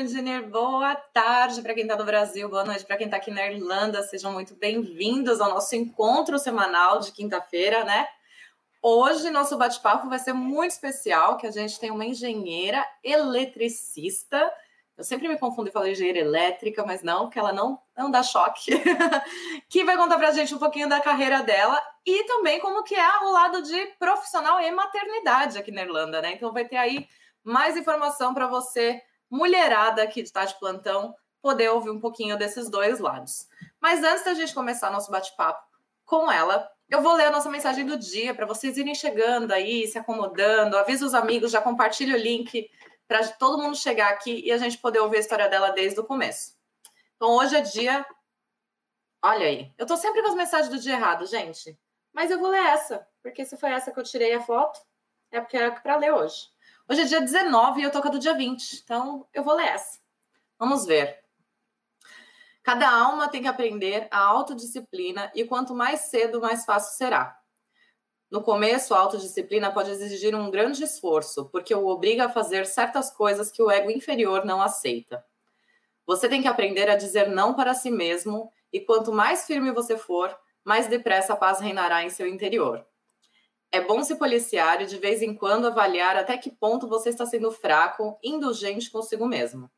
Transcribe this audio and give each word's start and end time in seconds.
Engineer, 0.00 0.48
boa 0.48 0.94
tarde 0.94 1.60
para 1.60 1.74
quem 1.74 1.82
está 1.82 1.96
no 1.96 2.04
Brasil, 2.04 2.48
boa 2.48 2.64
noite 2.64 2.84
para 2.84 2.96
quem 2.96 3.06
está 3.06 3.18
aqui 3.18 3.30
na 3.30 3.46
Irlanda. 3.46 4.02
Sejam 4.02 4.32
muito 4.32 4.54
bem-vindos 4.54 5.40
ao 5.40 5.50
nosso 5.50 5.76
encontro 5.76 6.38
semanal 6.38 6.98
de 6.98 7.12
quinta-feira, 7.12 7.84
né? 7.84 8.08
Hoje 8.80 9.30
nosso 9.30 9.56
bate-papo 9.58 10.08
vai 10.08 10.18
ser 10.18 10.32
muito 10.32 10.70
especial, 10.70 11.36
que 11.36 11.46
a 11.46 11.50
gente 11.50 11.78
tem 11.78 11.90
uma 11.90 12.06
engenheira 12.06 12.84
eletricista. 13.04 14.50
Eu 14.96 15.04
sempre 15.04 15.28
me 15.28 15.38
confundo 15.38 15.68
e 15.68 15.72
falo 15.72 15.86
engenheira 15.86 16.20
elétrica, 16.20 16.84
mas 16.86 17.02
não, 17.02 17.28
que 17.28 17.38
ela 17.38 17.52
não, 17.52 17.78
não 17.96 18.10
dá 18.10 18.22
choque. 18.22 18.72
que 19.68 19.84
vai 19.84 19.96
contar 19.96 20.16
para 20.16 20.28
a 20.28 20.32
gente 20.32 20.54
um 20.54 20.58
pouquinho 20.58 20.88
da 20.88 21.00
carreira 21.00 21.42
dela 21.42 21.80
e 22.04 22.24
também 22.24 22.58
como 22.60 22.82
que 22.82 22.94
é 22.94 23.18
o 23.20 23.30
lado 23.30 23.62
de 23.62 23.86
profissional 23.98 24.58
e 24.58 24.70
maternidade 24.72 25.58
aqui 25.58 25.70
na 25.70 25.82
Irlanda, 25.82 26.22
né? 26.22 26.32
Então 26.32 26.50
vai 26.50 26.64
ter 26.64 26.76
aí 26.76 27.06
mais 27.44 27.76
informação 27.76 28.32
para 28.32 28.46
você 28.46 29.02
mulherada 29.32 30.06
que 30.06 30.20
está 30.20 30.44
de 30.44 30.58
plantão 30.58 31.16
poder 31.40 31.70
ouvir 31.70 31.88
um 31.88 31.98
pouquinho 31.98 32.36
desses 32.36 32.68
dois 32.68 33.00
lados. 33.00 33.48
Mas 33.80 34.04
antes 34.04 34.24
da 34.24 34.34
gente 34.34 34.54
começar 34.54 34.90
nosso 34.90 35.10
bate-papo 35.10 35.66
com 36.04 36.30
ela, 36.30 36.70
eu 36.86 37.00
vou 37.00 37.14
ler 37.14 37.24
a 37.24 37.30
nossa 37.30 37.48
mensagem 37.48 37.86
do 37.86 37.96
dia 37.96 38.34
para 38.34 38.44
vocês 38.44 38.76
irem 38.76 38.94
chegando 38.94 39.50
aí, 39.50 39.86
se 39.88 39.98
acomodando. 39.98 40.76
Avisa 40.76 41.06
os 41.06 41.14
amigos, 41.14 41.50
já 41.50 41.62
compartilha 41.62 42.14
o 42.14 42.20
link 42.20 42.70
para 43.08 43.26
todo 43.26 43.60
mundo 43.62 43.74
chegar 43.74 44.10
aqui 44.10 44.42
e 44.44 44.52
a 44.52 44.58
gente 44.58 44.76
poder 44.76 44.98
ouvir 44.98 45.16
a 45.16 45.20
história 45.20 45.48
dela 45.48 45.70
desde 45.70 45.98
o 45.98 46.04
começo. 46.04 46.54
Então 47.16 47.30
hoje 47.30 47.56
é 47.56 47.62
dia. 47.62 48.06
Olha 49.24 49.46
aí, 49.46 49.72
eu 49.78 49.86
tô 49.86 49.96
sempre 49.96 50.20
com 50.20 50.28
as 50.28 50.34
mensagens 50.34 50.68
do 50.68 50.78
dia 50.78 50.92
errado, 50.92 51.24
gente. 51.24 51.78
Mas 52.12 52.30
eu 52.30 52.38
vou 52.38 52.50
ler 52.50 52.66
essa, 52.66 53.08
porque 53.22 53.46
se 53.46 53.56
foi 53.56 53.70
essa 53.70 53.90
que 53.90 53.98
eu 53.98 54.04
tirei 54.04 54.34
a 54.34 54.40
foto, 54.42 54.78
é 55.30 55.40
porque 55.40 55.56
era 55.56 55.70
para 55.70 55.96
ler 55.96 56.12
hoje. 56.12 56.51
Hoje 56.88 57.02
é 57.02 57.04
dia 57.04 57.20
19 57.20 57.80
e 57.80 57.84
eu 57.84 57.92
tô 57.92 58.02
com 58.02 58.08
a 58.08 58.10
do 58.10 58.18
dia 58.18 58.34
20, 58.34 58.82
então 58.82 59.26
eu 59.32 59.44
vou 59.44 59.54
ler 59.54 59.68
essa. 59.68 60.00
Vamos 60.58 60.84
ver. 60.84 61.22
Cada 62.62 62.90
alma 62.90 63.28
tem 63.28 63.42
que 63.42 63.48
aprender 63.48 64.08
a 64.10 64.18
autodisciplina 64.18 65.30
e 65.34 65.44
quanto 65.44 65.74
mais 65.74 66.00
cedo, 66.02 66.40
mais 66.40 66.64
fácil 66.64 66.96
será. 66.96 67.38
No 68.30 68.42
começo, 68.42 68.94
a 68.94 68.98
autodisciplina 68.98 69.72
pode 69.72 69.90
exigir 69.90 70.34
um 70.34 70.50
grande 70.50 70.82
esforço, 70.82 71.48
porque 71.50 71.74
o 71.74 71.86
obriga 71.86 72.26
a 72.26 72.30
fazer 72.30 72.66
certas 72.66 73.10
coisas 73.10 73.50
que 73.50 73.62
o 73.62 73.70
ego 73.70 73.90
inferior 73.90 74.44
não 74.44 74.60
aceita. 74.60 75.24
Você 76.06 76.28
tem 76.28 76.42
que 76.42 76.48
aprender 76.48 76.90
a 76.90 76.96
dizer 76.96 77.28
não 77.28 77.54
para 77.54 77.74
si 77.74 77.90
mesmo, 77.90 78.50
e 78.72 78.80
quanto 78.80 79.12
mais 79.12 79.46
firme 79.46 79.70
você 79.70 79.96
for, 79.96 80.36
mais 80.64 80.86
depressa 80.86 81.34
a 81.34 81.36
paz 81.36 81.60
reinará 81.60 82.02
em 82.02 82.10
seu 82.10 82.26
interior. 82.26 82.86
É 83.74 83.80
bom 83.80 84.04
se 84.04 84.16
policiar 84.16 84.82
e 84.82 84.86
de 84.86 84.98
vez 84.98 85.22
em 85.22 85.34
quando 85.34 85.66
avaliar 85.66 86.14
até 86.14 86.36
que 86.36 86.50
ponto 86.50 86.86
você 86.86 87.08
está 87.08 87.24
sendo 87.24 87.50
fraco, 87.50 88.18
indulgente 88.22 88.90
consigo 88.90 89.26
mesmo. 89.26 89.70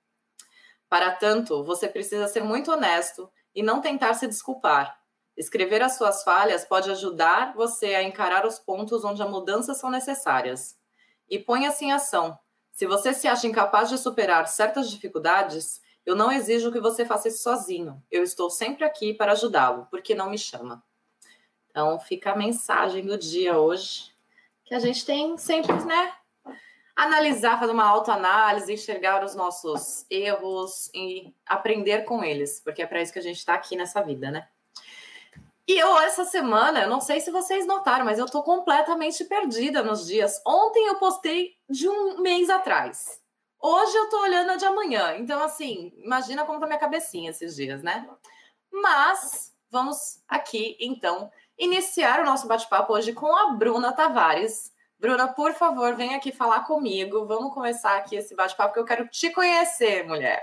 Para 0.88 1.12
tanto, 1.12 1.62
você 1.62 1.86
precisa 1.86 2.26
ser 2.26 2.42
muito 2.42 2.72
honesto 2.72 3.30
e 3.54 3.62
não 3.62 3.80
tentar 3.80 4.14
se 4.14 4.26
desculpar. 4.26 4.98
Escrever 5.36 5.80
as 5.80 5.96
suas 5.96 6.24
falhas 6.24 6.64
pode 6.64 6.90
ajudar 6.90 7.54
você 7.54 7.94
a 7.94 8.02
encarar 8.02 8.44
os 8.44 8.58
pontos 8.58 9.04
onde 9.04 9.22
as 9.22 9.30
mudanças 9.30 9.78
são 9.78 9.90
necessárias. 9.90 10.76
E 11.30 11.38
ponha-se 11.38 11.84
em 11.84 11.92
ação. 11.92 12.36
Se 12.72 12.86
você 12.86 13.14
se 13.14 13.28
acha 13.28 13.46
incapaz 13.46 13.88
de 13.88 13.96
superar 13.96 14.48
certas 14.48 14.90
dificuldades, 14.90 15.80
eu 16.04 16.16
não 16.16 16.32
exijo 16.32 16.72
que 16.72 16.80
você 16.80 17.04
faça 17.04 17.28
isso 17.28 17.44
sozinho. 17.44 18.02
Eu 18.10 18.24
estou 18.24 18.50
sempre 18.50 18.84
aqui 18.84 19.14
para 19.14 19.32
ajudá-lo, 19.32 19.86
porque 19.88 20.16
não 20.16 20.30
me 20.30 20.38
chama. 20.38 20.82
Então, 21.74 21.98
fica 21.98 22.30
a 22.30 22.36
mensagem 22.36 23.04
do 23.04 23.18
dia 23.18 23.58
hoje, 23.58 24.12
que 24.64 24.76
a 24.76 24.78
gente 24.78 25.04
tem 25.04 25.36
sempre, 25.36 25.74
né? 25.84 26.14
Analisar, 26.94 27.58
fazer 27.58 27.72
uma 27.72 27.88
autoanálise, 27.88 28.72
enxergar 28.72 29.24
os 29.24 29.34
nossos 29.34 30.06
erros 30.08 30.88
e 30.94 31.34
aprender 31.44 32.04
com 32.04 32.22
eles, 32.22 32.60
porque 32.60 32.80
é 32.80 32.86
para 32.86 33.02
isso 33.02 33.12
que 33.12 33.18
a 33.18 33.22
gente 33.22 33.38
está 33.38 33.54
aqui 33.54 33.74
nessa 33.74 34.00
vida, 34.02 34.30
né? 34.30 34.46
E 35.66 35.76
eu, 35.76 35.98
essa 35.98 36.24
semana, 36.24 36.82
eu 36.82 36.88
não 36.88 37.00
sei 37.00 37.20
se 37.20 37.32
vocês 37.32 37.66
notaram, 37.66 38.04
mas 38.04 38.20
eu 38.20 38.26
tô 38.26 38.44
completamente 38.44 39.24
perdida 39.24 39.82
nos 39.82 40.06
dias. 40.06 40.40
Ontem 40.46 40.86
eu 40.86 40.94
postei 40.94 41.56
de 41.68 41.88
um 41.88 42.20
mês 42.20 42.50
atrás. 42.50 43.20
Hoje 43.58 43.96
eu 43.96 44.08
tô 44.10 44.20
olhando 44.20 44.52
a 44.52 44.56
de 44.56 44.64
amanhã. 44.64 45.16
Então, 45.16 45.42
assim, 45.42 45.92
imagina 45.96 46.44
como 46.44 46.60
tá 46.60 46.66
minha 46.66 46.78
cabecinha 46.78 47.30
esses 47.30 47.56
dias, 47.56 47.82
né? 47.82 48.08
Mas 48.70 49.52
vamos 49.74 50.22
aqui, 50.28 50.76
então, 50.78 51.32
iniciar 51.58 52.20
o 52.20 52.24
nosso 52.24 52.46
bate-papo 52.46 52.92
hoje 52.92 53.12
com 53.12 53.34
a 53.34 53.52
Bruna 53.52 53.92
Tavares. 53.92 54.72
Bruna, 54.98 55.28
por 55.28 55.52
favor, 55.52 55.94
vem 55.94 56.14
aqui 56.14 56.32
falar 56.32 56.60
comigo. 56.60 57.26
Vamos 57.26 57.52
começar 57.52 57.96
aqui 57.96 58.16
esse 58.16 58.34
bate-papo, 58.34 58.70
porque 58.70 58.80
eu 58.80 58.96
quero 58.96 59.08
te 59.08 59.30
conhecer, 59.30 60.04
mulher. 60.06 60.40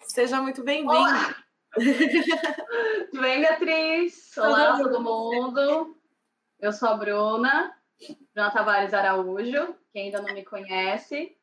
Seja 0.00 0.40
muito 0.40 0.62
bem-vinda. 0.62 1.34
Tudo 1.74 3.22
bem, 3.22 3.40
Beatriz? 3.40 4.36
Olá, 4.36 4.76
todo 4.76 5.00
mundo. 5.00 5.96
Eu 6.60 6.72
sou 6.72 6.90
a 6.90 6.94
Bruna, 6.94 7.74
Bruna 8.34 8.50
Tavares 8.50 8.92
Araújo, 8.94 9.74
quem 9.92 10.04
ainda 10.04 10.20
não 10.20 10.34
me 10.34 10.44
conhece. 10.44 11.36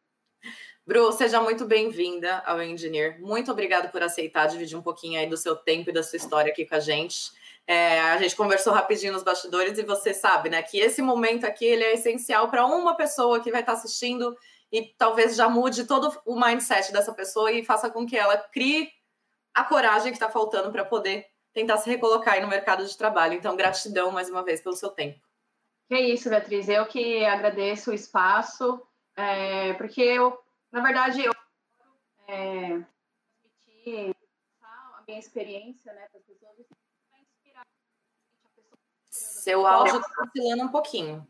Bru, 0.86 1.12
seja 1.12 1.42
muito 1.42 1.66
bem-vinda 1.66 2.40
ao 2.46 2.62
Engineer. 2.62 3.20
Muito 3.20 3.52
obrigada 3.52 3.90
por 3.90 4.02
aceitar 4.02 4.48
dividir 4.48 4.78
um 4.78 4.82
pouquinho 4.82 5.20
aí 5.20 5.28
do 5.28 5.38
seu 5.38 5.56
tempo 5.56 5.90
e 5.90 5.94
da 5.94 6.02
sua 6.02 6.18
história 6.18 6.52
aqui 6.52 6.66
com 6.66 6.76
a 6.76 6.80
gente. 6.80 7.32
É, 7.68 8.00
a 8.02 8.18
gente 8.18 8.36
conversou 8.36 8.74
rapidinho 8.74 9.14
nos 9.14 9.24
bastidores 9.24 9.78
e 9.78 9.84
você 9.84 10.14
sabe, 10.14 10.50
né, 10.50 10.64
que 10.64 10.80
esse 10.80 11.02
momento 11.02 11.46
aqui 11.46 11.66
ele 11.66 11.84
é 11.84 11.94
essencial 11.94 12.50
para 12.50 12.66
uma 12.66 12.96
pessoa 12.96 13.40
que 13.40 13.52
vai 13.52 13.62
estar 13.62 13.74
tá 13.74 13.78
assistindo 13.78 14.36
e 14.72 14.94
talvez 14.98 15.36
já 15.36 15.48
mude 15.48 15.86
todo 15.86 16.12
o 16.26 16.40
mindset 16.40 16.92
dessa 16.92 17.14
pessoa 17.14 17.52
e 17.52 17.64
faça 17.64 17.90
com 17.90 18.06
que 18.06 18.18
ela 18.18 18.38
crie 18.38 18.90
a 19.54 19.64
coragem 19.64 20.12
que 20.12 20.18
está 20.18 20.30
faltando 20.30 20.72
para 20.72 20.86
poder 20.86 21.26
tentar 21.54 21.78
se 21.78 21.90
recolocar 21.90 22.36
aí 22.36 22.42
no 22.42 22.48
mercado 22.48 22.86
de 22.86 22.98
trabalho. 22.98 23.34
Então, 23.34 23.56
gratidão 23.56 24.12
mais 24.12 24.30
uma 24.30 24.44
vez 24.44 24.62
pelo 24.62 24.76
seu 24.76 24.90
tempo. 24.90 25.20
Que 25.88 25.96
é 25.96 26.02
isso, 26.02 26.30
Beatriz. 26.30 26.70
Eu 26.70 26.86
que 26.86 27.26
agradeço 27.26 27.92
o 27.92 27.94
espaço, 27.94 28.82
é, 29.16 29.74
porque 29.74 30.02
eu, 30.02 30.40
na 30.72 30.82
verdade, 30.82 31.26
eu 31.26 31.34
é, 32.28 32.86
a 34.62 35.04
minha 35.08 35.20
experiência 35.20 35.92
né, 35.94 36.08
para 36.12 36.20
as 36.20 36.26
pessoas 36.26 36.56
seu 39.50 39.66
áudio 39.66 40.00
está 40.00 40.24
oscilando 40.24 40.64
um 40.64 40.68
pouquinho. 40.68 41.28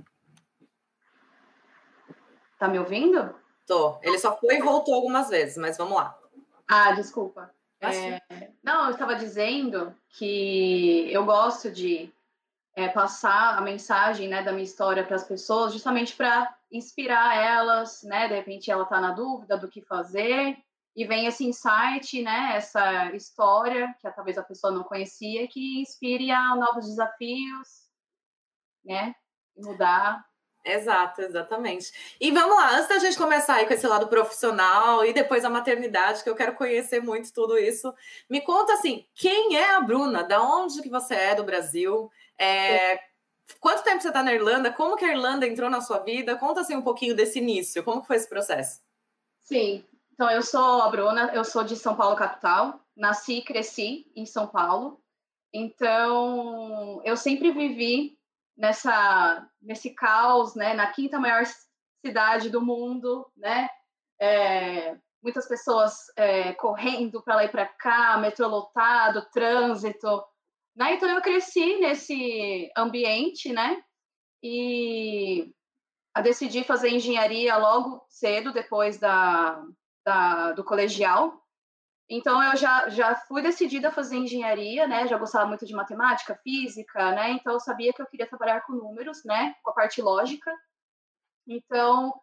Tá 2.57 2.67
me 2.67 2.77
ouvindo? 2.77 3.33
Tô. 3.65 3.97
Ele 4.01 4.19
só 4.19 4.35
foi 4.37 4.55
e 4.55 4.61
voltou 4.61 4.93
algumas 4.93 5.29
vezes, 5.29 5.55
mas 5.57 5.77
vamos 5.77 5.95
lá. 5.95 6.17
Ah, 6.67 6.91
desculpa. 6.91 7.49
É, 7.79 8.19
não, 8.61 8.85
eu 8.85 8.91
estava 8.91 9.15
dizendo 9.15 9.95
que 10.09 11.09
eu 11.09 11.23
gosto 11.23 11.71
de 11.71 12.13
é, 12.75 12.89
passar 12.89 13.57
a 13.57 13.61
mensagem 13.61 14.27
né, 14.27 14.43
da 14.43 14.51
minha 14.51 14.65
história 14.65 15.05
para 15.05 15.15
as 15.15 15.23
pessoas, 15.23 15.71
justamente 15.71 16.13
para 16.13 16.53
inspirar 16.69 17.37
elas, 17.37 18.03
né? 18.03 18.27
De 18.27 18.35
repente 18.35 18.69
ela 18.69 18.83
está 18.83 18.99
na 18.99 19.11
dúvida 19.11 19.57
do 19.57 19.69
que 19.69 19.81
fazer 19.81 20.57
e 20.93 21.05
vem 21.05 21.25
esse 21.25 21.45
insight, 21.45 22.21
né? 22.21 22.51
Essa 22.55 23.15
história 23.15 23.95
que 24.01 24.11
talvez 24.11 24.37
a 24.37 24.43
pessoa 24.43 24.73
não 24.73 24.83
conhecia, 24.83 25.47
que 25.47 25.79
inspire 25.79 26.31
a 26.31 26.53
novos 26.57 26.85
desafios 26.85 27.88
né? 28.83 29.15
Mudar. 29.57 30.25
Exato, 30.63 31.21
exatamente. 31.21 31.91
E 32.19 32.31
vamos 32.31 32.55
lá, 32.55 32.75
antes 32.75 32.89
da 32.89 32.99
gente 32.99 33.17
começar 33.17 33.55
aí 33.55 33.65
com 33.65 33.73
esse 33.73 33.87
lado 33.87 34.07
profissional 34.07 35.05
e 35.05 35.13
depois 35.13 35.45
a 35.45 35.49
maternidade, 35.49 36.21
que 36.21 36.29
eu 36.29 36.35
quero 36.35 36.53
conhecer 36.53 37.01
muito 37.01 37.33
tudo 37.33 37.57
isso, 37.57 37.93
me 38.29 38.41
conta 38.41 38.73
assim, 38.73 39.05
quem 39.15 39.55
é 39.55 39.71
a 39.71 39.81
Bruna? 39.81 40.23
Da 40.23 40.41
onde 40.41 40.81
que 40.81 40.89
você 40.89 41.15
é 41.15 41.35
do 41.35 41.43
Brasil? 41.43 42.11
É, 42.37 42.99
quanto 43.59 43.83
tempo 43.83 44.01
você 44.01 44.09
está 44.09 44.21
na 44.21 44.33
Irlanda? 44.33 44.71
Como 44.71 44.97
que 44.97 45.05
a 45.05 45.11
Irlanda 45.11 45.47
entrou 45.47 45.69
na 45.69 45.81
sua 45.81 45.99
vida? 45.99 46.35
Conta 46.35 46.61
assim 46.61 46.75
um 46.75 46.81
pouquinho 46.81 47.15
desse 47.15 47.39
início, 47.39 47.83
como 47.83 48.01
que 48.01 48.07
foi 48.07 48.17
esse 48.17 48.29
processo? 48.29 48.81
Sim, 49.39 49.83
então 50.13 50.29
eu 50.29 50.43
sou 50.43 50.81
a 50.81 50.89
Bruna, 50.89 51.31
eu 51.33 51.45
sou 51.45 51.63
de 51.63 51.77
São 51.77 51.95
Paulo 51.95 52.15
capital, 52.17 52.79
nasci 52.95 53.37
e 53.37 53.41
cresci 53.41 54.11
em 54.13 54.25
São 54.25 54.45
Paulo, 54.45 55.01
então 55.53 57.01
eu 57.05 57.15
sempre 57.15 57.51
vivi 57.51 58.18
nessa 58.59 59.47
nesse 59.61 59.91
caos, 59.91 60.53
né, 60.53 60.73
na 60.73 60.87
quinta 60.87 61.17
maior 61.17 61.43
cidade 62.05 62.49
do 62.49 62.61
mundo, 62.61 63.25
né, 63.35 63.69
é, 64.21 64.97
muitas 65.23 65.47
pessoas 65.47 65.93
é, 66.15 66.53
correndo 66.53 67.23
para 67.23 67.35
lá 67.35 67.45
e 67.45 67.49
para 67.49 67.65
cá, 67.65 68.17
metrô 68.17 68.47
lotado, 68.47 69.27
trânsito, 69.31 70.23
né? 70.75 70.93
Então 70.93 71.09
eu 71.09 71.21
cresci 71.21 71.77
nesse 71.79 72.71
ambiente, 72.77 73.51
né? 73.51 73.81
E 74.43 75.53
decidi 76.21 76.63
fazer 76.63 76.89
engenharia 76.89 77.55
logo 77.57 78.05
cedo 78.09 78.51
depois 78.51 78.97
da, 78.97 79.63
da 80.05 80.51
do 80.51 80.63
colegial 80.65 81.33
então 82.09 82.41
eu 82.41 82.57
já, 82.57 82.89
já 82.89 83.15
fui 83.15 83.41
decidida 83.43 83.89
a 83.89 83.91
fazer 83.91 84.17
engenharia, 84.17 84.87
né? 84.87 85.07
Já 85.07 85.17
gostava 85.17 85.45
muito 85.45 85.65
de 85.65 85.75
matemática, 85.75 86.39
física, 86.43 87.11
né? 87.11 87.31
Então 87.31 87.53
eu 87.53 87.59
sabia 87.59 87.93
que 87.93 88.01
eu 88.01 88.07
queria 88.07 88.25
trabalhar 88.25 88.61
com 88.61 88.73
números, 88.73 89.23
né? 89.23 89.53
Com 89.61 89.69
a 89.69 89.73
parte 89.73 90.01
lógica. 90.01 90.51
Então 91.47 92.19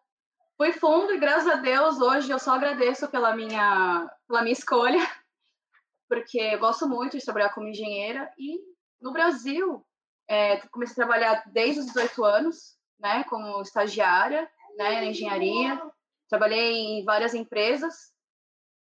fui 0.57 0.73
fundo 0.73 1.13
e 1.13 1.19
graças 1.19 1.49
a 1.49 1.57
Deus 1.57 2.01
hoje 2.01 2.31
eu 2.31 2.39
só 2.39 2.55
agradeço 2.55 3.09
pela 3.09 3.37
minha, 3.37 4.11
pela 4.27 4.43
minha 4.43 4.53
escolha, 4.53 4.99
porque 6.09 6.39
eu 6.39 6.59
gosto 6.59 6.89
muito 6.89 7.17
de 7.17 7.25
trabalhar 7.25 7.55
como 7.55 7.69
engenheira 7.69 8.29
e 8.37 8.59
no 9.01 9.13
Brasil 9.13 9.87
é, 10.29 10.57
comecei 10.69 11.01
a 11.01 11.07
trabalhar 11.07 11.45
desde 11.53 11.81
os 11.81 11.87
18 11.87 12.25
anos, 12.25 12.77
né, 12.99 13.23
como 13.25 13.63
estagiária, 13.63 14.51
né, 14.77 15.01
na 15.01 15.05
engenharia. 15.05 15.81
Trabalhei 16.29 16.75
em 16.75 17.05
várias 17.05 17.35
empresas, 17.35 18.13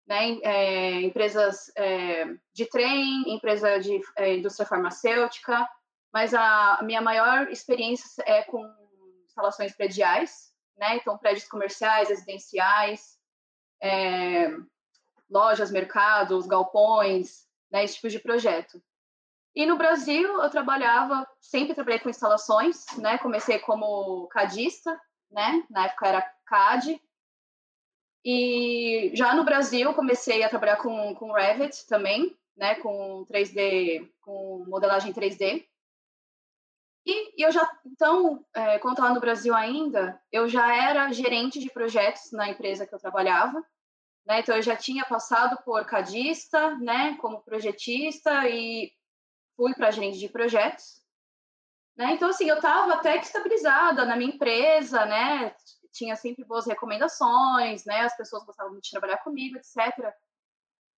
né, 0.07 0.37
é, 0.43 1.01
empresas 1.01 1.71
é, 1.75 2.25
de 2.53 2.65
trem, 2.67 3.33
empresa 3.33 3.79
de 3.79 3.99
é, 4.17 4.35
indústria 4.35 4.67
farmacêutica, 4.67 5.67
mas 6.13 6.33
a, 6.33 6.79
minha 6.83 7.01
maior 7.01 7.49
experiência 7.49 8.23
é 8.25 8.43
com 8.43 8.63
instalações 9.25 9.75
prediais, 9.75 10.53
né, 10.77 10.97
então 10.97 11.17
prédios 11.17 11.47
comerciais, 11.47 12.09
residenciais, 12.09 13.17
é, 13.81 14.49
lojas, 15.29 15.71
mercados, 15.71 16.45
galpões, 16.45 17.45
né, 17.71 17.83
esse 17.83 17.95
tipo 17.95 18.09
de 18.09 18.19
projeto. 18.19 18.81
E 19.55 19.65
no 19.65 19.77
Brasil 19.77 20.41
eu 20.41 20.49
trabalhava, 20.49 21.25
sempre 21.39 21.73
trabalhei 21.73 21.99
com 21.99 22.09
instalações, 22.09 22.85
né? 22.97 23.17
Comecei 23.19 23.57
como 23.59 24.27
cadista, 24.27 24.99
né? 25.31 25.63
Na 25.69 25.85
época 25.85 26.07
era 26.07 26.33
CAD. 26.45 27.01
E 28.25 29.11
já 29.13 29.35
no 29.35 29.45
Brasil 29.45 29.93
comecei 29.93 30.41
a 30.41 30.49
trabalhar 30.49 30.77
com, 30.77 31.13
com 31.13 31.31
Revit 31.31 31.85
também, 31.85 32.35
né? 32.57 32.73
Com 32.75 33.23
3D, 33.29 34.09
com 34.19 34.65
modelagem 34.67 35.13
3D. 35.13 35.63
E, 37.05 37.39
e 37.39 37.45
eu 37.45 37.51
já, 37.51 37.69
então, 37.85 38.43
é, 38.51 38.79
quando 38.79 38.95
estava 38.95 39.13
no 39.13 39.19
Brasil 39.19 39.53
ainda, 39.53 40.19
eu 40.31 40.49
já 40.49 40.75
era 40.75 41.11
gerente 41.11 41.59
de 41.59 41.69
projetos 41.69 42.31
na 42.31 42.49
empresa 42.49 42.87
que 42.87 42.95
eu 42.95 42.99
trabalhava. 42.99 43.63
Né? 44.25 44.39
Então, 44.39 44.55
eu 44.55 44.61
já 44.63 44.75
tinha 44.75 45.05
passado 45.05 45.61
por 45.63 45.85
cadista, 45.85 46.75
né? 46.77 47.15
Como 47.17 47.43
projetista 47.43 48.49
e 48.49 48.91
fui 49.55 49.75
para 49.75 49.91
gerente 49.91 50.17
de 50.17 50.29
projetos. 50.29 50.99
Né? 51.95 52.13
Então, 52.13 52.29
assim, 52.29 52.49
eu 52.49 52.55
estava 52.55 52.95
até 52.95 53.19
que 53.19 53.25
estabilizada 53.25 54.03
na 54.03 54.15
minha 54.15 54.33
empresa, 54.33 55.05
né? 55.05 55.55
Tinha 55.95 56.15
sempre 56.17 56.43
boas 56.43 56.65
recomendações, 56.65 57.85
né? 57.85 58.01
As 58.01 58.17
pessoas 58.17 58.43
gostavam 58.43 58.73
muito 58.73 58.83
de 58.83 58.91
trabalhar 58.91 59.17
comigo, 59.19 59.57
etc. 59.57 60.13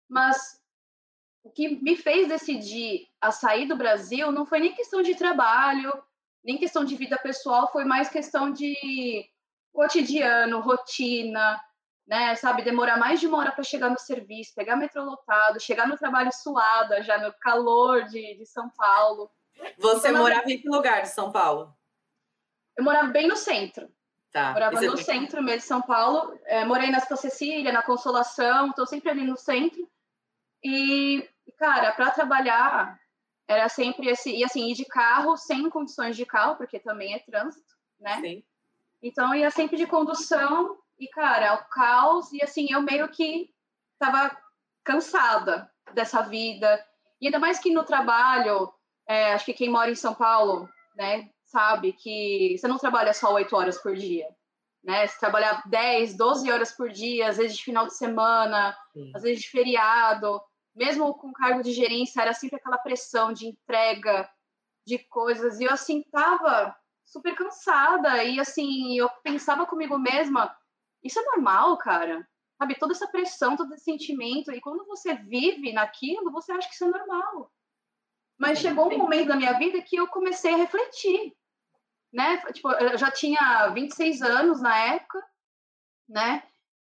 Mas 0.10 0.60
o 1.44 1.52
que 1.52 1.70
me 1.82 1.96
fez 1.96 2.28
decidir 2.28 3.08
a 3.22 3.32
sair 3.32 3.68
do 3.68 3.76
Brasil 3.78 4.32
não 4.32 4.46
foi 4.46 4.60
nem 4.60 4.74
questão 4.74 5.04
de 5.04 5.14
trabalho, 5.16 5.94
nem 6.44 6.58
questão 6.58 6.84
de 6.84 6.96
vida 6.96 7.18
pessoal, 7.18 7.72
foi 7.72 7.86
mais 7.86 8.10
questão 8.10 8.52
de 8.52 9.30
cotidiano, 9.72 10.62
rotina, 10.62 11.62
né, 12.08 12.34
sabe, 12.36 12.64
demorar 12.64 12.98
mais 12.98 13.20
de 13.20 13.28
uma 13.28 13.38
hora 13.38 13.52
para 13.52 13.64
chegar 13.64 13.90
no 13.90 14.00
serviço, 14.00 14.56
pegar 14.56 14.76
metrô 14.76 15.04
lotado, 15.04 15.60
chegar 15.60 15.88
no 15.88 15.98
trabalho 15.98 16.32
suada, 16.34 17.04
já 17.04 17.18
no 17.18 17.34
calor 17.34 18.06
de, 18.06 18.36
de 18.36 18.46
São 18.46 18.70
Paulo. 18.70 19.30
Você 19.78 20.10
então, 20.10 20.22
morava 20.22 20.50
em 20.50 20.60
que 20.60 20.70
lugar 20.70 21.02
de 21.04 21.10
São 21.10 21.32
Paulo? 21.32 21.76
Eu 22.76 22.84
morava 22.84 23.10
bem 23.10 23.28
no 23.28 23.36
centro. 23.36 23.92
Tá. 24.32 24.52
Morava 24.54 24.82
no 24.82 24.98
centro 24.98 25.42
mesmo 25.42 25.60
de 25.60 25.66
São 25.66 25.82
Paulo. 25.82 26.38
É, 26.46 26.66
morei 26.66 26.90
na 26.92 27.00
Santa 27.00 27.16
Cecília, 27.16 27.72
na 27.72 27.82
Consolação, 27.82 28.70
estou 28.70 28.86
sempre 28.86 29.10
ali 29.10 29.24
no 29.24 29.38
centro. 29.38 29.88
E, 30.64 31.28
cara, 31.58 31.92
para 31.94 32.12
trabalhar 32.12 33.00
era 33.48 33.70
sempre 33.70 34.10
esse, 34.10 34.30
e 34.30 34.44
assim, 34.44 34.70
ir 34.70 34.74
de 34.74 34.86
carro 34.86 35.38
sem 35.38 35.70
condições 35.70 36.18
de 36.18 36.26
carro, 36.26 36.58
porque 36.58 36.80
também 36.80 37.14
é 37.14 37.20
trânsito, 37.20 37.74
né? 38.00 38.20
Sim. 38.20 38.44
Então 39.02 39.34
ia 39.34 39.50
sempre 39.50 39.78
de 39.78 39.88
condução 39.88 40.78
e, 41.00 41.08
cara, 41.08 41.46
é 41.46 41.52
o 41.54 41.64
caos. 41.70 42.32
E, 42.34 42.44
assim, 42.44 42.68
eu 42.70 42.82
meio 42.82 43.08
que 43.10 43.50
tava 43.98 44.36
cansada 44.84 45.72
dessa 45.94 46.22
vida. 46.22 46.84
E 47.22 47.28
ainda 47.28 47.40
mais 47.40 47.60
que 47.60 47.72
no 47.72 47.84
trabalho, 47.84 48.72
é, 49.08 49.34
acho 49.34 49.46
que 49.46 49.54
quem 49.54 49.70
mora 49.70 49.90
em 49.90 49.96
São 49.96 50.14
Paulo, 50.14 50.70
né, 50.96 51.30
sabe 51.48 51.94
que 51.94 52.56
você 52.58 52.68
não 52.68 52.78
trabalha 52.78 53.14
só 53.14 53.34
oito 53.34 53.56
horas 53.56 53.82
por 53.82 53.96
dia. 53.96 54.28
Né? 54.84 55.08
Você 55.08 55.20
trabalha 55.20 55.62
10, 55.66 56.16
12 56.16 56.52
horas 56.52 56.72
por 56.72 56.90
dia, 56.90 57.30
às 57.30 57.38
vezes 57.38 57.58
de 57.58 57.64
final 57.64 57.88
de 57.88 57.96
semana, 57.96 58.78
Sim. 58.94 59.12
às 59.16 59.24
vezes 59.24 59.42
de 59.42 59.50
feriado. 59.50 60.42
Mesmo 60.76 61.14
com 61.16 61.34
cargo 61.34 61.64
de 61.64 61.72
gerência, 61.72 62.22
era 62.22 62.34
sempre 62.34 62.58
aquela 62.58 62.78
pressão 62.78 63.34
de 63.34 63.48
entrega 63.48 64.30
de 64.86 65.00
coisas. 65.00 65.60
E 65.60 65.64
eu, 65.64 65.72
assim, 65.72 66.04
tava 66.12 66.76
super 67.04 67.36
cansada. 67.36 68.24
E, 68.24 68.40
assim, 68.40 68.98
eu 68.98 69.10
pensava 69.24 69.66
comigo 69.66 69.98
mesma, 69.98 70.56
isso 71.04 71.20
é 71.20 71.24
normal, 71.24 71.78
cara. 71.78 72.28
Sabe, 72.58 72.78
toda 72.78 72.94
essa 72.94 73.08
pressão, 73.08 73.56
todo 73.56 73.74
esse 73.74 73.84
sentimento. 73.84 74.52
E 74.52 74.62
quando 74.62 74.86
você 74.86 75.16
vive 75.16 75.74
naquilo, 75.74 76.32
você 76.32 76.52
acha 76.52 76.68
que 76.68 76.76
isso 76.76 76.86
é 76.86 76.90
normal. 76.90 77.52
Mas 78.38 78.60
chegou 78.60 78.92
um 78.94 78.98
momento 78.98 79.30
da 79.30 79.36
minha 79.36 79.54
vida 79.54 79.82
que 79.82 79.96
eu 79.96 80.08
comecei 80.08 80.54
a 80.54 80.58
refletir. 80.58 81.36
Né? 82.14 82.38
Tipo, 82.54 82.72
eu 82.72 82.98
já 82.98 83.12
tinha 83.12 83.70
26 83.70 84.22
anos 84.22 84.62
na 84.62 84.78
época, 84.78 85.22
né? 86.08 86.44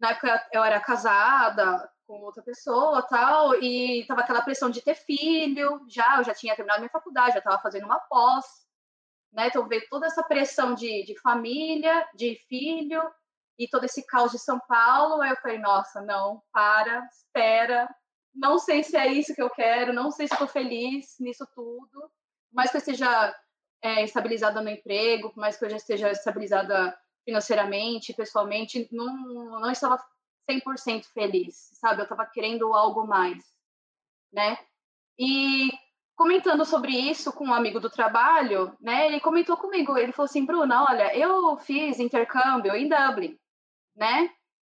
Na 0.01 0.11
época 0.11 0.49
eu 0.53 0.65
era 0.65 0.81
casada 0.81 1.89
com 2.07 2.21
outra 2.21 2.43
pessoa 2.43 3.03
tal, 3.03 3.55
e 3.63 4.05
tava 4.07 4.21
aquela 4.21 4.43
pressão 4.43 4.69
de 4.69 4.83
ter 4.83 4.95
filho, 4.95 5.81
já, 5.89 6.19
eu 6.19 6.25
já 6.25 6.35
tinha 6.35 6.55
terminado 6.55 6.81
minha 6.81 6.91
faculdade, 6.91 7.33
já 7.33 7.39
estava 7.39 7.63
fazendo 7.63 7.87
uma 7.87 7.99
pós, 8.01 8.45
né? 9.33 9.47
Então 9.49 9.67
veio 9.67 9.87
toda 9.89 10.07
essa 10.07 10.23
pressão 10.23 10.75
de, 10.75 11.05
de 11.05 11.19
família, 11.21 12.07
de 12.15 12.37
filho, 12.49 13.03
e 13.59 13.69
todo 13.69 13.85
esse 13.85 14.05
caos 14.07 14.33
de 14.33 14.39
São 14.39 14.61
Paulo. 14.61 15.23
Aí 15.23 15.31
eu 15.31 15.37
falei, 15.37 15.59
nossa, 15.59 16.01
não, 16.01 16.43
para, 16.53 17.05
espera, 17.07 17.89
não 18.35 18.59
sei 18.59 18.83
se 18.83 18.97
é 18.97 19.07
isso 19.13 19.35
que 19.35 19.43
eu 19.43 19.51
quero, 19.51 19.93
não 19.93 20.11
sei 20.11 20.27
se 20.27 20.35
estou 20.35 20.49
feliz 20.49 21.17
nisso 21.21 21.47
tudo, 21.55 22.11
mas 22.53 22.71
que 22.71 22.77
eu 22.77 22.81
esteja 22.81 23.35
é, 23.83 24.03
estabilizada 24.03 24.61
no 24.61 24.71
emprego, 24.71 25.31
por 25.31 25.41
mais 25.41 25.57
que 25.57 25.65
eu 25.65 25.71
já 25.71 25.77
esteja 25.77 26.11
estabilizada 26.11 26.97
financeiramente, 27.25 28.13
pessoalmente, 28.13 28.89
não, 28.93 29.61
não 29.61 29.71
estava 29.71 30.03
100% 30.51 31.05
feliz, 31.13 31.71
sabe? 31.75 32.01
Eu 32.01 32.05
estava 32.05 32.27
querendo 32.27 32.73
algo 32.75 33.07
mais, 33.07 33.43
né? 34.33 34.59
E 35.19 35.71
comentando 36.17 36.65
sobre 36.65 36.93
isso 36.93 37.33
com 37.33 37.47
um 37.47 37.55
amigo 37.55 37.81
do 37.81 37.91
trabalho, 37.91 38.77
né? 38.81 39.07
Ele 39.07 39.21
comentou 39.21 39.57
comigo, 39.57 39.97
ele 39.97 40.13
falou 40.13 40.27
assim, 40.27 40.45
Bruna, 40.45 40.85
olha, 40.85 41.17
eu 41.17 41.57
fiz 41.59 41.99
intercâmbio 41.99 42.75
em 42.75 42.89
Dublin, 42.89 43.39
né? 43.97 44.31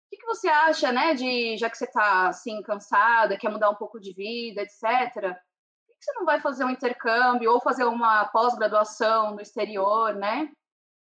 O 0.10 0.16
que, 0.16 0.18
que 0.18 0.26
você 0.26 0.50
acha, 0.50 0.92
né, 0.92 1.14
de 1.14 1.56
já 1.56 1.70
que 1.70 1.78
você 1.78 1.86
está 1.86 2.30
assim 2.30 2.64
cansada, 2.64 3.38
quer 3.38 3.50
mudar 3.50 3.70
um 3.70 3.76
pouco 3.76 4.00
de 4.00 4.12
vida, 4.12 4.64
etc. 4.64 5.14
Por 5.14 5.96
que 5.96 6.04
você 6.04 6.14
não 6.14 6.26
vai 6.26 6.42
fazer 6.42 6.64
um 6.64 6.70
intercâmbio 6.72 7.52
ou 7.54 7.62
fazer 7.62 7.84
uma 7.84 8.26
pós-graduação 8.26 9.36
no 9.36 9.42
exterior, 9.42 10.16
né? 10.16 10.52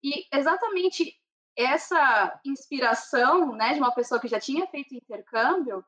E 0.02 0.26
exatamente 0.32 1.14
essa 1.54 2.40
inspiração, 2.44 3.54
né, 3.54 3.74
de 3.74 3.80
uma 3.80 3.94
pessoa 3.94 4.20
que 4.20 4.28
já 4.28 4.40
tinha 4.40 4.66
feito 4.68 4.94
intercâmbio, 4.94 5.84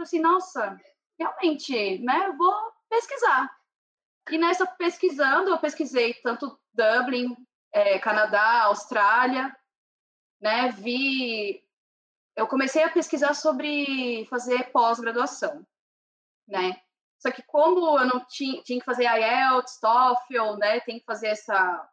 assim, 0.00 0.20
nossa, 0.20 0.80
realmente, 1.18 1.98
né, 1.98 2.26
eu 2.28 2.36
vou 2.36 2.54
pesquisar. 2.88 3.50
E 4.30 4.38
nessa 4.38 4.66
pesquisando, 4.66 5.50
eu 5.50 5.58
pesquisei 5.58 6.14
tanto 6.14 6.56
Dublin, 6.72 7.36
é, 7.72 7.98
Canadá, 7.98 8.62
Austrália, 8.64 9.56
né, 10.40 10.70
vi, 10.72 11.65
eu 12.36 12.46
comecei 12.46 12.82
a 12.82 12.90
pesquisar 12.90 13.34
sobre 13.34 14.26
fazer 14.26 14.70
pós-graduação, 14.70 15.66
né? 16.46 16.80
Só 17.18 17.30
que 17.30 17.42
como 17.42 17.98
eu 17.98 18.06
não 18.06 18.24
tinha, 18.26 18.62
tinha 18.62 18.78
que 18.78 18.84
fazer 18.84 19.04
IELTS, 19.04 19.80
TOEFL, 19.80 20.56
né, 20.58 20.80
tem 20.80 20.98
que 20.98 21.04
fazer 21.04 21.28
essa 21.28 21.90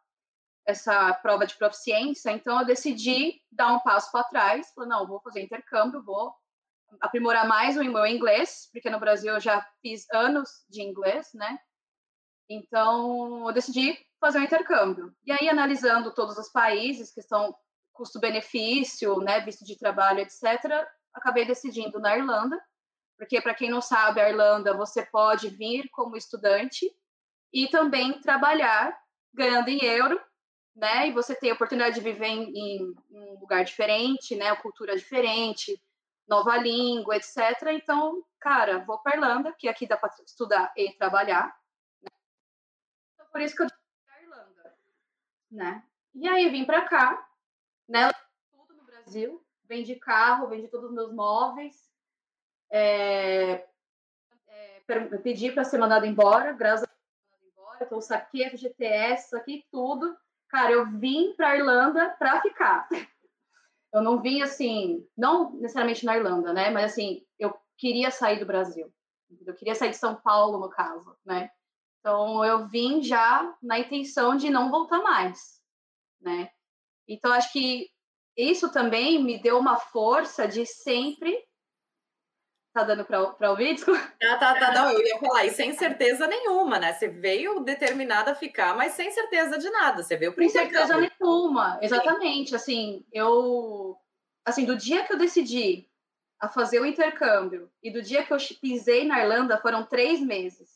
essa 0.66 1.12
prova 1.12 1.46
de 1.46 1.54
proficiência, 1.56 2.30
então 2.30 2.58
eu 2.58 2.64
decidi 2.64 3.42
dar 3.52 3.70
um 3.74 3.80
passo 3.80 4.10
para 4.10 4.24
trás, 4.24 4.72
falei, 4.74 4.88
não, 4.88 5.06
vou 5.06 5.20
fazer 5.20 5.42
intercâmbio, 5.42 6.02
vou 6.02 6.34
aprimorar 7.02 7.46
mais 7.46 7.76
o 7.76 7.84
meu 7.84 8.06
inglês, 8.06 8.70
porque 8.72 8.88
no 8.88 8.98
Brasil 8.98 9.34
eu 9.34 9.40
já 9.40 9.60
fiz 9.82 10.06
anos 10.10 10.64
de 10.70 10.80
inglês, 10.82 11.28
né? 11.34 11.58
Então, 12.48 13.46
eu 13.46 13.52
decidi 13.52 13.98
fazer 14.20 14.38
um 14.38 14.44
intercâmbio. 14.44 15.14
E 15.24 15.32
aí, 15.32 15.48
analisando 15.48 16.14
todos 16.14 16.38
os 16.38 16.48
países 16.50 17.12
que 17.12 17.20
estão 17.20 17.54
custo-benefício, 17.94 19.18
né, 19.20 19.40
visto 19.40 19.64
de 19.64 19.78
trabalho, 19.78 20.20
etc., 20.20 20.86
acabei 21.14 21.46
decidindo 21.46 21.98
na 21.98 22.16
Irlanda, 22.16 22.60
porque, 23.16 23.40
para 23.40 23.54
quem 23.54 23.70
não 23.70 23.80
sabe, 23.80 24.20
a 24.20 24.28
Irlanda 24.28 24.76
você 24.76 25.06
pode 25.06 25.48
vir 25.48 25.88
como 25.90 26.16
estudante 26.16 26.90
e 27.52 27.68
também 27.68 28.20
trabalhar 28.20 28.98
ganhando 29.32 29.68
em 29.68 29.82
euro, 29.84 30.20
né? 30.74 31.08
E 31.08 31.12
você 31.12 31.34
tem 31.34 31.50
a 31.50 31.54
oportunidade 31.54 31.94
de 31.94 32.00
viver 32.00 32.26
em, 32.26 32.52
em 32.52 32.94
um 33.10 33.38
lugar 33.38 33.64
diferente, 33.64 34.34
né? 34.34 34.54
Cultura 34.56 34.96
diferente, 34.96 35.80
nova 36.26 36.56
língua, 36.56 37.16
etc. 37.16 37.38
Então, 37.72 38.24
cara, 38.40 38.84
vou 38.84 38.98
para 38.98 39.16
Irlanda, 39.16 39.52
que 39.52 39.68
aqui 39.68 39.86
dá 39.86 39.96
para 39.96 40.12
estudar 40.26 40.72
e 40.76 40.92
trabalhar. 40.94 41.56
Né? 42.02 42.10
Então, 43.14 43.26
por 43.30 43.40
isso 43.40 43.54
que 43.54 43.62
eu 43.62 43.68
para 44.06 44.22
Irlanda, 44.22 44.76
né? 45.50 45.84
E 46.14 46.28
aí 46.28 46.48
vim 46.48 46.64
para 46.64 46.82
cá, 46.82 47.28
né? 47.88 48.10
Tudo 48.50 48.74
no 48.74 48.84
Brasil, 48.84 49.44
vendi 49.64 49.96
carro, 49.96 50.48
vendi 50.48 50.68
todos 50.68 50.88
os 50.88 50.94
meus 50.94 51.12
móveis, 51.12 51.74
é, 52.70 53.66
é, 54.48 54.80
pedi 55.22 55.52
para 55.52 55.64
ser 55.64 55.78
mandado 55.78 56.06
embora, 56.06 56.52
graças 56.52 56.84
a 56.84 56.86
Deus, 56.86 57.52
embora, 57.52 57.84
então 57.84 58.00
saquei 58.00 58.50
FGTS, 58.50 59.30
saquei 59.30 59.64
tudo. 59.70 60.16
Cara, 60.48 60.72
eu 60.72 60.86
vim 60.86 61.34
para 61.34 61.56
Irlanda 61.56 62.10
para 62.18 62.40
ficar. 62.40 62.88
Eu 63.92 64.02
não 64.02 64.20
vim 64.20 64.42
assim, 64.42 65.08
não 65.16 65.52
necessariamente 65.52 66.04
na 66.04 66.16
Irlanda, 66.16 66.52
né? 66.52 66.68
Mas 66.70 66.92
assim, 66.92 67.24
eu 67.38 67.56
queria 67.78 68.10
sair 68.10 68.40
do 68.40 68.46
Brasil. 68.46 68.92
Eu 69.46 69.54
queria 69.54 69.74
sair 69.74 69.90
de 69.90 69.96
São 69.96 70.16
Paulo, 70.16 70.58
no 70.58 70.68
caso, 70.68 71.16
né? 71.24 71.50
Então 72.00 72.44
eu 72.44 72.66
vim 72.66 73.02
já 73.02 73.56
na 73.62 73.78
intenção 73.78 74.36
de 74.36 74.50
não 74.50 74.70
voltar 74.70 74.98
mais, 75.00 75.60
né? 76.20 76.50
Então 77.08 77.32
acho 77.32 77.52
que 77.52 77.88
isso 78.36 78.70
também 78.72 79.22
me 79.22 79.40
deu 79.40 79.58
uma 79.58 79.76
força 79.76 80.48
de 80.48 80.66
sempre 80.66 81.36
Tá 82.74 82.82
dando 82.82 83.04
para 83.04 83.50
ouvir? 83.50 83.74
Desculpa. 83.74 84.00
Ah, 84.20 84.36
tá, 84.36 84.58
tá, 84.58 84.72
não, 84.72 84.90
eu 84.90 85.00
ia 85.00 85.18
falar, 85.20 85.44
e 85.44 85.50
sem 85.50 85.72
certeza 85.74 86.26
nenhuma, 86.26 86.76
né? 86.76 86.92
Você 86.92 87.06
veio 87.06 87.60
determinada 87.60 88.32
a 88.32 88.34
ficar, 88.34 88.76
mas 88.76 88.94
sem 88.94 89.12
certeza 89.12 89.56
de 89.56 89.70
nada. 89.70 90.02
Você 90.02 90.16
veio 90.16 90.34
Sem 90.34 90.48
certeza 90.48 90.96
nenhuma, 90.96 91.78
exatamente. 91.80 92.52
Assim, 92.52 93.06
eu. 93.12 93.96
Assim, 94.44 94.64
do 94.64 94.74
dia 94.74 95.04
que 95.04 95.12
eu 95.12 95.16
decidi 95.16 95.88
a 96.40 96.48
fazer 96.48 96.80
o 96.80 96.84
intercâmbio 96.84 97.70
e 97.80 97.92
do 97.92 98.02
dia 98.02 98.24
que 98.24 98.32
eu 98.32 98.38
pisei 98.60 99.04
na 99.04 99.20
Irlanda 99.20 99.56
foram 99.58 99.86
três 99.86 100.20
meses. 100.20 100.68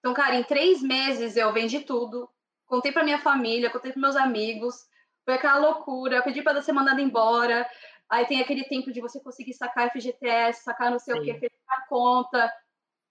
Então, 0.00 0.12
cara, 0.12 0.34
em 0.34 0.42
três 0.42 0.82
meses 0.82 1.36
eu 1.36 1.52
vendi 1.52 1.78
tudo, 1.80 2.28
contei 2.66 2.90
para 2.90 3.04
minha 3.04 3.20
família, 3.20 3.70
contei 3.70 3.92
para 3.92 4.00
meus 4.00 4.16
amigos, 4.16 4.84
foi 5.24 5.34
aquela 5.34 5.58
loucura. 5.58 6.16
Eu 6.16 6.22
pedi 6.22 6.42
para 6.42 6.62
ser 6.62 6.72
mandada 6.72 7.00
embora. 7.00 7.68
Aí 8.08 8.26
tem 8.26 8.40
aquele 8.40 8.64
tempo 8.64 8.92
de 8.92 9.00
você 9.00 9.20
conseguir 9.20 9.54
sacar 9.54 9.90
FGTS, 9.90 10.62
sacar 10.62 10.90
não 10.90 10.98
sei 10.98 11.14
Sim. 11.14 11.20
o 11.20 11.24
que, 11.24 11.34
fechar 11.34 11.78
a 11.78 11.86
conta, 11.88 12.54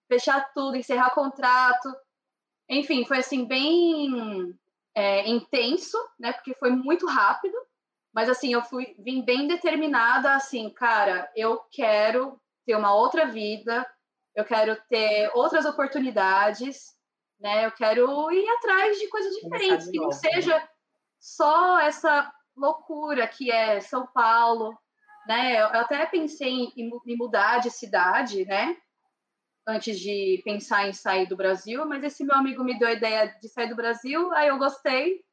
fechar 0.07 0.53
tudo, 0.53 0.77
encerrar 0.77 1.09
contrato. 1.11 1.93
Enfim, 2.69 3.03
foi 3.05 3.17
assim, 3.17 3.45
bem 3.45 4.57
é, 4.95 5.27
intenso, 5.27 5.97
né? 6.19 6.31
Porque 6.33 6.53
foi 6.55 6.69
muito 6.69 7.07
rápido. 7.07 7.57
Mas 8.13 8.29
assim, 8.29 8.53
eu 8.53 8.63
fui 8.63 8.95
vim 8.99 9.23
bem 9.23 9.47
determinada, 9.47 10.35
assim, 10.35 10.69
cara, 10.69 11.31
eu 11.35 11.57
quero 11.71 12.39
ter 12.63 12.75
uma 12.75 12.93
outra 12.93 13.25
vida, 13.25 13.85
eu 14.35 14.45
quero 14.45 14.79
ter 14.87 15.31
outras 15.33 15.65
oportunidades, 15.65 16.93
né? 17.39 17.65
Eu 17.65 17.71
quero 17.71 18.31
ir 18.31 18.47
atrás 18.49 18.99
de 18.99 19.07
coisas 19.07 19.33
diferentes, 19.33 19.89
que 19.89 19.97
não 19.97 20.09
né? 20.09 20.13
seja 20.13 20.69
só 21.23 21.79
essa 21.79 22.29
loucura 22.53 23.25
que 23.25 23.49
é 23.49 23.79
São 23.79 24.05
Paulo, 24.05 24.77
né? 25.25 25.61
Eu 25.61 25.67
até 25.67 26.05
pensei 26.05 26.73
em, 26.75 26.91
mudar 27.15 27.59
de 27.59 27.71
cidade, 27.71 28.43
né? 28.43 28.75
Antes 29.65 29.97
de 29.97 30.41
pensar 30.43 30.85
em 30.85 30.91
sair 30.91 31.25
do 31.25 31.37
Brasil, 31.37 31.85
mas 31.85 32.03
esse 32.03 32.25
meu 32.25 32.35
amigo 32.35 32.61
me 32.61 32.77
deu 32.77 32.89
a 32.89 32.93
ideia 32.93 33.27
de 33.41 33.47
sair 33.47 33.69
do 33.69 33.75
Brasil, 33.75 34.33
aí 34.33 34.49
eu 34.49 34.57
gostei, 34.57 35.23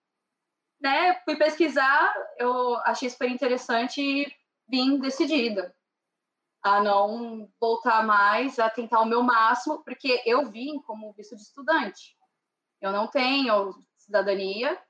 né? 0.80 1.20
Fui 1.24 1.34
pesquisar, 1.34 2.14
eu 2.38 2.76
achei 2.84 3.10
super 3.10 3.28
interessante 3.28 4.00
e 4.00 4.32
vim 4.68 4.96
decidida 5.00 5.74
a 6.62 6.80
não 6.80 7.50
voltar 7.60 8.06
mais, 8.06 8.60
a 8.60 8.70
tentar 8.70 9.00
o 9.00 9.06
meu 9.06 9.24
máximo, 9.24 9.82
porque 9.82 10.22
eu 10.24 10.48
vim 10.48 10.80
como 10.82 11.12
visto 11.14 11.34
de 11.34 11.42
estudante. 11.42 12.16
Eu 12.80 12.92
não 12.92 13.08
tenho 13.08 13.74
cidadania, 13.96 14.80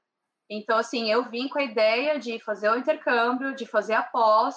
então, 0.50 0.76
assim, 0.76 1.09
eu 1.09 1.30
vim 1.30 1.47
com 1.49 1.61
a 1.61 1.64
ideia 1.64 2.19
de 2.19 2.40
fazer 2.40 2.69
o 2.69 2.76
intercâmbio, 2.76 3.54
de 3.54 3.64
fazer 3.64 3.95
a 3.95 4.02
pós, 4.02 4.57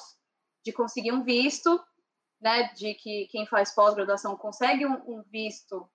de 0.66 0.74
conseguir 0.74 1.12
um 1.12 1.24
visto, 1.24 1.80
né, 2.42 2.74
de 2.74 2.96
que 2.96 3.28
quem 3.30 3.46
faz 3.46 3.76
pós-graduação 3.76 4.36
consegue 4.36 4.88
um, 4.88 4.96
um, 5.08 5.24
visto 5.32 5.88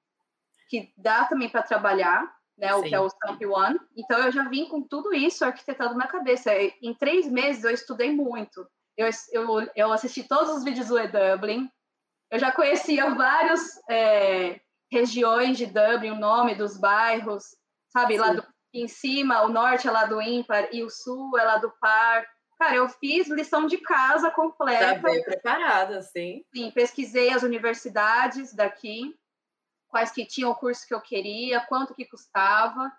que 0.71 0.93
dá 0.97 1.25
também 1.25 1.49
para 1.49 1.65
trabalhar, 1.65 2.33
né, 2.57 2.75
o 2.75 2.83
que 2.83 2.95
é 2.95 3.01
o 3.01 3.09
Stamp 3.09 3.43
One. 3.43 3.79
Então 3.97 4.21
eu 4.21 4.31
já 4.31 4.49
vim 4.49 4.67
com 4.67 4.81
tudo 4.83 5.13
isso 5.13 5.45
arquitetado 5.45 5.95
na 5.97 6.07
cabeça. 6.07 6.53
Em 6.81 6.95
três 6.95 7.27
meses 7.29 7.65
eu 7.65 7.71
estudei 7.73 8.13
muito. 8.15 8.69
Eu, 8.97 9.09
eu, 9.33 9.71
eu 9.75 9.93
assisti 9.93 10.23
todos 10.23 10.51
os 10.51 10.65
vídeos 10.65 10.89
do 10.89 10.99
E-Dublin. 10.99 11.69
Eu 12.31 12.39
já 12.39 12.53
conhecia 12.53 13.15
várias 13.15 13.61
é, 13.91 14.61
regiões 14.93 15.59
de 15.59 15.67
Dublin, 15.67 16.11
o 16.11 16.21
nome 16.21 16.55
dos 16.55 16.79
bairros, 16.79 17.45
sabe, 17.89 18.15
Sim. 18.15 18.21
lá 18.21 18.33
do, 18.35 18.47
em 18.83 18.89
cima, 18.89 19.43
o 19.43 19.49
norte 19.49 19.87
é 19.87 19.91
lá 19.91 20.05
do 20.05 20.21
ímpar 20.21 20.69
e 20.73 20.83
o 20.83 20.91
sul 20.91 21.39
é 21.39 21.45
lá 21.45 21.59
do 21.59 21.71
par. 21.81 22.27
Cara, 22.59 22.75
eu 22.77 22.89
fiz 22.89 23.29
lição 23.29 23.67
de 23.67 23.79
casa 23.79 24.31
completa. 24.31 24.95
Tá 24.95 25.01
bem 25.01 25.23
preparada, 25.23 26.03
sim. 26.03 26.45
Sim, 26.55 26.71
pesquisei 26.73 27.31
as 27.31 27.43
universidades 27.43 28.53
daqui, 28.53 29.15
quais 29.89 30.11
que 30.11 30.27
tinham 30.27 30.51
o 30.51 30.57
curso 30.57 30.87
que 30.87 30.95
eu 30.95 31.01
queria, 31.01 31.61
quanto 31.61 31.95
que 31.95 32.05
custava. 32.05 32.93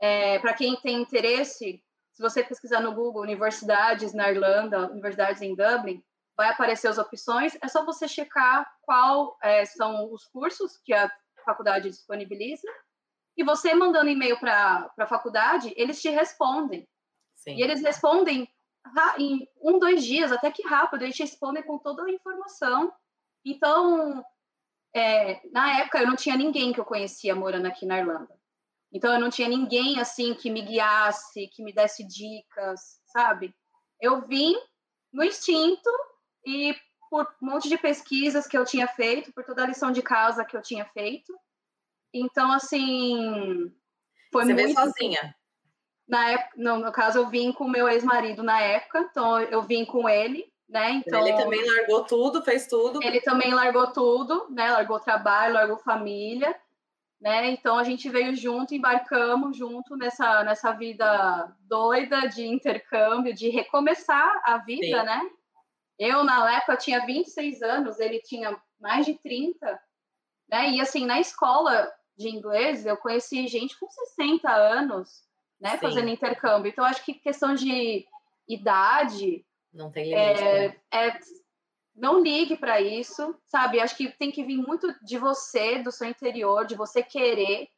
É, 0.00 0.38
Para 0.38 0.54
quem 0.54 0.76
tem 0.76 1.02
interesse, 1.02 1.82
se 2.12 2.22
você 2.22 2.42
pesquisar 2.42 2.80
no 2.80 2.94
Google 2.94 3.22
universidades 3.22 4.14
na 4.14 4.30
Irlanda, 4.30 4.90
universidades 4.90 5.42
em 5.42 5.54
Dublin, 5.54 6.02
vai 6.34 6.48
aparecer 6.48 6.88
as 6.88 6.96
opções. 6.96 7.56
É 7.62 7.68
só 7.68 7.84
você 7.84 8.08
checar 8.08 8.66
qual 8.82 9.36
é, 9.42 9.64
são 9.66 10.10
os 10.12 10.24
cursos 10.24 10.78
que 10.84 10.94
a 10.94 11.10
faculdade 11.44 11.90
disponibiliza. 11.90 12.66
E 13.36 13.44
você 13.44 13.74
mandando 13.74 14.08
e-mail 14.08 14.38
para 14.38 14.90
a 14.98 15.06
faculdade, 15.06 15.72
eles 15.76 16.00
te 16.00 16.08
respondem. 16.08 16.88
Sim. 17.34 17.56
E 17.56 17.62
eles 17.62 17.82
respondem 17.82 18.48
em 19.18 19.48
um, 19.60 19.78
dois 19.78 20.04
dias, 20.04 20.32
até 20.32 20.50
que 20.50 20.62
rápido, 20.62 21.02
eles 21.02 21.18
respondem 21.18 21.62
com 21.62 21.78
toda 21.78 22.04
a 22.04 22.10
informação. 22.10 22.92
Então, 23.44 24.24
é, 24.94 25.40
na 25.50 25.80
época, 25.80 25.98
eu 25.98 26.06
não 26.06 26.16
tinha 26.16 26.36
ninguém 26.36 26.72
que 26.72 26.80
eu 26.80 26.84
conhecia 26.84 27.34
morando 27.34 27.66
aqui 27.66 27.84
na 27.84 27.98
Irlanda. 27.98 28.34
Então, 28.92 29.12
eu 29.12 29.20
não 29.20 29.28
tinha 29.28 29.48
ninguém, 29.48 30.00
assim, 30.00 30.34
que 30.34 30.50
me 30.50 30.62
guiasse, 30.62 31.48
que 31.48 31.62
me 31.62 31.72
desse 31.72 32.06
dicas, 32.06 33.00
sabe? 33.06 33.54
Eu 34.00 34.22
vim 34.26 34.54
no 35.12 35.24
instinto 35.24 35.90
e 36.44 36.74
por 37.10 37.26
um 37.42 37.46
monte 37.46 37.68
de 37.68 37.78
pesquisas 37.78 38.46
que 38.46 38.56
eu 38.56 38.64
tinha 38.64 38.86
feito, 38.86 39.32
por 39.32 39.44
toda 39.44 39.62
a 39.62 39.66
lição 39.66 39.90
de 39.90 40.02
casa 40.02 40.44
que 40.44 40.56
eu 40.56 40.62
tinha 40.62 40.84
feito. 40.86 41.32
Então, 42.12 42.52
assim, 42.52 43.70
foi 44.32 44.44
Você 44.44 44.54
muito... 44.54 44.74
Você 44.74 44.80
sozinha? 44.80 45.36
na 46.08 46.30
época, 46.30 46.50
no, 46.56 46.78
no 46.78 46.92
caso, 46.92 47.18
eu 47.18 47.28
vim 47.28 47.52
com 47.52 47.64
o 47.64 47.70
meu 47.70 47.88
ex-marido 47.88 48.42
na 48.42 48.60
época, 48.60 49.00
então 49.10 49.40
eu 49.40 49.62
vim 49.62 49.84
com 49.84 50.08
ele, 50.08 50.44
né? 50.68 50.92
Então 50.92 51.26
ele 51.26 51.36
também 51.36 51.64
largou 51.64 52.04
tudo, 52.04 52.42
fez 52.42 52.66
tudo. 52.66 53.02
Ele 53.02 53.20
também 53.20 53.52
largou 53.52 53.88
tudo, 53.92 54.46
né? 54.50 54.70
Largou 54.70 55.00
trabalho, 55.00 55.54
largou 55.54 55.78
família, 55.78 56.56
né? 57.20 57.50
Então 57.50 57.76
a 57.76 57.84
gente 57.84 58.08
veio 58.08 58.34
junto, 58.36 58.74
embarcamos 58.74 59.56
junto 59.56 59.96
nessa 59.96 60.44
nessa 60.44 60.72
vida 60.72 61.52
doida 61.60 62.28
de 62.28 62.46
intercâmbio, 62.46 63.34
de 63.34 63.48
recomeçar 63.48 64.42
a 64.44 64.58
vida, 64.58 65.00
Sim. 65.00 65.06
né? 65.06 65.20
Eu 65.98 66.22
na 66.22 66.56
época 66.56 66.76
tinha 66.76 67.04
26 67.04 67.62
anos, 67.62 67.98
ele 67.98 68.20
tinha 68.20 68.56
mais 68.78 69.06
de 69.06 69.14
30, 69.14 69.80
né? 70.48 70.70
E 70.70 70.80
assim, 70.80 71.06
na 71.06 71.20
escola 71.20 71.90
de 72.16 72.28
inglês, 72.28 72.86
eu 72.86 72.96
conheci 72.96 73.46
gente 73.46 73.78
com 73.78 73.88
60 73.88 74.50
anos, 74.50 75.22
né? 75.60 75.72
Sim. 75.72 75.78
Fazendo 75.78 76.08
intercâmbio. 76.08 76.70
Então, 76.70 76.84
acho 76.84 77.04
que 77.04 77.14
questão 77.14 77.54
de 77.54 78.06
idade. 78.48 79.44
Não 79.72 79.90
tem 79.90 80.04
limite. 80.04 80.42
É, 80.42 80.68
né? 80.68 80.76
é 80.92 81.18
não 81.94 82.20
ligue 82.20 82.56
para 82.56 82.80
isso, 82.80 83.34
sabe? 83.46 83.80
Acho 83.80 83.96
que 83.96 84.10
tem 84.18 84.30
que 84.30 84.44
vir 84.44 84.58
muito 84.58 84.94
de 85.02 85.16
você, 85.16 85.82
do 85.82 85.90
seu 85.90 86.06
interior, 86.06 86.66
de 86.66 86.74
você 86.74 87.02
querer, 87.02 87.68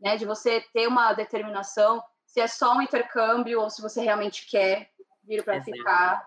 né? 0.00 0.16
De 0.16 0.24
você 0.24 0.60
ter 0.72 0.86
uma 0.86 1.12
determinação, 1.12 2.02
se 2.24 2.40
é 2.40 2.46
só 2.46 2.74
um 2.74 2.82
intercâmbio 2.82 3.60
ou 3.60 3.68
se 3.68 3.82
você 3.82 4.00
realmente 4.00 4.46
quer 4.48 4.90
vir 5.24 5.44
para 5.44 5.62
ficar, 5.62 6.24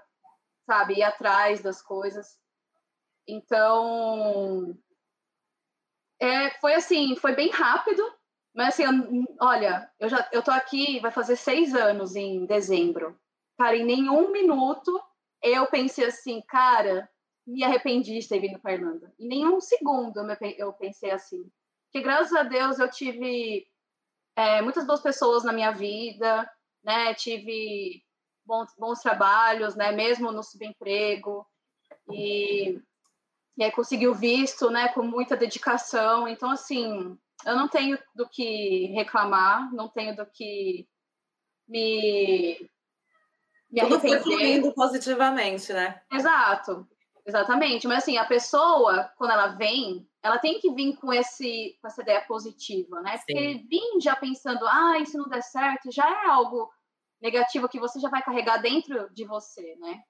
sabe? 0.65 0.95
Ir 0.95 1.03
atrás 1.03 1.61
das 1.61 1.81
coisas. 1.81 2.37
Então, 3.25 4.77
é, 6.19 6.51
foi 6.59 6.73
assim, 6.73 7.15
foi 7.15 7.35
bem 7.35 7.49
rápido, 7.49 8.03
mas 8.53 8.69
assim, 8.69 9.25
olha, 9.39 9.89
eu 9.99 10.09
já 10.09 10.27
eu 10.31 10.41
tô 10.41 10.51
aqui, 10.51 10.99
vai 10.99 11.11
fazer 11.11 11.35
seis 11.35 11.75
anos 11.75 12.15
em 12.15 12.45
dezembro. 12.45 13.17
Cara, 13.57 13.75
em 13.75 13.85
nenhum 13.85 14.31
minuto 14.31 14.99
eu 15.41 15.67
pensei 15.67 16.05
assim, 16.05 16.41
cara, 16.47 17.09
me 17.45 17.63
arrependi 17.63 18.19
de 18.19 18.27
ter 18.27 18.39
vindo 18.39 18.59
para 18.59 18.73
Irlanda. 18.73 19.13
Em 19.19 19.27
nenhum 19.27 19.61
segundo 19.61 20.19
eu 20.57 20.73
pensei 20.73 21.11
assim. 21.11 21.49
Porque 21.85 22.03
graças 22.03 22.33
a 22.33 22.43
Deus 22.43 22.79
eu 22.79 22.89
tive 22.89 23.65
é, 24.35 24.61
muitas 24.61 24.85
boas 24.85 25.01
pessoas 25.01 25.43
na 25.43 25.53
minha 25.53 25.71
vida, 25.71 26.49
né? 26.83 27.13
Tive 27.13 28.03
bons, 28.45 28.73
bons 28.77 28.99
trabalhos, 28.99 29.75
né? 29.75 29.91
Mesmo 29.91 30.31
no 30.31 30.43
subemprego. 30.43 31.45
E, 32.11 32.81
e 33.57 33.63
aí 33.63 33.71
consegui 33.71 34.07
o 34.07 34.13
visto, 34.13 34.69
né? 34.69 34.89
Com 34.89 35.03
muita 35.03 35.35
dedicação. 35.35 36.27
Então, 36.27 36.51
assim, 36.51 37.17
eu 37.45 37.55
não 37.55 37.67
tenho 37.67 37.97
do 38.15 38.27
que 38.29 38.87
reclamar, 38.93 39.73
não 39.73 39.87
tenho 39.87 40.15
do 40.15 40.25
que 40.25 40.87
me 41.67 42.69
me 43.69 43.81
Tudo 43.81 43.95
arrepender. 43.95 44.23
Tudo 44.23 44.35
fluindo 44.35 44.73
positivamente, 44.73 45.73
né? 45.73 46.01
Exato, 46.11 46.87
exatamente. 47.25 47.87
Mas 47.87 47.99
assim, 47.99 48.17
a 48.17 48.25
pessoa, 48.25 49.11
quando 49.17 49.31
ela 49.31 49.47
vem, 49.47 50.07
ela 50.23 50.39
tem 50.39 50.59
que 50.59 50.71
vir 50.71 50.95
com, 50.95 51.13
esse, 51.13 51.77
com 51.81 51.87
essa 51.87 52.01
ideia 52.01 52.21
positiva, 52.21 53.01
né? 53.01 53.17
Porque 53.17 53.53
Sim. 53.53 53.67
vir 53.67 54.01
já 54.01 54.15
pensando, 54.15 54.65
ah, 54.65 54.93
se 55.05 55.17
não 55.17 55.27
der 55.27 55.43
certo, 55.43 55.91
já 55.91 56.09
é 56.09 56.29
algo 56.29 56.69
negativo 57.21 57.67
que 57.67 57.79
você 57.79 57.99
já 57.99 58.09
vai 58.09 58.21
carregar 58.21 58.57
dentro 58.57 59.09
de 59.13 59.25
você, 59.25 59.75
né? 59.79 60.01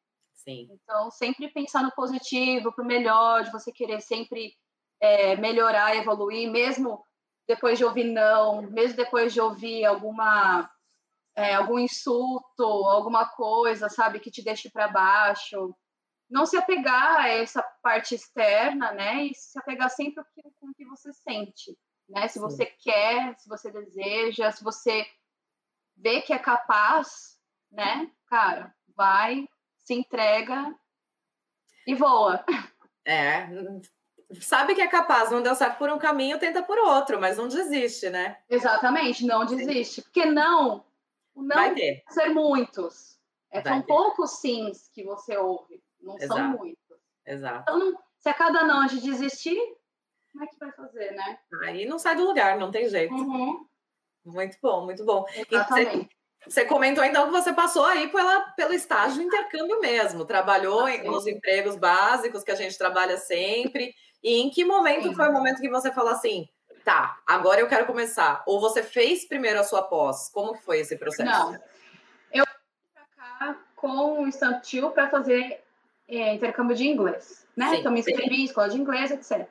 Sim. 0.48 0.70
Então, 0.72 1.12
sempre 1.12 1.50
pensar 1.50 1.84
no 1.84 1.92
positivo, 1.92 2.72
pro 2.72 2.86
melhor, 2.86 3.44
de 3.44 3.52
você 3.52 3.70
querer 3.70 4.00
sempre 4.00 4.54
é, 5.02 5.36
melhorar, 5.36 5.98
evoluir, 5.98 6.50
mesmo 6.50 7.04
depois 7.46 7.78
de 7.78 7.84
ouvir 7.84 8.06
não, 8.06 8.62
mesmo 8.62 8.96
depois 8.96 9.34
de 9.34 9.42
ouvir 9.42 9.84
alguma 9.84 10.70
é, 11.36 11.54
algum 11.54 11.78
insulto, 11.78 12.64
alguma 12.64 13.28
coisa, 13.28 13.90
sabe, 13.90 14.20
que 14.20 14.32
te 14.32 14.42
deixe 14.42 14.70
para 14.70 14.88
baixo. 14.88 15.76
Não 16.30 16.46
se 16.46 16.58
apegar 16.58 17.18
a 17.18 17.30
essa 17.30 17.62
parte 17.82 18.16
externa, 18.16 18.92
né? 18.92 19.26
E 19.26 19.36
se 19.36 19.60
apegar 19.60 19.90
sempre 19.90 20.24
com 20.60 20.70
o 20.70 20.74
que 20.74 20.86
você 20.86 21.12
sente, 21.14 21.78
né? 22.10 22.28
Se 22.28 22.36
Sim. 22.36 22.40
você 22.40 22.66
quer, 22.66 23.38
se 23.38 23.48
você 23.48 23.72
deseja, 23.72 24.52
se 24.52 24.64
você 24.64 25.06
vê 25.96 26.22
que 26.22 26.34
é 26.34 26.40
capaz, 26.40 27.38
né? 27.70 28.10
Cara, 28.28 28.74
vai, 28.96 29.48
se 29.88 29.94
entrega 29.94 30.76
e 31.88 31.96
voa. 31.96 32.44
É, 33.06 33.48
sabe 34.42 34.76
que 34.76 34.82
é 34.82 34.88
capaz, 34.88 35.32
não 35.32 35.42
deu 35.42 35.56
certo 35.56 35.78
por 35.78 35.90
um 35.90 35.98
caminho, 35.98 36.38
tenta 36.38 36.62
por 36.62 36.78
outro, 36.78 37.22
mas 37.22 37.38
não 37.38 37.48
desiste, 37.48 38.10
né? 38.10 38.38
Exatamente, 38.50 39.26
não 39.26 39.46
desiste. 39.46 40.02
Porque 40.02 40.26
não, 40.26 40.86
não 41.34 41.56
vai 41.56 41.74
ter. 41.74 42.04
ser 42.10 42.28
muitos. 42.28 43.18
É, 43.50 43.62
são 43.62 43.80
ter. 43.80 43.88
poucos 43.88 44.32
sims 44.42 44.90
que 44.90 45.06
você 45.06 45.38
ouve, 45.38 45.82
não 46.02 46.18
Exato. 46.18 46.34
são 46.34 46.50
muitos. 46.50 46.98
Exato. 47.26 47.62
Então, 47.62 47.98
se 48.20 48.28
a 48.28 48.34
cada 48.34 48.66
não 48.66 48.82
a 48.82 48.88
gente 48.88 49.04
desistir, 49.04 49.58
como 50.34 50.44
é 50.44 50.48
que 50.48 50.60
vai 50.60 50.72
fazer, 50.74 51.12
né? 51.12 51.40
Aí 51.64 51.86
não 51.86 51.98
sai 51.98 52.18
do 52.18 52.26
lugar, 52.26 52.60
não 52.60 52.72
tem 52.72 52.90
jeito. 52.90 53.14
Uhum. 53.14 53.66
Muito 54.26 54.58
bom, 54.62 54.84
muito 54.84 55.06
bom. 55.06 55.26
Exatamente. 55.50 56.17
Você 56.50 56.66
comentou 56.66 57.04
então 57.04 57.26
que 57.26 57.32
você 57.32 57.54
passou 57.54 57.86
aí 57.86 58.08
pela, 58.10 58.42
pelo 58.52 58.74
estágio 58.74 59.20
de 59.20 59.24
intercâmbio 59.24 59.80
mesmo, 59.80 60.26
trabalhou 60.26 60.88
em, 60.88 61.04
nos 61.04 61.28
empregos 61.28 61.76
básicos 61.76 62.44
que 62.44 62.52
a 62.52 62.56
gente 62.56 62.78
trabalha 62.78 63.18
sempre. 63.18 63.94
E 64.24 64.42
em 64.42 64.50
que 64.50 64.66
momento 64.66 65.10
Sim. 65.10 65.16
foi 65.16 65.28
o 65.28 65.34
momento 65.34 65.62
que 65.62 65.70
você 65.70 65.92
falou 65.92 66.12
assim, 66.12 66.48
tá, 66.84 67.20
agora 67.26 67.60
eu 67.60 67.68
quero 67.68 67.86
começar? 67.86 68.44
Ou 68.46 68.60
você 68.60 68.82
fez 68.82 69.28
primeiro 69.28 69.60
a 69.60 69.64
sua 69.64 69.84
pós? 69.84 70.30
Como 70.30 70.54
que 70.54 70.64
foi 70.64 70.80
esse 70.80 70.96
processo? 70.98 71.30
Não, 71.30 71.54
eu 72.32 72.46
fui 72.46 72.94
pra 72.94 73.06
cá 73.16 73.58
com 73.76 74.22
o 74.22 74.28
instantil 74.28 74.90
para 74.92 75.10
fazer 75.10 75.62
é, 76.08 76.34
intercâmbio 76.34 76.76
de 76.76 76.88
inglês, 76.88 77.46
né? 77.56 77.70
Sim, 77.70 77.76
então 77.78 77.92
me 77.92 78.00
inscrevi 78.00 78.42
em 78.42 78.46
escola 78.46 78.70
de 78.70 78.80
inglês, 78.80 79.12
etc. 79.12 79.48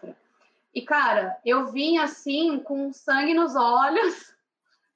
E, 0.74 0.82
cara, 0.82 1.36
eu 1.44 1.66
vim 1.66 1.98
assim, 1.98 2.58
com 2.60 2.92
sangue 2.92 3.34
nos 3.34 3.54
olhos, 3.54 4.34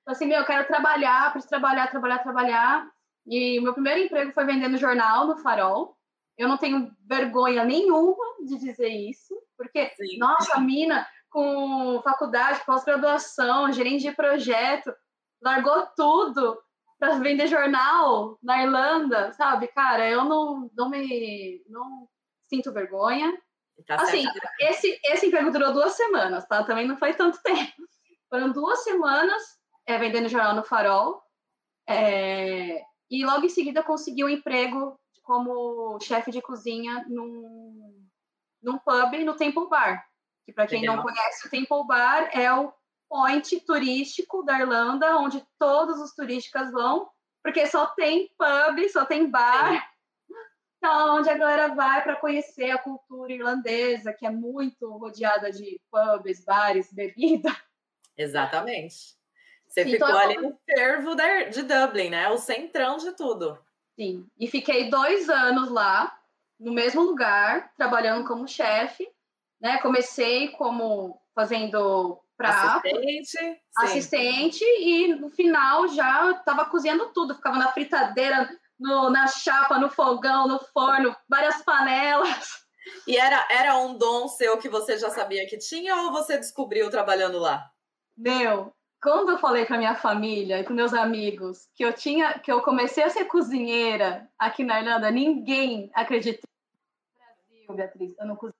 assim, 0.07 0.26
meu, 0.26 0.38
eu 0.38 0.47
quero 0.47 0.66
trabalhar, 0.66 1.30
preciso 1.33 1.50
trabalhar, 1.50 1.90
trabalhar, 1.90 2.19
trabalhar. 2.19 2.90
E 3.26 3.59
o 3.59 3.62
meu 3.62 3.73
primeiro 3.73 4.00
emprego 4.00 4.33
foi 4.33 4.45
vendendo 4.45 4.76
jornal 4.76 5.26
no 5.26 5.37
Farol. 5.38 5.97
Eu 6.37 6.49
não 6.49 6.57
tenho 6.57 6.90
vergonha 7.07 7.64
nenhuma 7.64 8.25
de 8.47 8.59
dizer 8.59 8.88
isso, 8.88 9.35
porque, 9.57 9.90
Sim. 9.97 10.19
nossa, 10.19 10.57
a 10.57 10.61
mina 10.61 11.07
com 11.28 12.00
faculdade, 12.02 12.64
pós-graduação, 12.64 13.71
gerente 13.73 14.02
de 14.02 14.12
projeto, 14.12 14.92
largou 15.40 15.87
tudo 15.97 16.61
para 16.99 17.19
vender 17.19 17.47
jornal 17.47 18.38
na 18.42 18.62
Irlanda, 18.62 19.33
sabe? 19.33 19.69
Cara, 19.69 20.09
eu 20.09 20.25
não, 20.25 20.71
não 20.76 20.90
me 20.90 21.62
não 21.69 22.08
sinto 22.49 22.73
vergonha. 22.73 23.32
Tá 23.86 23.95
assim, 23.95 24.25
esse, 24.58 25.00
esse 25.04 25.26
emprego 25.26 25.50
durou 25.50 25.73
duas 25.73 25.93
semanas, 25.93 26.47
tá? 26.47 26.65
Também 26.65 26.86
não 26.86 26.99
foi 26.99 27.15
tanto 27.15 27.41
tempo. 27.43 27.89
Foram 28.28 28.52
duas 28.52 28.82
semanas 28.84 29.60
é, 29.91 29.99
vendendo 29.99 30.29
jornal 30.29 30.55
no 30.55 30.63
Farol. 30.63 31.23
É, 31.89 32.83
e 33.11 33.25
logo 33.25 33.45
em 33.45 33.49
seguida 33.49 33.83
consegui 33.83 34.25
um 34.25 34.29
emprego 34.29 34.99
como 35.23 35.99
chefe 36.00 36.31
de 36.31 36.41
cozinha 36.41 37.05
num, 37.09 38.07
num 38.63 38.79
pub 38.79 39.15
no 39.25 39.37
Temple 39.37 39.69
Bar. 39.69 40.05
Que 40.45 40.53
para 40.53 40.67
quem 40.67 40.81
Legal. 40.83 40.97
não 40.97 41.03
conhece, 41.03 41.47
o 41.47 41.50
Temple 41.50 41.87
Bar 41.87 42.31
é 42.33 42.53
o 42.53 42.73
point 43.09 43.61
turístico 43.61 44.45
da 44.45 44.61
Irlanda, 44.61 45.17
onde 45.19 45.45
todos 45.59 46.00
os 46.00 46.15
turistas 46.15 46.71
vão, 46.71 47.11
porque 47.43 47.67
só 47.67 47.89
tem 47.89 48.31
pub, 48.39 48.89
só 48.89 49.05
tem 49.05 49.29
bar. 49.29 49.89
Então, 50.79 51.19
onde 51.19 51.29
a 51.29 51.37
galera 51.37 51.75
vai 51.75 52.03
para 52.03 52.17
conhecer 52.17 52.71
a 52.71 52.79
cultura 52.79 53.33
irlandesa, 53.33 54.13
que 54.13 54.25
é 54.25 54.31
muito 54.31 54.89
rodeada 54.97 55.50
de 55.53 55.81
pubs, 55.91 56.43
bares, 56.45 56.91
bebida. 56.93 57.55
Exatamente. 58.17 59.20
Você 59.71 59.83
então, 59.83 60.09
ficou 60.09 60.21
ali 60.21 60.37
no 60.37 60.59
fervo 60.69 61.15
de 61.50 61.63
Dublin, 61.63 62.11
né? 62.11 62.28
O 62.28 62.37
centrão 62.37 62.97
de 62.97 63.13
tudo. 63.13 63.56
Sim. 63.95 64.26
E 64.39 64.49
fiquei 64.49 64.91
dois 64.91 65.30
anos 65.30 65.71
lá, 65.71 66.19
no 66.59 66.73
mesmo 66.73 67.02
lugar, 67.02 67.73
trabalhando 67.76 68.26
como 68.26 68.49
chefe. 68.49 69.09
Né? 69.61 69.78
Comecei 69.78 70.49
como 70.49 71.21
fazendo 71.35 72.21
prato, 72.37 72.89
assistente, 72.89 73.61
assistente 73.76 74.65
e 74.65 75.15
no 75.15 75.30
final 75.30 75.87
já 75.89 76.33
estava 76.33 76.65
cozinhando 76.65 77.13
tudo. 77.13 77.37
Ficava 77.37 77.56
na 77.56 77.71
fritadeira, 77.71 78.50
no, 78.78 79.09
na 79.09 79.28
chapa, 79.28 79.78
no 79.78 79.89
fogão, 79.89 80.49
no 80.49 80.59
forno, 80.59 81.15
várias 81.28 81.63
panelas. 81.63 82.67
E 83.06 83.17
era, 83.17 83.47
era 83.50 83.76
um 83.76 83.97
dom 83.97 84.26
seu 84.26 84.59
que 84.59 84.69
você 84.69 84.99
já 84.99 85.11
sabia 85.11 85.47
que 85.47 85.59
tinha 85.59 85.95
ou 85.97 86.11
você 86.11 86.37
descobriu 86.39 86.91
trabalhando 86.91 87.39
lá? 87.39 87.71
Meu, 88.17 88.75
quando 89.02 89.30
eu 89.30 89.39
falei 89.39 89.65
para 89.65 89.78
minha 89.78 89.95
família 89.95 90.60
e 90.60 90.65
para 90.65 90.75
meus 90.75 90.93
amigos 90.93 91.69
que 91.75 91.84
eu 91.84 91.93
tinha, 91.93 92.39
que 92.39 92.52
eu 92.52 92.60
comecei 92.60 93.02
a 93.02 93.10
ser 93.10 93.25
cozinheira 93.25 94.28
aqui 94.39 94.63
na 94.63 94.80
Irlanda, 94.80 95.10
ninguém 95.10 95.91
acreditou. 95.95 96.49
Brasil, 97.17 97.75
Beatriz, 97.75 98.15
eu 98.19 98.26
não 98.26 98.36
cozinho 98.36 98.54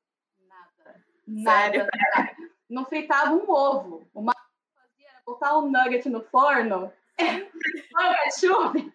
nada. 0.49 1.05
Sério? 1.43 1.87
Nada. 2.17 2.37
Não 2.69 2.87
fritava 2.87 3.33
um 3.33 3.51
ovo. 3.51 4.09
O 4.15 4.23
máximo 4.23 4.47
que 4.65 4.81
fazia 4.81 5.11
era 5.11 5.23
botar 5.27 5.59
um 5.59 5.71
nugget 5.71 6.09
no 6.09 6.23
forno, 6.23 6.93
ketchup 7.19 8.93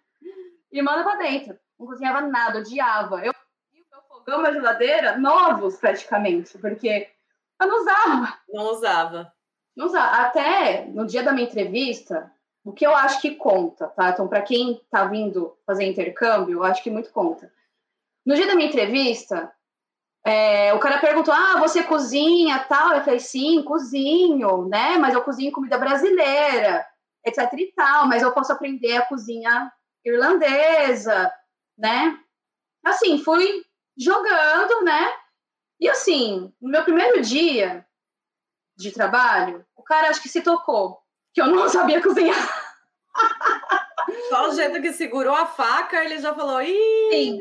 e 0.71 0.81
manda 0.81 1.03
para 1.03 1.19
dentro. 1.19 1.59
Não 1.77 1.87
cozinhava 1.87 2.21
nada, 2.21 2.59
odiava. 2.59 3.23
Eu 3.23 3.31
o 3.31 3.91
meu 3.91 4.01
fogão, 4.07 4.39
minha 4.39 4.53
geladeira, 4.53 5.17
novos 5.17 5.77
praticamente, 5.77 6.57
porque 6.57 7.09
eu 7.61 7.67
não 7.67 7.81
usava. 7.81 8.39
Não 8.49 8.63
usava. 8.71 9.34
Até 9.95 10.85
no 10.85 11.05
dia 11.05 11.23
da 11.23 11.31
minha 11.31 11.47
entrevista, 11.47 12.31
o 12.63 12.71
que 12.71 12.85
eu 12.85 12.95
acho 12.95 13.21
que 13.21 13.35
conta, 13.35 13.87
tá? 13.87 14.09
Então, 14.09 14.27
para 14.27 14.41
quem 14.41 14.81
tá 14.89 15.05
vindo 15.05 15.55
fazer 15.65 15.85
intercâmbio, 15.85 16.59
eu 16.59 16.63
acho 16.63 16.81
que 16.81 16.89
muito 16.89 17.11
conta. 17.11 17.51
No 18.25 18.33
dia 18.33 18.47
da 18.47 18.55
minha 18.55 18.67
entrevista, 18.67 19.53
é, 20.25 20.73
o 20.73 20.79
cara 20.79 20.99
perguntou: 20.99 21.31
Ah, 21.31 21.59
você 21.59 21.83
cozinha 21.83 22.57
tal? 22.59 22.93
Eu 22.93 23.03
falei: 23.03 23.19
Sim, 23.19 23.61
cozinho, 23.61 24.67
né? 24.67 24.97
Mas 24.97 25.13
eu 25.13 25.21
cozinho 25.21 25.51
comida 25.51 25.77
brasileira, 25.77 26.83
etc 27.23 27.53
e 27.53 27.71
tal. 27.73 28.07
Mas 28.07 28.23
eu 28.23 28.31
posso 28.31 28.51
aprender 28.51 28.97
a 28.97 29.05
cozinha 29.05 29.71
irlandesa, 30.03 31.31
né? 31.77 32.17
Assim, 32.83 33.19
fui 33.19 33.63
jogando, 33.95 34.83
né? 34.83 35.13
E 35.79 35.87
assim, 35.87 36.51
no 36.59 36.69
meu 36.69 36.83
primeiro 36.83 37.21
dia, 37.21 37.84
de 38.75 38.91
trabalho, 38.91 39.65
o 39.75 39.83
cara 39.83 40.09
acho 40.09 40.21
que 40.21 40.29
se 40.29 40.41
tocou, 40.41 40.99
que 41.33 41.41
eu 41.41 41.47
não 41.47 41.67
sabia 41.69 42.01
cozinhar. 42.01 42.35
Só 44.29 44.49
o 44.49 44.53
jeito 44.53 44.81
que 44.81 44.93
segurou 44.93 45.33
a 45.33 45.45
faca, 45.45 46.03
ele 46.03 46.19
já 46.19 46.33
falou, 46.33 46.61
Ih! 46.61 47.09
Sim. 47.11 47.39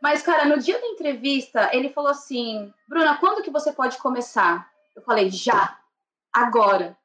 Mas, 0.00 0.22
cara, 0.22 0.46
no 0.46 0.58
dia 0.58 0.80
da 0.80 0.86
entrevista, 0.86 1.68
ele 1.72 1.90
falou 1.90 2.10
assim, 2.10 2.72
Bruna, 2.88 3.18
quando 3.18 3.42
que 3.42 3.50
você 3.50 3.70
pode 3.70 3.98
começar? 3.98 4.66
Eu 4.96 5.02
falei, 5.02 5.30
já, 5.30 5.78
agora. 6.32 6.96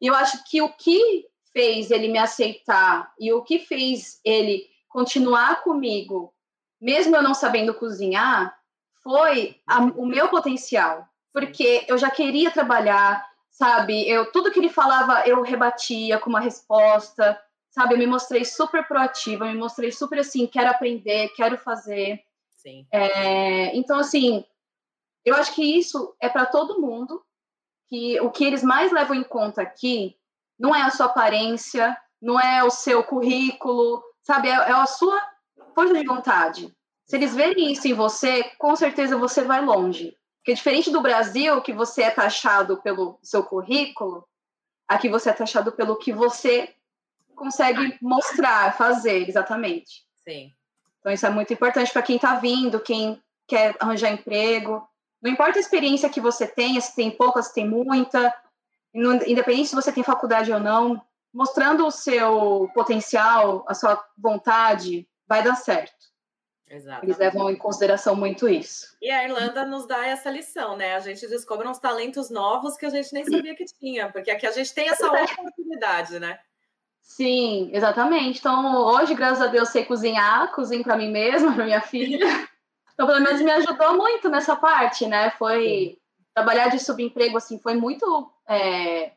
E 0.00 0.08
eu 0.08 0.14
acho 0.14 0.42
que 0.44 0.60
o 0.60 0.68
que 0.68 1.26
fez 1.52 1.90
ele 1.90 2.08
me 2.08 2.18
aceitar 2.18 3.12
e 3.18 3.32
o 3.32 3.42
que 3.42 3.60
fez 3.60 4.20
ele 4.24 4.66
continuar 4.88 5.62
comigo, 5.62 6.34
mesmo 6.80 7.14
eu 7.14 7.22
não 7.22 7.34
sabendo 7.34 7.74
cozinhar, 7.74 8.56
foi 9.02 9.60
a, 9.66 9.80
o 9.80 10.04
meu 10.04 10.28
potencial 10.28 11.06
porque 11.32 11.84
eu 11.88 11.96
já 11.96 12.10
queria 12.10 12.50
trabalhar, 12.50 13.24
sabe? 13.50 14.08
Eu 14.08 14.30
tudo 14.32 14.50
que 14.50 14.58
ele 14.58 14.68
falava 14.68 15.26
eu 15.26 15.42
rebatia 15.42 16.18
com 16.18 16.30
uma 16.30 16.40
resposta, 16.40 17.40
sabe? 17.70 17.94
Eu 17.94 17.98
me 17.98 18.06
mostrei 18.06 18.44
super 18.44 18.86
proativa, 18.86 19.46
me 19.46 19.56
mostrei 19.56 19.92
super 19.92 20.18
assim, 20.18 20.46
quero 20.46 20.70
aprender, 20.70 21.28
quero 21.30 21.56
fazer. 21.56 22.20
Sim. 22.50 22.86
É, 22.92 23.76
então 23.76 23.98
assim, 23.98 24.44
eu 25.24 25.34
acho 25.34 25.54
que 25.54 25.62
isso 25.78 26.14
é 26.20 26.28
para 26.28 26.46
todo 26.46 26.80
mundo. 26.80 27.22
Que 27.88 28.20
o 28.20 28.30
que 28.30 28.44
eles 28.44 28.62
mais 28.62 28.92
levam 28.92 29.16
em 29.16 29.24
conta 29.24 29.62
aqui 29.62 30.16
não 30.56 30.74
é 30.74 30.82
a 30.82 30.90
sua 30.90 31.06
aparência, 31.06 31.96
não 32.22 32.38
é 32.38 32.62
o 32.62 32.70
seu 32.70 33.02
currículo, 33.02 34.02
sabe? 34.22 34.48
É, 34.48 34.52
é 34.52 34.72
a 34.72 34.86
sua 34.86 35.20
força 35.74 35.94
de 35.94 36.04
vontade. 36.04 36.76
Se 37.06 37.16
eles 37.16 37.34
verem 37.34 37.72
isso 37.72 37.88
em 37.88 37.94
você, 37.94 38.44
com 38.58 38.76
certeza 38.76 39.16
você 39.16 39.42
vai 39.42 39.64
longe. 39.64 40.16
Porque 40.40 40.54
diferente 40.54 40.90
do 40.90 41.02
Brasil, 41.02 41.60
que 41.60 41.72
você 41.72 42.02
é 42.02 42.10
taxado 42.10 42.78
pelo 42.78 43.18
seu 43.22 43.44
currículo, 43.44 44.26
aqui 44.88 45.08
você 45.08 45.30
é 45.30 45.32
taxado 45.32 45.70
pelo 45.72 45.96
que 45.96 46.12
você 46.12 46.74
consegue 47.36 47.98
mostrar, 48.00 48.76
fazer, 48.76 49.28
exatamente. 49.28 50.04
Sim. 50.24 50.52
Então 50.98 51.12
isso 51.12 51.26
é 51.26 51.30
muito 51.30 51.52
importante 51.52 51.92
para 51.92 52.02
quem 52.02 52.16
está 52.16 52.36
vindo, 52.36 52.80
quem 52.80 53.22
quer 53.46 53.76
arranjar 53.78 54.12
emprego. 54.12 54.86
Não 55.20 55.30
importa 55.30 55.58
a 55.58 55.60
experiência 55.60 56.08
que 56.08 56.20
você 56.20 56.46
tenha, 56.46 56.80
se 56.80 56.94
tem 56.94 57.10
pouca, 57.10 57.42
se 57.42 57.54
tem 57.54 57.68
muita, 57.68 58.34
independente 58.94 59.68
se 59.68 59.74
você 59.74 59.92
tem 59.92 60.02
faculdade 60.02 60.52
ou 60.52 60.60
não, 60.60 61.02
mostrando 61.32 61.86
o 61.86 61.90
seu 61.90 62.70
potencial, 62.74 63.64
a 63.68 63.74
sua 63.74 64.02
vontade, 64.16 65.06
vai 65.26 65.42
dar 65.42 65.54
certo. 65.54 66.09
Exato. 66.70 67.04
Eles 67.04 67.18
levam 67.18 67.50
em 67.50 67.56
consideração 67.56 68.14
muito 68.14 68.48
isso. 68.48 68.96
E 69.02 69.10
a 69.10 69.24
Irlanda 69.24 69.66
nos 69.66 69.88
dá 69.88 70.06
essa 70.06 70.30
lição, 70.30 70.76
né? 70.76 70.94
A 70.94 71.00
gente 71.00 71.26
descobre 71.26 71.66
uns 71.66 71.80
talentos 71.80 72.30
novos 72.30 72.76
que 72.76 72.86
a 72.86 72.90
gente 72.90 73.12
nem 73.12 73.24
sabia 73.24 73.56
que 73.56 73.64
tinha, 73.64 74.08
porque 74.12 74.30
aqui 74.30 74.46
a 74.46 74.52
gente 74.52 74.72
tem 74.72 74.88
essa 74.88 75.08
oportunidade, 75.08 76.20
né? 76.20 76.38
Sim, 77.02 77.70
exatamente. 77.72 78.38
Então, 78.38 78.84
hoje, 78.86 79.16
graças 79.16 79.42
a 79.42 79.48
Deus, 79.48 79.70
sei 79.70 79.84
cozinhar, 79.84 80.52
cozinho 80.52 80.84
para 80.84 80.96
mim 80.96 81.10
mesma, 81.10 81.52
para 81.52 81.64
minha 81.64 81.80
filha. 81.80 82.48
Então, 82.94 83.04
pelo 83.04 83.20
menos 83.20 83.42
me 83.42 83.50
ajudou 83.50 83.96
muito 83.96 84.28
nessa 84.28 84.54
parte, 84.54 85.08
né? 85.08 85.32
Foi 85.32 85.64
Sim. 85.64 85.96
trabalhar 86.32 86.68
de 86.68 86.78
subemprego 86.78 87.36
assim, 87.36 87.58
foi 87.58 87.74
muito 87.74 88.32
é, 88.48 89.10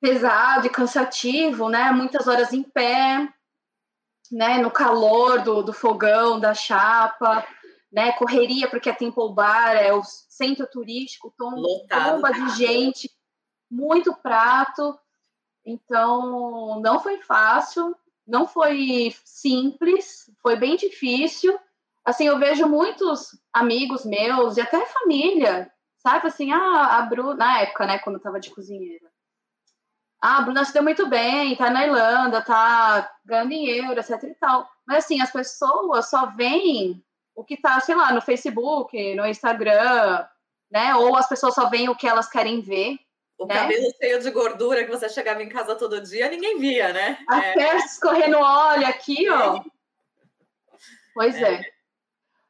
pesado 0.00 0.68
e 0.68 0.70
cansativo, 0.70 1.68
né? 1.68 1.90
Muitas 1.90 2.28
horas 2.28 2.52
em 2.52 2.62
pé, 2.62 3.28
né? 4.30 4.58
No 4.58 4.70
calor 4.70 5.42
do, 5.42 5.62
do 5.62 5.72
fogão, 5.72 6.38
da 6.38 6.54
chapa, 6.54 7.46
né? 7.92 8.12
Correria 8.12 8.68
porque 8.68 8.90
é 8.90 8.92
Temple 8.92 9.32
Bar, 9.32 9.74
é 9.74 9.92
o 9.92 10.02
centro 10.04 10.66
turístico, 10.66 11.34
tom, 11.36 11.62
bomba 11.90 12.32
de 12.32 12.56
gente, 12.56 13.10
muito 13.70 14.14
prato. 14.14 14.98
Então, 15.64 16.80
não 16.80 17.00
foi 17.00 17.18
fácil, 17.22 17.94
não 18.26 18.46
foi 18.46 19.14
simples, 19.24 20.30
foi 20.42 20.56
bem 20.56 20.76
difícil. 20.76 21.58
Assim, 22.04 22.26
eu 22.26 22.38
vejo 22.38 22.68
muitos 22.68 23.36
amigos 23.52 24.04
meus 24.04 24.56
e 24.56 24.60
até 24.60 24.86
família, 24.86 25.70
sabe? 25.98 26.28
Assim, 26.28 26.52
ah, 26.52 26.98
a 26.98 27.02
Bruna, 27.02 27.34
na 27.34 27.60
época, 27.62 27.86
né, 27.86 27.98
quando 27.98 28.16
eu 28.16 28.22
tava 28.22 28.38
de 28.38 28.50
cozinheira. 28.50 29.10
Ah, 30.28 30.38
a 30.38 30.40
Bruna 30.40 30.64
se 30.64 30.72
deu 30.72 30.82
muito 30.82 31.08
bem, 31.08 31.54
tá 31.54 31.70
na 31.70 31.86
Irlanda, 31.86 32.42
tá 32.42 33.14
ganhando 33.24 33.50
dinheiro, 33.50 33.92
etc 33.92 34.20
e 34.24 34.34
tal. 34.34 34.68
Mas, 34.84 35.04
assim, 35.04 35.20
as 35.20 35.30
pessoas 35.30 36.10
só 36.10 36.26
veem 36.34 37.00
o 37.32 37.44
que 37.44 37.56
tá, 37.56 37.78
sei 37.78 37.94
lá, 37.94 38.12
no 38.12 38.20
Facebook, 38.20 39.14
no 39.14 39.24
Instagram, 39.24 40.26
né? 40.68 40.96
Ou 40.96 41.14
as 41.14 41.28
pessoas 41.28 41.54
só 41.54 41.68
veem 41.68 41.88
o 41.88 41.94
que 41.94 42.08
elas 42.08 42.28
querem 42.28 42.60
ver. 42.60 42.98
O 43.38 43.46
né? 43.46 43.54
cabelo 43.54 43.86
cheio 44.02 44.20
de 44.20 44.28
gordura 44.32 44.82
que 44.82 44.90
você 44.90 45.08
chegava 45.08 45.44
em 45.44 45.48
casa 45.48 45.76
todo 45.76 46.00
dia, 46.00 46.28
ninguém 46.28 46.58
via, 46.58 46.92
né? 46.92 47.18
Até 47.28 47.74
é. 47.74 47.76
escorrendo 47.76 48.40
óleo 48.40 48.88
aqui, 48.88 49.30
ó. 49.30 49.62
Pois 51.14 51.36
é. 51.36 51.54
é. 51.54 51.75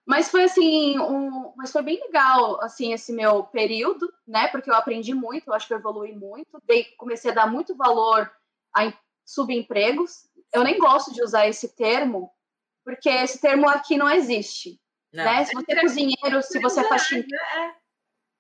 Mas 0.07 0.31
foi 0.31 0.45
assim, 0.45 0.97
um, 1.01 1.53
mas 1.57 1.73
foi 1.73 1.83
bem 1.83 2.01
legal, 2.01 2.62
assim, 2.62 2.92
esse 2.92 3.12
meu 3.12 3.42
período, 3.42 4.12
né? 4.25 4.47
Porque 4.49 4.71
eu 4.71 4.75
aprendi 4.75 5.12
muito, 5.12 5.49
eu 5.49 5.55
acho 5.55 5.66
que 5.66 5.75
eu 5.75 5.79
evolui 5.79 6.12
muito. 6.12 6.62
Dei, 6.64 6.85
comecei 6.97 7.33
a 7.33 7.35
dar 7.35 7.51
muito 7.51 7.75
valor 7.75 8.31
a 8.73 8.92
subempregos. 9.25 10.29
Eu 10.53 10.62
nem 10.62 10.79
gosto 10.79 11.12
de 11.12 11.21
usar 11.23 11.49
esse 11.49 11.75
termo, 11.75 12.31
porque 12.85 13.09
esse 13.09 13.40
termo 13.40 13.69
aqui 13.69 13.97
não 13.97 14.09
existe. 14.09 14.81
Não. 15.12 15.25
Né? 15.25 15.45
Se 15.45 15.55
você 15.55 15.73
é 15.73 15.81
cozinheiro, 15.81 16.42
se 16.42 16.61
você 16.61 16.81
é 16.81 16.88
faxineiro, 16.88 17.29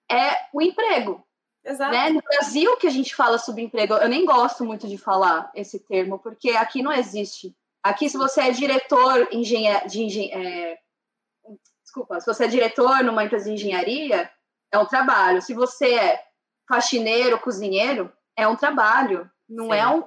é. 0.08 0.28
é 0.28 0.48
o 0.52 0.62
emprego. 0.62 1.26
Exato. 1.64 1.90
Né? 1.90 2.10
No 2.10 2.22
Brasil 2.22 2.76
que 2.76 2.86
a 2.86 2.90
gente 2.90 3.12
fala 3.12 3.38
subemprego, 3.38 3.94
eu 3.94 4.08
nem 4.08 4.24
gosto 4.24 4.64
muito 4.64 4.86
de 4.86 4.96
falar 4.96 5.50
esse 5.52 5.80
termo, 5.80 6.20
porque 6.20 6.50
aqui 6.50 6.80
não 6.80 6.92
existe. 6.92 7.56
Aqui, 7.82 8.08
se 8.08 8.16
você 8.16 8.42
é 8.42 8.50
diretor 8.52 9.28
engenhe 9.32 9.68
de 9.88 10.02
engen 10.02 10.32
é, 10.32 10.78
desculpa, 11.96 12.20
se 12.20 12.26
você 12.26 12.44
é 12.44 12.48
diretor 12.48 13.02
numa 13.02 13.24
empresa 13.24 13.46
de 13.46 13.52
engenharia, 13.52 14.30
é 14.70 14.78
um 14.78 14.84
trabalho. 14.84 15.40
Se 15.40 15.54
você 15.54 15.94
é 15.94 16.22
faxineiro, 16.68 17.40
cozinheiro, 17.40 18.12
é 18.36 18.46
um 18.46 18.54
trabalho. 18.54 19.30
Não 19.48 19.66
Sim. 19.66 19.72
é 19.72 19.88
um. 19.88 20.04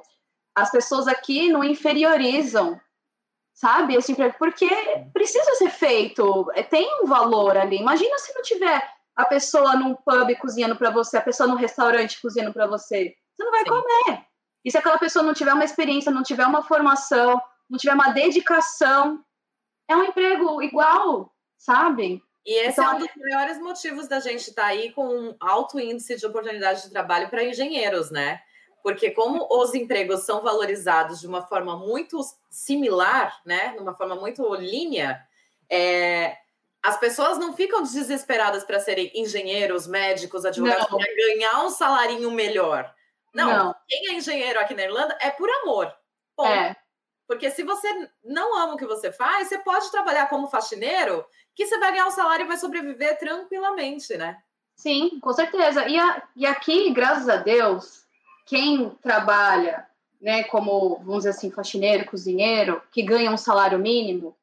As 0.56 0.69
pessoas 0.69 1.08
aqui 1.08 1.52
não 1.52 1.63
inferiorizam, 1.63 2.80
sabe, 3.54 3.95
esse 3.95 4.12
emprego, 4.12 4.36
porque 4.38 4.69
precisa 5.13 5.56
ser 5.56 5.69
feito, 5.69 6.52
é, 6.54 6.62
tem 6.62 6.88
um 7.02 7.08
valor 7.08 7.58
ali. 7.58 7.78
Imagina 7.78 8.17
se 8.19 8.34
não 8.36 8.41
tiver 8.41 8.88
a 9.15 9.25
pessoa 9.25 9.75
num 9.75 9.95
pub 9.95 10.36
cozinhando 10.39 10.75
para 10.75 10.91
você, 10.91 11.17
a 11.17 11.21
pessoa 11.21 11.47
num 11.47 11.56
restaurante 11.56 12.21
cozinhando 12.21 12.54
para 12.54 12.67
você. 12.67 13.15
Você 13.36 13.43
não 13.43 13.52
vai 13.52 13.63
Sim. 13.63 13.69
comer. 13.69 14.25
E 14.63 14.71
se 14.71 14.78
aquela 14.78 14.97
pessoa 14.97 15.23
não 15.23 15.34
tiver 15.34 15.54
uma 15.54 15.63
experiência, 15.63 16.12
não 16.12 16.23
tiver 16.23 16.45
uma 16.45 16.62
formação, 16.62 17.41
não 17.69 17.80
tiver 17.80 17.93
uma 17.93 18.12
dedicação, 18.12 19.23
é 19.88 19.95
um 19.95 20.04
emprego 20.04 20.62
igual, 20.62 21.34
sabe? 21.60 22.24
E 22.45 22.54
esse 22.54 22.80
então, 22.82 22.93
é 22.93 22.95
um 22.95 23.00
dos 23.00 23.10
maiores 23.15 23.60
motivos 23.60 24.08
da 24.08 24.19
gente 24.19 24.50
estar 24.50 24.63
tá 24.63 24.67
aí 24.69 24.91
com 24.93 25.06
um 25.08 25.36
alto 25.39 25.80
índice 25.80 26.15
de 26.15 26.26
oportunidade 26.26 26.82
de 26.82 26.89
trabalho 26.89 27.30
para 27.30 27.43
engenheiros, 27.43 28.10
né? 28.10 28.41
Porque 28.82 29.12
como 29.12 29.45
os 29.52 29.76
empregos 29.76 30.22
são 30.22 30.41
valorizados 30.41 31.19
de 31.19 31.28
uma 31.28 31.45
forma 31.45 31.78
muito 31.78 32.19
similar, 32.50 33.39
né? 33.45 33.76
Numa 33.78 33.93
forma 33.93 34.15
muito 34.15 34.56
linha, 34.56 35.22
é, 35.69 36.38
as 36.82 36.98
pessoas 36.98 37.38
não 37.38 37.54
ficam 37.54 37.84
desesperadas 37.84 38.63
para 38.63 38.80
serem 38.80 39.12
engenheiros, 39.13 39.86
médicos, 39.86 40.45
advogados, 40.45 40.88
para 40.88 41.15
ganhar 41.15 41.63
um 41.65 41.69
salarinho 41.69 42.32
melhor. 42.32 42.91
Não, 43.34 43.65
não, 43.65 43.76
quem 43.88 44.10
é 44.10 44.13
engenheiro 44.13 44.60
aqui 44.60 44.74
na 44.74 44.84
Irlanda 44.84 45.15
é 45.22 45.30
por 45.30 45.50
amor. 45.62 45.93
É. 46.41 46.76
Porque 47.30 47.52
se 47.52 47.62
você 47.62 48.10
não 48.24 48.58
ama 48.58 48.74
o 48.74 48.76
que 48.76 48.88
você 48.88 49.12
faz, 49.12 49.48
você 49.48 49.60
pode 49.60 49.92
trabalhar 49.92 50.28
como 50.30 50.48
faxineiro, 50.48 51.24
que 51.54 51.68
você 51.68 51.78
vai 51.78 51.92
ganhar 51.92 52.08
um 52.08 52.12
salário 52.12 52.44
e 52.44 52.48
vai 52.48 52.58
sobreviver 52.58 53.20
tranquilamente, 53.20 54.18
né? 54.18 54.39
Sim, 54.76 55.20
com 55.20 55.32
certeza. 55.32 55.88
E, 55.88 55.96
a, 55.96 56.24
e 56.36 56.48
aqui, 56.48 56.89
graças 56.89 57.30
a 57.30 57.36
Deus, 57.36 58.04
quem 58.48 58.89
trabalha, 59.04 59.86
né, 60.20 60.44
como, 60.46 60.96
vamos 61.04 61.18
dizer 61.18 61.30
assim, 61.30 61.52
faxineiro, 61.52 62.10
cozinheiro, 62.10 62.82
que 62.92 63.04
ganha 63.04 63.30
um 63.30 63.38
salário 63.38 63.78
mínimo, 63.78 64.36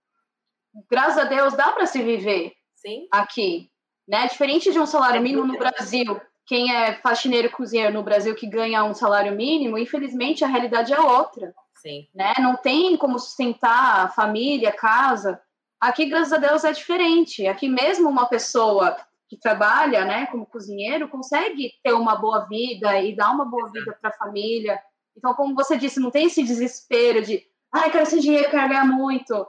graças 0.89 1.19
a 1.19 1.25
Deus 1.25 1.55
dá 1.55 1.73
para 1.73 1.87
se 1.87 2.01
viver 2.01 2.55
Sim. 2.77 3.09
aqui, 3.11 3.69
né? 4.07 4.29
Diferente 4.29 4.71
de 4.71 4.79
um 4.79 4.87
salário 4.87 5.21
mínimo 5.21 5.45
no 5.45 5.59
Brasil, 5.59 6.21
quem 6.47 6.73
é 6.73 6.95
faxineiro 6.95 7.51
cozinheiro 7.51 7.93
no 7.93 8.03
Brasil 8.03 8.35
que 8.35 8.47
ganha 8.47 8.85
um 8.85 8.95
salário 8.95 9.35
mínimo, 9.35 9.77
infelizmente 9.77 10.45
a 10.45 10.49
realidade 10.49 10.93
é 10.93 11.01
outra. 11.01 11.53
Sim. 11.75 12.07
Né? 12.15 12.33
Não 12.39 12.57
tem 12.57 12.97
como 12.97 13.19
sustentar 13.19 14.07
a 14.07 14.09
família, 14.09 14.73
casa. 14.73 15.41
Aqui, 15.81 16.07
graças 16.07 16.33
a 16.33 16.39
Deus, 16.39 16.65
é 16.65 16.73
diferente. 16.73 17.47
Aqui 17.47 17.69
mesmo 17.69 18.09
uma 18.09 18.27
pessoa 18.27 18.97
que 19.29 19.37
trabalha, 19.37 20.05
né, 20.05 20.27
como 20.27 20.47
cozinheiro, 20.47 21.09
consegue 21.09 21.73
ter 21.83 21.93
uma 21.93 22.15
boa 22.15 22.47
vida 22.47 22.99
e 23.01 23.15
dar 23.15 23.33
uma 23.33 23.45
boa 23.45 23.71
vida 23.73 23.97
para 24.01 24.11
a 24.11 24.17
família. 24.17 24.81
Então, 25.17 25.35
como 25.35 25.55
você 25.55 25.77
disse, 25.77 25.99
não 25.99 26.13
tem 26.13 26.27
esse 26.27 26.45
desespero 26.45 27.23
de, 27.23 27.43
ai, 27.73 27.91
quero 27.91 28.05
esse 28.05 28.21
dinheiro, 28.21 28.51
quero 28.51 28.69
ganhar 28.69 28.87
muito. 28.87 29.47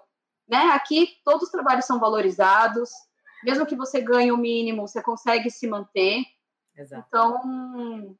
Né? 0.49 0.71
Aqui, 0.73 1.09
todos 1.23 1.43
os 1.43 1.51
trabalhos 1.51 1.85
são 1.85 1.99
valorizados. 1.99 2.89
Mesmo 3.43 3.67
que 3.67 3.75
você 3.75 4.01
ganhe 4.01 4.31
o 4.31 4.37
mínimo, 4.37 4.87
você 4.87 5.01
consegue 5.01 5.51
se 5.51 5.67
manter. 5.67 6.23
Exato. 6.77 7.05
Então, 7.07 8.17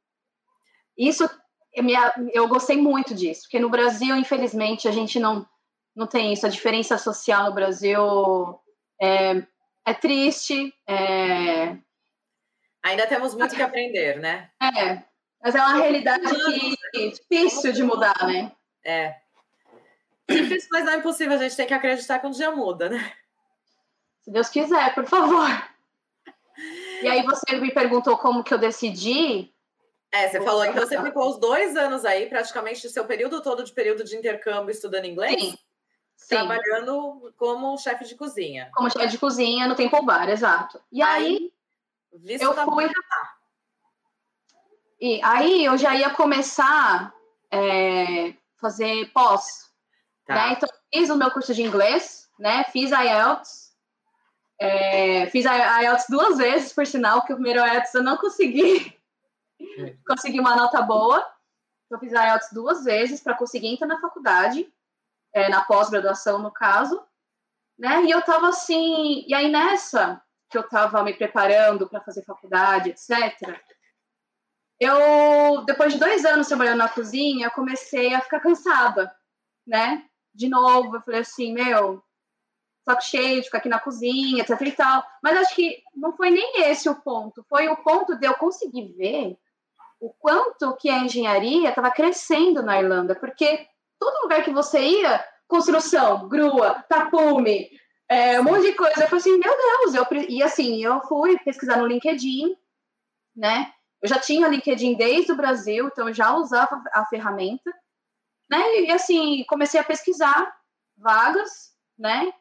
isso 0.96 1.28
eu, 1.72 1.84
me, 1.84 1.94
eu 2.32 2.48
gostei 2.48 2.76
muito 2.76 3.14
disso, 3.14 3.42
porque 3.42 3.60
no 3.60 3.70
Brasil, 3.70 4.16
infelizmente, 4.16 4.88
a 4.88 4.90
gente 4.90 5.20
não, 5.20 5.46
não 5.94 6.06
tem 6.06 6.32
isso. 6.32 6.46
A 6.46 6.50
diferença 6.50 6.98
social 6.98 7.44
no 7.44 7.54
Brasil 7.54 8.60
é, 9.00 9.42
é 9.86 9.94
triste. 9.94 10.74
É... 10.88 11.76
Ainda 12.84 13.06
temos 13.06 13.34
muito 13.34 13.54
que 13.54 13.62
aprender, 13.62 14.18
né? 14.18 14.50
É, 14.60 15.02
mas 15.42 15.54
é 15.54 15.60
uma 15.60 15.74
realidade 15.74 16.24
que 16.24 16.76
é 16.96 17.08
difícil 17.08 17.72
de 17.72 17.82
mudar, 17.82 18.16
né? 18.26 18.52
É. 18.84 19.16
Difícil, 20.28 20.68
mas 20.72 20.84
não 20.84 20.92
é 20.92 20.96
impossível. 20.96 21.34
A 21.34 21.38
gente 21.38 21.56
tem 21.56 21.66
que 21.66 21.74
acreditar 21.74 22.18
que 22.18 22.26
um 22.26 22.30
dia 22.30 22.50
muda, 22.50 22.88
né? 22.88 23.12
Se 24.22 24.30
Deus 24.30 24.48
quiser, 24.48 24.94
por 24.94 25.06
favor. 25.06 25.48
E 27.02 27.08
aí 27.08 27.22
você 27.22 27.56
me 27.56 27.72
perguntou 27.72 28.16
como 28.16 28.42
que 28.42 28.52
eu 28.52 28.58
decidi. 28.58 29.52
É, 30.10 30.28
você 30.28 30.40
falou, 30.40 30.64
então 30.64 30.86
você 30.86 31.00
ficou 31.02 31.30
os 31.30 31.38
dois 31.38 31.76
anos 31.76 32.04
aí, 32.04 32.26
praticamente 32.26 32.86
o 32.86 32.90
seu 32.90 33.04
período 33.04 33.42
todo 33.42 33.62
de 33.62 33.72
período 33.72 34.04
de 34.04 34.16
intercâmbio 34.16 34.70
estudando 34.70 35.04
inglês? 35.04 35.40
Sim. 35.40 35.58
Sim. 36.16 36.34
Trabalhando 36.34 37.32
como 37.36 37.78
chefe 37.78 38.04
de 38.04 38.16
cozinha. 38.16 38.70
Como 38.74 38.90
chefe 38.90 39.06
de 39.08 39.18
cozinha 39.18 39.68
no 39.68 39.76
Temple 39.76 40.04
Bar, 40.04 40.28
exato. 40.28 40.80
E 40.90 41.00
aí, 41.00 41.52
aí 42.12 42.40
eu 42.40 42.54
fui. 42.54 42.90
E 45.00 45.20
aí 45.22 45.64
eu 45.64 45.78
já 45.78 45.94
ia 45.94 46.10
começar 46.10 47.14
é, 47.52 48.34
fazer 48.60 49.10
pós. 49.12 49.70
Tá. 50.26 50.34
Né? 50.34 50.52
Então, 50.54 50.68
fiz 50.92 51.08
o 51.08 51.16
meu 51.16 51.30
curso 51.30 51.54
de 51.54 51.62
inglês, 51.62 52.28
né? 52.38 52.64
Fiz 52.72 52.90
IELTS. 52.90 53.67
É, 54.60 55.26
fiz 55.26 55.46
a 55.46 55.82
IELTS 55.82 56.06
duas 56.08 56.38
vezes, 56.38 56.72
por 56.72 56.86
sinal, 56.86 57.24
que 57.24 57.32
o 57.32 57.36
primeiro 57.36 57.64
IELTS 57.64 57.94
eu 57.94 58.02
não 58.02 58.16
consegui 58.16 58.98
consegui 60.06 60.40
uma 60.40 60.56
nota 60.56 60.82
boa. 60.82 61.24
Eu 61.90 61.98
fiz 61.98 62.12
a 62.12 62.26
IELTS 62.26 62.52
duas 62.52 62.84
vezes 62.84 63.20
para 63.20 63.36
conseguir 63.36 63.68
entrar 63.68 63.86
na 63.86 64.00
faculdade, 64.00 64.72
é, 65.32 65.48
na 65.48 65.64
pós-graduação, 65.64 66.38
no 66.38 66.50
caso. 66.50 67.02
Né? 67.78 68.04
E 68.04 68.10
eu 68.10 68.20
tava 68.22 68.48
assim, 68.48 69.24
e 69.26 69.34
aí 69.34 69.48
nessa 69.48 70.20
que 70.50 70.58
eu 70.58 70.66
tava 70.66 71.02
me 71.04 71.14
preparando 71.14 71.88
para 71.88 72.00
fazer 72.00 72.24
faculdade, 72.24 72.90
etc., 72.90 73.60
eu, 74.80 75.64
depois 75.64 75.92
de 75.92 75.98
dois 75.98 76.24
anos 76.24 76.46
trabalhando 76.46 76.78
na 76.78 76.88
cozinha, 76.88 77.46
eu 77.46 77.50
comecei 77.50 78.14
a 78.14 78.20
ficar 78.20 78.38
cansada, 78.38 79.12
né? 79.66 80.04
De 80.32 80.48
novo, 80.48 80.96
eu 80.96 81.02
falei 81.02 81.20
assim, 81.20 81.52
meu, 81.52 82.02
saco 82.88 83.02
cheio 83.02 83.40
de 83.40 83.44
ficar 83.44 83.58
aqui 83.58 83.68
na 83.68 83.78
cozinha, 83.78 84.42
etc 84.42 84.60
e 84.60 84.72
tal. 84.72 85.04
Mas 85.22 85.36
acho 85.36 85.54
que 85.54 85.82
não 85.94 86.16
foi 86.16 86.30
nem 86.30 86.62
esse 86.62 86.88
o 86.88 86.94
ponto. 86.94 87.44
Foi 87.48 87.68
o 87.68 87.76
ponto 87.76 88.16
de 88.16 88.26
eu 88.26 88.34
conseguir 88.34 88.94
ver 88.96 89.38
o 90.00 90.10
quanto 90.10 90.76
que 90.76 90.88
a 90.88 90.98
engenharia 90.98 91.68
estava 91.68 91.90
crescendo 91.90 92.62
na 92.62 92.80
Irlanda, 92.80 93.14
porque 93.14 93.66
todo 93.98 94.22
lugar 94.22 94.44
que 94.44 94.52
você 94.52 94.80
ia, 94.80 95.24
construção, 95.46 96.28
grua, 96.28 96.84
tapume, 96.88 97.68
é, 98.08 98.40
um 98.40 98.44
monte 98.44 98.62
de 98.62 98.72
coisa. 98.74 99.02
Eu 99.02 99.08
falei 99.08 99.20
assim, 99.20 99.38
meu 99.38 99.56
Deus, 99.56 99.94
eu, 99.94 100.06
e 100.28 100.42
assim, 100.42 100.82
eu 100.82 101.00
fui 101.02 101.38
pesquisar 101.40 101.76
no 101.76 101.86
LinkedIn, 101.86 102.56
né? 103.36 103.72
Eu 104.00 104.08
já 104.08 104.18
tinha 104.18 104.48
LinkedIn 104.48 104.94
desde 104.96 105.32
o 105.32 105.36
Brasil, 105.36 105.88
então 105.88 106.08
eu 106.08 106.14
já 106.14 106.34
usava 106.34 106.80
a 106.92 107.04
ferramenta, 107.06 107.70
né? 108.48 108.82
E 108.82 108.90
assim, 108.92 109.44
comecei 109.48 109.78
a 109.80 109.84
pesquisar 109.84 110.54
vagas, 110.96 111.72
né? 111.98 112.32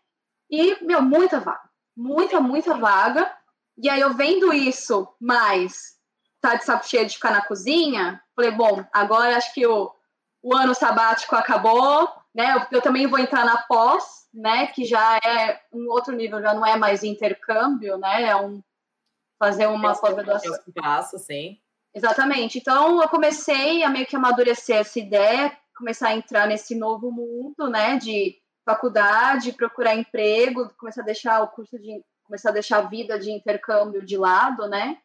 E, 0.50 0.84
meu, 0.84 1.02
muita 1.02 1.40
vaga, 1.40 1.70
muita, 1.96 2.40
muita 2.40 2.76
vaga. 2.76 3.32
E 3.78 3.90
aí 3.90 4.02
eu 4.02 4.14
vendo 4.14 4.54
isso, 4.54 5.08
mais 5.20 5.98
tá 6.42 6.56
de 6.56 6.64
saco 6.64 6.86
cheio 6.88 7.06
de 7.06 7.16
ficar 7.16 7.32
na 7.32 7.46
cozinha, 7.46 8.22
falei, 8.36 8.52
bom, 8.52 8.86
agora 8.94 9.36
acho 9.36 9.54
que 9.54 9.66
o, 9.66 9.92
o 10.42 10.56
ano 10.56 10.74
sabático 10.74 11.36
acabou, 11.36 12.10
né? 12.34 12.54
Eu, 12.56 12.78
eu 12.78 12.82
também 12.82 13.08
vou 13.08 13.20
entrar 13.20 13.44
na 13.44 13.58
pós, 13.58 14.28
né? 14.34 14.68
Que 14.68 14.86
já 14.86 15.18
é 15.18 15.60
um 15.74 15.90
outro 15.90 16.16
nível, 16.16 16.42
já 16.42 16.54
não 16.54 16.66
é 16.66 16.78
mais 16.78 17.04
intercâmbio, 17.04 17.98
né? 17.98 18.24
É 18.24 18.36
um 18.36 18.62
fazer 19.40 19.68
uma 19.68 19.96
pós-graduação. 19.96 20.54
É 20.56 20.82
passo, 20.82 21.18
sim. 21.20 21.60
Exatamente. 21.94 22.60
Então, 22.60 23.02
eu 23.02 23.10
comecei 23.10 23.84
a 23.84 23.90
meio 23.90 24.06
que 24.06 24.16
amadurecer 24.16 24.78
essa 24.78 25.00
ideia, 25.00 25.56
começar 25.76 26.10
a 26.10 26.16
entrar 26.16 26.48
nesse 26.48 26.76
novo 26.76 27.12
mundo, 27.12 27.70
né, 27.70 27.98
de 27.98 28.36
faculdade, 28.68 29.54
procurar 29.54 29.96
emprego, 29.96 30.70
começar 30.78 31.02
a 31.02 31.06
deixar 31.06 31.42
o 31.42 31.48
curso 31.48 31.80
de 31.80 32.04
começar 32.26 32.50
a 32.50 32.54
deixar 32.54 32.80
a 32.80 32.88
vida 32.90 33.18
de 33.18 33.32
intercâmbio 33.32 34.06
de 34.06 34.18
lado, 34.18 34.68
né? 34.68 34.98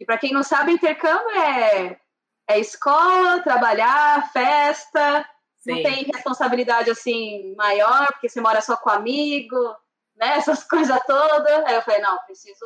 E 0.00 0.06
para 0.06 0.16
quem 0.16 0.32
não 0.32 0.42
sabe, 0.42 0.72
intercâmbio 0.72 1.30
é 1.36 2.00
é 2.48 2.58
escola, 2.58 3.42
trabalhar, 3.42 4.30
festa, 4.32 5.28
Sim. 5.58 5.72
não 5.72 5.82
tem 5.82 6.04
responsabilidade 6.04 6.90
assim 6.90 7.54
maior, 7.56 8.06
porque 8.08 8.28
você 8.28 8.40
mora 8.40 8.60
só 8.62 8.76
com 8.76 8.88
amigo, 8.88 9.58
né? 10.16 10.36
Essas 10.38 10.64
coisas 10.64 10.98
todas. 11.06 11.64
Aí 11.66 11.74
eu 11.74 11.82
falei, 11.82 12.00
não, 12.00 12.18
preciso 12.24 12.64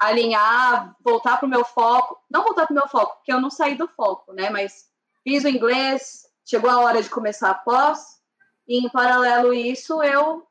alinhar, 0.00 0.96
voltar 1.00 1.36
para 1.36 1.46
o 1.46 1.50
meu 1.50 1.64
foco. 1.64 2.18
Não 2.30 2.44
voltar 2.44 2.66
para 2.66 2.72
o 2.72 2.76
meu 2.76 2.88
foco, 2.88 3.16
porque 3.16 3.32
eu 3.32 3.40
não 3.40 3.50
saí 3.50 3.74
do 3.74 3.88
foco, 3.88 4.32
né? 4.32 4.48
Mas 4.48 4.86
fiz 5.22 5.44
o 5.44 5.48
inglês, 5.48 6.26
chegou 6.46 6.70
a 6.70 6.80
hora 6.80 7.02
de 7.02 7.10
começar 7.10 7.50
a 7.50 7.54
pós, 7.54 8.23
e 8.66 8.84
em 8.84 8.88
paralelo 8.88 9.50
a 9.50 9.56
isso, 9.56 10.02
eu 10.02 10.46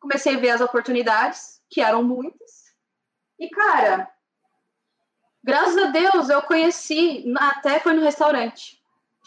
comecei 0.00 0.36
a 0.36 0.38
ver 0.38 0.50
as 0.50 0.60
oportunidades, 0.60 1.60
que 1.68 1.80
eram 1.80 2.02
muitas. 2.02 2.66
E, 3.38 3.48
cara, 3.50 4.08
graças 5.42 5.76
a 5.76 5.86
Deus, 5.86 6.28
eu 6.28 6.40
conheci, 6.42 7.24
até 7.38 7.80
foi 7.80 7.92
no 7.92 8.02
restaurante. 8.02 8.80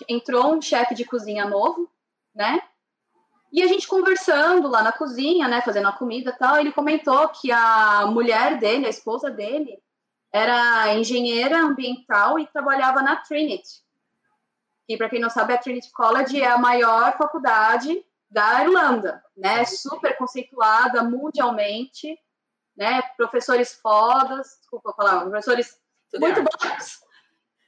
Entrou 0.08 0.56
um 0.56 0.62
chefe 0.62 0.96
de 0.96 1.06
cozinha 1.06 1.46
novo, 1.46 1.92
né? 2.34 2.62
E 3.52 3.62
a 3.62 3.68
gente 3.68 3.88
conversando 3.88 4.68
lá 4.68 4.82
na 4.82 4.92
cozinha, 4.92 5.48
né, 5.48 5.62
fazendo 5.62 5.88
a 5.88 5.92
comida 5.92 6.32
tal, 6.32 6.58
ele 6.58 6.72
comentou 6.72 7.28
que 7.30 7.52
a 7.52 8.06
mulher 8.06 8.60
dele, 8.60 8.86
a 8.86 8.90
esposa 8.90 9.30
dele, 9.30 9.82
era 10.32 10.94
engenheira 10.94 11.58
ambiental 11.60 12.40
e 12.40 12.48
trabalhava 12.48 13.02
na 13.02 13.16
Trinity. 13.16 13.84
E 14.88 14.96
para 14.96 15.10
quem 15.10 15.20
não 15.20 15.30
sabe, 15.30 15.54
a 15.54 15.58
Trinity 15.58 15.92
College 15.92 16.40
é 16.40 16.48
a 16.48 16.58
maior 16.58 17.18
faculdade 17.18 18.06
da 18.30 18.64
Irlanda, 18.64 19.24
né? 19.36 19.66
Super 19.66 20.18
conceituada 20.18 21.04
mundialmente, 21.04 22.18
né? 22.78 23.02
Professores 23.18 23.74
fodas, 23.74 24.58
desculpa 24.60 24.94
falar, 24.94 25.22
professores 25.22 25.78
Tudo 26.12 26.22
muito 26.22 26.42
bons. 26.44 27.00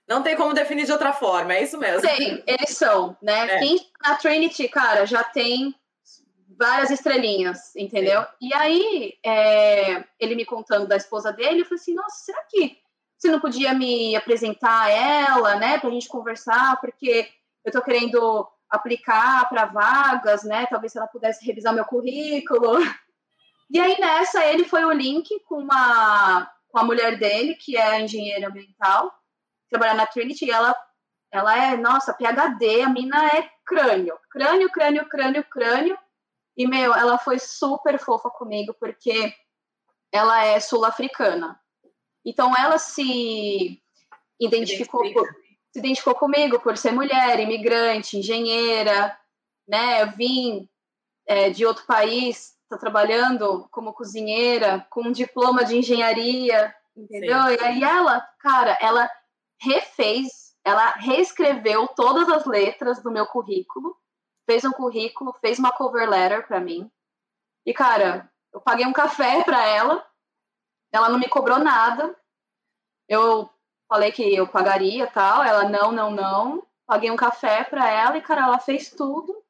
Não 0.08 0.22
tem 0.22 0.36
como 0.36 0.54
definir 0.54 0.86
de 0.86 0.92
outra 0.92 1.14
forma, 1.14 1.54
é 1.54 1.64
isso 1.64 1.78
mesmo. 1.78 2.02
Tem, 2.02 2.44
eles 2.46 2.78
são, 2.78 3.16
né? 3.22 3.56
É. 3.56 3.60
Quem 3.60 3.80
tá 3.80 4.10
na 4.10 4.16
Trinity, 4.16 4.68
cara, 4.68 5.06
já 5.06 5.24
tem 5.24 5.74
várias 6.58 6.92
estrelinhas, 6.92 7.76
entendeu? 7.76 8.22
Sim. 8.22 8.28
E 8.42 8.54
aí, 8.54 9.14
é, 9.26 10.04
ele 10.20 10.36
me 10.36 10.46
contando 10.46 10.88
da 10.88 10.96
esposa 10.96 11.32
dele, 11.32 11.62
eu 11.62 11.66
falei 11.66 11.80
assim, 11.80 11.94
nossa, 11.94 12.26
será 12.26 12.44
que 12.50 12.78
você 13.18 13.30
não 13.30 13.40
podia 13.40 13.74
me 13.74 14.16
apresentar 14.16 14.84
a 14.84 14.90
ela, 14.90 15.56
né, 15.56 15.80
pra 15.80 15.90
gente 15.90 16.08
conversar, 16.08 16.80
porque 16.82 17.30
eu 17.64 17.72
tô 17.72 17.82
querendo 17.82 18.48
aplicar 18.72 19.48
para 19.50 19.66
vagas, 19.66 20.44
né, 20.44 20.66
talvez 20.68 20.94
se 20.94 20.98
ela 20.98 21.08
pudesse 21.08 21.46
revisar 21.46 21.74
meu 21.74 21.86
currículo. 21.86 22.80
E 23.70 23.80
aí, 23.80 24.00
nessa, 24.00 24.46
ele 24.46 24.64
foi 24.64 24.84
o 24.84 24.92
link 24.92 25.28
com 25.42 25.56
uma 25.56 26.50
com 26.72 26.80
a 26.80 26.84
mulher 26.84 27.18
dele, 27.18 27.56
que 27.56 27.78
é 27.78 28.02
engenheira 28.02 28.48
ambiental, 28.48 29.14
trabalhar 29.70 29.94
na 29.94 30.06
Trinity, 30.06 30.46
e 30.46 30.52
ela, 30.52 30.74
ela 31.30 31.66
é, 31.66 31.78
nossa, 31.78 32.14
PhD, 32.14 32.82
a 32.82 32.90
mina 32.90 33.28
é 33.28 33.50
crânio, 33.66 34.18
crânio, 34.30 34.70
crânio, 34.72 35.10
crânio, 35.10 35.44
crânio, 35.44 35.98
e, 36.56 36.66
meu, 36.66 36.94
ela 36.94 37.18
foi 37.18 37.40
super 37.40 38.00
fofa 38.00 38.30
comigo, 38.30 38.74
porque 38.80 39.34
ela 40.12 40.46
é 40.46 40.60
sul-africana. 40.60 41.60
Então, 42.26 42.54
ela 42.58 42.78
se 42.78 43.82
identificou, 44.40 45.02
por, 45.14 45.28
se 45.72 45.80
identificou 45.80 46.16
comigo 46.16 46.60
por 46.60 46.78
ser 46.78 46.92
mulher, 46.92 47.40
imigrante, 47.40 48.18
engenheira, 48.18 49.18
né? 49.68 50.02
Eu 50.04 50.12
vim 50.12 50.70
é, 51.26 51.50
de 51.50 51.66
outro 51.66 51.86
país, 51.86 52.58
estou 52.64 52.78
trabalhando 52.78 53.68
como 53.72 53.94
cozinheira, 53.94 54.86
com 54.90 55.04
um 55.04 55.12
diploma 55.12 55.64
de 55.64 55.78
engenharia, 55.78 56.76
entendeu? 56.96 57.42
Sim. 57.44 57.54
E 57.54 57.60
aí 57.64 57.84
ela, 57.84 58.22
cara, 58.40 58.78
ela 58.82 59.10
refez, 59.62 60.56
ela 60.64 60.92
reescreveu 60.92 61.88
todas 61.88 62.28
as 62.30 62.46
letras 62.46 63.02
do 63.02 63.12
meu 63.12 63.26
currículo, 63.26 63.96
fez 64.46 64.66
um 64.66 64.72
currículo, 64.72 65.34
fez 65.40 65.58
uma 65.58 65.72
cover 65.72 66.10
letter 66.10 66.46
para 66.46 66.60
mim. 66.60 66.92
E 67.66 67.74
cara, 67.74 68.30
eu 68.54 68.60
paguei 68.60 68.86
um 68.86 68.94
café 68.94 69.44
para 69.44 69.66
ela, 69.66 70.06
ela 70.92 71.08
não 71.08 71.18
me 71.18 71.30
cobrou 71.30 71.60
nada. 71.60 72.14
Eu 73.08 73.50
falei 73.92 74.10
que 74.10 74.24
eu 74.34 74.48
pagaria 74.48 75.06
tal, 75.06 75.44
ela 75.44 75.68
não, 75.68 75.92
não, 75.92 76.10
não. 76.10 76.66
Paguei 76.88 77.12
um 77.12 77.18
café 77.18 77.66
para 77.66 77.90
ela 77.92 78.18
e 78.18 78.22
cara, 78.22 78.44
ela 78.44 78.58
fez 78.58 78.90
tudo. 78.90 79.44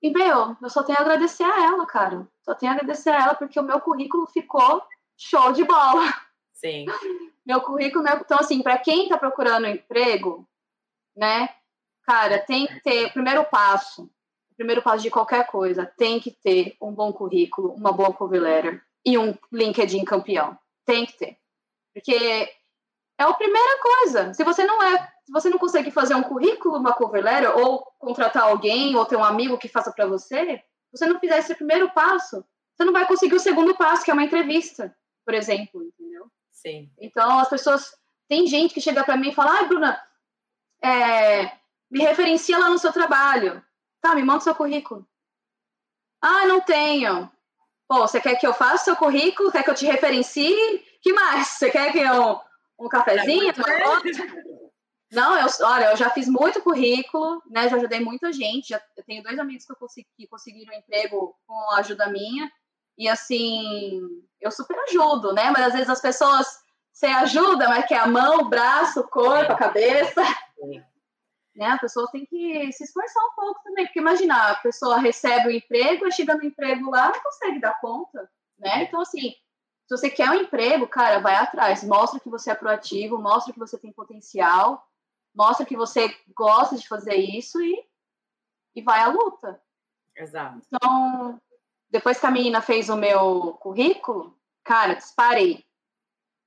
E 0.00 0.08
meu, 0.10 0.56
eu 0.62 0.70
só 0.70 0.84
tenho 0.84 0.98
a 0.98 1.00
agradecer 1.00 1.42
a 1.42 1.64
ela, 1.64 1.84
cara. 1.84 2.28
Só 2.44 2.54
tenho 2.54 2.70
a 2.70 2.76
agradecer 2.76 3.10
a 3.10 3.20
ela 3.20 3.34
porque 3.34 3.58
o 3.58 3.62
meu 3.64 3.80
currículo 3.80 4.24
ficou 4.28 4.80
show 5.18 5.52
de 5.52 5.64
bola. 5.64 6.14
Sim. 6.54 6.86
Meu 7.44 7.60
currículo, 7.60 8.04
meu... 8.04 8.18
então 8.18 8.38
assim, 8.38 8.62
para 8.62 8.78
quem 8.78 9.02
está 9.02 9.18
procurando 9.18 9.66
emprego, 9.66 10.48
né? 11.16 11.48
Cara, 12.04 12.38
tem 12.38 12.68
que 12.68 12.80
ter 12.80 13.06
o 13.06 13.12
primeiro 13.12 13.44
passo, 13.46 14.04
o 14.04 14.54
primeiro 14.54 14.80
passo 14.80 15.02
de 15.02 15.10
qualquer 15.10 15.44
coisa, 15.48 15.92
tem 15.98 16.20
que 16.20 16.30
ter 16.30 16.76
um 16.80 16.92
bom 16.92 17.12
currículo, 17.12 17.72
uma 17.72 17.90
boa 17.90 18.12
cover 18.12 18.40
letter 18.40 18.80
e 19.04 19.18
um 19.18 19.36
LinkedIn 19.50 20.04
campeão. 20.04 20.56
Tem 20.86 21.04
que 21.04 21.18
ter. 21.18 21.36
Porque 21.92 22.48
é 23.22 23.30
a 23.30 23.34
primeira 23.34 23.80
coisa. 23.80 24.34
Se 24.34 24.44
você 24.44 24.64
não 24.64 24.82
é, 24.82 24.98
se 25.24 25.32
você 25.32 25.48
não 25.48 25.58
consegue 25.58 25.90
fazer 25.90 26.14
um 26.14 26.22
currículo, 26.22 26.78
uma 26.78 26.92
cover 26.92 27.22
letter 27.22 27.56
ou 27.56 27.84
contratar 27.98 28.44
alguém 28.44 28.96
ou 28.96 29.04
ter 29.04 29.16
um 29.16 29.24
amigo 29.24 29.58
que 29.58 29.68
faça 29.68 29.92
para 29.92 30.06
você, 30.06 30.56
se 30.56 30.98
você 30.98 31.06
não 31.06 31.18
fizer 31.18 31.38
esse 31.38 31.54
primeiro 31.54 31.90
passo, 31.92 32.44
você 32.74 32.84
não 32.84 32.92
vai 32.92 33.06
conseguir 33.06 33.34
o 33.34 33.40
segundo 33.40 33.76
passo, 33.76 34.04
que 34.04 34.10
é 34.10 34.14
uma 34.14 34.24
entrevista, 34.24 34.94
por 35.24 35.34
exemplo, 35.34 35.82
entendeu? 35.82 36.26
Sim. 36.50 36.90
Então, 37.00 37.38
as 37.38 37.48
pessoas. 37.48 37.92
Tem 38.28 38.46
gente 38.46 38.72
que 38.72 38.80
chega 38.80 39.04
para 39.04 39.16
mim 39.16 39.28
e 39.28 39.34
fala: 39.34 39.58
ai, 39.58 39.66
Bruna, 39.66 40.00
é, 40.82 41.52
me 41.90 42.00
referencia 42.00 42.58
lá 42.58 42.70
no 42.70 42.78
seu 42.78 42.92
trabalho. 42.92 43.62
Tá, 44.00 44.14
me 44.14 44.22
manda 44.22 44.40
seu 44.40 44.54
currículo. 44.54 45.06
Ah, 46.20 46.46
não 46.46 46.60
tenho. 46.60 47.30
Pô, 47.86 47.98
você 47.98 48.20
quer 48.20 48.36
que 48.36 48.46
eu 48.46 48.54
faça 48.54 48.84
seu 48.84 48.96
currículo? 48.96 49.52
Quer 49.52 49.62
que 49.62 49.70
eu 49.70 49.74
te 49.74 49.84
referencie? 49.84 50.82
que 51.02 51.12
mais? 51.12 51.48
Você 51.48 51.70
quer 51.70 51.92
que 51.92 51.98
eu 51.98 52.40
um 52.84 52.88
cafezinho? 52.88 53.50
É 53.50 53.54
Não, 55.10 55.38
eu, 55.38 55.46
olha, 55.62 55.90
eu 55.90 55.96
já 55.96 56.10
fiz 56.10 56.28
muito 56.28 56.62
currículo, 56.62 57.42
né? 57.50 57.68
Já 57.68 57.76
ajudei 57.76 58.00
muita 58.00 58.32
gente. 58.32 58.70
Já, 58.70 58.82
eu 58.96 59.04
tenho 59.04 59.22
dois 59.22 59.38
amigos 59.38 59.64
que, 59.64 59.72
eu 59.72 59.76
consegui, 59.76 60.08
que 60.16 60.26
conseguiram 60.26 60.74
emprego 60.74 61.36
com 61.46 61.54
a 61.70 61.78
ajuda 61.78 62.08
minha. 62.08 62.50
E 62.96 63.08
assim, 63.08 64.00
eu 64.40 64.50
super 64.50 64.78
ajudo, 64.88 65.32
né? 65.32 65.50
Mas 65.50 65.66
às 65.66 65.72
vezes 65.72 65.88
as 65.88 66.00
pessoas 66.00 66.46
você 66.92 67.06
ajuda, 67.06 67.68
mas 67.68 67.86
que 67.86 67.94
é 67.94 67.98
a 67.98 68.06
mão, 68.06 68.40
o 68.40 68.48
braço, 68.48 69.00
o 69.00 69.08
corpo, 69.08 69.52
a 69.52 69.56
cabeça. 69.56 70.22
Sim. 70.54 70.82
Né? 71.56 71.66
A 71.66 71.78
pessoa 71.78 72.08
tem 72.10 72.24
que 72.26 72.72
se 72.72 72.84
esforçar 72.84 73.22
um 73.24 73.34
pouco 73.34 73.60
também, 73.62 73.86
porque 73.86 73.98
imagina, 73.98 74.52
a 74.52 74.54
pessoa 74.56 74.98
recebe 74.98 75.48
o 75.48 75.50
emprego, 75.50 76.10
chega 76.12 76.34
no 76.34 76.44
emprego 76.44 76.90
lá, 76.90 77.10
não 77.10 77.20
consegue 77.20 77.60
dar 77.60 77.78
conta, 77.80 78.30
né? 78.58 78.84
Então, 78.84 79.00
assim, 79.00 79.34
se 79.86 79.96
você 79.96 80.10
quer 80.10 80.30
um 80.30 80.34
emprego, 80.34 80.86
cara, 80.86 81.20
vai 81.20 81.34
atrás, 81.34 81.84
mostra 81.84 82.20
que 82.20 82.28
você 82.28 82.50
é 82.50 82.54
proativo, 82.54 83.18
mostra 83.18 83.52
que 83.52 83.58
você 83.58 83.78
tem 83.78 83.92
potencial, 83.92 84.86
mostra 85.34 85.66
que 85.66 85.76
você 85.76 86.14
gosta 86.34 86.76
de 86.76 86.86
fazer 86.86 87.16
isso 87.16 87.60
e, 87.60 87.84
e 88.74 88.82
vai 88.82 89.00
à 89.00 89.08
luta. 89.08 89.60
Exato. 90.16 90.60
Então, 90.66 91.40
depois 91.90 92.18
que 92.18 92.26
a 92.26 92.30
menina 92.30 92.60
fez 92.60 92.88
o 92.88 92.96
meu 92.96 93.54
currículo, 93.60 94.38
cara, 94.64 94.94
disparei. 94.94 95.64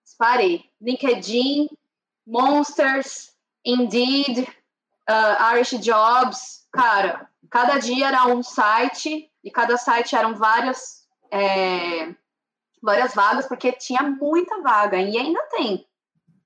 Disparei. 0.03 0.69
LinkedIn, 0.81 1.69
Monsters, 2.25 3.35
Indeed, 3.63 4.47
uh, 5.09 5.55
Irish 5.55 5.79
Jobs. 5.79 6.67
Cara, 6.71 7.29
cada 7.49 7.77
dia 7.77 8.07
era 8.07 8.27
um 8.27 8.43
site 8.43 9.31
e 9.43 9.51
cada 9.51 9.77
site 9.77 10.15
eram 10.15 10.35
várias, 10.35 11.07
é, 11.31 12.13
várias 12.85 13.13
vagas, 13.13 13.47
porque 13.47 13.71
tinha 13.73 14.03
muita 14.03 14.61
vaga 14.61 14.97
e 15.01 15.17
ainda 15.17 15.41
tem. 15.47 15.85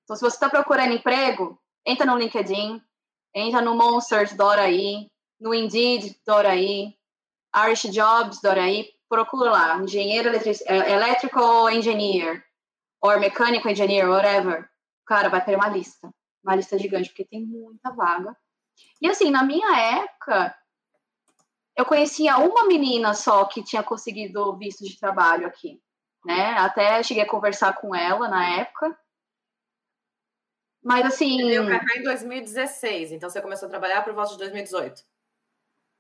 Então, 0.04 0.16
se 0.16 0.22
você 0.22 0.36
está 0.36 0.50
procurando 0.50 0.94
emprego, 0.94 1.62
entra 1.86 2.06
no 2.06 2.18
LinkedIn, 2.18 2.82
entra 3.36 3.62
no 3.62 3.76
Monsters, 3.76 4.34
Doraí, 4.34 5.12
no 5.40 5.54
Indeed, 5.54 6.16
Doraí, 6.26 6.96
Irish 7.68 7.92
Jobs, 7.92 8.42
Doraí, 8.42 8.90
procura 9.08 9.52
lá, 9.52 9.78
engenheiro 9.78 10.30
é, 10.30 10.92
electrical 10.92 11.70
engineer, 11.70 12.44
ou 13.02 13.20
mechanical 13.20 13.72
engineer, 13.72 14.10
whatever. 14.10 14.70
Cara, 15.06 15.30
vai 15.30 15.44
ter 15.44 15.56
uma 15.56 15.68
lista, 15.68 16.10
uma 16.44 16.56
lista 16.56 16.78
gigante, 16.78 17.10
porque 17.10 17.26
tem 17.26 17.46
muita 17.46 17.92
vaga. 17.92 18.36
E 19.02 19.10
assim, 19.10 19.30
na 19.30 19.44
minha 19.44 19.78
época, 19.78 20.56
eu 21.76 21.86
conhecia 21.86 22.38
uma 22.38 22.66
menina 22.66 23.14
só 23.14 23.46
que 23.46 23.64
tinha 23.64 23.84
conseguido 23.84 24.56
visto 24.58 24.84
de 24.84 25.00
trabalho 25.00 25.48
aqui, 25.48 25.82
né? 26.26 26.52
Até 26.58 27.02
cheguei 27.04 27.24
a 27.24 27.30
conversar 27.30 27.74
com 27.74 27.96
ela 27.96 28.28
na 28.28 28.60
época. 28.60 28.98
Mas 30.84 31.06
assim. 31.06 31.38
Você 31.38 31.48
veio 31.48 31.66
pra 31.66 31.86
cá 31.86 31.98
em 31.98 32.04
2016, 32.04 33.12
então 33.12 33.30
você 33.30 33.42
começou 33.42 33.68
a 33.68 33.70
trabalhar 33.70 34.04
por 34.04 34.14
volta 34.14 34.32
de 34.32 34.38
2018. 34.40 35.04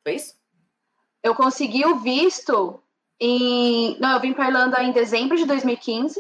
Foi 0.04 0.16
isso? 0.16 0.40
Eu 1.22 1.36
consegui 1.36 1.86
o 1.86 2.00
visto 2.00 2.82
em. 3.20 4.00
Não, 4.00 4.14
eu 4.14 4.20
vim 4.22 4.34
para 4.34 4.48
Irlanda 4.48 4.82
em 4.82 4.92
dezembro 4.92 5.38
de 5.38 5.46
2015. 5.46 6.20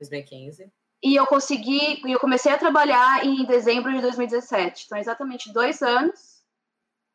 2015. 0.00 0.70
E 1.02 1.16
eu 1.16 1.26
consegui, 1.26 2.00
eu 2.10 2.18
comecei 2.18 2.50
a 2.50 2.58
trabalhar 2.58 3.24
em 3.24 3.44
dezembro 3.44 3.92
de 3.92 4.00
2017. 4.00 4.84
Então, 4.86 4.96
exatamente 4.96 5.52
dois 5.52 5.82
anos 5.82 6.42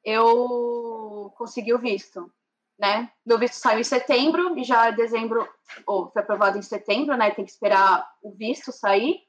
eu 0.03 1.33
consegui 1.37 1.73
o 1.73 1.79
visto, 1.79 2.31
né? 2.79 3.11
Meu 3.25 3.37
visto 3.37 3.55
saiu 3.55 3.79
em 3.79 3.83
setembro 3.83 4.57
e 4.57 4.63
já 4.63 4.89
dezembro, 4.89 5.47
ou 5.85 6.09
foi 6.09 6.21
aprovado 6.21 6.57
em 6.57 6.61
setembro, 6.61 7.17
né? 7.17 7.29
Tem 7.31 7.43
que 7.43 7.51
esperar 7.51 8.09
o 8.23 8.31
visto 8.31 8.71
sair. 8.71 9.19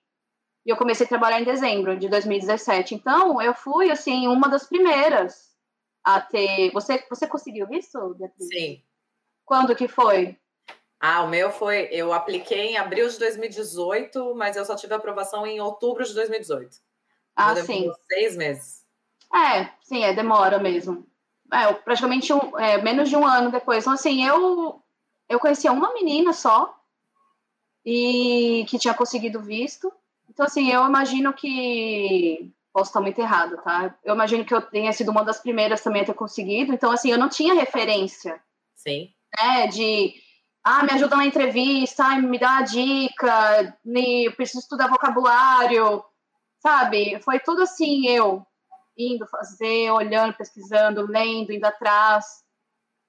E 0.64 0.70
eu 0.70 0.76
comecei 0.76 1.04
a 1.04 1.08
trabalhar 1.08 1.40
em 1.40 1.44
dezembro 1.44 1.98
de 1.98 2.08
2017. 2.08 2.94
Então, 2.94 3.42
eu 3.42 3.52
fui, 3.52 3.90
assim, 3.90 4.28
uma 4.28 4.48
das 4.48 4.68
primeiras 4.68 5.50
a 6.04 6.20
ter... 6.20 6.70
Você, 6.72 7.04
você 7.10 7.26
conseguiu 7.26 7.66
visto, 7.66 8.14
Beatriz? 8.14 8.48
Sim. 8.48 8.82
Quando 9.44 9.74
que 9.74 9.88
foi? 9.88 10.38
Ah, 11.00 11.22
o 11.22 11.28
meu 11.28 11.50
foi... 11.50 11.88
Eu 11.90 12.12
apliquei 12.12 12.68
em 12.68 12.76
abril 12.76 13.08
de 13.08 13.18
2018, 13.18 14.34
mas 14.36 14.56
eu 14.56 14.64
só 14.64 14.76
tive 14.76 14.94
aprovação 14.94 15.46
em 15.46 15.60
outubro 15.60 16.04
de 16.04 16.14
2018. 16.14 16.76
Ah, 17.34 17.56
sim. 17.56 17.90
Seis 18.12 18.36
meses. 18.36 18.84
É, 19.34 19.70
sim, 19.82 20.04
é, 20.04 20.12
demora 20.12 20.58
mesmo. 20.58 21.09
É, 21.52 21.72
praticamente 21.72 22.32
um, 22.32 22.58
é, 22.58 22.80
menos 22.80 23.08
de 23.08 23.16
um 23.16 23.26
ano 23.26 23.50
depois. 23.50 23.82
Então, 23.84 23.92
assim, 23.92 24.24
eu, 24.24 24.80
eu 25.28 25.40
conhecia 25.40 25.72
uma 25.72 25.92
menina 25.94 26.32
só 26.32 26.76
e 27.84 28.64
que 28.68 28.78
tinha 28.78 28.94
conseguido 28.94 29.40
visto. 29.40 29.92
Então, 30.28 30.46
assim, 30.46 30.70
eu 30.70 30.84
imagino 30.86 31.32
que. 31.32 32.50
Posso 32.72 32.90
estar 32.90 33.00
muito 33.00 33.20
errado, 33.20 33.56
tá? 33.64 33.96
Eu 34.04 34.14
imagino 34.14 34.44
que 34.44 34.54
eu 34.54 34.62
tenha 34.62 34.92
sido 34.92 35.10
uma 35.10 35.24
das 35.24 35.40
primeiras 35.40 35.80
também 35.80 36.02
a 36.02 36.04
ter 36.04 36.14
conseguido. 36.14 36.72
Então, 36.72 36.92
assim, 36.92 37.10
eu 37.10 37.18
não 37.18 37.28
tinha 37.28 37.52
referência. 37.52 38.40
Sim. 38.76 39.10
Né, 39.40 39.66
de. 39.66 40.14
Ah, 40.62 40.84
me 40.84 40.92
ajuda 40.92 41.16
na 41.16 41.26
entrevista, 41.26 42.04
ah, 42.04 42.20
me 42.20 42.38
dá 42.38 42.58
uma 42.58 42.62
dica, 42.62 43.78
me, 43.84 44.30
preciso 44.36 44.60
estudar 44.60 44.88
vocabulário, 44.88 46.04
sabe? 46.60 47.18
Foi 47.22 47.40
tudo 47.40 47.62
assim, 47.62 48.06
eu 48.06 48.46
indo 49.00 49.26
fazer, 49.26 49.90
olhando, 49.90 50.34
pesquisando, 50.34 51.06
lendo, 51.06 51.52
indo 51.52 51.64
atrás. 51.64 52.44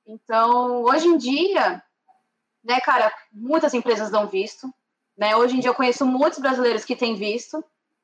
Então, 0.06 0.84
hoje 0.84 1.08
em 1.08 1.18
dia, 1.18 1.82
né, 2.64 2.80
cara, 2.82 3.14
muitas 3.32 3.74
empresas 3.74 4.10
dão 4.10 4.28
visto, 4.28 4.72
né? 5.18 5.36
Hoje 5.36 5.56
em 5.56 5.60
dia 5.60 5.70
eu 5.70 5.76
conheço 5.76 6.06
muitos 6.06 6.40
brasileiros 6.40 6.86
que 6.86 6.96
têm 6.96 7.16
visto, 7.16 7.64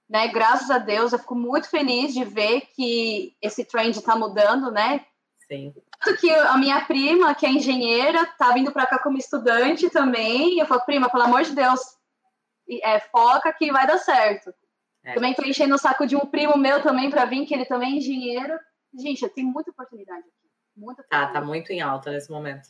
né? 0.09 0.27
Graças 0.27 0.69
a 0.69 0.77
Deus, 0.77 1.13
eu 1.13 1.19
fico 1.19 1.35
muito 1.35 1.69
feliz 1.69 2.13
de 2.13 2.23
ver 2.23 2.61
que 2.75 3.35
esse 3.41 3.65
trend 3.65 3.97
está 3.97 4.15
mudando, 4.15 4.71
né? 4.71 5.05
Sim. 5.47 5.73
Tanto 5.99 6.19
que 6.19 6.29
a 6.29 6.57
minha 6.57 6.85
prima, 6.85 7.33
que 7.33 7.45
é 7.45 7.49
engenheira, 7.49 8.25
tá 8.37 8.51
vindo 8.51 8.71
para 8.71 8.85
cá 8.85 8.99
como 8.99 9.17
estudante 9.17 9.89
também. 9.89 10.59
Eu 10.59 10.65
falo, 10.65 10.81
prima, 10.81 11.09
pelo 11.09 11.23
amor 11.23 11.43
de 11.43 11.55
Deus, 11.55 11.79
é, 12.83 12.99
foca 12.99 13.51
que 13.53 13.71
vai 13.71 13.87
dar 13.87 13.97
certo. 13.97 14.53
É. 15.07 15.13
Também 15.13 15.33
tô 15.33 15.41
enchendo 15.45 15.73
o 15.73 15.77
saco 15.77 16.05
de 16.05 16.17
um 16.17 16.25
primo 16.25 16.57
meu 16.57 16.83
também 16.83 17.09
para 17.09 17.23
vir, 17.23 17.45
que 17.45 17.53
ele 17.53 17.65
também 17.65 17.93
é 17.93 17.97
engenheiro. 17.97 18.59
Gente, 18.93 19.27
tem 19.29 19.45
muita 19.45 19.71
oportunidade 19.71 20.19
aqui. 20.19 20.49
Muita 20.75 21.01
oportunidade. 21.01 21.31
Ah, 21.31 21.39
tá 21.39 21.45
muito 21.45 21.71
em 21.71 21.79
alta 21.79 22.11
nesse 22.11 22.29
momento. 22.29 22.67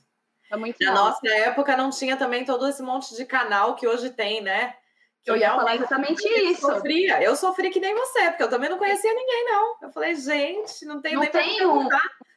Tá 0.48 0.56
muito 0.56 0.78
Na 0.80 0.94
nossa 0.94 1.28
época 1.28 1.76
não 1.76 1.90
tinha 1.90 2.16
também 2.16 2.46
todo 2.46 2.68
esse 2.68 2.84
monte 2.84 3.16
de 3.16 3.26
canal 3.26 3.76
que 3.76 3.88
hoje 3.88 4.12
tem, 4.12 4.40
né? 4.40 4.76
Que 5.24 5.32
eu 5.32 5.36
ia 5.36 5.50
falar 5.50 5.76
exatamente 5.76 6.24
eu 6.24 6.52
isso. 6.52 6.62
Sofria. 6.62 7.24
Eu 7.24 7.36
sofri 7.36 7.72
que 7.72 7.80
nem 7.80 7.96
você, 7.96 8.30
porque 8.30 8.44
eu 8.44 8.50
também 8.50 8.70
não 8.70 8.78
conhecia 8.78 9.14
ninguém, 9.14 9.46
não. 9.46 9.78
Eu 9.82 9.92
falei, 9.92 10.14
gente, 10.16 10.86
não 10.86 11.02
tem 11.02 11.16
não 11.16 11.22
nem 11.22 11.32
tem 11.32 11.66
um, 11.66 11.90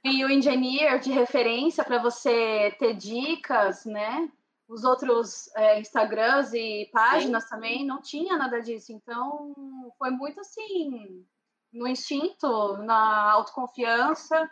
e 0.03 0.25
o 0.25 0.31
engineer 0.31 0.99
de 0.99 1.13
referência 1.13 1.85
para 1.85 1.99
você 1.99 2.75
ter 2.79 2.95
dicas, 2.95 3.85
né? 3.85 4.31
Os 4.71 4.85
outros 4.85 5.51
é, 5.57 5.81
Instagrams 5.81 6.55
e 6.55 6.89
páginas 6.93 7.43
Sim. 7.43 7.51
também 7.51 7.85
não 7.85 8.01
tinha 8.01 8.39
nada 8.39 8.63
disso. 8.63 8.93
Então, 8.93 9.53
foi 9.99 10.11
muito 10.11 10.39
assim, 10.39 11.27
no 11.73 11.89
instinto, 11.89 12.77
na 12.77 13.33
autoconfiança, 13.33 14.49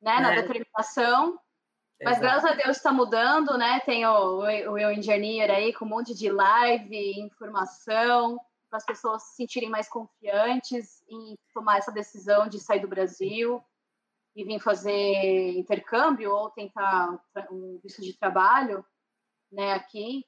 né? 0.00 0.18
Na 0.18 0.32
é. 0.32 0.40
determinação. 0.40 1.38
Mas 2.02 2.18
graças 2.18 2.50
a 2.50 2.54
Deus 2.54 2.78
está 2.78 2.90
mudando, 2.90 3.58
né? 3.58 3.80
Tem 3.80 4.06
o, 4.06 4.38
o, 4.38 4.72
o 4.72 4.90
Engineer 4.90 5.50
aí 5.50 5.74
com 5.74 5.84
um 5.84 5.88
monte 5.88 6.14
de 6.14 6.30
live, 6.30 7.20
informação, 7.20 8.40
para 8.70 8.78
as 8.78 8.86
pessoas 8.86 9.24
se 9.24 9.36
sentirem 9.36 9.68
mais 9.68 9.90
confiantes 9.90 11.04
em 11.06 11.36
tomar 11.52 11.76
essa 11.76 11.92
decisão 11.92 12.48
de 12.48 12.58
sair 12.58 12.80
do 12.80 12.88
Brasil 12.88 13.62
e 14.34 14.42
vir 14.42 14.58
fazer 14.58 15.52
intercâmbio 15.58 16.32
ou 16.32 16.48
tentar 16.48 17.22
um 17.50 17.78
visto 17.82 18.00
de 18.00 18.18
trabalho, 18.18 18.82
né, 19.54 19.72
aqui. 19.72 20.24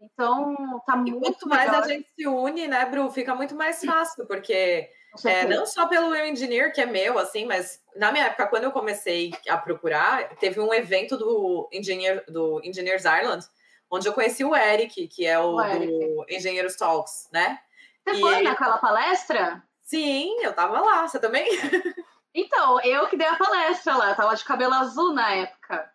Então, 0.00 0.80
tá 0.86 0.96
muito 0.96 1.16
e 1.16 1.20
quanto 1.20 1.48
mais 1.48 1.72
a 1.72 1.82
gente 1.86 2.08
se 2.14 2.26
une, 2.26 2.66
né, 2.66 2.84
Bru, 2.86 3.10
fica 3.10 3.34
muito 3.34 3.54
mais 3.54 3.84
fácil, 3.84 4.26
porque 4.26 4.88
é, 5.24 5.46
não 5.46 5.64
só 5.66 5.86
pelo 5.86 6.14
Engineer, 6.16 6.72
que 6.72 6.80
é 6.80 6.86
meu, 6.86 7.18
assim, 7.18 7.44
mas 7.44 7.80
na 7.94 8.10
minha 8.10 8.26
época, 8.26 8.48
quando 8.48 8.64
eu 8.64 8.72
comecei 8.72 9.30
a 9.48 9.56
procurar, 9.56 10.28
teve 10.36 10.58
um 10.58 10.72
evento 10.74 11.16
do, 11.16 11.68
Engineer, 11.72 12.24
do 12.26 12.60
Engineers 12.64 13.04
Ireland, 13.04 13.46
onde 13.90 14.08
eu 14.08 14.12
conheci 14.12 14.44
o 14.44 14.56
Eric, 14.56 15.06
que 15.08 15.26
é 15.26 15.38
o, 15.38 15.56
o 15.56 15.78
do 15.78 16.26
Engenheiros 16.28 16.76
Talks, 16.76 17.28
né? 17.30 17.60
Você 18.04 18.16
e... 18.16 18.20
foi 18.20 18.42
naquela 18.42 18.78
palestra? 18.78 19.62
Sim, 19.82 20.42
eu 20.42 20.52
tava 20.54 20.80
lá. 20.80 21.06
Você 21.06 21.20
também? 21.20 21.46
Então, 22.34 22.80
eu 22.80 23.06
que 23.08 23.16
dei 23.18 23.26
a 23.26 23.36
palestra 23.36 23.94
lá, 23.94 24.14
tava 24.14 24.34
de 24.34 24.42
cabelo 24.42 24.72
azul 24.72 25.12
na 25.12 25.34
época. 25.34 25.92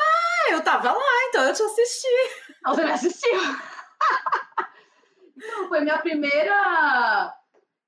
Ah, 0.00 0.52
eu 0.52 0.62
tava 0.62 0.92
lá, 0.92 1.24
então 1.28 1.44
eu 1.44 1.52
te 1.52 1.62
assisti. 1.62 2.08
Não, 2.64 2.74
você 2.74 2.84
me 2.84 2.92
assistiu? 2.92 3.40
então, 5.36 5.68
foi 5.68 5.80
minha 5.80 5.98
primeira 5.98 7.36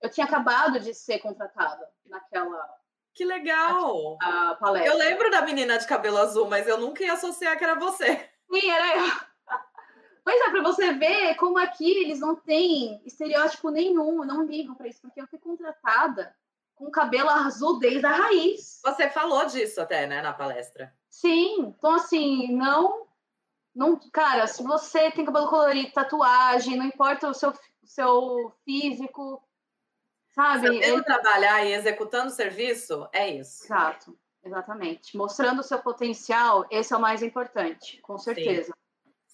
eu 0.02 0.10
tinha 0.10 0.26
acabado 0.26 0.80
de 0.80 0.92
ser 0.92 1.20
contratada 1.20 1.88
naquela. 2.04 2.68
Que 3.14 3.24
legal! 3.24 4.18
A 4.20 4.56
palestra. 4.56 4.92
Eu 4.92 4.98
lembro 4.98 5.30
da 5.30 5.42
menina 5.42 5.78
de 5.78 5.86
cabelo 5.86 6.18
azul, 6.18 6.48
mas 6.48 6.66
eu 6.66 6.78
nunca 6.78 7.04
ia 7.04 7.12
associar 7.12 7.56
que 7.56 7.62
era 7.62 7.76
você. 7.76 8.28
Sim, 8.52 8.70
era 8.70 8.96
eu. 8.96 9.04
Pois 10.24 10.40
é, 10.40 10.50
para 10.50 10.62
você 10.62 10.92
ver 10.92 11.34
como 11.34 11.58
aqui 11.58 12.04
eles 12.04 12.20
não 12.20 12.36
têm 12.36 13.02
estereótipo 13.04 13.70
nenhum, 13.70 14.24
não 14.24 14.44
ligam 14.44 14.72
para 14.76 14.86
isso, 14.86 15.00
porque 15.02 15.20
eu 15.20 15.26
fui 15.26 15.40
contratada 15.40 16.32
com 16.76 16.88
cabelo 16.92 17.28
azul 17.28 17.80
desde 17.80 18.06
a 18.06 18.12
raiz. 18.12 18.80
Você 18.84 19.10
falou 19.10 19.44
disso 19.46 19.80
até, 19.80 20.06
né, 20.06 20.22
na 20.22 20.32
palestra. 20.32 20.94
Sim, 21.12 21.74
então 21.78 21.94
assim, 21.94 22.50
não. 22.56 23.06
não 23.74 24.00
cara, 24.10 24.46
se 24.46 24.62
você 24.62 25.10
tem 25.10 25.26
cabelo 25.26 25.46
colorido, 25.46 25.92
tatuagem, 25.92 26.74
não 26.74 26.86
importa 26.86 27.28
o 27.28 27.34
seu, 27.34 27.50
o 27.50 27.86
seu 27.86 28.50
físico, 28.64 29.46
sabe? 30.30 30.68
Sabendo 30.68 30.82
ele... 30.82 31.04
trabalhar 31.04 31.66
e 31.66 31.74
executando 31.74 32.28
o 32.28 32.34
serviço, 32.34 33.06
é 33.12 33.28
isso. 33.28 33.66
Exato, 33.66 34.18
exatamente. 34.42 35.14
Mostrando 35.14 35.60
o 35.60 35.62
seu 35.62 35.78
potencial, 35.80 36.66
esse 36.70 36.94
é 36.94 36.96
o 36.96 37.00
mais 37.00 37.22
importante, 37.22 38.00
com 38.00 38.16
certeza. 38.16 38.72
Sim. 38.72 38.82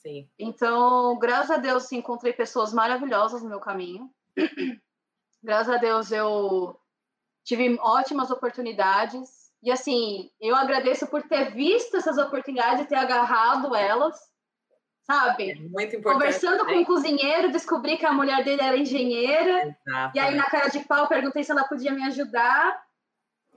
Sim. 0.03 0.29
Então, 0.37 1.16
graças 1.18 1.51
a 1.51 1.59
Deus, 1.59 1.85
sim, 1.85 1.99
encontrei 1.99 2.33
pessoas 2.33 2.72
maravilhosas 2.72 3.43
no 3.43 3.49
meu 3.49 3.61
caminho. 3.61 4.12
graças 5.43 5.72
a 5.72 5.79
Deus, 5.79 6.11
eu 6.11 6.79
tive 7.45 7.79
ótimas 7.81 8.33
oportunidades. 8.33 9.38
E, 9.62 9.70
assim, 9.70 10.30
eu 10.40 10.54
agradeço 10.54 11.06
por 11.09 11.22
ter 11.22 11.52
visto 11.52 11.96
essas 11.96 12.16
oportunidades 12.16 12.84
e 12.84 12.88
ter 12.88 12.94
agarrado 12.94 13.74
elas, 13.74 14.16
sabe? 15.02 15.50
É 15.50 15.54
muito 15.56 15.96
importante. 15.96 16.14
Conversando 16.14 16.64
com 16.64 16.72
o 16.72 16.80
um 16.80 16.84
cozinheiro, 16.84 17.50
descobri 17.50 17.96
que 17.96 18.06
a 18.06 18.12
mulher 18.12 18.44
dele 18.44 18.62
era 18.62 18.76
engenheira. 18.76 19.76
Exato. 19.86 20.16
E 20.16 20.20
aí, 20.20 20.34
na 20.34 20.44
cara 20.44 20.68
de 20.68 20.80
pau, 20.80 21.09
perguntei 21.09 21.42
se 21.42 21.50
ela 21.50 21.64
podia 21.64 21.92
me 21.92 22.04
ajudar, 22.04 22.84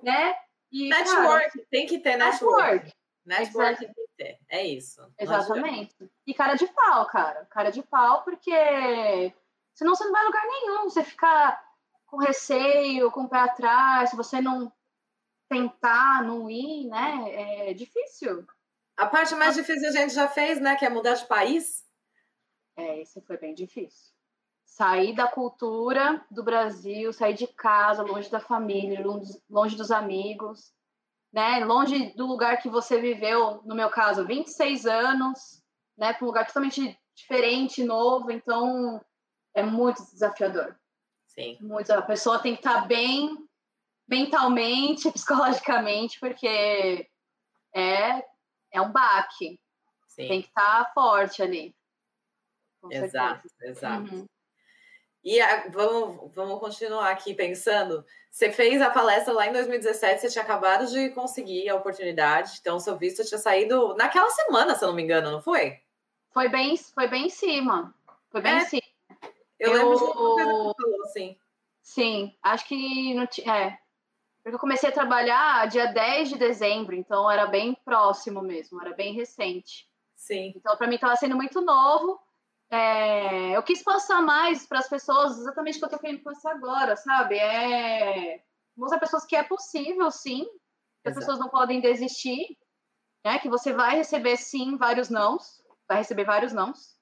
né? 0.02 0.36
E, 0.72 0.90
network, 0.90 1.52
cara, 1.52 1.68
tem 1.70 1.86
que 1.86 2.00
ter 2.00 2.18
network. 2.18 2.62
network. 2.64 2.92
Network 3.24 3.80
tem 3.80 3.94
que 3.94 4.08
ter, 4.18 4.40
é 4.50 4.66
isso. 4.66 5.02
Exatamente. 5.20 5.96
E 6.26 6.34
cara 6.34 6.56
de 6.56 6.66
pau, 6.68 7.06
cara. 7.06 7.46
Cara 7.52 7.70
de 7.70 7.84
pau, 7.84 8.24
porque 8.24 9.32
senão 9.76 9.96
você 9.96 10.06
não 10.06 10.12
vai 10.12 10.24
a 10.24 10.26
lugar 10.26 10.44
nenhum. 10.48 10.84
Você 10.90 11.04
ficar 11.04 11.62
com 12.08 12.18
receio, 12.18 13.12
com 13.12 13.24
o 13.24 13.30
pé 13.30 13.40
atrás, 13.40 14.10
se 14.10 14.16
você 14.16 14.42
não 14.42 14.72
tentar, 15.52 16.24
não 16.24 16.50
ir, 16.50 16.88
né? 16.88 17.70
É 17.70 17.74
difícil. 17.74 18.46
A 18.98 19.06
parte 19.06 19.36
mais 19.36 19.56
difícil 19.56 19.90
a 19.90 19.92
gente 19.92 20.14
já 20.14 20.28
fez, 20.28 20.62
né? 20.62 20.76
Que 20.76 20.86
é 20.86 20.90
mudar 20.90 21.16
de 21.16 21.28
país. 21.28 21.84
É, 22.78 23.02
isso 23.02 23.22
foi 23.22 23.38
bem 23.38 23.54
difícil. 23.54 24.14
Sair 24.66 25.14
da 25.14 25.28
cultura 25.28 26.26
do 26.32 26.44
Brasil, 26.44 27.12
sair 27.12 27.34
de 27.34 27.48
casa, 27.48 28.04
longe 28.04 28.30
da 28.30 28.40
família, 28.40 29.04
longe 29.50 29.76
dos 29.76 29.92
amigos 29.92 30.74
né? 31.32 31.64
Longe 31.64 32.14
do 32.16 32.26
lugar 32.26 32.62
que 32.62 32.70
você 32.70 33.00
viveu, 33.00 33.62
no 33.64 33.76
meu 33.76 33.90
caso, 33.90 34.26
26 34.26 34.86
anos, 34.86 35.64
né? 35.98 36.14
Para 36.14 36.26
um 36.26 36.28
lugar 36.28 36.46
totalmente 36.46 36.98
diferente, 37.16 37.84
novo, 37.84 38.32
então 38.32 39.00
é 39.54 39.64
muito 39.64 40.04
desafiador. 40.12 40.76
Sim. 41.28 41.58
Muito, 41.62 41.92
a 41.92 42.02
pessoa 42.02 42.40
tem 42.40 42.54
que 42.54 42.60
estar 42.60 42.82
tá 42.82 42.88
bem 42.88 43.48
mentalmente, 44.08 45.12
psicologicamente, 45.12 46.20
porque 46.20 47.08
é, 47.74 48.24
é 48.72 48.82
um 48.82 48.92
baque. 48.92 49.60
Sim. 50.08 50.28
Tem 50.28 50.42
que 50.42 50.48
estar 50.50 50.86
tá 50.86 50.92
forte 50.94 51.42
ali. 51.42 51.76
exato, 52.90 53.48
exato. 53.62 54.14
Uhum. 54.14 54.26
E 55.24 55.40
a, 55.40 55.68
vamos, 55.70 56.34
vamos 56.34 56.60
continuar 56.60 57.12
aqui 57.12 57.34
pensando. 57.34 58.04
Você 58.30 58.52
fez 58.52 58.82
a 58.82 58.90
palestra 58.90 59.34
lá 59.34 59.48
em 59.48 59.54
2017, 59.54 60.22
você 60.22 60.30
tinha 60.30 60.44
acabado 60.44 60.88
de 60.88 61.10
conseguir 61.12 61.70
a 61.70 61.76
oportunidade, 61.76 62.58
então 62.60 62.80
seu 62.80 62.98
visto 62.98 63.24
tinha 63.24 63.38
saído 63.38 63.96
naquela 63.96 64.30
semana, 64.32 64.74
se 64.74 64.84
eu 64.84 64.88
não 64.88 64.96
me 64.96 65.04
engano, 65.04 65.32
não 65.32 65.42
foi? 65.42 65.80
Foi 66.32 66.50
bem, 66.50 66.76
foi 66.78 67.08
bem 67.08 67.28
em 67.28 67.30
cima. 67.30 67.94
Foi 68.32 68.42
bem 68.42 68.54
é, 68.54 68.58
em 68.58 68.66
cima. 68.66 68.82
Eu, 69.60 69.72
eu 69.72 69.74
lembro 69.74 69.98
de 69.98 70.04
uma 70.04 70.14
coisa 70.14 70.44
que 70.44 70.44
você 70.44 70.82
falou, 70.82 71.02
assim. 71.04 71.38
Sim, 71.84 72.38
acho 72.42 72.68
que 72.68 73.14
não 73.14 73.28
tinha. 73.28 73.56
É. 73.56 73.78
Porque 74.44 74.56
eu 74.56 74.60
comecei 74.60 74.90
a 74.90 74.94
trabalhar 74.94 75.68
dia 75.68 75.88
10 75.88 76.30
de 76.30 76.38
dezembro, 76.38 76.96
então 76.96 77.30
era 77.30 77.46
bem 77.46 77.76
próximo 77.86 78.42
mesmo, 78.42 78.82
era 78.82 78.94
bem 78.96 79.14
recente. 79.14 79.88
Sim. 80.16 80.54
Então, 80.56 80.76
para 80.76 80.88
mim, 80.88 80.96
estava 80.96 81.16
sendo 81.16 81.36
muito 81.36 81.62
novo 81.62 82.20
é, 82.72 83.52
eu 83.52 83.62
quis 83.62 83.84
passar 83.84 84.22
mais 84.22 84.66
para 84.66 84.80
as 84.80 84.88
pessoas 84.88 85.38
exatamente 85.38 85.76
o 85.76 85.80
que 85.80 85.84
eu 85.84 85.88
estou 85.88 86.00
querendo 86.00 86.24
passar 86.24 86.52
agora, 86.54 86.96
sabe? 86.96 87.38
É 87.38 88.42
mostrar 88.78 88.98
para 88.98 89.08
pessoas 89.08 89.26
que 89.26 89.36
é 89.36 89.44
possível, 89.44 90.10
sim, 90.10 90.46
que 91.04 91.10
as 91.10 91.14
pessoas 91.14 91.38
não 91.38 91.50
podem 91.50 91.82
desistir, 91.82 92.58
né? 93.26 93.40
Que 93.40 93.50
você 93.50 93.74
vai 93.74 93.98
receber, 93.98 94.38
sim, 94.38 94.78
vários 94.78 95.10
nãos, 95.10 95.62
vai 95.86 95.98
receber 95.98 96.24
vários 96.24 96.54
nãos, 96.54 96.98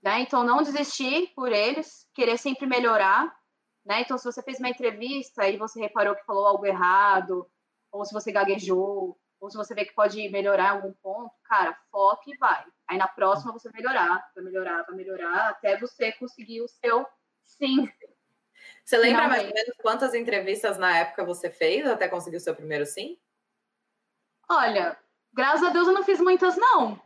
né? 0.00 0.20
Então, 0.20 0.44
não 0.44 0.62
desistir 0.62 1.32
por 1.34 1.50
eles, 1.50 2.08
querer 2.14 2.38
sempre 2.38 2.64
melhorar, 2.64 3.36
né? 3.84 4.00
Então, 4.00 4.16
se 4.16 4.24
você 4.24 4.42
fez 4.42 4.58
uma 4.58 4.68
entrevista 4.68 5.48
e 5.48 5.56
você 5.56 5.80
reparou 5.80 6.14
que 6.14 6.24
falou 6.24 6.46
algo 6.46 6.66
errado, 6.66 7.48
ou 7.92 8.04
se 8.04 8.12
você 8.12 8.32
gaguejou, 8.32 9.18
ou 9.40 9.50
se 9.50 9.56
você 9.56 9.74
vê 9.74 9.84
que 9.84 9.94
pode 9.94 10.28
melhorar 10.30 10.64
em 10.64 10.76
algum 10.76 10.92
ponto, 10.94 11.34
cara, 11.44 11.78
foque 11.90 12.32
e 12.32 12.36
vai. 12.38 12.64
Aí 12.88 12.96
na 12.96 13.06
próxima 13.06 13.52
você 13.52 13.70
vai 13.70 13.82
melhorar, 13.82 14.30
vai 14.34 14.44
melhorar, 14.44 14.82
vai 14.84 14.96
melhorar, 14.96 15.50
até 15.50 15.76
você 15.76 16.12
conseguir 16.12 16.62
o 16.62 16.68
seu 16.68 17.06
sim. 17.44 17.88
Você 18.84 18.98
lembra 18.98 19.28
mais 19.28 19.46
ou 19.46 19.54
menos 19.54 19.76
quantas 19.80 20.14
entrevistas 20.14 20.76
na 20.78 20.98
época 20.98 21.24
você 21.24 21.50
fez 21.50 21.86
até 21.86 22.08
conseguir 22.08 22.36
o 22.36 22.40
seu 22.40 22.54
primeiro 22.54 22.84
sim? 22.84 23.18
Olha, 24.48 24.98
graças 25.32 25.66
a 25.66 25.70
Deus 25.70 25.88
eu 25.88 25.94
não 25.94 26.02
fiz 26.02 26.20
muitas, 26.20 26.56
não. 26.56 27.00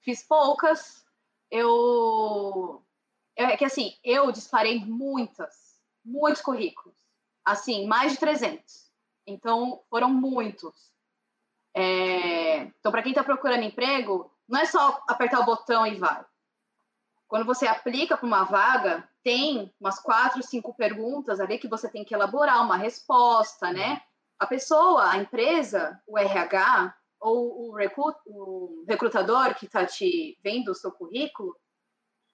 Fiz 0.00 0.22
poucas. 0.26 1.04
Eu. 1.50 2.84
É 3.36 3.56
que 3.56 3.64
assim, 3.64 3.94
eu 4.02 4.30
disparei 4.32 4.84
muitas, 4.84 5.69
muitos 6.04 6.42
currículos. 6.42 6.96
Assim, 7.44 7.86
mais 7.86 8.12
de 8.12 8.18
300. 8.18 8.90
Então, 9.26 9.82
foram 9.88 10.10
muitos. 10.10 10.90
É... 11.74 12.62
Então, 12.78 12.90
para 12.90 13.02
quem 13.02 13.12
está 13.12 13.22
procurando 13.22 13.62
emprego, 13.62 14.30
não 14.48 14.60
é 14.60 14.66
só 14.66 15.02
apertar 15.06 15.40
o 15.40 15.44
botão 15.44 15.86
e 15.86 15.94
vai. 15.96 16.24
Quando 17.28 17.46
você 17.46 17.66
aplica 17.66 18.16
para 18.16 18.26
uma 18.26 18.42
vaga, 18.42 19.08
tem 19.22 19.72
umas 19.80 20.00
quatro, 20.00 20.42
cinco 20.42 20.74
perguntas 20.74 21.38
ali 21.38 21.58
que 21.58 21.68
você 21.68 21.88
tem 21.88 22.04
que 22.04 22.12
elaborar 22.12 22.60
uma 22.64 22.76
resposta, 22.76 23.72
né? 23.72 24.02
A 24.38 24.46
pessoa, 24.46 25.12
a 25.12 25.18
empresa, 25.18 26.02
o 26.06 26.18
RH 26.18 26.96
ou 27.20 27.70
o, 27.70 28.84
recrutador 28.88 29.54
que 29.54 29.66
está 29.66 29.86
te 29.86 30.38
vendo 30.42 30.70
o 30.70 30.74
seu 30.74 30.90
currículo, 30.90 31.54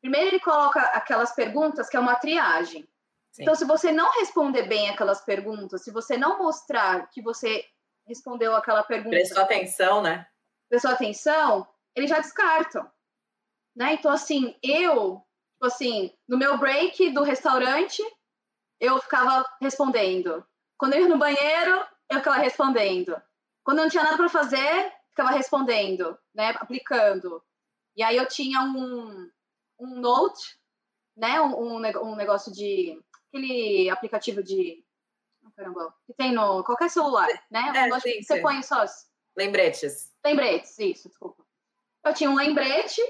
primeiro 0.01 0.29
ele 0.29 0.41
coloca 0.41 0.81
aquelas 0.81 1.35
perguntas 1.35 1.91
que 1.91 1.97
é 1.97 2.01
uma 2.01 2.15
triagem. 2.15 2.89
Sim. 3.37 3.43
Então, 3.43 3.55
se 3.55 3.67
você 3.67 3.93
não 3.93 4.11
responder 4.13 4.63
bem 4.63 4.89
aquelas 4.89 5.23
perguntas, 5.23 5.85
se 5.85 5.91
você 5.91 6.17
não 6.17 6.39
mostrar 6.39 7.11
que 7.11 7.21
você 7.21 7.63
respondeu 8.09 8.57
aquela 8.57 8.83
pergunta. 8.83 9.11
Prestou 9.15 9.43
atenção, 9.43 10.01
né? 10.01 10.27
Prestou 10.71 10.91
atenção, 10.91 11.69
eles 11.95 12.09
já 12.09 12.19
descartam. 12.19 12.91
Né? 13.77 13.93
Então, 13.93 14.11
assim, 14.11 14.57
eu, 14.63 15.23
tipo 15.53 15.67
assim, 15.67 16.17
no 16.27 16.39
meu 16.39 16.57
break 16.57 17.11
do 17.11 17.23
restaurante, 17.23 18.03
eu 18.81 18.99
ficava 19.03 19.45
respondendo. 19.61 20.43
Quando 20.79 20.95
eu 20.95 21.03
ia 21.03 21.09
no 21.09 21.19
banheiro, 21.19 21.87
eu 22.11 22.19
ficava 22.19 22.39
respondendo. 22.39 23.21
Quando 23.63 23.79
eu 23.79 23.85
não 23.85 23.91
tinha 23.91 24.03
nada 24.03 24.17
para 24.17 24.31
fazer, 24.31 24.93
ficava 25.11 25.31
respondendo, 25.33 26.19
né? 26.35 26.55
Aplicando. 26.59 27.45
E 27.95 28.03
aí 28.03 28.17
eu 28.17 28.27
tinha 28.27 28.63
um, 28.63 29.31
um 29.79 30.01
note, 30.01 30.59
né? 31.15 31.39
Um, 31.43 31.77
um 31.77 32.17
negócio 32.17 32.51
de. 32.51 32.99
Aquele 33.37 33.91
aplicativo 33.91 34.43
de 34.43 34.85
caramba, 35.57 35.95
que 36.07 36.13
tem 36.15 36.33
no 36.33 36.65
qualquer 36.65 36.91
celular, 36.91 37.29
né? 37.51 37.73
É, 37.75 38.01
sim, 38.01 38.23
você 38.23 38.37
sim. 38.37 38.43
põe 38.43 38.63
só. 38.63 38.85
Lembretes. 39.37 40.13
Lembretes, 40.25 40.79
isso, 40.79 41.09
desculpa. 41.09 41.45
Eu 42.05 42.13
tinha 42.13 42.31
um 42.31 42.35
lembrete, 42.37 43.01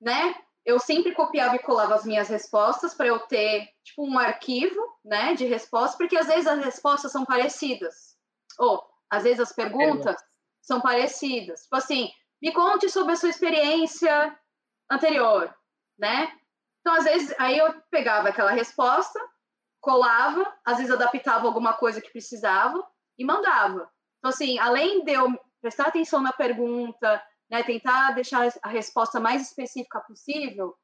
né? 0.00 0.34
Eu 0.64 0.78
sempre 0.78 1.12
copiava 1.12 1.56
e 1.56 1.62
colava 1.62 1.94
as 1.94 2.04
minhas 2.04 2.28
respostas 2.28 2.94
para 2.94 3.08
eu 3.08 3.18
ter, 3.20 3.68
tipo, 3.84 4.06
um 4.06 4.18
arquivo, 4.18 4.80
né, 5.04 5.34
de 5.34 5.44
respostas, 5.44 5.96
porque 5.96 6.16
às 6.16 6.28
vezes 6.28 6.46
as 6.46 6.64
respostas 6.64 7.10
são 7.10 7.24
parecidas. 7.24 8.16
Ou, 8.58 8.82
às 9.10 9.24
vezes 9.24 9.40
as 9.40 9.52
perguntas 9.52 10.16
são 10.60 10.80
parecidas. 10.80 11.62
Tipo 11.62 11.76
assim, 11.76 12.10
me 12.40 12.52
conte 12.52 12.88
sobre 12.88 13.12
a 13.12 13.16
sua 13.16 13.28
experiência 13.30 14.38
anterior, 14.90 15.52
né? 15.98 16.32
Então, 16.80 16.94
às 16.94 17.04
vezes, 17.04 17.34
aí 17.38 17.58
eu 17.58 17.74
pegava 17.90 18.28
aquela 18.28 18.52
resposta, 18.52 19.18
colava, 19.82 20.46
às 20.64 20.78
vezes 20.78 20.92
adaptava 20.92 21.46
alguma 21.46 21.74
coisa 21.74 22.00
que 22.00 22.12
precisava 22.12 22.82
e 23.18 23.24
mandava. 23.24 23.90
Então, 24.18 24.30
assim, 24.30 24.58
além 24.58 25.04
de 25.04 25.12
eu 25.12 25.28
prestar 25.60 25.88
atenção 25.88 26.22
na 26.22 26.32
pergunta, 26.32 27.22
né, 27.50 27.64
tentar 27.64 28.12
deixar 28.12 28.48
a 28.62 28.68
resposta 28.68 29.18
mais 29.20 29.42
específica 29.42 30.00
possível, 30.00 30.74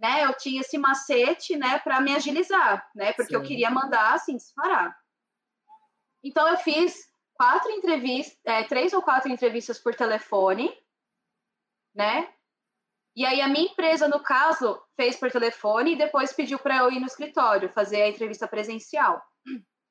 né, 0.00 0.24
eu 0.24 0.34
tinha 0.34 0.62
esse 0.62 0.78
macete, 0.78 1.54
né, 1.56 1.78
para 1.80 2.00
me 2.00 2.14
agilizar, 2.14 2.90
né, 2.94 3.12
porque 3.12 3.30
Sim. 3.30 3.36
eu 3.36 3.42
queria 3.42 3.70
mandar, 3.70 4.14
assim, 4.14 4.36
disparar. 4.36 4.96
Então, 6.24 6.48
eu 6.48 6.56
fiz 6.56 6.96
quatro 7.34 7.70
entrevistas, 7.70 8.38
é, 8.44 8.64
três 8.64 8.92
ou 8.94 9.02
quatro 9.02 9.30
entrevistas 9.30 9.78
por 9.78 9.94
telefone, 9.94 10.74
né, 11.94 12.32
E 13.14 13.24
aí 13.24 13.40
a 13.40 13.48
minha 13.48 13.66
empresa, 13.70 14.08
no 14.08 14.20
caso, 14.20 14.78
fez 14.96 15.16
por 15.16 15.30
telefone 15.30 15.92
e 15.92 15.98
depois 15.98 16.32
pediu 16.32 16.58
para 16.58 16.78
eu 16.78 16.90
ir 16.90 16.98
no 16.98 17.06
escritório 17.06 17.72
fazer 17.72 18.02
a 18.02 18.08
entrevista 18.08 18.48
presencial. 18.48 19.22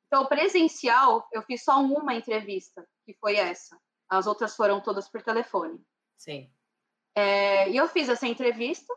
Então, 0.07 0.25
presencial, 0.25 1.27
eu 1.31 1.41
fiz 1.41 1.63
só 1.63 1.81
uma 1.81 2.13
entrevista, 2.13 2.87
que 3.05 3.13
foi 3.15 3.35
essa. 3.35 3.77
As 4.09 4.27
outras 4.27 4.55
foram 4.55 4.81
todas 4.81 5.09
por 5.09 5.21
telefone. 5.21 5.79
Sim. 6.17 6.49
É, 7.15 7.69
e 7.69 7.77
eu 7.77 7.87
fiz 7.87 8.09
essa 8.09 8.27
entrevista, 8.27 8.93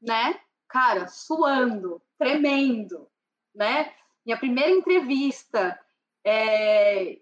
né? 0.00 0.40
Cara, 0.68 1.08
suando, 1.08 2.02
tremendo, 2.18 3.08
né? 3.54 3.92
Minha 4.24 4.38
primeira 4.38 4.70
entrevista. 4.70 5.78
É, 6.24 7.18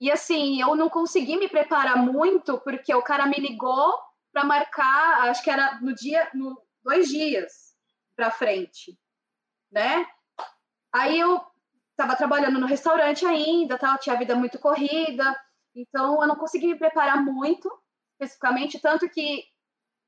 e 0.00 0.10
assim, 0.10 0.60
eu 0.60 0.74
não 0.74 0.88
consegui 0.88 1.36
me 1.36 1.48
preparar 1.48 1.96
muito, 1.96 2.58
porque 2.60 2.94
o 2.94 3.02
cara 3.02 3.26
me 3.26 3.36
ligou 3.36 3.94
para 4.32 4.44
marcar, 4.44 5.28
acho 5.28 5.42
que 5.42 5.50
era 5.50 5.80
no 5.80 5.94
dia, 5.94 6.28
no, 6.34 6.60
dois 6.86 7.08
dias 7.08 7.74
para 8.14 8.30
frente, 8.30 8.96
né? 9.70 10.06
Aí 10.92 11.18
eu 11.18 11.44
estava 11.90 12.16
trabalhando 12.16 12.60
no 12.60 12.66
restaurante 12.66 13.26
ainda, 13.26 13.76
tal, 13.76 13.98
tinha 13.98 14.14
a 14.14 14.18
vida 14.18 14.36
muito 14.36 14.58
corrida, 14.58 15.36
então 15.74 16.22
eu 16.22 16.28
não 16.28 16.36
consegui 16.36 16.68
me 16.68 16.78
preparar 16.78 17.22
muito, 17.22 17.68
especificamente, 18.12 18.78
tanto 18.78 19.08
que 19.10 19.44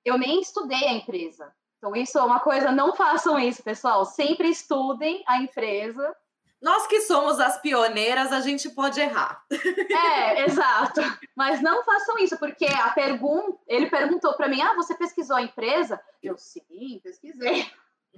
eu 0.05 0.17
nem 0.17 0.41
estudei 0.41 0.85
a 0.85 0.93
empresa. 0.93 1.53
Então 1.79 1.95
isso 1.97 2.17
é 2.17 2.23
uma 2.23 2.41
coisa, 2.41 2.71
não 2.71 2.95
façam 2.95 3.39
isso, 3.39 3.63
pessoal. 3.63 4.05
Sempre 4.05 4.49
estudem 4.49 5.23
a 5.27 5.43
empresa. 5.43 6.17
Nós 6.61 6.89
que 6.89 7.01
somos 7.03 7.39
as 7.39 7.61
pioneiras, 7.61 8.33
a 8.33 8.41
gente 8.41 8.69
pode 8.71 9.01
errar. 9.01 9.45
É, 9.51 10.43
exato. 10.47 11.01
Mas 11.37 11.63
não 11.63 11.85
façam 11.85 12.19
isso, 12.19 12.37
porque 12.39 12.67
a 12.67 12.91
pergunta, 12.91 13.59
ele 13.67 13.89
perguntou 13.89 14.35
para 14.35 14.49
mim: 14.49 14.61
"Ah, 14.61 14.75
você 14.75 14.97
pesquisou 14.97 15.37
a 15.37 15.43
empresa?" 15.43 16.01
Eu 16.23 16.37
sim, 16.37 17.01
pesquisei. 17.03 17.71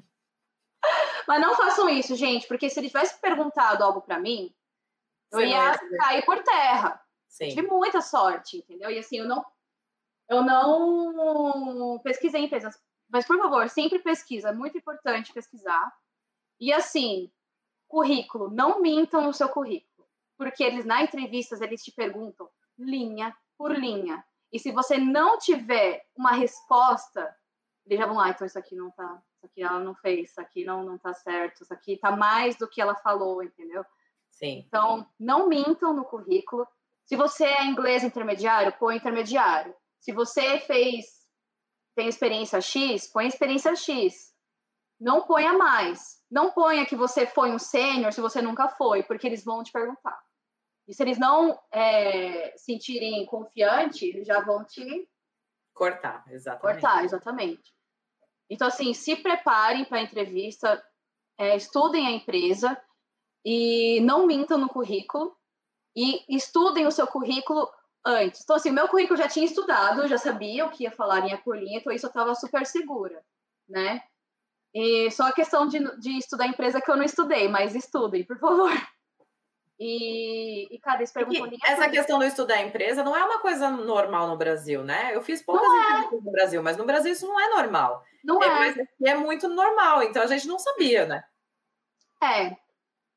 Mas 1.29 1.41
não 1.43 1.55
façam 1.55 1.89
isso, 1.91 2.17
gente, 2.17 2.49
porque 2.49 2.71
se 2.71 2.81
ele 2.81 2.89
tivesse 2.89 3.21
perguntado 3.21 3.85
algo 3.85 4.01
para 4.01 4.19
mim, 4.19 4.55
eu 5.31 5.43
ia 5.43 5.79
cair 5.99 6.25
por 6.25 6.43
terra. 6.43 7.01
Sim. 7.29 7.49
Tive 7.51 7.63
muita 7.69 8.01
sorte, 8.01 8.57
entendeu? 8.57 8.91
E 8.91 8.99
assim, 8.99 9.19
eu 9.19 9.29
não 9.29 9.45
eu 10.29 10.43
não 10.45 11.99
pesquisei 12.03 12.43
empresas, 12.43 12.81
mas 13.09 13.27
por 13.27 13.37
favor, 13.37 13.69
sempre 13.69 13.99
pesquisa, 13.99 14.49
é 14.51 14.53
muito 14.53 14.79
importante 14.79 15.33
pesquisar. 15.33 15.93
E 16.59 16.73
assim, 16.73 17.31
currículo, 17.91 18.49
não 18.49 18.81
mintam 18.81 19.23
no 19.23 19.35
seu 19.35 19.49
currículo, 19.49 20.07
porque 20.39 20.63
eles 20.63 20.85
na 20.85 21.03
entrevistas 21.03 21.61
eles 21.61 21.83
te 21.83 21.91
perguntam 21.91 22.49
linha 22.79 23.37
por 23.59 23.73
linha. 23.77 24.25
E 24.53 24.59
se 24.59 24.71
você 24.71 24.97
não 24.97 25.39
tiver 25.39 26.07
uma 26.17 26.31
resposta, 26.33 27.37
eles 27.85 27.99
já 27.99 28.07
vão 28.07 28.17
lá, 28.17 28.27
ah, 28.27 28.31
então 28.31 28.47
isso 28.47 28.59
aqui 28.59 28.77
não 28.77 28.91
tá 28.93 29.21
isso 29.37 29.47
aqui 29.47 29.63
ela 29.63 29.81
não 29.81 29.95
fez, 29.95 30.31
isso 30.31 30.41
aqui 30.41 30.65
não, 30.65 30.85
não 30.85 30.99
tá 30.99 31.15
certo, 31.15 31.63
isso 31.63 31.73
aqui 31.73 31.97
tá 31.97 32.15
mais 32.15 32.57
do 32.57 32.69
que 32.69 32.81
ela 32.81 32.95
falou, 32.95 33.43
entendeu? 33.43 33.85
Sim. 34.31 34.63
Então, 34.67 35.09
não 35.19 35.49
mintam 35.49 35.95
no 35.95 36.05
currículo. 36.05 36.69
Se 37.07 37.17
você 37.17 37.45
é 37.45 37.65
inglês 37.65 38.05
intermediário, 38.05 38.75
põe 38.79 38.97
intermediário. 38.97 39.75
Se 39.99 40.13
você 40.13 40.59
fez, 40.61 41.07
tem 41.95 42.07
experiência 42.07 42.61
X, 42.61 43.07
põe 43.07 43.27
experiência 43.27 43.75
X. 43.75 44.30
Não 45.01 45.23
ponha 45.23 45.55
mais. 45.55 46.21
Não 46.31 46.53
ponha 46.53 46.85
que 46.85 46.95
você 46.95 47.27
foi 47.27 47.51
um 47.51 47.59
sênior 47.59 48.13
se 48.13 48.21
você 48.21 48.43
nunca 48.43 48.69
foi, 48.69 49.03
porque 49.03 49.27
eles 49.27 49.43
vão 49.43 49.63
te 49.63 49.73
perguntar. 49.73 50.21
E 50.87 50.95
se 50.95 51.03
eles 51.03 51.19
não 51.19 51.59
é, 51.73 52.53
sentirem 52.57 53.25
confiante, 53.25 54.05
eles 54.05 54.27
já 54.27 54.41
vão 54.41 54.65
te 54.65 55.09
cortar, 55.73 56.25
exatamente. 56.29 56.81
Cortar, 56.81 57.05
exatamente. 57.05 57.75
Então, 58.51 58.69
assim, 58.69 58.93
se 58.93 59.17
preparem 59.17 59.85
para 59.85 59.99
a 59.99 60.03
entrevista, 60.03 60.85
é, 61.39 61.57
estudem 61.57 62.07
a 62.07 62.11
empresa 62.11 62.81
e 63.45 64.01
não 64.01 64.27
mintam 64.27 64.59
no 64.59 64.69
currículo 64.69 65.35
e 65.97 66.25
estudem 66.37 66.87
o 66.87 66.93
seu 66.93 67.07
currículo 67.07 67.71
antes. 68.05 68.43
Então, 68.43 68.57
assim, 68.57 68.71
meu 68.71 68.89
currículo 68.89 69.17
já 69.17 69.29
tinha 69.29 69.47
estudado, 69.47 70.09
já 70.09 70.19
sabia 70.19 70.67
o 70.67 70.71
que 70.71 70.85
ia 70.85 70.91
falar 70.91 71.23
por 71.43 71.57
linha, 71.57 71.79
então 71.79 71.93
isso 71.93 72.07
eu 72.07 72.11
estava 72.11 72.35
super 72.35 72.67
segura, 72.67 73.25
né? 73.69 74.03
E 74.75 75.11
só 75.11 75.29
a 75.29 75.33
questão 75.33 75.67
de, 75.67 75.79
de 75.99 76.19
estudar 76.19 76.45
a 76.45 76.49
empresa 76.49 76.81
que 76.81 76.91
eu 76.91 76.97
não 76.97 77.05
estudei, 77.05 77.49
mas 77.49 77.75
estudem, 77.75 78.25
por 78.25 78.39
favor. 78.39 78.71
E, 79.79 80.75
e 80.75 80.79
cara, 80.79 80.99
eles 80.99 81.11
perguntam... 81.11 81.51
Essa 81.65 81.89
questão 81.89 82.19
do 82.19 82.25
estudar 82.25 82.61
empresa 82.61 83.03
não 83.03 83.17
é 83.17 83.25
uma 83.25 83.41
coisa 83.41 83.71
normal 83.71 84.29
no 84.29 84.37
Brasil, 84.37 84.85
né? 84.85 85.17
Eu 85.17 85.23
fiz 85.23 85.43
poucas 85.43 85.67
é. 85.67 85.77
entrevistas 85.77 86.23
no 86.23 86.31
Brasil, 86.31 86.63
mas 86.63 86.77
no 86.77 86.85
Brasil 86.85 87.13
isso 87.13 87.27
não 87.27 87.41
é 87.41 87.49
normal. 87.49 88.05
Não 88.23 88.43
é. 88.43 88.75
é. 89.03 89.11
É 89.11 89.15
muito 89.15 89.49
normal, 89.49 90.03
então 90.03 90.23
a 90.23 90.27
gente 90.27 90.47
não 90.47 90.59
sabia, 90.59 91.07
né? 91.07 91.25
É, 92.23 92.55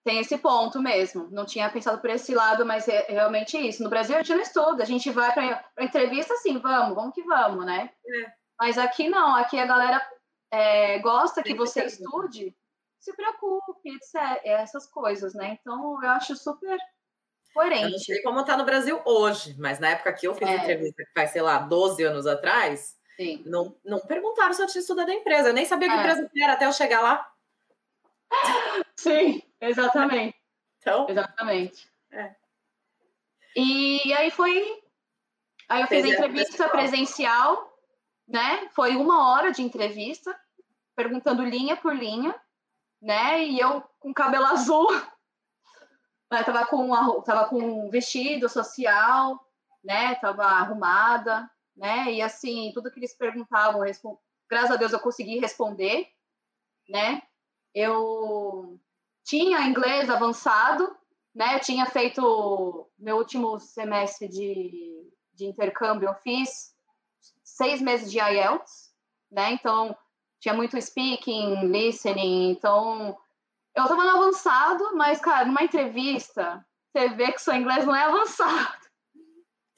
tem 0.04 0.20
esse 0.20 0.38
ponto 0.38 0.82
mesmo. 0.82 1.28
Não 1.32 1.46
tinha 1.46 1.70
pensado 1.70 2.00
por 2.00 2.10
esse 2.10 2.34
lado, 2.34 2.66
mas 2.66 2.88
é 2.88 3.08
realmente 3.10 3.58
isso. 3.58 3.84
No 3.84 3.90
Brasil 3.90 4.16
a 4.16 4.20
gente 4.20 4.36
não 4.36 4.42
estuda, 4.42 4.84
a 4.84 4.86
gente 4.86 5.10
vai 5.12 5.34
para 5.34 5.66
entrevista 5.80 6.34
assim, 6.34 6.58
vamos, 6.60 6.96
vamos 6.96 7.14
que 7.14 7.24
vamos, 7.24 7.66
né? 7.66 7.90
É. 8.06 8.32
Mas 8.60 8.78
aqui 8.78 9.10
não, 9.10 9.36
aqui 9.36 9.60
a 9.60 9.66
galera 9.66 10.02
é, 10.54 11.00
gosta 11.00 11.42
que 11.42 11.56
você 11.56 11.84
estude 11.84 12.56
se 13.00 13.12
preocupe, 13.16 13.90
etc. 13.90 14.40
Essas 14.46 14.86
coisas, 14.86 15.34
né? 15.34 15.58
Então, 15.60 16.02
eu 16.04 16.10
acho 16.12 16.36
super 16.36 16.78
coerente. 17.54 17.84
Eu 17.86 17.90
não 17.90 17.98
sei 17.98 18.22
como 18.22 18.46
tá 18.46 18.56
no 18.56 18.64
Brasil 18.64 19.02
hoje, 19.04 19.56
mas 19.60 19.80
na 19.80 19.90
época 19.90 20.14
que 20.14 20.28
eu 20.28 20.36
fiz 20.36 20.48
é. 20.48 20.56
entrevista, 20.56 21.04
que 21.04 21.12
faz, 21.12 21.32
sei 21.32 21.42
lá, 21.42 21.58
12 21.58 22.04
anos 22.04 22.28
atrás, 22.28 22.96
não, 23.46 23.76
não 23.84 24.00
perguntaram 24.02 24.54
se 24.54 24.62
eu 24.62 24.68
tinha 24.68 24.82
estudado 24.82 25.10
a 25.10 25.14
empresa. 25.14 25.50
Eu 25.50 25.54
nem 25.54 25.66
sabia 25.66 25.90
que 25.90 25.96
é. 25.96 26.00
empresa 26.00 26.32
era 26.38 26.54
até 26.54 26.68
eu 26.68 26.74
chegar 26.74 27.02
lá. 27.02 27.28
Sim, 28.96 29.42
exatamente. 29.60 30.38
Então, 30.78 31.10
exatamente. 31.10 31.92
É. 32.12 32.36
E 33.56 34.14
aí 34.14 34.30
foi. 34.30 34.82
Aí 35.68 35.82
eu 35.82 35.88
fiz 35.88 36.06
a 36.06 36.10
entrevista 36.10 36.70
presencial, 36.70 37.76
né? 38.28 38.70
Foi 38.76 38.96
uma 38.96 39.32
hora 39.32 39.52
de 39.52 39.64
entrevista, 39.64 40.38
perguntando 40.96 41.44
linha 41.44 41.76
por 41.76 41.96
linha 41.96 42.36
né? 43.04 43.46
E 43.46 43.60
eu 43.60 43.84
com 44.00 44.14
cabelo 44.14 44.46
azul, 44.46 44.88
né? 46.32 46.42
tava 46.44 46.66
com 46.66 46.78
uma, 46.78 47.22
tava 47.24 47.50
com 47.50 47.58
um 47.58 47.90
vestido 47.90 48.48
social, 48.48 49.38
né? 49.84 50.16
Tava 50.16 50.46
arrumada, 50.46 51.50
né? 51.76 52.12
E 52.14 52.22
assim, 52.22 52.72
tudo 52.74 52.90
que 52.90 53.00
eles 53.00 53.16
perguntavam, 53.16 53.82
graças 54.50 54.72
a 54.72 54.78
Deus 54.78 54.94
eu 54.94 55.02
consegui 55.02 55.38
responder, 55.38 56.08
né? 56.88 57.22
Eu 57.76 58.80
tinha 59.26 59.68
inglês 59.68 60.10
avançado, 60.10 60.96
né? 61.36 61.56
Eu 61.56 61.60
tinha 61.60 61.86
feito 61.86 62.90
meu 62.98 63.18
último 63.18 63.60
semestre 63.60 64.30
de, 64.30 65.12
de 65.34 65.46
intercâmbio, 65.46 66.08
eu 66.08 66.16
fiz 66.16 66.74
seis 67.44 67.82
meses 67.82 68.10
de 68.10 68.20
IELTS, 68.20 68.94
né? 69.30 69.52
Então 69.52 69.94
tinha 70.44 70.54
muito 70.54 70.80
speaking, 70.82 71.68
listening, 71.68 72.52
então 72.52 73.18
eu 73.74 73.88
tava 73.88 74.04
no 74.04 74.10
avançado, 74.10 74.94
mas, 74.94 75.22
cara, 75.22 75.46
numa 75.46 75.64
entrevista, 75.64 76.66
você 76.92 77.08
vê 77.08 77.32
que 77.32 77.42
seu 77.42 77.56
inglês 77.56 77.86
não 77.86 77.96
é 77.96 78.04
avançado. 78.04 78.90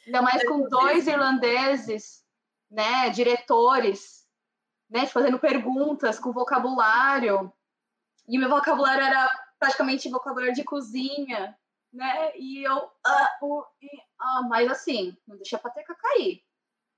Ainda 0.07 0.23
mais 0.23 0.43
com 0.47 0.67
dois 0.67 1.05
irlandeses, 1.05 2.25
né, 2.71 3.11
diretores, 3.11 4.27
né, 4.89 5.05
fazendo 5.05 5.37
perguntas 5.37 6.17
com 6.17 6.33
vocabulário. 6.33 7.53
E 8.27 8.35
meu 8.35 8.49
vocabulário 8.49 9.03
era 9.03 9.29
praticamente 9.59 10.09
vocabulário 10.09 10.55
de 10.55 10.63
cozinha, 10.63 11.55
né? 11.93 12.35
E 12.35 12.63
eu, 12.63 12.89
ah, 13.05 13.37
uh, 13.43 13.59
uh, 13.59 14.49
mas 14.49 14.69
assim, 14.71 15.15
não 15.27 15.35
deixa 15.37 15.57
a 15.57 15.59
pateca 15.59 15.93
cair 15.93 16.43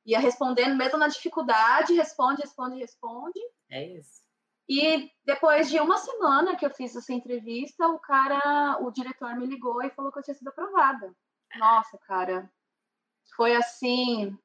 ia 0.08 0.20
respondendo 0.20 0.78
mesmo 0.78 0.98
na 0.98 1.10
dificuldade, 1.10 1.94
responde, 1.94 2.42
responde, 2.42 2.80
responde. 2.80 3.40
É 3.70 3.86
isso. 3.86 4.22
E 4.70 5.10
depois 5.26 5.70
de 5.70 5.80
uma 5.80 5.98
semana 5.98 6.58
que 6.58 6.66
eu 6.66 6.70
fiz 6.70 6.96
essa 6.96 7.14
entrevista, 7.14 7.88
o 7.88 8.00
cara, 8.00 8.78
o 8.82 8.92
diretor 8.92 9.36
me 9.38 9.46
ligou 9.46 9.82
e 9.82 9.90
falou 9.92 10.12
que 10.12 10.20
eu 10.20 10.24
tinha 10.24 10.36
sido 10.36 10.50
aprovada. 10.50 11.16
Nossa, 11.56 11.98
cara, 12.00 12.52
foi 13.36 13.56
assim, 13.56 14.38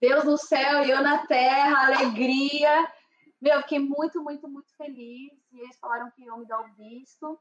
Deus 0.00 0.24
no 0.24 0.36
céu 0.36 0.84
e 0.84 0.90
eu 0.90 1.02
na 1.02 1.26
terra, 1.26 1.86
alegria. 1.86 2.92
Meu, 3.40 3.54
eu 3.54 3.62
fiquei 3.62 3.78
muito, 3.78 4.22
muito, 4.22 4.48
muito 4.48 4.74
feliz. 4.76 5.32
E 5.52 5.60
eles 5.60 5.78
falaram 5.78 6.10
que 6.10 6.24
iam 6.24 6.38
me 6.38 6.46
dar 6.46 6.60
o 6.60 6.74
visto, 6.74 7.38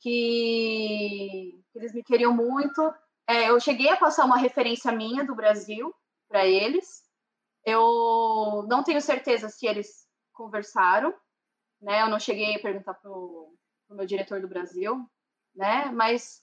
que, 0.00 1.62
eles 1.74 1.92
me 1.92 2.02
queriam 2.02 2.34
muito. 2.34 2.92
É, 3.28 3.50
eu 3.50 3.60
cheguei 3.60 3.90
a 3.90 3.96
passar 3.96 4.24
uma 4.24 4.38
referência 4.38 4.90
minha 4.90 5.24
do 5.24 5.34
Brasil, 5.34 5.94
para 6.28 6.46
eles. 6.46 6.99
Eu 7.64 8.64
não 8.68 8.82
tenho 8.82 9.00
certeza 9.00 9.48
se 9.48 9.66
eles 9.66 10.08
conversaram, 10.32 11.14
né? 11.80 12.02
Eu 12.02 12.08
não 12.08 12.18
cheguei 12.18 12.56
a 12.56 12.60
perguntar 12.60 12.94
pro, 12.94 13.54
pro 13.86 13.96
meu 13.96 14.06
diretor 14.06 14.40
do 14.40 14.48
Brasil, 14.48 15.06
né? 15.54 15.86
Mas 15.86 16.42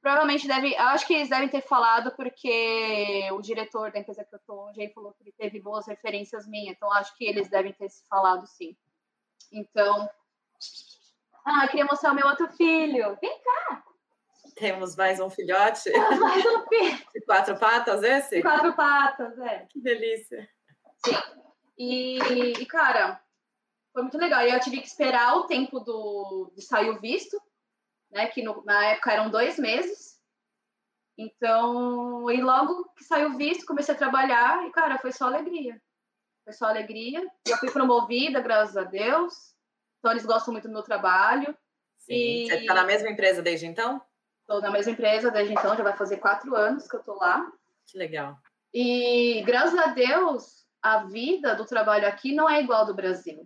provavelmente 0.00 0.46
deve. 0.46 0.74
Eu 0.74 0.88
acho 0.88 1.06
que 1.06 1.14
eles 1.14 1.28
devem 1.28 1.48
ter 1.48 1.62
falado 1.62 2.14
porque 2.16 3.28
o 3.32 3.40
diretor 3.40 3.90
da 3.90 3.98
empresa 3.98 4.24
que 4.24 4.34
eu 4.34 4.40
tô 4.46 4.68
hoje 4.68 4.88
falou 4.94 5.12
que 5.12 5.24
ele 5.24 5.32
teve 5.32 5.60
boas 5.60 5.86
referências 5.86 6.46
minhas. 6.46 6.76
Então, 6.76 6.92
acho 6.92 7.14
que 7.16 7.24
eles 7.24 7.48
devem 7.48 7.72
ter 7.72 7.88
se 7.88 8.06
falado 8.06 8.46
sim. 8.46 8.76
Então. 9.52 10.08
Ah, 11.44 11.68
queria 11.68 11.84
mostrar 11.84 12.12
o 12.12 12.14
meu 12.14 12.26
outro 12.26 12.48
filho. 12.52 13.16
Vem 13.20 13.40
cá! 13.42 13.85
Temos 14.56 14.96
mais 14.96 15.20
um 15.20 15.28
filhote? 15.28 15.92
Temos 15.92 16.18
mais 16.18 16.44
um 16.46 16.64
filho. 16.66 17.06
De 17.14 17.20
quatro 17.26 17.58
patas, 17.58 18.02
esse? 18.02 18.36
De 18.36 18.42
quatro 18.42 18.74
patas, 18.74 19.38
é. 19.38 19.66
Que 19.68 19.78
delícia. 19.80 20.48
Sim. 21.04 21.14
E, 21.76 22.18
e, 22.62 22.66
cara, 22.66 23.20
foi 23.92 24.02
muito 24.02 24.16
legal. 24.16 24.42
E 24.46 24.50
eu 24.50 24.60
tive 24.60 24.80
que 24.80 24.86
esperar 24.86 25.36
o 25.36 25.46
tempo 25.46 25.78
do, 25.80 26.50
de 26.56 26.62
sair 26.62 26.88
o 26.88 26.98
visto, 26.98 27.38
né? 28.10 28.28
Que 28.28 28.42
no, 28.42 28.64
na 28.64 28.92
época 28.92 29.12
eram 29.12 29.30
dois 29.30 29.58
meses. 29.58 30.18
Então, 31.18 32.30
e 32.30 32.40
logo 32.40 32.90
que 32.96 33.04
saiu 33.04 33.32
o 33.32 33.36
visto, 33.36 33.66
comecei 33.66 33.94
a 33.94 33.98
trabalhar 33.98 34.66
e, 34.66 34.72
cara, 34.72 34.98
foi 34.98 35.12
só 35.12 35.26
alegria. 35.26 35.78
Foi 36.44 36.54
só 36.54 36.64
alegria. 36.66 37.22
Já 37.46 37.58
fui 37.58 37.70
promovida, 37.70 38.40
graças 38.40 38.74
a 38.74 38.84
Deus. 38.84 39.54
Então, 39.98 40.12
eles 40.12 40.24
gostam 40.24 40.52
muito 40.52 40.66
do 40.66 40.72
meu 40.72 40.82
trabalho. 40.82 41.54
Sim. 41.98 42.14
E... 42.14 42.46
Você 42.46 42.54
está 42.60 42.72
na 42.72 42.84
mesma 42.84 43.10
empresa 43.10 43.42
desde 43.42 43.66
então? 43.66 44.00
Estou 44.46 44.60
na 44.60 44.70
mesma 44.70 44.92
empresa 44.92 45.28
desde 45.28 45.54
então, 45.54 45.76
já 45.76 45.82
vai 45.82 45.96
fazer 45.96 46.18
quatro 46.18 46.54
anos 46.54 46.86
que 46.86 46.94
eu 46.94 47.00
estou 47.00 47.16
lá. 47.16 47.50
Que 47.84 47.98
legal. 47.98 48.38
E, 48.72 49.42
graças 49.44 49.76
a 49.76 49.88
Deus, 49.88 50.64
a 50.80 50.98
vida 50.98 51.56
do 51.56 51.66
trabalho 51.66 52.06
aqui 52.06 52.32
não 52.32 52.48
é 52.48 52.62
igual 52.62 52.86
do 52.86 52.94
Brasil. 52.94 53.44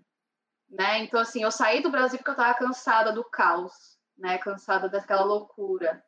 Né? 0.68 0.98
Então, 0.98 1.18
assim, 1.18 1.42
eu 1.42 1.50
saí 1.50 1.82
do 1.82 1.90
Brasil 1.90 2.18
porque 2.18 2.28
eu 2.28 2.34
estava 2.34 2.58
cansada 2.58 3.14
do 3.14 3.24
caos, 3.24 3.72
né? 4.18 4.36
Cansada 4.36 4.90
daquela 4.90 5.24
loucura. 5.24 6.04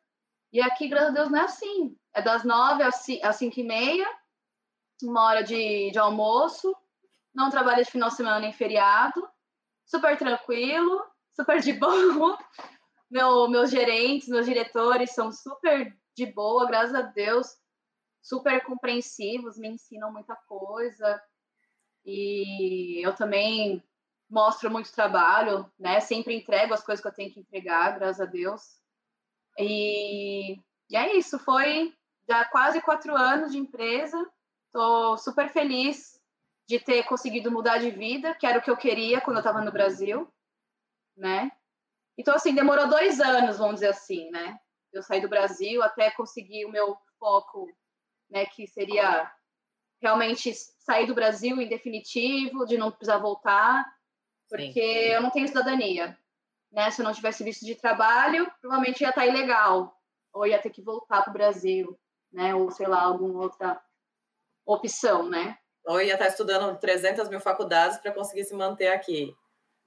E 0.51 0.61
aqui, 0.61 0.87
graças 0.87 1.09
a 1.09 1.13
Deus, 1.13 1.31
não 1.31 1.39
é 1.39 1.45
assim. 1.45 1.97
É 2.13 2.21
das 2.21 2.43
nove 2.43 2.83
às 2.83 3.35
cinco 3.35 3.59
e 3.59 3.63
meia, 3.63 4.07
uma 5.01 5.23
hora 5.23 5.43
de, 5.43 5.89
de 5.89 5.97
almoço, 5.97 6.71
não 7.33 7.49
trabalha 7.49 7.83
de 7.83 7.89
final 7.89 8.09
de 8.09 8.15
semana 8.15 8.39
nem 8.39 8.53
feriado, 8.53 9.27
super 9.83 10.15
tranquilo, 10.19 11.03
super 11.35 11.59
de 11.59 11.73
boa. 11.79 12.37
Meu, 13.13 13.47
meus 13.47 13.69
gerentes, 13.69 14.27
meus 14.27 14.43
diretores 14.43 15.11
são 15.11 15.31
super 15.31 15.95
de 16.15 16.25
boa, 16.25 16.65
graças 16.65 16.95
a 16.95 17.03
Deus, 17.03 17.55
super 18.19 18.63
compreensivos, 18.65 19.55
me 19.55 19.67
ensinam 19.67 20.11
muita 20.11 20.35
coisa. 20.35 21.21
E 22.03 23.05
eu 23.05 23.13
também 23.15 23.83
mostro 24.27 24.71
muito 24.71 24.91
trabalho, 24.91 25.71
né? 25.77 25.99
Sempre 25.99 26.35
entrego 26.35 26.73
as 26.73 26.83
coisas 26.83 27.03
que 27.03 27.07
eu 27.07 27.13
tenho 27.13 27.31
que 27.31 27.39
entregar, 27.39 27.99
graças 27.99 28.19
a 28.19 28.25
Deus. 28.25 28.79
E, 29.59 30.55
e 30.89 30.97
é 30.97 31.15
isso, 31.15 31.37
foi 31.37 31.93
já 32.27 32.43
quase 32.45 32.81
quatro 32.81 33.15
anos 33.15 33.51
de 33.51 33.59
empresa. 33.59 34.17
Estou 34.65 35.19
super 35.19 35.49
feliz 35.49 36.19
de 36.67 36.79
ter 36.79 37.03
conseguido 37.03 37.51
mudar 37.51 37.77
de 37.77 37.91
vida, 37.91 38.33
que 38.33 38.47
era 38.47 38.57
o 38.57 38.61
que 38.63 38.71
eu 38.71 38.77
queria 38.77 39.21
quando 39.21 39.37
eu 39.37 39.41
estava 39.41 39.61
no 39.61 39.71
Brasil, 39.71 40.27
né? 41.15 41.51
Então, 42.17 42.35
assim, 42.35 42.53
demorou 42.53 42.87
dois 42.87 43.19
anos, 43.19 43.57
vamos 43.57 43.75
dizer 43.75 43.89
assim, 43.89 44.29
né? 44.31 44.57
Eu 44.91 45.01
saí 45.01 45.21
do 45.21 45.29
Brasil 45.29 45.81
até 45.81 46.11
conseguir 46.11 46.65
o 46.65 46.71
meu 46.71 46.95
foco, 47.19 47.67
né? 48.29 48.45
Que 48.45 48.67
seria 48.67 49.31
realmente 50.01 50.53
sair 50.79 51.07
do 51.07 51.15
Brasil 51.15 51.59
em 51.59 51.67
definitivo, 51.67 52.65
de 52.65 52.77
não 52.77 52.91
precisar 52.91 53.17
voltar 53.17 53.85
porque 54.53 54.81
Sim. 54.81 55.13
eu 55.13 55.21
não 55.21 55.31
tenho 55.31 55.47
cidadania. 55.47 56.15
Né? 56.71 56.91
Se 56.91 57.01
eu 57.01 57.05
não 57.05 57.13
tivesse 57.13 57.43
visto 57.43 57.65
de 57.65 57.73
trabalho, 57.73 58.51
provavelmente 58.61 59.01
ia 59.01 59.09
estar 59.09 59.25
ilegal, 59.25 59.99
ou 60.31 60.45
ia 60.45 60.61
ter 60.61 60.69
que 60.69 60.81
voltar 60.81 61.23
para 61.23 61.31
o 61.31 61.33
Brasil, 61.33 61.99
né? 62.31 62.53
ou 62.53 62.69
sei 62.69 62.87
lá, 62.87 63.01
alguma 63.01 63.41
outra 63.41 63.81
opção, 64.63 65.27
né? 65.27 65.57
Ou 65.85 65.99
ia 65.99 66.13
estar 66.13 66.27
estudando 66.27 66.77
300 66.79 67.29
mil 67.29 67.39
faculdades 67.39 67.97
para 67.97 68.13
conseguir 68.13 68.45
se 68.45 68.53
manter 68.53 68.89
aqui. 68.89 69.35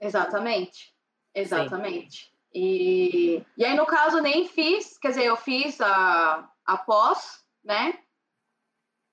Exatamente, 0.01 0.95
exatamente. 1.41 2.33
E, 2.55 3.45
e 3.57 3.65
aí, 3.65 3.75
no 3.77 3.85
caso, 3.85 4.21
nem 4.23 4.49
fiz, 4.49 4.97
quer 4.97 5.09
dizer, 5.09 5.25
eu 5.25 5.37
fiz 5.37 5.79
a, 5.81 6.51
a 6.65 6.77
pós, 6.79 7.45
né? 7.63 7.99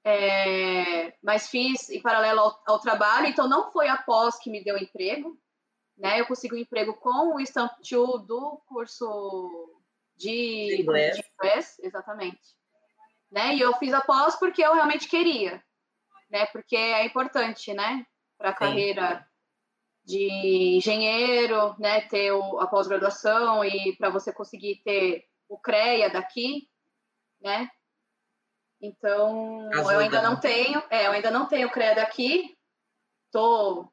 É, 0.06 1.14
mas 1.22 1.50
fiz 1.50 1.90
em 1.90 2.02
paralelo 2.02 2.40
ao, 2.40 2.64
ao, 2.66 2.80
trabalho, 2.80 3.28
então 3.28 3.48
não 3.48 3.72
foi 3.72 3.88
a 3.88 3.98
pós 3.98 4.38
que 4.38 4.50
me 4.50 4.64
deu 4.64 4.78
emprego, 4.78 5.38
né? 5.98 6.20
Eu 6.20 6.26
consegui 6.26 6.56
um 6.56 6.60
emprego 6.60 6.94
com 6.94 7.36
o 7.36 7.40
Stamp 7.42 7.74
2 7.80 8.26
do 8.26 8.62
curso 8.66 9.82
de, 10.16 10.82
inglês. 10.82 11.16
de 11.16 11.24
inglês, 11.34 11.80
exatamente. 11.80 12.42
Né? 13.32 13.56
E 13.56 13.62
eu 13.62 13.74
fiz 13.74 13.94
a 13.94 14.02
pós 14.02 14.36
porque 14.36 14.64
eu 14.64 14.74
realmente 14.74 15.08
queria, 15.08 15.62
né? 16.30 16.46
Porque 16.48 16.76
é 16.76 17.06
importante, 17.06 17.74
né? 17.74 18.06
Para 18.38 18.52
a 18.52 18.56
carreira 18.56 19.28
de 20.04 20.78
engenheiro, 20.78 21.76
né? 21.80 22.02
Ter 22.02 22.32
o, 22.32 22.60
a 22.60 22.68
pós-graduação 22.68 23.64
e 23.64 23.96
para 23.98 24.10
você 24.10 24.34
conseguir 24.34 24.82
ter 24.84 25.26
o 25.48 25.58
CREA 25.58 26.10
daqui, 26.10 26.68
né? 27.42 27.70
Então, 28.82 29.70
Ajuda, 29.74 29.94
eu 29.94 30.00
ainda 30.00 30.22
não 30.22 30.40
tenho, 30.40 30.84
é, 30.90 31.08
eu 31.08 31.12
ainda 31.12 31.32
não 31.32 31.48
tenho 31.48 31.72
CREA 31.72 31.96
daqui. 31.96 32.56
Tô 33.32 33.90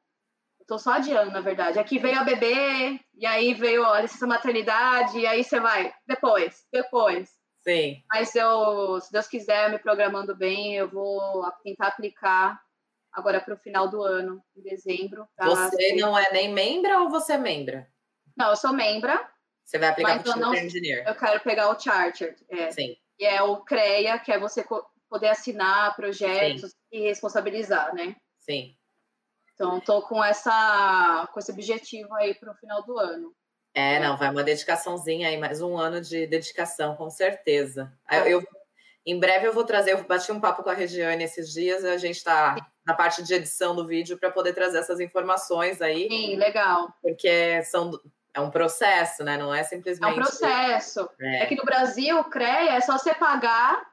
Tô 0.71 0.79
só 0.79 0.93
adiando, 0.93 1.31
na 1.31 1.41
verdade. 1.41 1.77
Aqui 1.79 1.99
veio 1.99 2.17
a 2.17 2.23
bebê, 2.23 2.97
e 3.13 3.25
aí 3.25 3.53
veio 3.53 3.85
a 3.85 3.99
licença 3.99 4.25
maternidade, 4.25 5.19
e 5.19 5.27
aí 5.27 5.43
você 5.43 5.59
vai, 5.59 5.93
depois, 6.07 6.65
depois. 6.71 7.29
Sim. 7.59 8.01
Mas 8.09 8.33
eu, 8.35 9.01
se 9.01 9.11
Deus 9.11 9.27
quiser, 9.27 9.69
me 9.69 9.77
programando 9.77 10.33
bem, 10.33 10.75
eu 10.75 10.87
vou 10.87 11.43
tentar 11.61 11.87
aplicar 11.87 12.57
agora 13.11 13.41
para 13.41 13.53
o 13.53 13.57
final 13.57 13.87
do 13.87 14.01
ano, 14.01 14.43
em 14.55 14.61
dezembro. 14.61 15.27
Tá? 15.35 15.45
Você 15.45 15.95
não 15.95 16.17
é 16.17 16.31
nem 16.31 16.53
membra 16.53 16.99
ou 17.01 17.09
você 17.09 17.33
é 17.33 17.37
membra? 17.37 17.87
Não, 18.35 18.49
eu 18.49 18.55
sou 18.55 18.73
membra. 18.73 19.29
Você 19.63 19.77
vai 19.77 19.89
aplicar 19.89 20.21
para 20.21 20.35
o 20.35 20.39
não... 20.39 20.53
Engineer? 20.53 21.07
Eu 21.07 21.15
quero 21.15 21.39
pegar 21.41 21.69
o 21.69 21.79
Charter. 21.79 22.35
É. 22.49 22.71
Sim. 22.71 22.95
E 23.19 23.25
é 23.25 23.41
o 23.41 23.57
CREA, 23.57 24.17
que 24.19 24.31
é 24.31 24.39
você 24.39 24.65
poder 25.09 25.29
assinar 25.29 25.95
projetos 25.95 26.71
Sim. 26.71 26.77
e 26.91 27.01
responsabilizar, 27.01 27.93
né? 27.93 28.15
Sim. 28.39 28.75
Então, 29.53 29.77
estou 29.77 30.01
com, 30.01 30.23
essa, 30.23 31.29
com 31.31 31.39
esse 31.39 31.51
objetivo 31.51 32.13
aí 32.15 32.33
para 32.33 32.51
o 32.51 32.55
final 32.55 32.83
do 32.83 32.97
ano. 32.97 33.35
É, 33.73 33.99
não, 33.99 34.17
vai 34.17 34.29
uma 34.29 34.43
dedicaçãozinha 34.43 35.29
aí, 35.29 35.37
mais 35.37 35.61
um 35.61 35.77
ano 35.77 36.01
de 36.01 36.25
dedicação, 36.27 36.95
com 36.95 37.09
certeza. 37.09 37.93
É. 38.09 38.33
Eu, 38.33 38.43
em 39.05 39.19
breve 39.19 39.47
eu 39.47 39.53
vou 39.53 39.63
trazer, 39.63 39.91
eu 39.91 40.03
bati 40.03 40.31
um 40.31 40.39
papo 40.39 40.63
com 40.63 40.69
a 40.69 40.73
Regiane 40.73 41.23
esses 41.23 41.51
dias, 41.51 41.83
a 41.83 41.97
gente 41.97 42.17
está 42.17 42.55
na 42.85 42.93
parte 42.93 43.23
de 43.23 43.33
edição 43.33 43.75
do 43.75 43.87
vídeo 43.87 44.17
para 44.17 44.31
poder 44.31 44.53
trazer 44.53 44.79
essas 44.79 44.99
informações 44.99 45.81
aí. 45.81 46.07
Sim, 46.07 46.35
legal. 46.35 46.93
Porque 47.01 47.63
são, 47.63 47.91
é 48.33 48.39
um 48.39 48.51
processo, 48.51 49.23
né? 49.23 49.37
Não 49.37 49.53
é 49.53 49.63
simplesmente. 49.63 50.09
É 50.09 50.13
um 50.13 50.15
processo. 50.15 51.09
É, 51.19 51.43
é 51.43 51.45
que 51.45 51.55
no 51.55 51.63
Brasil, 51.63 52.19
o 52.19 52.23
CREA 52.25 52.73
é 52.73 52.81
só 52.81 52.97
você 52.97 53.13
pagar, 53.13 53.85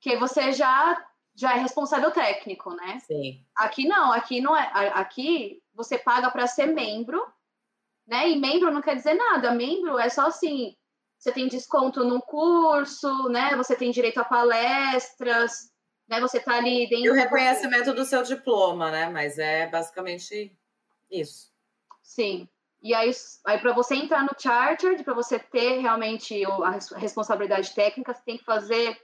que 0.00 0.16
você 0.16 0.52
já 0.52 1.04
já 1.36 1.56
é 1.56 1.58
responsável 1.58 2.12
técnico, 2.12 2.70
né? 2.74 3.00
Sim. 3.00 3.44
Aqui 3.56 3.88
não, 3.88 4.12
aqui 4.12 4.40
não 4.40 4.56
é. 4.56 4.70
Aqui 4.94 5.60
você 5.74 5.98
paga 5.98 6.30
para 6.30 6.46
ser 6.46 6.66
membro, 6.66 7.20
né? 8.06 8.30
E 8.30 8.38
membro 8.38 8.70
não 8.70 8.80
quer 8.80 8.94
dizer 8.94 9.14
nada. 9.14 9.50
Membro 9.50 9.98
é 9.98 10.08
só 10.08 10.28
assim, 10.28 10.76
você 11.24 11.32
tem 11.32 11.48
desconto 11.48 12.04
no 12.04 12.20
curso, 12.20 13.30
né? 13.30 13.56
Você 13.56 13.74
tem 13.74 13.90
direito 13.90 14.18
a 14.20 14.24
palestras, 14.26 15.72
né? 16.06 16.20
Você 16.20 16.38
tá 16.38 16.58
ali 16.58 16.86
dentro. 16.86 17.06
E 17.06 17.10
o 17.10 17.14
reconhecimento 17.14 17.94
do 17.94 18.04
seu 18.04 18.22
diploma, 18.22 18.90
né? 18.90 19.08
Mas 19.08 19.38
é 19.38 19.66
basicamente 19.66 20.54
isso. 21.10 21.50
Sim. 22.02 22.46
E 22.82 22.92
aí, 22.92 23.10
aí 23.46 23.58
para 23.58 23.72
você 23.72 23.94
entrar 23.94 24.22
no 24.22 24.38
charter, 24.38 25.02
para 25.02 25.14
você 25.14 25.38
ter 25.38 25.78
realmente 25.78 26.44
a 26.44 26.98
responsabilidade 26.98 27.74
técnica, 27.74 28.12
você 28.12 28.22
tem 28.22 28.36
que 28.36 28.44
fazer 28.44 28.94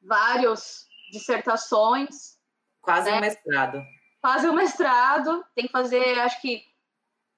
vários 0.00 0.86
dissertações. 1.12 2.38
Quase 2.80 3.10
né? 3.10 3.18
um 3.18 3.20
mestrado. 3.20 3.82
Quase 4.22 4.48
um 4.48 4.54
mestrado. 4.54 5.44
Tem 5.54 5.66
que 5.66 5.72
fazer, 5.72 6.18
acho 6.20 6.40
que, 6.40 6.62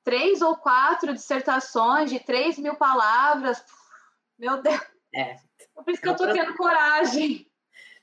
três 0.04 0.42
ou 0.42 0.56
quatro 0.56 1.12
dissertações 1.12 2.10
de 2.10 2.20
três 2.20 2.58
mil 2.58 2.76
palavras. 2.76 3.64
Meu 4.38 4.62
Deus. 4.62 4.80
É. 5.14 5.36
Por 5.74 5.90
isso 5.90 6.00
que 6.00 6.08
eu 6.08 6.16
tô 6.16 6.32
tendo 6.32 6.54
coragem. 6.54 7.50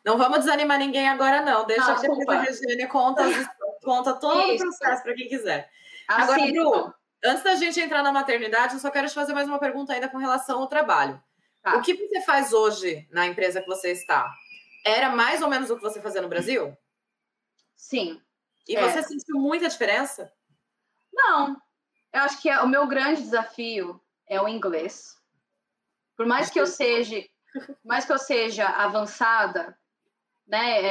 Não 0.03 0.17
vamos 0.17 0.39
desanimar 0.39 0.79
ninguém 0.79 1.07
agora, 1.07 1.41
não. 1.41 1.65
Deixa 1.65 1.95
que 1.99 2.07
a 2.07 2.41
Regina 2.41 2.87
conta, 2.87 3.23
conta 3.83 4.13
todo 4.13 4.51
isso. 4.51 4.65
o 4.65 4.67
processo 4.67 5.03
para 5.03 5.13
quem 5.13 5.27
quiser. 5.27 5.69
Assim, 6.07 6.23
agora, 6.23 6.51
Bru, 6.51 6.93
antes 7.23 7.43
da 7.43 7.55
gente 7.55 7.79
entrar 7.79 8.01
na 8.01 8.11
maternidade, 8.11 8.73
eu 8.73 8.79
só 8.79 8.89
quero 8.89 9.07
te 9.07 9.13
fazer 9.13 9.33
mais 9.33 9.47
uma 9.47 9.59
pergunta 9.59 9.93
ainda 9.93 10.09
com 10.09 10.17
relação 10.17 10.59
ao 10.59 10.67
trabalho. 10.67 11.21
Tá. 11.61 11.77
O 11.77 11.81
que 11.81 11.93
você 11.93 12.21
faz 12.21 12.51
hoje 12.51 13.07
na 13.11 13.27
empresa 13.27 13.61
que 13.61 13.67
você 13.67 13.91
está? 13.91 14.27
era 14.85 15.09
mais 15.09 15.41
ou 15.41 15.49
menos 15.49 15.69
o 15.69 15.75
que 15.75 15.81
você 15.81 16.01
fazia 16.01 16.21
no 16.21 16.29
Brasil? 16.29 16.75
Sim. 17.75 18.21
E 18.67 18.75
é. 18.75 18.81
você 18.81 19.03
sentiu 19.03 19.37
muita 19.37 19.67
diferença? 19.67 20.31
Não. 21.13 21.61
Eu 22.13 22.21
acho 22.21 22.41
que 22.41 22.49
é, 22.49 22.59
o 22.61 22.67
meu 22.67 22.87
grande 22.87 23.21
desafio 23.21 24.01
é 24.27 24.41
o 24.41 24.47
inglês. 24.47 25.17
Por 26.15 26.25
mais 26.25 26.49
que 26.49 26.59
eu 26.59 26.67
seja, 26.67 27.23
mais 27.83 28.05
que 28.05 28.11
eu 28.11 28.17
seja 28.17 28.67
avançada, 28.67 29.77
né? 30.47 30.81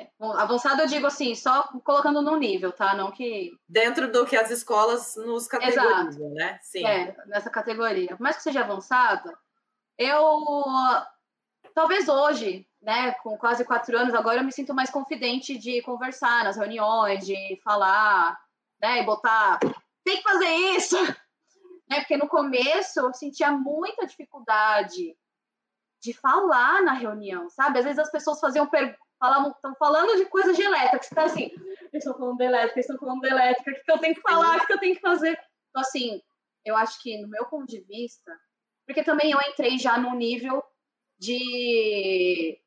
É, 0.00 0.10
avançada 0.36 0.82
eu 0.82 0.86
digo 0.86 1.06
assim, 1.06 1.34
só 1.34 1.64
colocando 1.84 2.22
no 2.22 2.36
nível, 2.36 2.72
tá? 2.72 2.94
Não 2.94 3.10
que 3.10 3.52
dentro 3.68 4.10
do 4.10 4.26
que 4.26 4.36
as 4.36 4.50
escolas 4.50 5.14
nos 5.16 5.46
categorizam, 5.46 6.08
Exato. 6.08 6.34
né? 6.34 6.58
Sim. 6.62 6.86
É, 6.86 7.14
nessa 7.26 7.50
categoria. 7.50 8.08
Por 8.08 8.20
mais 8.20 8.36
que 8.36 8.42
seja 8.42 8.60
avançada, 8.60 9.36
eu 9.98 10.42
talvez 11.74 12.08
hoje, 12.08 12.66
né, 12.80 13.12
com 13.22 13.36
quase 13.36 13.62
quatro 13.62 13.98
anos, 13.98 14.14
agora 14.14 14.38
eu 14.38 14.44
me 14.44 14.52
sinto 14.52 14.72
mais 14.72 14.88
confidente 14.88 15.58
de 15.58 15.82
conversar 15.82 16.42
nas 16.42 16.56
reuniões, 16.56 17.26
de 17.26 17.60
falar, 17.62 18.38
né, 18.80 19.02
e 19.02 19.04
botar, 19.04 19.60
tem 20.06 20.18
que 20.18 20.22
fazer 20.22 20.48
isso, 20.76 20.96
né, 21.90 21.98
porque 21.98 22.16
no 22.16 22.28
começo 22.28 23.00
eu 23.00 23.12
sentia 23.12 23.50
muita 23.50 24.06
dificuldade 24.06 25.16
de 26.00 26.12
falar 26.12 26.82
na 26.82 26.92
reunião, 26.92 27.50
sabe? 27.50 27.80
Às 27.80 27.84
vezes 27.84 27.98
as 27.98 28.10
pessoas 28.10 28.38
faziam 28.38 28.70
falavam, 29.18 29.50
estão 29.50 29.74
falando 29.74 30.16
de 30.16 30.26
coisas 30.26 30.56
de 30.56 30.62
elétrica, 30.62 30.98
que 31.00 31.06
você 31.06 31.14
tá 31.14 31.24
assim, 31.24 31.50
eles 31.92 32.04
estão 32.04 32.16
falando 32.16 32.36
de 32.36 32.44
elétrica, 32.44 32.74
eles 32.78 32.86
estão 32.88 32.98
falando 32.98 33.20
de 33.20 33.28
elétrica, 33.28 33.70
o 33.70 33.74
que, 33.74 33.80
que 33.80 33.92
eu 33.92 33.98
tenho 33.98 34.14
que 34.14 34.20
falar, 34.20 34.56
o 34.58 34.66
que 34.66 34.72
eu 34.72 34.78
tenho 34.78 34.94
que 34.94 35.00
fazer? 35.00 35.32
Então, 35.70 35.82
assim, 35.82 36.22
eu 36.64 36.76
acho 36.76 37.02
que, 37.02 37.18
no 37.18 37.28
meu 37.28 37.46
ponto 37.46 37.66
de 37.66 37.80
vista, 37.80 38.30
porque 38.86 39.02
também 39.02 39.32
eu 39.32 39.40
entrei 39.48 39.78
já 39.78 39.98
no 39.98 40.14
nível 40.14 40.62
de 41.18 42.60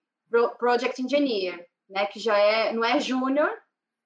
project 0.58 1.02
engineer, 1.02 1.66
né, 1.88 2.06
que 2.08 2.20
já 2.20 2.38
é, 2.38 2.74
não 2.74 2.84
é 2.84 3.00
júnior, 3.00 3.50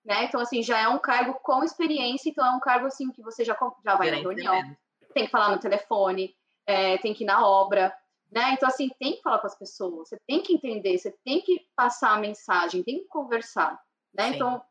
né? 0.03 0.25
Então 0.25 0.39
assim, 0.39 0.61
já 0.61 0.79
é 0.79 0.87
um 0.87 0.99
cargo 0.99 1.33
com 1.41 1.63
experiência, 1.63 2.29
então 2.29 2.45
é 2.45 2.51
um 2.51 2.59
cargo 2.59 2.87
assim 2.87 3.11
que 3.11 3.21
você 3.21 3.43
já 3.43 3.57
já 3.83 3.95
vai 3.95 4.11
na 4.11 4.17
reunião, 4.17 4.75
tem 5.13 5.25
que 5.25 5.31
falar 5.31 5.51
no 5.51 5.59
telefone, 5.59 6.35
é, 6.65 6.97
tem 6.97 7.13
que 7.13 7.23
ir 7.23 7.27
na 7.27 7.45
obra, 7.45 7.95
né? 8.31 8.53
Então 8.53 8.67
assim, 8.67 8.89
tem 8.99 9.15
que 9.15 9.21
falar 9.21 9.39
com 9.39 9.47
as 9.47 9.57
pessoas, 9.57 10.09
você 10.09 10.17
tem 10.27 10.41
que 10.41 10.53
entender, 10.53 10.97
você 10.97 11.11
tem 11.23 11.41
que 11.41 11.65
passar 11.75 12.11
a 12.11 12.19
mensagem, 12.19 12.83
tem 12.83 12.99
que 12.99 13.07
conversar, 13.07 13.79
né? 14.13 14.29
Sim. 14.29 14.35
Então, 14.35 14.63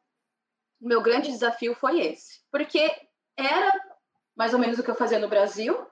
o 0.80 0.88
meu 0.88 1.00
grande 1.00 1.30
desafio 1.30 1.74
foi 1.74 2.00
esse, 2.00 2.40
porque 2.50 2.90
era 3.36 3.72
mais 4.36 4.52
ou 4.52 4.58
menos 4.58 4.78
o 4.78 4.82
que 4.82 4.90
eu 4.90 4.96
fazia 4.96 5.18
no 5.18 5.28
Brasil, 5.28 5.86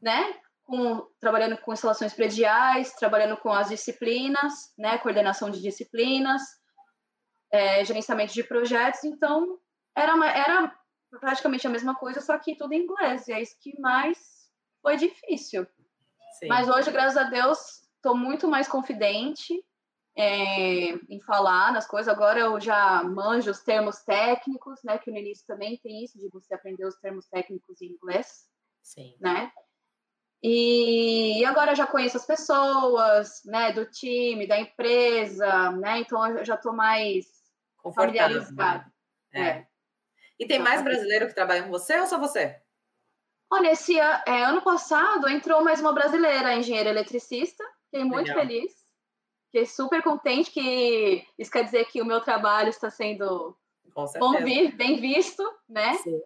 né? 0.00 0.34
com, 0.64 1.06
trabalhando 1.20 1.58
com 1.58 1.72
instalações 1.72 2.14
prediais, 2.14 2.94
trabalhando 2.94 3.36
com 3.36 3.52
as 3.52 3.68
disciplinas, 3.68 4.72
né, 4.78 4.96
coordenação 4.98 5.50
de 5.50 5.60
disciplinas, 5.60 6.42
é, 7.52 7.84
gerenciamento 7.84 8.32
de 8.32 8.42
projetos, 8.42 9.04
então 9.04 9.58
era, 9.94 10.14
uma, 10.14 10.28
era 10.28 10.74
praticamente 11.20 11.66
a 11.66 11.70
mesma 11.70 11.94
coisa, 11.94 12.20
só 12.20 12.38
que 12.38 12.56
tudo 12.56 12.72
em 12.72 12.82
inglês, 12.82 13.28
e 13.28 13.32
é 13.32 13.42
isso 13.42 13.56
que 13.60 13.78
mais 13.78 14.18
foi 14.80 14.96
difícil. 14.96 15.66
Sim. 16.38 16.48
Mas 16.48 16.68
hoje, 16.68 16.90
graças 16.90 17.16
a 17.16 17.24
Deus, 17.24 17.82
estou 17.96 18.16
muito 18.16 18.48
mais 18.48 18.66
confidente 18.66 19.62
é, 20.16 20.94
em 21.08 21.20
falar 21.20 21.72
nas 21.72 21.86
coisas. 21.86 22.12
Agora 22.12 22.40
eu 22.40 22.60
já 22.60 23.02
manjo 23.04 23.50
os 23.50 23.60
termos 23.60 24.00
técnicos, 24.00 24.82
né? 24.82 24.98
Que 24.98 25.10
no 25.10 25.18
início 25.18 25.46
também 25.46 25.78
tem 25.78 26.04
isso 26.04 26.18
de 26.18 26.28
você 26.28 26.54
aprender 26.54 26.84
os 26.86 26.96
termos 26.96 27.26
técnicos 27.28 27.80
em 27.80 27.92
inglês, 27.92 28.48
Sim. 28.82 29.14
né? 29.20 29.52
E 30.42 31.44
agora 31.44 31.74
já 31.74 31.86
conheço 31.86 32.16
as 32.16 32.26
pessoas, 32.26 33.42
né, 33.44 33.72
do 33.72 33.88
time, 33.88 34.44
da 34.44 34.58
empresa, 34.58 35.70
né? 35.70 36.00
Então 36.00 36.26
eu 36.26 36.44
já 36.44 36.56
estou 36.56 36.72
mais 36.72 37.41
familiarizada. 37.90 38.92
É. 39.32 39.40
é. 39.40 39.66
E 40.38 40.46
tem 40.46 40.58
mais 40.58 40.82
brasileiro 40.82 41.26
que 41.26 41.34
trabalha 41.34 41.62
com 41.62 41.70
você 41.70 41.98
ou 41.98 42.06
só 42.06 42.18
você? 42.18 42.60
Olha, 43.50 43.72
esse 43.72 43.98
é, 43.98 44.44
ano 44.44 44.60
passado 44.60 45.28
entrou 45.28 45.64
mais 45.64 45.80
uma 45.80 45.92
brasileira, 45.92 46.54
engenheira 46.54 46.90
eletricista. 46.90 47.64
Fiquei 47.84 48.04
muito 48.04 48.28
Legal. 48.28 48.40
feliz. 48.40 48.72
Fiquei 49.46 49.66
super 49.66 50.02
contente 50.02 50.50
que 50.50 51.26
isso 51.38 51.50
quer 51.50 51.64
dizer 51.64 51.84
que 51.86 52.00
o 52.00 52.06
meu 52.06 52.20
trabalho 52.20 52.70
está 52.70 52.90
sendo 52.90 53.56
bom, 54.18 54.42
bem 54.42 55.00
visto, 55.00 55.42
né? 55.68 55.94
Sim. 55.94 56.20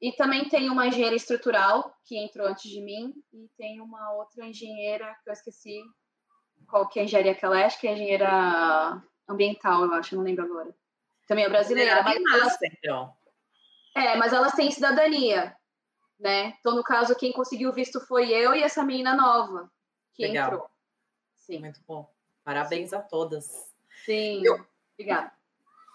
E 0.00 0.12
também 0.12 0.48
tem 0.48 0.68
uma 0.68 0.86
engenheira 0.86 1.16
estrutural 1.16 1.94
que 2.04 2.18
entrou 2.18 2.46
antes 2.46 2.70
de 2.70 2.82
mim 2.82 3.14
e 3.32 3.48
tem 3.56 3.80
uma 3.80 4.12
outra 4.12 4.46
engenheira 4.46 5.16
que 5.24 5.30
eu 5.30 5.32
esqueci 5.32 5.80
qual 6.68 6.88
que 6.88 6.98
é 6.98 7.02
a 7.02 7.04
engenharia 7.04 7.34
que 7.34 7.44
ela 7.44 7.60
é, 7.60 7.64
acho 7.64 7.80
que 7.80 7.86
é 7.86 7.92
engenheira 7.92 9.02
ambiental, 9.28 9.84
eu 9.84 9.94
acho, 9.94 10.16
não 10.16 10.22
lembro 10.22 10.44
agora. 10.44 10.74
Também 11.26 11.44
é 11.44 11.48
brasileira, 11.48 12.02
mas 12.02 12.22
elas, 12.32 12.58
então. 12.62 13.14
É, 13.94 14.16
mas 14.16 14.32
elas 14.32 14.52
têm 14.52 14.70
cidadania, 14.70 15.56
né? 16.18 16.54
Então, 16.60 16.74
no 16.74 16.82
caso, 16.82 17.16
quem 17.16 17.32
conseguiu 17.32 17.72
visto 17.72 18.00
foi 18.00 18.30
eu 18.30 18.54
e 18.54 18.62
essa 18.62 18.82
menina 18.82 19.14
nova 19.14 19.70
que 20.14 20.26
Legal. 20.26 20.46
entrou. 20.46 20.70
Sim. 21.34 21.58
Muito 21.60 21.80
bom. 21.86 22.12
Parabéns 22.44 22.90
Sim. 22.90 22.96
a 22.96 23.02
todas. 23.02 23.72
Sim. 24.04 24.42
Eu... 24.44 24.66
Obrigada. 24.94 25.32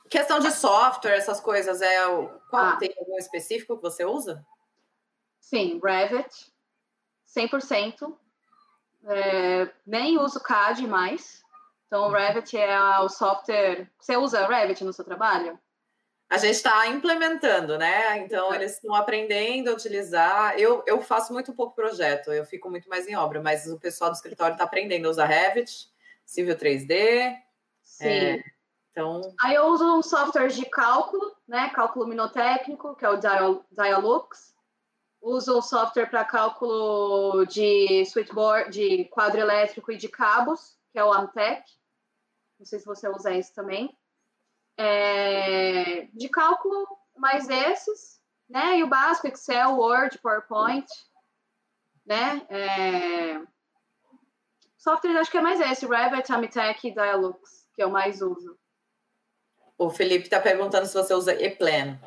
Questão 0.10 0.40
de 0.40 0.52
software, 0.52 1.16
essas 1.16 1.40
coisas, 1.40 1.82
é 1.82 2.08
o 2.08 2.28
qual 2.50 2.66
ah. 2.66 2.76
tem 2.78 2.94
algum 2.98 3.18
específico 3.18 3.76
que 3.76 3.82
você 3.84 4.04
usa? 4.04 4.44
Sim, 5.40 5.80
Revit, 5.84 6.52
100%. 7.28 8.18
É, 9.06 9.72
nem 9.86 10.18
uso 10.18 10.42
CAD 10.42 10.86
mais. 10.88 11.44
Então, 11.90 12.04
o 12.04 12.06
uhum. 12.06 12.12
Revit 12.12 12.56
é 12.56 13.00
o 13.00 13.10
software. 13.10 13.90
Você 14.00 14.16
usa 14.16 14.46
Revit 14.46 14.84
no 14.84 14.94
seu 14.94 15.04
trabalho? 15.04 15.60
A 16.30 16.38
gente 16.38 16.54
está 16.54 16.86
implementando, 16.86 17.80
né? 17.80 18.20
Então, 18.20 18.54
eles 18.54 18.74
estão 18.74 18.94
aprendendo 18.94 19.72
a 19.72 19.74
utilizar. 19.74 20.56
Eu, 20.60 20.84
eu 20.86 21.02
faço 21.02 21.34
muito 21.34 21.52
pouco 21.52 21.74
projeto, 21.74 22.32
eu 22.32 22.46
fico 22.46 22.70
muito 22.70 22.88
mais 22.88 23.08
em 23.08 23.16
obra, 23.16 23.42
mas 23.42 23.66
o 23.66 23.80
pessoal 23.80 24.12
do 24.12 24.14
escritório 24.14 24.54
está 24.54 24.66
aprendendo 24.66 25.08
a 25.08 25.10
usar 25.10 25.26
Revit, 25.26 25.90
Civil 26.24 26.56
3D. 26.56 27.36
Sim. 27.82 28.08
É, 28.08 28.44
então... 28.92 29.22
Aí 29.42 29.56
eu 29.56 29.66
uso 29.66 29.98
um 29.98 30.04
software 30.04 30.50
de 30.50 30.66
cálculo, 30.66 31.36
né? 31.48 31.70
Cálculo 31.70 32.06
minotécnico, 32.06 32.96
que 32.96 33.04
é 33.04 33.10
o 33.10 33.18
Dial, 33.18 33.66
Dialux. 33.72 34.54
Uso 35.20 35.58
um 35.58 35.62
software 35.64 36.06
para 36.06 36.24
cálculo 36.24 37.48
de 37.48 38.06
switchboard, 38.06 38.70
de 38.70 39.06
quadro 39.06 39.42
elétrico 39.42 39.92
e 39.92 39.98
de 39.98 40.08
cabos, 40.08 40.78
que 40.92 41.00
é 41.00 41.04
o 41.04 41.12
Amtec. 41.12 41.79
Não 42.60 42.66
sei 42.66 42.80
se 42.80 42.86
você 42.86 43.08
usa 43.08 43.32
isso 43.32 43.54
também. 43.54 43.98
É, 44.78 46.08
de 46.14 46.30
cálculo, 46.30 46.88
mais 47.16 47.50
esses, 47.50 48.22
né? 48.50 48.78
E 48.78 48.84
o 48.84 48.88
básico, 48.88 49.28
Excel, 49.28 49.78
Word, 49.78 50.18
PowerPoint, 50.20 50.88
né? 52.06 52.46
É, 52.50 53.42
software, 54.78 55.18
acho 55.18 55.32
que 55.32 55.38
é 55.38 55.42
mais 55.42 55.60
esse, 55.60 55.86
Revit, 55.86 56.32
Amtec 56.32 56.88
e 56.88 56.94
Dialux, 56.94 57.68
que 57.74 57.84
eu 57.84 57.90
mais 57.90 58.22
uso. 58.22 58.58
O 59.78 59.90
Felipe 59.90 60.26
está 60.26 60.42
perguntando 60.42 60.86
se 60.86 60.94
você 60.94 61.14
usa 61.14 61.34
ePlan. 61.42 61.98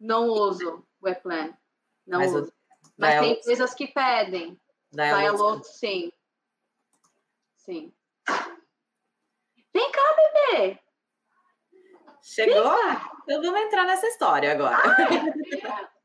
Não 0.00 0.26
uso 0.26 0.84
o 1.00 1.08
ePlan. 1.08 1.56
Não 2.04 2.18
Mas 2.18 2.34
uso. 2.34 2.52
Mas 2.96 3.20
tem 3.20 3.32
empresas 3.34 3.74
que 3.74 3.86
pedem. 3.86 4.60
Dialog, 4.90 5.64
sim. 5.64 6.12
Sim. 7.56 7.94
Vem 9.82 9.90
cá, 9.90 10.16
bebê. 10.16 10.78
Chegou? 12.22 12.62
Cá. 12.62 13.10
Então 13.24 13.42
vamos 13.42 13.60
entrar 13.62 13.84
nessa 13.84 14.06
história 14.06 14.52
agora. 14.52 14.78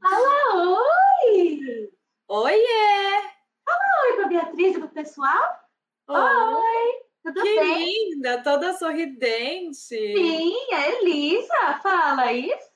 Fala 0.01 0.79
oi! 1.27 1.91
Oiê! 2.27 3.21
Fala 3.63 4.03
oi 4.03 4.15
para 4.15 4.27
Beatriz 4.29 4.75
e 4.75 4.79
para 4.79 4.87
o 4.87 4.89
pessoal. 4.89 5.59
Oi! 6.07 6.17
oi. 6.17 7.07
Tudo 7.23 7.43
que 7.43 7.59
bem? 7.59 8.15
linda, 8.15 8.41
toda 8.41 8.73
sorridente. 8.73 9.75
Sim, 9.75 10.55
é 10.71 11.01
Elisa, 11.01 11.79
fala 11.83 12.33
isso. 12.33 12.71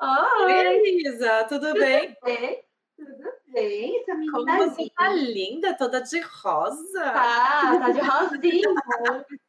Oi, 0.00 0.44
Oi 0.44 0.52
Elisa, 0.52 1.44
tudo, 1.48 1.68
tudo 1.68 1.80
bem? 1.80 2.16
bem? 2.22 2.62
Tudo 2.96 3.37
essa 3.54 4.14
menina 4.14 4.32
Como 4.32 4.70
você 4.70 4.90
tá 4.90 5.08
linda, 5.08 5.74
toda 5.74 6.00
de 6.00 6.20
rosa. 6.20 7.02
Tá, 7.02 7.78
tá 7.78 7.90
de 7.90 8.00
rosinha. 8.00 8.74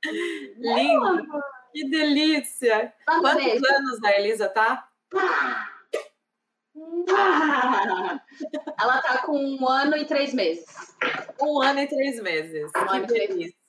Linda, 0.58 1.28
que 1.74 1.90
delícia. 1.90 2.94
Quantos 3.06 3.44
beijo. 3.44 3.66
anos 3.74 4.04
a 4.04 4.20
Elisa 4.20 4.50
tá? 4.50 4.88
Ah. 5.16 5.70
Ela 8.80 9.02
tá 9.02 9.18
com 9.24 9.38
um 9.38 9.68
ano 9.68 9.98
e 9.98 10.06
três 10.06 10.34
meses. 10.34 10.66
Um 11.42 11.62
ano 11.62 11.80
e 11.82 11.88
três 11.88 12.22
meses. 12.22 12.72
Um 12.76 13.06
que 13.06 13.14
delícia. 13.14 13.60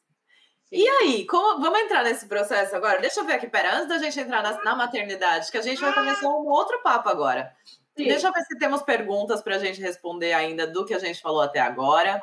E 0.72 0.86
aí, 0.86 1.26
como, 1.26 1.60
vamos 1.60 1.80
entrar 1.80 2.04
nesse 2.04 2.28
processo 2.28 2.76
agora? 2.76 3.00
Deixa 3.00 3.18
eu 3.18 3.24
ver 3.24 3.32
aqui, 3.32 3.48
pera, 3.48 3.74
antes 3.74 3.88
da 3.88 3.98
gente 3.98 4.20
entrar 4.20 4.40
na, 4.40 4.62
na 4.62 4.76
maternidade, 4.76 5.50
que 5.50 5.58
a 5.58 5.62
gente 5.62 5.80
vai 5.80 5.92
começar 5.92 6.28
um 6.28 6.46
outro 6.46 6.80
papo 6.80 7.08
agora. 7.08 7.52
Sim. 7.96 8.04
Deixa 8.04 8.28
eu 8.28 8.32
ver 8.32 8.42
se 8.42 8.58
temos 8.58 8.82
perguntas 8.82 9.42
para 9.42 9.56
a 9.56 9.58
gente 9.58 9.80
responder 9.80 10.32
ainda 10.32 10.66
do 10.66 10.84
que 10.84 10.94
a 10.94 10.98
gente 10.98 11.20
falou 11.20 11.42
até 11.42 11.60
agora. 11.60 12.20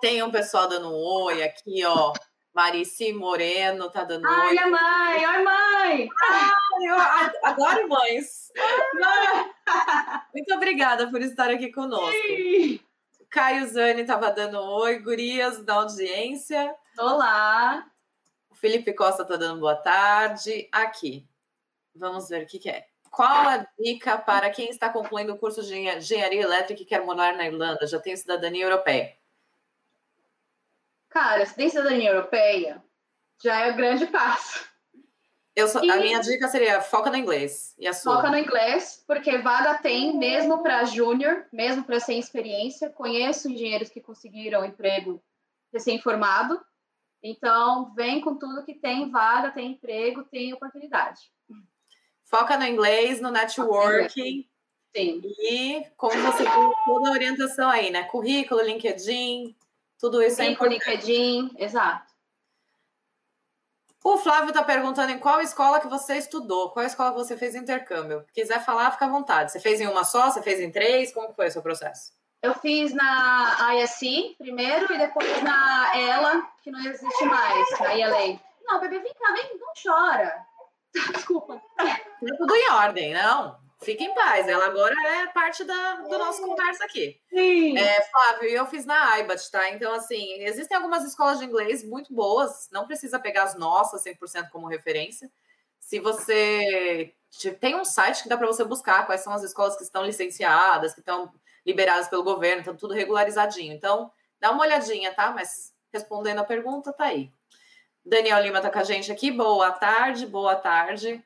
Tem 0.00 0.22
um 0.22 0.30
pessoal 0.30 0.68
dando 0.68 0.88
um 0.88 1.24
oi 1.24 1.42
aqui, 1.42 1.84
ó. 1.84 2.12
Marici 2.52 3.12
Moreno 3.12 3.90
tá 3.90 4.04
dando 4.04 4.26
Ai, 4.26 4.50
oi. 4.50 4.58
Ai, 4.58 4.70
mãe! 4.70 5.26
Oi, 5.26 5.44
mãe! 5.44 6.08
Ai, 6.28 6.84
eu 6.88 6.96
adoro 7.44 7.88
mães! 7.88 8.50
Muito 10.34 10.54
obrigada 10.54 11.08
por 11.10 11.20
estar 11.22 11.50
aqui 11.50 11.70
conosco. 11.70 12.10
Sim. 12.10 12.80
Caio 13.30 13.68
Zani 13.68 14.02
estava 14.02 14.32
dando 14.32 14.60
oi, 14.60 14.98
gurias 14.98 15.64
da 15.64 15.74
audiência. 15.74 16.74
Olá. 16.98 17.86
O 18.50 18.54
Felipe 18.56 18.92
Costa 18.92 19.22
está 19.22 19.36
dando 19.36 19.60
boa 19.60 19.76
tarde. 19.76 20.68
Aqui. 20.72 21.28
Vamos 21.94 22.28
ver 22.28 22.42
o 22.42 22.46
que, 22.46 22.58
que 22.58 22.68
é. 22.68 22.89
Qual 23.10 23.48
a 23.48 23.66
dica 23.78 24.16
para 24.16 24.48
quem 24.50 24.70
está 24.70 24.88
concluindo 24.88 25.34
o 25.34 25.38
curso 25.38 25.62
de 25.62 25.76
engenharia 25.76 26.42
elétrica 26.42 26.82
e 26.82 26.86
quer 26.86 27.04
morar 27.04 27.36
na 27.36 27.46
Irlanda? 27.46 27.86
Já 27.86 27.98
tem 27.98 28.16
cidadania 28.16 28.64
europeia? 28.64 29.16
Cara, 31.08 31.44
se 31.44 31.54
tem 31.56 31.68
cidadania 31.68 32.10
europeia, 32.10 32.82
já 33.42 33.66
é 33.66 33.72
o 33.72 33.76
grande 33.76 34.06
passo. 34.06 34.64
Eu 35.56 35.66
só, 35.66 35.82
e... 35.82 35.90
A 35.90 35.96
minha 35.96 36.20
dica 36.20 36.46
seria 36.46 36.80
foca 36.80 37.10
no 37.10 37.16
inglês. 37.16 37.74
E 37.76 37.88
a 37.88 37.92
sua? 37.92 38.16
Foca 38.16 38.30
no 38.30 38.38
inglês, 38.38 39.02
porque 39.04 39.38
vaga 39.38 39.74
tem 39.78 40.16
mesmo 40.16 40.62
para 40.62 40.84
júnior, 40.84 41.46
mesmo 41.52 41.82
para 41.82 41.98
sem 41.98 42.18
experiência. 42.18 42.90
Conheço 42.90 43.50
engenheiros 43.50 43.90
que 43.90 44.00
conseguiram 44.00 44.64
emprego 44.64 45.20
recém-formado. 45.72 46.64
Então, 47.20 47.92
vem 47.94 48.20
com 48.20 48.36
tudo 48.36 48.64
que 48.64 48.74
tem 48.74 49.10
vaga, 49.10 49.50
tem 49.50 49.72
emprego, 49.72 50.22
tem 50.24 50.54
oportunidade. 50.54 51.20
Foca 52.30 52.56
no 52.56 52.64
inglês, 52.64 53.20
no 53.20 53.30
networking. 53.30 54.48
Sim. 54.96 55.20
E 55.24 55.84
como 55.96 56.14
você 56.22 56.44
tem 56.44 56.72
toda 56.84 57.08
a 57.08 57.12
orientação 57.12 57.68
aí, 57.68 57.90
né? 57.90 58.04
Currículo, 58.04 58.62
LinkedIn, 58.62 59.56
tudo 59.98 60.22
isso 60.22 60.36
Currículo, 60.36 60.70
é 60.70 60.76
importante. 60.76 61.06
LinkedIn, 61.06 61.54
exato. 61.58 62.10
O 64.02 64.16
Flávio 64.16 64.48
está 64.50 64.62
perguntando 64.62 65.10
em 65.10 65.18
qual 65.18 65.40
escola 65.40 65.80
que 65.80 65.88
você 65.88 66.16
estudou, 66.16 66.70
qual 66.70 66.86
escola 66.86 67.10
você 67.10 67.36
fez 67.36 67.54
intercâmbio. 67.54 68.24
Se 68.28 68.32
quiser 68.32 68.64
falar, 68.64 68.92
fica 68.92 69.06
à 69.06 69.08
vontade. 69.08 69.52
Você 69.52 69.60
fez 69.60 69.80
em 69.80 69.88
uma 69.88 70.04
só? 70.04 70.30
Você 70.30 70.40
fez 70.40 70.60
em 70.60 70.70
três? 70.70 71.12
Como 71.12 71.34
foi 71.34 71.48
o 71.48 71.50
seu 71.50 71.60
processo? 71.60 72.12
Eu 72.42 72.54
fiz 72.54 72.94
na 72.94 73.74
ISC 73.74 74.36
primeiro 74.38 74.90
e 74.94 74.98
depois 74.98 75.42
na 75.42 75.98
ELA, 75.98 76.48
que 76.62 76.70
não 76.70 76.80
existe 76.80 77.24
mais, 77.24 77.78
na 77.78 77.98
ELA. 77.98 78.40
Não, 78.64 78.80
bebê, 78.80 79.00
vem 79.00 79.12
cá, 79.14 79.32
vem, 79.32 79.58
não 79.58 79.72
chora. 79.82 80.49
Desculpa. 80.94 81.60
É 81.78 82.36
tudo 82.36 82.54
em 82.54 82.70
ordem, 82.70 83.14
não. 83.14 83.58
Fique 83.82 84.04
em 84.04 84.14
paz, 84.14 84.46
ela 84.46 84.66
agora 84.66 84.94
é 85.08 85.26
parte 85.28 85.64
da, 85.64 85.94
do 85.94 86.18
nosso 86.18 86.42
conversa 86.42 86.84
aqui. 86.84 87.18
Sim. 87.30 87.78
É, 87.78 88.02
Flávio, 88.10 88.50
eu 88.50 88.66
fiz 88.66 88.84
na 88.84 89.18
IBAT, 89.20 89.50
tá? 89.50 89.70
Então, 89.70 89.94
assim, 89.94 90.34
existem 90.42 90.76
algumas 90.76 91.02
escolas 91.02 91.38
de 91.38 91.46
inglês 91.46 91.82
muito 91.82 92.12
boas, 92.12 92.68
não 92.70 92.86
precisa 92.86 93.18
pegar 93.18 93.44
as 93.44 93.54
nossas 93.54 94.04
100% 94.04 94.50
como 94.50 94.68
referência. 94.68 95.30
Se 95.78 95.98
você 95.98 97.14
tem 97.58 97.74
um 97.74 97.84
site 97.84 98.22
que 98.22 98.28
dá 98.28 98.36
para 98.36 98.46
você 98.46 98.64
buscar 98.64 99.06
quais 99.06 99.22
são 99.22 99.32
as 99.32 99.42
escolas 99.42 99.76
que 99.76 99.82
estão 99.82 100.04
licenciadas, 100.04 100.92
que 100.92 101.00
estão 101.00 101.32
liberadas 101.64 102.06
pelo 102.08 102.22
governo, 102.22 102.60
estão 102.60 102.76
tudo 102.76 102.92
regularizadinho. 102.92 103.72
Então, 103.72 104.12
dá 104.38 104.50
uma 104.50 104.62
olhadinha, 104.62 105.14
tá? 105.14 105.30
Mas 105.30 105.72
respondendo 105.90 106.40
a 106.40 106.44
pergunta, 106.44 106.92
tá 106.92 107.04
aí. 107.04 107.32
Daniel 108.04 108.42
Lima 108.42 108.60
tá 108.60 108.70
com 108.70 108.78
a 108.78 108.84
gente 108.84 109.10
aqui. 109.10 109.30
Boa 109.30 109.72
tarde, 109.72 110.26
boa 110.26 110.56
tarde. 110.56 111.22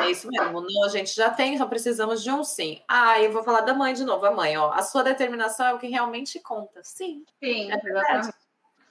É 0.00 0.10
isso 0.10 0.28
mesmo. 0.28 0.60
Não, 0.60 0.84
a 0.84 0.88
gente 0.88 1.14
já 1.14 1.30
tem, 1.30 1.56
só 1.58 1.66
precisamos 1.66 2.22
de 2.22 2.30
um 2.30 2.42
sim. 2.42 2.82
Ah, 2.88 3.20
eu 3.20 3.30
vou 3.32 3.42
falar 3.42 3.60
da 3.60 3.74
mãe 3.74 3.92
de 3.92 4.04
novo. 4.04 4.24
A 4.24 4.30
mãe, 4.30 4.56
ó. 4.56 4.72
A 4.72 4.82
sua 4.82 5.02
determinação 5.02 5.66
é 5.66 5.74
o 5.74 5.78
que 5.78 5.86
realmente 5.86 6.40
conta. 6.40 6.82
Sim. 6.82 7.24
Sim, 7.42 7.70
é 7.70 7.80
exatamente. 7.84 8.36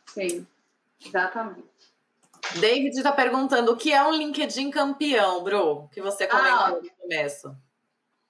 Sim, 0.05 0.47
exatamente. 1.03 1.71
David 2.59 2.97
está 2.97 3.11
perguntando 3.11 3.71
o 3.71 3.77
que 3.77 3.93
é 3.93 4.03
um 4.03 4.11
LinkedIn 4.11 4.71
campeão, 4.71 5.43
Bru, 5.43 5.87
que 5.91 6.01
você 6.01 6.27
comentou 6.27 6.51
ah, 6.51 6.69
no 6.71 6.89
começo. 7.01 7.55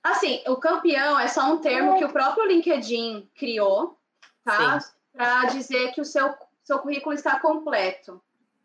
Assim, 0.03 0.43
o 0.47 0.57
campeão 0.57 1.19
é 1.19 1.27
só 1.27 1.51
um 1.51 1.57
termo 1.59 1.97
que 1.97 2.05
o 2.05 2.11
próprio 2.11 2.45
LinkedIn 2.45 3.29
criou, 3.35 3.97
tá? 4.43 4.79
Para 5.13 5.45
dizer 5.45 5.91
que 5.91 6.01
o 6.01 6.05
seu, 6.05 6.33
seu 6.63 6.79
currículo 6.79 7.13
está 7.13 7.39
completo, 7.39 8.21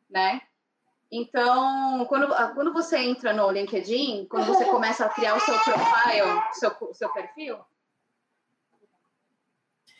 né? 0.08 0.40
Então, 1.10 2.04
quando, 2.06 2.28
quando 2.54 2.72
você 2.72 2.98
entra 2.98 3.32
no 3.32 3.50
LinkedIn, 3.50 4.26
quando 4.28 4.46
você 4.46 4.64
começa 4.64 5.06
a 5.06 5.08
criar 5.08 5.36
o 5.36 5.40
seu 5.40 5.54
profile, 5.54 6.42
seu, 6.52 6.94
seu 6.94 7.12
perfil, 7.12 7.58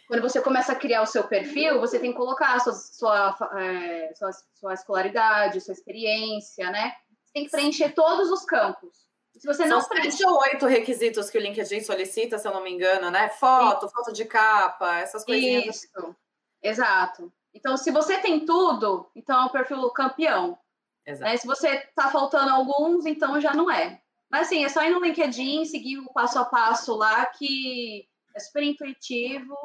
quando 0.09 0.23
você 0.23 0.41
começa 0.41 0.73
a 0.73 0.77
criar 0.77 1.03
o 1.03 1.07
seu 1.07 1.25
perfil, 1.25 1.81
você 1.81 1.99
tem 1.99 2.13
que 2.13 2.17
colocar 2.17 2.59
sua, 2.61 2.73
sua, 2.73 3.37
é, 3.61 4.13
sua, 4.15 4.31
sua 4.55 4.75
escolaridade, 4.75 5.61
sua 5.61 5.75
experiência, 5.75 6.71
né? 6.71 6.95
Você 7.25 7.33
tem 7.33 7.45
que 7.45 7.51
preencher 7.51 7.91
todos 7.91 8.31
os 8.31 8.45
campos. 8.45 9.07
Se 9.37 9.47
você 9.47 9.67
não 9.67 9.81
São 9.81 9.89
preenche... 9.91 10.25
oito 10.25 10.67
requisitos 10.67 11.29
que 11.29 11.37
o 11.37 11.41
LinkedIn 11.41 11.81
solicita, 11.81 12.39
se 12.39 12.49
eu 12.49 12.53
não 12.53 12.63
me 12.63 12.71
engano, 12.71 13.11
né? 13.11 13.29
Foto, 13.29 13.87
Sim. 13.87 13.95
foto 13.95 14.13
de 14.13 14.25
capa, 14.25 14.99
essas 14.99 15.25
coisinhas. 15.25 15.85
Isso, 15.85 16.17
exato. 16.63 17.33
Então, 17.57 17.75
se 17.75 17.91
você 17.91 18.19
tem 18.19 18.45
tudo, 18.45 19.11
então 19.17 19.43
é 19.43 19.47
o 19.47 19.51
perfil 19.51 19.89
campeão. 19.91 20.59
Né? 21.07 21.37
Se 21.39 21.47
você 21.47 21.79
tá 21.97 22.11
faltando 22.11 22.51
alguns, 22.51 23.07
então 23.07 23.41
já 23.41 23.55
não 23.55 23.71
é. 23.71 23.99
Mas 24.31 24.47
assim, 24.47 24.63
é 24.63 24.69
só 24.69 24.85
ir 24.85 24.91
no 24.91 25.03
LinkedIn, 25.03 25.65
seguir 25.65 25.99
o 25.99 26.13
passo 26.13 26.39
a 26.39 26.45
passo 26.45 26.95
lá, 26.95 27.25
que 27.25 28.07
é 28.35 28.41
super 28.41 28.63
intuitivo. 28.63 29.57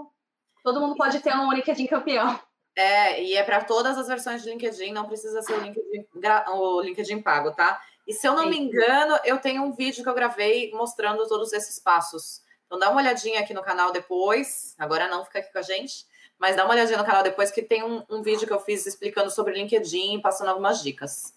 Todo 0.63 0.79
mundo 0.79 0.95
pode 0.95 1.19
ter 1.19 1.35
um 1.35 1.51
LinkedIn 1.51 1.87
campeão. 1.87 2.39
É, 2.77 3.21
e 3.21 3.33
é 3.33 3.43
para 3.43 3.65
todas 3.65 3.97
as 3.97 4.07
versões 4.07 4.41
de 4.41 4.49
LinkedIn, 4.49 4.93
não 4.93 5.05
precisa 5.05 5.41
ser 5.41 5.53
o 5.53 5.61
LinkedIn, 5.61 6.07
o 6.47 6.81
LinkedIn 6.81 7.21
pago, 7.21 7.51
tá? 7.51 7.81
E 8.07 8.13
se 8.13 8.25
eu 8.25 8.33
não 8.33 8.43
Sim. 8.43 8.51
me 8.51 8.57
engano, 8.57 9.19
eu 9.25 9.37
tenho 9.39 9.63
um 9.63 9.73
vídeo 9.73 10.01
que 10.01 10.09
eu 10.09 10.13
gravei 10.13 10.71
mostrando 10.71 11.27
todos 11.27 11.51
esses 11.51 11.77
passos. 11.77 12.41
Então 12.65 12.79
dá 12.79 12.89
uma 12.89 13.01
olhadinha 13.01 13.41
aqui 13.41 13.53
no 13.53 13.61
canal 13.61 13.91
depois. 13.91 14.75
Agora 14.79 15.09
não, 15.09 15.25
fica 15.25 15.39
aqui 15.39 15.51
com 15.51 15.59
a 15.59 15.63
gente. 15.63 16.05
Mas 16.41 16.55
dá 16.55 16.65
uma 16.65 16.73
olhadinha 16.73 16.97
no 16.97 17.05
canal 17.05 17.21
depois 17.21 17.51
que 17.51 17.61
tem 17.61 17.83
um, 17.83 18.03
um 18.09 18.23
vídeo 18.23 18.47
que 18.47 18.53
eu 18.53 18.59
fiz 18.59 18.87
explicando 18.87 19.29
sobre 19.29 19.53
LinkedIn, 19.53 20.21
passando 20.21 20.47
algumas 20.47 20.81
dicas. 20.81 21.31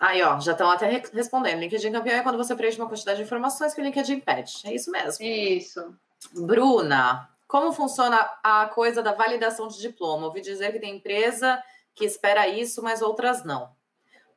Aí, 0.00 0.22
ó, 0.22 0.40
já 0.40 0.52
estão 0.52 0.70
até 0.70 0.86
respondendo. 1.12 1.60
LinkedIn 1.60 1.92
campeão 1.92 2.16
é 2.16 2.22
quando 2.22 2.38
você 2.38 2.56
preenche 2.56 2.80
uma 2.80 2.88
quantidade 2.88 3.18
de 3.18 3.24
informações 3.24 3.74
que 3.74 3.82
o 3.82 3.84
LinkedIn 3.84 4.20
pede. 4.20 4.62
É 4.64 4.72
isso 4.74 4.90
mesmo. 4.90 5.22
Isso. 5.22 5.94
Bruna, 6.32 7.28
como 7.46 7.70
funciona 7.70 8.16
a 8.42 8.64
coisa 8.68 9.02
da 9.02 9.12
validação 9.12 9.68
de 9.68 9.78
diploma? 9.78 10.26
Ouvi 10.26 10.40
dizer 10.40 10.72
que 10.72 10.80
tem 10.80 10.96
empresa 10.96 11.62
que 11.94 12.06
espera 12.06 12.48
isso, 12.48 12.82
mas 12.82 13.02
outras 13.02 13.44
não. 13.44 13.76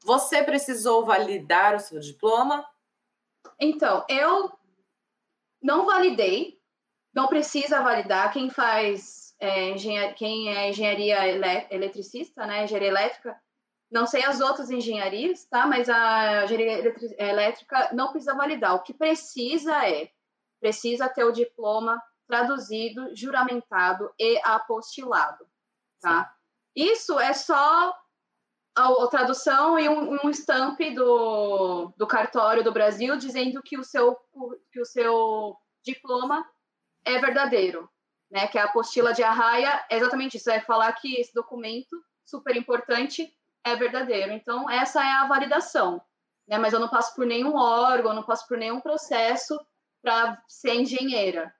Você 0.03 0.43
precisou 0.43 1.05
validar 1.05 1.75
o 1.75 1.79
seu 1.79 2.01
diploma? 2.01 2.67
Então, 3.57 4.03
eu 4.09 4.51
não 5.61 5.85
validei, 5.85 6.60
não 7.13 7.27
precisa 7.27 7.81
validar. 7.81 8.31
Quem 8.31 8.49
faz 8.49 9.35
é, 9.39 10.13
quem 10.13 10.55
é 10.55 10.69
engenharia 10.69 11.67
eletricista, 11.71 12.45
né, 12.45 12.63
engenharia 12.63 12.89
elétrica, 12.89 13.39
não 13.91 14.05
sei 14.05 14.23
as 14.23 14.39
outras 14.39 14.69
engenharias, 14.69 15.45
tá? 15.45 15.67
Mas 15.67 15.89
a 15.89 16.45
engenharia 16.45 16.95
elétrica 17.17 17.89
não 17.93 18.11
precisa 18.11 18.35
validar. 18.35 18.75
O 18.75 18.83
que 18.83 18.93
precisa 18.93 19.85
é 19.87 20.09
precisa 20.61 21.09
ter 21.09 21.23
o 21.23 21.31
diploma 21.31 22.01
traduzido, 22.27 23.13
juramentado 23.15 24.13
e 24.17 24.39
apostilado, 24.45 25.45
tá? 25.99 26.33
Isso 26.73 27.19
é 27.19 27.33
só 27.33 27.93
a, 28.77 28.87
a 28.87 29.07
tradução 29.07 29.77
e 29.77 29.89
um, 29.89 30.23
um 30.23 30.29
estampe 30.29 30.91
do, 30.91 31.91
do 31.97 32.07
cartório 32.07 32.63
do 32.63 32.71
Brasil 32.71 33.17
dizendo 33.17 33.61
que 33.61 33.77
o 33.77 33.83
seu 33.83 34.15
que 34.71 34.79
o 34.79 34.85
seu 34.85 35.57
diploma 35.83 36.45
é 37.05 37.17
verdadeiro, 37.19 37.89
né? 38.29 38.47
Que 38.47 38.57
a 38.57 38.65
apostila 38.65 39.13
de 39.13 39.23
arraia 39.23 39.83
é 39.89 39.97
exatamente 39.97 40.37
isso, 40.37 40.49
é 40.49 40.59
falar 40.59 40.91
que 40.93 41.15
esse 41.15 41.33
documento 41.33 42.01
super 42.25 42.55
importante 42.55 43.33
é 43.63 43.75
verdadeiro. 43.75 44.31
Então 44.31 44.69
essa 44.69 45.03
é 45.03 45.11
a 45.11 45.27
validação, 45.27 46.01
né? 46.47 46.57
Mas 46.57 46.73
eu 46.73 46.79
não 46.79 46.89
passo 46.89 47.15
por 47.15 47.25
nenhum 47.25 47.55
órgão, 47.55 48.13
não 48.13 48.23
passo 48.23 48.47
por 48.47 48.57
nenhum 48.57 48.79
processo 48.79 49.59
para 50.01 50.41
ser 50.47 50.75
engenheira, 50.75 51.53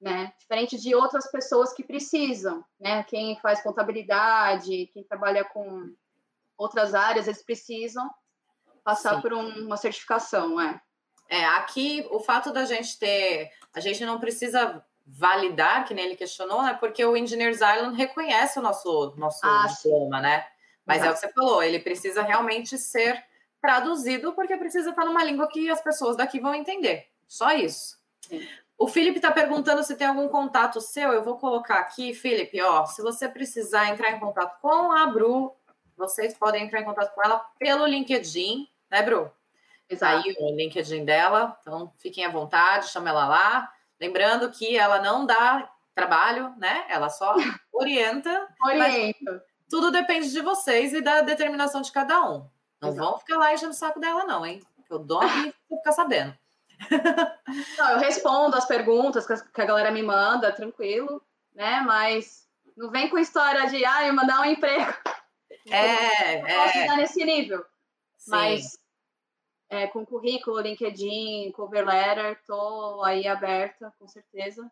né? 0.00 0.32
Diferente 0.38 0.78
de 0.78 0.94
outras 0.94 1.30
pessoas 1.30 1.72
que 1.72 1.84
precisam, 1.84 2.64
né? 2.78 3.02
Quem 3.04 3.38
faz 3.40 3.62
contabilidade, 3.62 4.90
quem 4.92 5.04
trabalha 5.04 5.44
com 5.44 5.94
outras 6.56 6.94
áreas, 6.94 7.26
eles 7.26 7.42
precisam 7.42 8.10
passar 8.82 9.16
Sim. 9.16 9.20
por 9.20 9.32
um, 9.32 9.66
uma 9.66 9.76
certificação, 9.76 10.60
é. 10.60 10.80
É, 11.28 11.44
aqui 11.44 12.06
o 12.10 12.20
fato 12.20 12.52
da 12.52 12.64
gente 12.64 12.98
ter, 12.98 13.50
a 13.74 13.80
gente 13.80 14.04
não 14.04 14.20
precisa 14.20 14.84
validar, 15.06 15.84
que 15.84 15.94
nem 15.94 16.04
ele 16.04 16.16
questionou, 16.16 16.62
né? 16.62 16.74
Porque 16.78 17.04
o 17.04 17.16
Engineers 17.16 17.56
Island 17.56 17.96
reconhece 17.96 18.58
o 18.58 18.62
nosso, 18.62 19.14
nosso 19.16 19.40
ah, 19.44 19.66
diploma, 19.68 20.20
né? 20.20 20.46
Mas 20.84 21.02
é 21.02 21.10
o 21.10 21.14
que 21.14 21.20
você 21.20 21.32
falou, 21.32 21.62
ele 21.62 21.80
precisa 21.80 22.22
realmente 22.22 22.78
ser 22.78 23.24
traduzido, 23.60 24.32
porque 24.32 24.56
precisa 24.56 24.90
estar 24.90 25.04
numa 25.04 25.24
língua 25.24 25.48
que 25.48 25.68
as 25.68 25.80
pessoas 25.80 26.16
daqui 26.16 26.38
vão 26.38 26.54
entender. 26.54 27.08
Só 27.26 27.52
isso. 27.52 27.98
Sim. 28.20 28.46
O 28.78 28.86
Felipe 28.86 29.16
está 29.16 29.32
perguntando 29.32 29.82
se 29.82 29.96
tem 29.96 30.06
algum 30.06 30.28
contato 30.28 30.80
seu. 30.80 31.12
Eu 31.12 31.24
vou 31.24 31.38
colocar 31.38 31.76
aqui, 31.76 32.12
Felipe, 32.12 32.60
ó. 32.60 32.84
Se 32.84 33.00
você 33.00 33.28
precisar 33.28 33.88
entrar 33.88 34.10
em 34.10 34.20
contato 34.20 34.60
com 34.60 34.92
a 34.92 35.06
Bru, 35.06 35.56
vocês 35.96 36.34
podem 36.34 36.64
entrar 36.64 36.80
em 36.80 36.84
contato 36.84 37.14
com 37.14 37.22
ela 37.24 37.38
pelo 37.58 37.86
LinkedIn, 37.86 38.68
né, 38.90 39.02
Bru? 39.02 39.30
Exato. 39.88 40.26
Aí 40.26 40.36
o 40.38 40.54
LinkedIn 40.54 41.04
dela, 41.04 41.56
então 41.60 41.92
fiquem 41.98 42.24
à 42.24 42.30
vontade, 42.30 42.88
chama 42.88 43.10
ela 43.10 43.26
lá. 43.26 43.72
Lembrando 44.00 44.50
que 44.50 44.76
ela 44.76 45.00
não 45.00 45.24
dá 45.24 45.70
trabalho, 45.94 46.52
né? 46.58 46.84
Ela 46.88 47.08
só 47.08 47.34
orienta. 47.72 48.48
Orienta. 48.62 49.44
Tudo 49.68 49.90
depende 49.90 50.30
de 50.30 50.40
vocês 50.40 50.92
e 50.92 51.00
da 51.00 51.22
determinação 51.22 51.80
de 51.80 51.90
cada 51.90 52.20
um. 52.28 52.48
Não 52.80 52.90
Exato. 52.90 53.08
vão 53.08 53.18
ficar 53.18 53.38
lá 53.38 53.54
enchendo 53.54 53.72
o 53.72 53.74
saco 53.74 53.98
dela, 53.98 54.24
não, 54.24 54.44
hein? 54.44 54.62
Eu 54.88 54.98
dou 54.98 55.22
e 55.24 55.54
vou 55.68 55.78
ficar 55.78 55.92
sabendo. 55.92 56.36
Não, 57.78 57.92
eu 57.92 57.98
respondo 57.98 58.54
as 58.54 58.66
perguntas 58.66 59.26
que 59.26 59.60
a 59.62 59.64
galera 59.64 59.90
me 59.90 60.02
manda, 60.02 60.52
tranquilo, 60.52 61.22
né? 61.54 61.80
Mas 61.80 62.46
não 62.76 62.90
vem 62.90 63.08
com 63.08 63.18
história 63.18 63.66
de, 63.66 63.82
ah, 63.84 64.06
eu 64.06 64.12
mandar 64.12 64.42
um 64.42 64.44
emprego. 64.44 64.92
É, 65.70 66.42
eu 66.42 66.46
posso 66.46 66.78
é. 66.78 66.96
nesse 66.96 67.24
nível. 67.24 67.64
Sim. 68.18 68.30
Mas 68.30 68.78
é, 69.68 69.86
com 69.86 70.06
currículo, 70.06 70.60
LinkedIn, 70.60 71.52
cover 71.52 71.84
letter, 71.84 72.40
tô 72.46 73.02
aí 73.04 73.26
aberta, 73.26 73.92
com 73.98 74.06
certeza. 74.06 74.70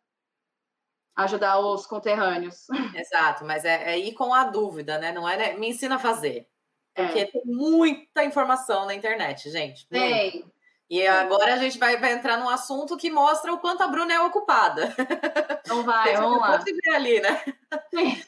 Ajudar 1.16 1.58
os 1.60 1.86
conterrâneos. 1.86 2.66
Exato, 2.94 3.44
mas 3.44 3.64
é, 3.64 3.94
é 3.94 3.98
ir 3.98 4.12
com 4.14 4.32
a 4.32 4.44
dúvida, 4.44 4.98
né? 4.98 5.12
Não 5.12 5.28
é 5.28 5.36
né? 5.36 5.52
me 5.54 5.68
ensina 5.68 5.96
a 5.96 6.00
fazer. 6.00 6.48
Porque 6.94 7.20
é. 7.20 7.26
tem 7.26 7.42
muita 7.44 8.24
informação 8.24 8.86
na 8.86 8.94
internet, 8.94 9.50
gente. 9.50 9.86
Tem. 9.88 10.44
E 10.88 11.04
agora 11.06 11.54
a 11.54 11.56
gente 11.56 11.78
vai, 11.78 11.96
vai, 11.96 12.12
entrar 12.12 12.36
num 12.36 12.48
assunto 12.48 12.96
que 12.96 13.10
mostra 13.10 13.52
o 13.52 13.58
quanto 13.58 13.82
a 13.82 13.88
Bruna 13.88 14.12
é 14.12 14.20
ocupada. 14.20 14.94
Então 15.64 15.82
vai, 15.82 16.14
vamos 16.14 16.40
lá. 16.40 16.58
Ver 16.58 16.94
ali, 16.94 17.20
né? 17.20 17.42
Sim. 17.88 18.22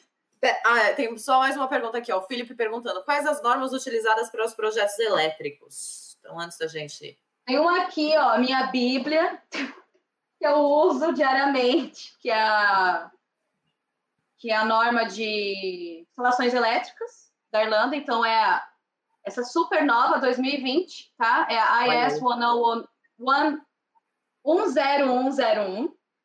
Ah, 0.65 0.79
é, 0.79 0.93
tem 0.93 1.15
só 1.19 1.37
mais 1.37 1.55
uma 1.55 1.67
pergunta 1.67 1.99
aqui, 1.99 2.11
ó. 2.11 2.17
O 2.17 2.23
Felipe 2.23 2.55
perguntando: 2.55 3.03
quais 3.03 3.27
as 3.27 3.43
normas 3.43 3.73
utilizadas 3.73 4.31
para 4.31 4.43
os 4.43 4.55
projetos 4.55 4.97
elétricos? 4.97 6.06
Então, 6.27 6.39
antes 6.41 6.57
da 6.57 6.67
gente. 6.67 7.17
Tem 7.45 7.57
uma 7.57 7.83
aqui, 7.83 8.13
ó, 8.17 8.37
minha 8.37 8.67
Bíblia, 8.67 9.41
que 10.37 10.45
eu 10.45 10.57
uso 10.57 11.13
diariamente, 11.13 12.17
que 12.19 12.29
é 12.29 12.37
a, 12.37 13.09
que 14.37 14.51
é 14.51 14.55
a 14.57 14.65
norma 14.65 15.05
de 15.05 16.05
instalações 16.09 16.53
elétricas 16.53 17.31
da 17.49 17.63
Irlanda. 17.63 17.95
Então, 17.95 18.25
é 18.25 18.37
a, 18.37 18.61
essa 19.23 19.41
super 19.45 19.85
nova 19.85 20.19
2020, 20.19 21.13
tá? 21.17 21.47
É 21.49 21.57
a 21.57 22.07
IS 22.07 22.19
10101. 22.19 23.57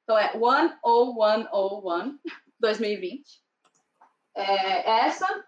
Então, 0.02 0.18
é 0.18 0.32
10101 0.36 2.18
2020 2.58 3.22
é, 4.34 5.06
essa. 5.06 5.44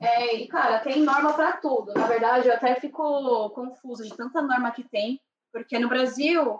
É, 0.00 0.34
e, 0.34 0.48
cara, 0.48 0.78
tem 0.80 1.02
norma 1.02 1.34
para 1.34 1.58
tudo. 1.58 1.92
Na 1.92 2.06
verdade, 2.06 2.48
eu 2.48 2.54
até 2.54 2.74
fico 2.80 3.50
confusa 3.50 4.02
de 4.02 4.16
tanta 4.16 4.40
norma 4.40 4.70
que 4.70 4.82
tem, 4.82 5.20
porque 5.52 5.78
no 5.78 5.88
Brasil, 5.90 6.58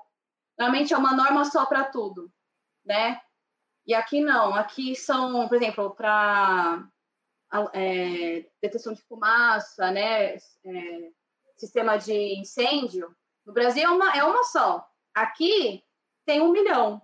normalmente 0.58 0.92
é 0.92 0.98
uma 0.98 1.16
norma 1.16 1.46
só 1.46 1.64
para 1.64 1.84
tudo, 1.84 2.30
né? 2.84 3.18
E 3.86 3.94
aqui 3.94 4.20
não. 4.20 4.54
Aqui 4.54 4.94
são, 4.94 5.48
por 5.48 5.56
exemplo, 5.56 5.90
para 5.94 6.86
é, 7.72 8.46
detecção 8.60 8.92
de 8.92 9.02
fumaça, 9.02 9.90
né? 9.90 10.34
É, 10.36 11.10
sistema 11.56 11.96
de 11.96 12.12
incêndio. 12.38 13.14
No 13.46 13.54
Brasil 13.54 13.82
é 13.82 13.88
uma, 13.88 14.16
é 14.16 14.22
uma 14.22 14.44
só. 14.44 14.86
Aqui 15.14 15.82
tem 16.26 16.42
um 16.42 16.52
milhão. 16.52 17.00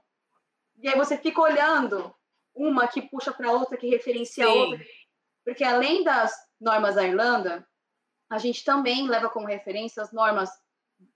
E 0.76 0.88
aí 0.88 0.96
você 0.96 1.16
fica 1.16 1.40
olhando 1.40 2.14
uma 2.54 2.86
que 2.86 3.00
puxa 3.00 3.32
para 3.32 3.50
outra, 3.52 3.76
que 3.78 3.88
referencia 3.88 4.46
a 4.46 4.52
outra. 4.52 4.84
Porque 5.46 5.62
além 5.62 6.02
das 6.02 6.34
normas 6.60 6.96
da 6.96 7.04
Irlanda, 7.06 7.64
a 8.28 8.36
gente 8.36 8.64
também 8.64 9.08
leva 9.08 9.30
como 9.30 9.46
referência 9.46 10.02
as 10.02 10.12
normas 10.12 10.50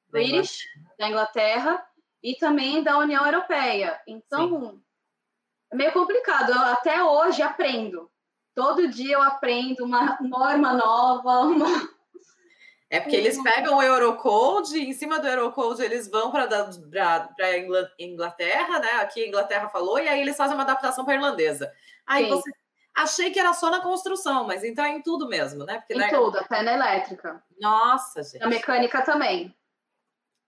British, 0.08 0.60
da 0.96 1.08
Inglaterra, 1.08 1.84
e 2.22 2.36
também 2.36 2.82
da 2.82 2.96
União 2.96 3.26
Europeia. 3.26 4.00
Então, 4.06 4.70
Sim. 4.70 4.82
é 5.72 5.76
meio 5.76 5.92
complicado. 5.92 6.52
Eu 6.52 6.60
até 6.60 7.02
hoje 7.02 7.42
aprendo. 7.42 8.08
Todo 8.54 8.88
dia 8.88 9.14
eu 9.14 9.22
aprendo 9.22 9.84
uma 9.84 10.16
norma 10.20 10.74
nova, 10.74 11.40
uma, 11.40 11.88
é 12.90 12.98
porque 12.98 13.14
eles 13.14 13.40
pegam 13.40 13.76
o 13.76 13.82
Eurocode, 13.82 14.76
e 14.76 14.88
em 14.88 14.92
cima 14.92 15.20
do 15.20 15.28
Eurocode 15.28 15.80
eles 15.80 16.10
vão 16.10 16.32
para 16.32 16.48
a 16.48 17.58
Inglaterra, 18.00 18.80
né? 18.80 18.90
Aqui 19.00 19.22
a 19.22 19.28
Inglaterra 19.28 19.68
falou, 19.68 20.00
e 20.00 20.08
aí 20.08 20.20
eles 20.20 20.36
fazem 20.36 20.56
uma 20.56 20.64
adaptação 20.64 21.04
para 21.04 21.14
irlandesa. 21.14 21.72
Aí 22.04 22.24
Sim. 22.24 22.30
você. 22.30 22.50
Achei 23.02 23.30
que 23.30 23.40
era 23.40 23.54
só 23.54 23.70
na 23.70 23.80
construção, 23.80 24.46
mas 24.46 24.62
então 24.62 24.84
é 24.84 24.90
em 24.90 25.00
tudo 25.02 25.26
mesmo, 25.26 25.64
né? 25.64 25.78
Porque, 25.78 25.94
em 25.94 25.98
né? 25.98 26.10
tudo, 26.10 26.38
até 26.38 26.62
na 26.62 26.74
elétrica. 26.74 27.42
Nossa, 27.58 28.22
gente. 28.22 28.40
Na 28.40 28.46
mecânica 28.46 29.02
também. 29.02 29.56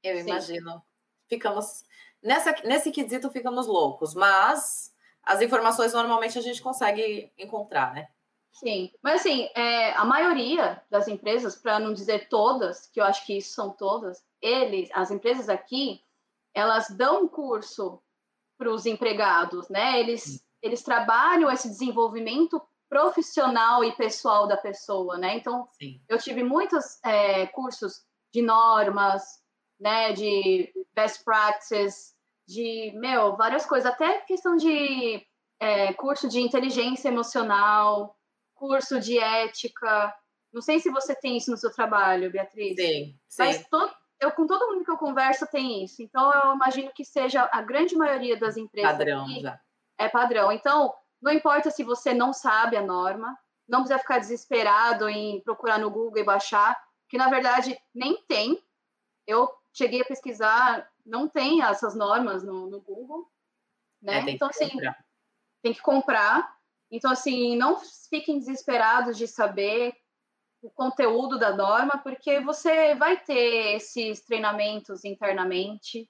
Eu 0.02 0.16
Sim. 0.16 0.28
imagino. 0.28 0.82
Ficamos. 1.28 1.82
Nessa, 2.22 2.54
nesse 2.64 2.90
quesito 2.90 3.30
ficamos 3.30 3.66
loucos, 3.66 4.14
mas 4.14 4.94
as 5.22 5.40
informações 5.40 5.94
normalmente 5.94 6.38
a 6.38 6.42
gente 6.42 6.60
consegue 6.60 7.32
encontrar, 7.38 7.94
né? 7.94 8.08
Sim, 8.52 8.92
mas 9.02 9.20
assim, 9.20 9.48
é, 9.54 9.92
a 9.92 10.04
maioria 10.04 10.82
das 10.90 11.08
empresas, 11.08 11.56
para 11.56 11.80
não 11.80 11.94
dizer 11.94 12.28
todas, 12.28 12.86
que 12.86 13.00
eu 13.00 13.04
acho 13.04 13.24
que 13.24 13.38
isso 13.38 13.54
são 13.54 13.70
todas, 13.70 14.22
eles, 14.42 14.90
as 14.92 15.10
empresas 15.10 15.48
aqui, 15.48 16.04
elas 16.52 16.90
dão 16.90 17.24
um 17.24 17.28
curso 17.28 17.98
para 18.58 18.70
os 18.70 18.84
empregados, 18.84 19.70
né? 19.70 19.98
Eles, 19.98 20.44
eles 20.62 20.82
trabalham 20.82 21.50
esse 21.50 21.68
desenvolvimento 21.68 22.62
profissional 22.88 23.82
e 23.82 23.96
pessoal 23.96 24.46
da 24.46 24.56
pessoa, 24.56 25.16
né? 25.18 25.36
Então, 25.36 25.66
Sim. 25.72 26.00
eu 26.08 26.18
tive 26.18 26.44
muitos 26.44 27.02
é, 27.04 27.46
cursos 27.46 28.04
de 28.32 28.42
normas, 28.42 29.22
né? 29.80 30.12
De 30.12 30.72
best 30.94 31.24
practices, 31.24 32.14
de, 32.46 32.92
meu, 32.94 33.36
várias 33.36 33.64
coisas, 33.66 33.90
até 33.90 34.20
questão 34.20 34.56
de 34.56 35.26
é, 35.58 35.92
curso 35.94 36.28
de 36.28 36.40
inteligência 36.40 37.08
emocional, 37.08 38.16
curso 38.54 39.00
de 39.00 39.18
ética. 39.18 40.14
Não 40.52 40.60
sei 40.60 40.78
se 40.78 40.90
você 40.90 41.14
tem 41.14 41.36
isso 41.36 41.50
no 41.50 41.56
seu 41.56 41.72
trabalho, 41.72 42.30
Beatriz. 42.30 42.76
Sim, 42.76 43.18
sim. 43.26 43.42
Mas 43.42 43.64
eu, 44.20 44.30
com 44.32 44.46
todo 44.46 44.70
mundo 44.70 44.84
que 44.84 44.90
eu 44.90 44.98
converso 44.98 45.46
tem 45.46 45.82
isso. 45.82 46.02
Então, 46.02 46.30
eu 46.32 46.54
imagino 46.54 46.92
que 46.94 47.04
seja 47.04 47.48
a 47.50 47.62
grande 47.62 47.96
maioria 47.96 48.36
das 48.36 48.56
empresas. 48.56 48.92
Padrão, 48.92 49.26
já. 49.40 49.58
É 50.02 50.08
padrão. 50.08 50.50
Então, 50.50 50.92
não 51.20 51.32
importa 51.32 51.70
se 51.70 51.84
você 51.84 52.12
não 52.12 52.32
sabe 52.32 52.76
a 52.76 52.82
norma, 52.82 53.38
não 53.68 53.80
precisa 53.80 54.00
ficar 54.00 54.18
desesperado 54.18 55.08
em 55.08 55.40
procurar 55.42 55.78
no 55.78 55.90
Google 55.90 56.18
e 56.18 56.24
baixar, 56.24 56.76
que 57.08 57.16
na 57.16 57.28
verdade 57.28 57.78
nem 57.94 58.16
tem. 58.26 58.60
Eu 59.26 59.48
cheguei 59.72 60.02
a 60.02 60.04
pesquisar, 60.04 60.90
não 61.06 61.28
tem 61.28 61.62
essas 61.62 61.94
normas 61.94 62.42
no, 62.42 62.68
no 62.68 62.80
Google. 62.80 63.30
Né? 64.02 64.18
É, 64.18 64.30
então, 64.30 64.48
assim, 64.48 64.68
comprar. 64.68 65.04
tem 65.62 65.72
que 65.72 65.80
comprar. 65.80 66.56
Então, 66.90 67.10
assim, 67.10 67.56
não 67.56 67.78
fiquem 68.10 68.38
desesperados 68.38 69.16
de 69.16 69.28
saber 69.28 69.94
o 70.60 70.70
conteúdo 70.70 71.38
da 71.38 71.56
norma, 71.56 71.98
porque 71.98 72.40
você 72.40 72.94
vai 72.96 73.18
ter 73.18 73.76
esses 73.76 74.20
treinamentos 74.24 75.04
internamente, 75.04 76.08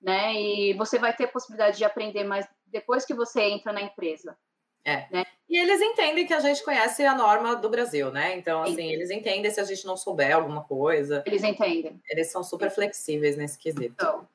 né? 0.00 0.34
E 0.34 0.74
você 0.74 0.98
vai 0.98 1.14
ter 1.14 1.26
possibilidade 1.28 1.76
de 1.76 1.84
aprender 1.84 2.24
mais 2.24 2.46
depois 2.78 3.04
que 3.04 3.14
você 3.14 3.42
entra 3.42 3.72
na 3.72 3.82
empresa. 3.82 4.36
É. 4.84 5.06
Né? 5.10 5.24
E 5.48 5.58
eles 5.58 5.80
entendem 5.80 6.26
que 6.26 6.34
a 6.34 6.40
gente 6.40 6.62
conhece 6.62 7.04
a 7.04 7.14
norma 7.14 7.56
do 7.56 7.68
Brasil, 7.68 8.10
né? 8.12 8.36
Então, 8.36 8.62
assim, 8.62 8.76
Sim. 8.76 8.92
eles 8.92 9.10
entendem 9.10 9.50
se 9.50 9.60
a 9.60 9.64
gente 9.64 9.84
não 9.84 9.96
souber 9.96 10.34
alguma 10.34 10.62
coisa. 10.62 11.24
Eles 11.26 11.42
entendem. 11.42 12.00
Eles 12.08 12.30
são 12.30 12.44
super 12.44 12.70
flexíveis 12.70 13.36
nesse 13.36 13.58
quesito. 13.58 13.94
Então, 13.94 14.26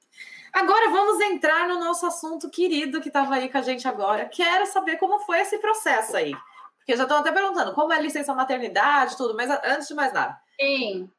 Agora 0.54 0.90
vamos 0.90 1.22
entrar 1.22 1.66
no 1.68 1.80
nosso 1.80 2.06
assunto 2.06 2.50
querido 2.50 3.00
que 3.00 3.08
estava 3.08 3.36
aí 3.36 3.50
com 3.50 3.58
a 3.58 3.62
gente 3.62 3.88
agora. 3.88 4.26
Quero 4.26 4.66
saber 4.66 4.98
como 4.98 5.20
foi 5.20 5.40
esse 5.40 5.58
processo 5.60 6.18
aí. 6.18 6.34
Porque 6.78 6.98
já 6.98 7.04
estão 7.04 7.20
até 7.20 7.32
perguntando 7.32 7.74
como 7.74 7.94
é 7.94 8.02
licença 8.02 8.34
maternidade, 8.34 9.16
tudo, 9.16 9.34
mas 9.34 9.50
antes 9.64 9.88
de 9.88 9.94
mais 9.94 10.12
nada. 10.12 10.38
Sim. 10.60 11.10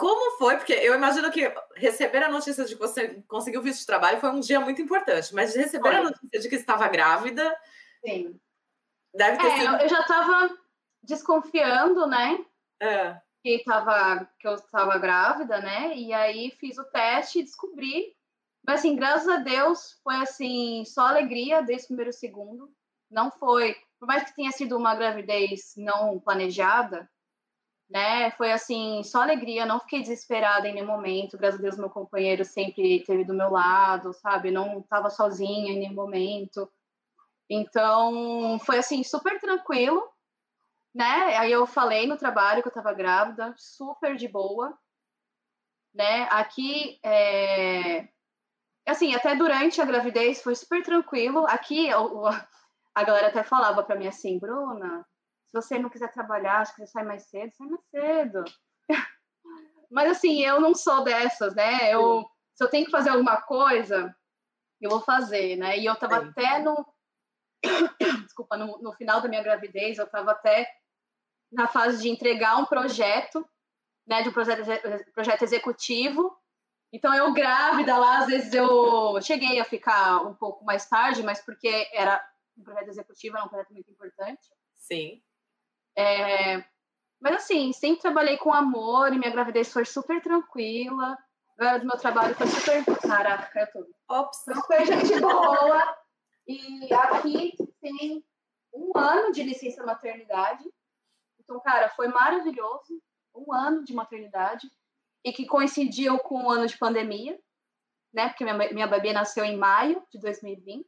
Como 0.00 0.38
foi? 0.38 0.56
Porque 0.56 0.72
eu 0.72 0.94
imagino 0.94 1.30
que 1.30 1.52
receber 1.76 2.22
a 2.22 2.30
notícia 2.30 2.64
de 2.64 2.74
que 2.74 2.80
você 2.80 3.22
conseguiu 3.28 3.62
visto 3.62 3.80
de 3.80 3.86
trabalho 3.86 4.20
foi 4.20 4.30
um 4.30 4.40
dia 4.40 4.58
muito 4.58 4.80
importante, 4.80 5.34
mas 5.34 5.54
receber 5.54 5.90
foi. 5.90 5.96
a 5.96 6.02
notícia 6.02 6.40
de 6.40 6.48
que 6.48 6.56
estava 6.56 6.88
grávida. 6.88 7.56
Sim. 8.04 8.40
Deve 9.14 9.38
ter 9.38 9.46
é, 9.46 9.58
sido. 9.58 9.76
Eu 9.76 9.88
já 9.88 10.00
estava 10.00 10.56
desconfiando, 11.02 12.06
né? 12.06 12.44
É. 12.80 13.20
Que, 13.42 13.62
tava, 13.64 14.28
que 14.38 14.48
eu 14.48 14.54
estava 14.54 14.98
grávida, 14.98 15.60
né? 15.60 15.94
E 15.96 16.12
aí 16.12 16.50
fiz 16.52 16.78
o 16.78 16.84
teste 16.84 17.40
e 17.40 17.42
descobri 17.42 18.14
mas, 18.66 18.80
assim, 18.80 18.94
graças 18.94 19.28
a 19.28 19.36
Deus, 19.36 19.98
foi, 20.02 20.16
assim, 20.16 20.84
só 20.84 21.06
alegria 21.06 21.62
desde 21.62 21.84
o 21.84 21.88
primeiro 21.88 22.12
segundo. 22.12 22.72
Não 23.10 23.30
foi... 23.30 23.76
Por 23.98 24.06
mais 24.06 24.22
que 24.22 24.34
tenha 24.34 24.52
sido 24.52 24.76
uma 24.76 24.94
gravidez 24.94 25.74
não 25.76 26.18
planejada, 26.18 27.10
né? 27.90 28.30
Foi, 28.32 28.52
assim, 28.52 29.02
só 29.02 29.22
alegria. 29.22 29.66
Não 29.66 29.80
fiquei 29.80 30.00
desesperada 30.00 30.68
em 30.68 30.74
nenhum 30.74 30.86
momento. 30.86 31.36
Graças 31.36 31.58
a 31.58 31.62
Deus, 31.62 31.76
meu 31.76 31.90
companheiro 31.90 32.44
sempre 32.44 32.98
esteve 32.98 33.24
do 33.24 33.34
meu 33.34 33.50
lado, 33.50 34.12
sabe? 34.12 34.50
Não 34.50 34.78
estava 34.78 35.10
sozinha 35.10 35.72
em 35.72 35.80
nenhum 35.80 35.94
momento. 35.94 36.70
Então, 37.48 38.58
foi, 38.60 38.78
assim, 38.78 39.02
super 39.02 39.40
tranquilo, 39.40 40.08
né? 40.94 41.36
Aí 41.36 41.50
eu 41.50 41.66
falei 41.66 42.06
no 42.06 42.16
trabalho 42.16 42.62
que 42.62 42.68
eu 42.68 42.70
estava 42.70 42.92
grávida, 42.92 43.52
super 43.58 44.14
de 44.14 44.28
boa, 44.28 44.78
né? 45.92 46.28
Aqui, 46.30 47.00
é 47.04 48.08
assim, 48.86 49.14
até 49.14 49.36
durante 49.36 49.80
a 49.80 49.84
gravidez 49.84 50.42
foi 50.42 50.54
super 50.54 50.82
tranquilo. 50.82 51.46
Aqui, 51.48 51.88
a 52.94 53.04
galera 53.04 53.28
até 53.28 53.42
falava 53.42 53.82
para 53.82 53.96
mim 53.96 54.06
assim, 54.06 54.38
Bruna, 54.38 55.06
se 55.50 55.52
você 55.52 55.78
não 55.78 55.90
quiser 55.90 56.12
trabalhar, 56.12 56.64
se 56.64 56.74
quiser 56.74 56.86
sair 56.86 57.04
mais 57.04 57.24
cedo, 57.24 57.52
sai 57.56 57.66
mais 57.66 57.84
cedo. 57.90 58.44
Mas 59.90 60.12
assim, 60.12 60.40
eu 60.44 60.60
não 60.60 60.74
sou 60.74 61.02
dessas, 61.02 61.54
né? 61.56 61.92
Eu, 61.92 62.24
se 62.54 62.62
eu 62.62 62.70
tenho 62.70 62.84
que 62.84 62.92
fazer 62.92 63.10
alguma 63.10 63.42
coisa, 63.42 64.14
eu 64.80 64.88
vou 64.88 65.00
fazer, 65.00 65.56
né? 65.56 65.76
E 65.76 65.84
eu 65.84 65.96
tava 65.96 66.20
Sim. 66.20 66.28
até 66.28 66.58
no. 66.60 66.86
Desculpa, 68.24 68.56
no, 68.56 68.78
no, 68.80 68.92
final 68.92 69.20
da 69.20 69.28
minha 69.28 69.42
gravidez, 69.42 69.98
eu 69.98 70.08
tava 70.08 70.30
até 70.30 70.72
na 71.50 71.66
fase 71.66 72.00
de 72.00 72.08
entregar 72.08 72.56
um 72.56 72.64
projeto, 72.64 73.44
né? 74.06 74.22
De 74.22 74.28
um 74.28 74.32
projeto, 74.32 74.62
projeto 75.12 75.42
executivo. 75.42 76.36
Então, 76.92 77.12
eu 77.12 77.32
grávida 77.32 77.96
lá, 77.98 78.18
às 78.18 78.26
vezes 78.26 78.54
eu 78.54 79.20
cheguei 79.20 79.58
a 79.58 79.64
ficar 79.64 80.22
um 80.24 80.34
pouco 80.34 80.64
mais 80.64 80.88
tarde, 80.88 81.22
mas 81.24 81.40
porque 81.40 81.88
era 81.92 82.24
um 82.56 82.62
projeto 82.62 82.88
executivo, 82.88 83.36
era 83.36 83.46
um 83.46 83.48
projeto 83.48 83.72
muito 83.72 83.90
importante. 83.90 84.48
Sim. 84.74 85.22
É, 85.96 86.64
mas 87.20 87.34
assim, 87.34 87.72
sempre 87.72 88.00
trabalhei 88.00 88.38
com 88.38 88.52
amor 88.52 89.12
e 89.12 89.18
minha 89.18 89.30
gravidez 89.30 89.72
foi 89.72 89.84
super 89.84 90.22
tranquila. 90.22 91.16
Agora 91.58 91.78
do 91.78 91.86
meu 91.86 91.98
trabalho 91.98 92.34
foi 92.34 92.46
super. 92.46 92.84
Caraca. 93.06 93.70
Ops. 94.08 94.44
Foi 94.66 94.86
gente 94.86 95.20
boa. 95.20 95.96
E 96.48 96.92
aqui 96.92 97.54
tem 97.80 98.24
um 98.72 98.92
ano 98.96 99.30
de 99.32 99.42
licença 99.42 99.84
maternidade. 99.84 100.64
Então, 101.38 101.60
cara, 101.60 101.90
foi 101.90 102.08
maravilhoso. 102.08 103.02
Um 103.34 103.52
ano 103.52 103.84
de 103.84 103.92
maternidade. 103.92 104.70
E 105.22 105.32
que 105.32 105.44
coincidiu 105.44 106.18
com 106.20 106.44
o 106.44 106.50
ano 106.50 106.66
de 106.66 106.78
pandemia, 106.78 107.38
né? 108.12 108.28
Porque 108.28 108.42
minha, 108.42 108.56
minha 108.72 108.86
bebê 108.86 109.12
nasceu 109.12 109.44
em 109.44 109.58
maio 109.58 110.02
de 110.10 110.18
2020. 110.18 110.86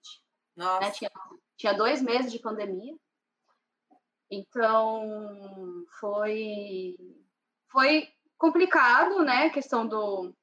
Nossa. 0.57 0.81
Né? 0.81 0.91
Tinha, 0.93 1.11
tinha 1.59 1.75
dois 1.75 2.01
meses 2.01 2.33
de 2.33 2.39
pandemia. 2.39 2.97
Então, 4.35 5.85
foi, 6.01 6.97
foi 7.71 8.09
complicado, 8.39 9.23
né? 9.23 9.45
A 9.45 9.51
questão 9.51 9.87
do, 9.87 10.35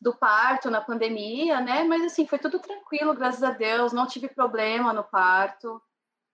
do 0.00 0.14
parto 0.14 0.70
na 0.70 0.80
pandemia, 0.80 1.60
né? 1.60 1.82
Mas, 1.82 2.04
assim, 2.04 2.28
foi 2.28 2.38
tudo 2.38 2.60
tranquilo, 2.60 3.16
graças 3.16 3.42
a 3.42 3.50
Deus. 3.50 3.92
Não 3.92 4.06
tive 4.06 4.28
problema 4.28 4.92
no 4.92 5.02
parto. 5.02 5.82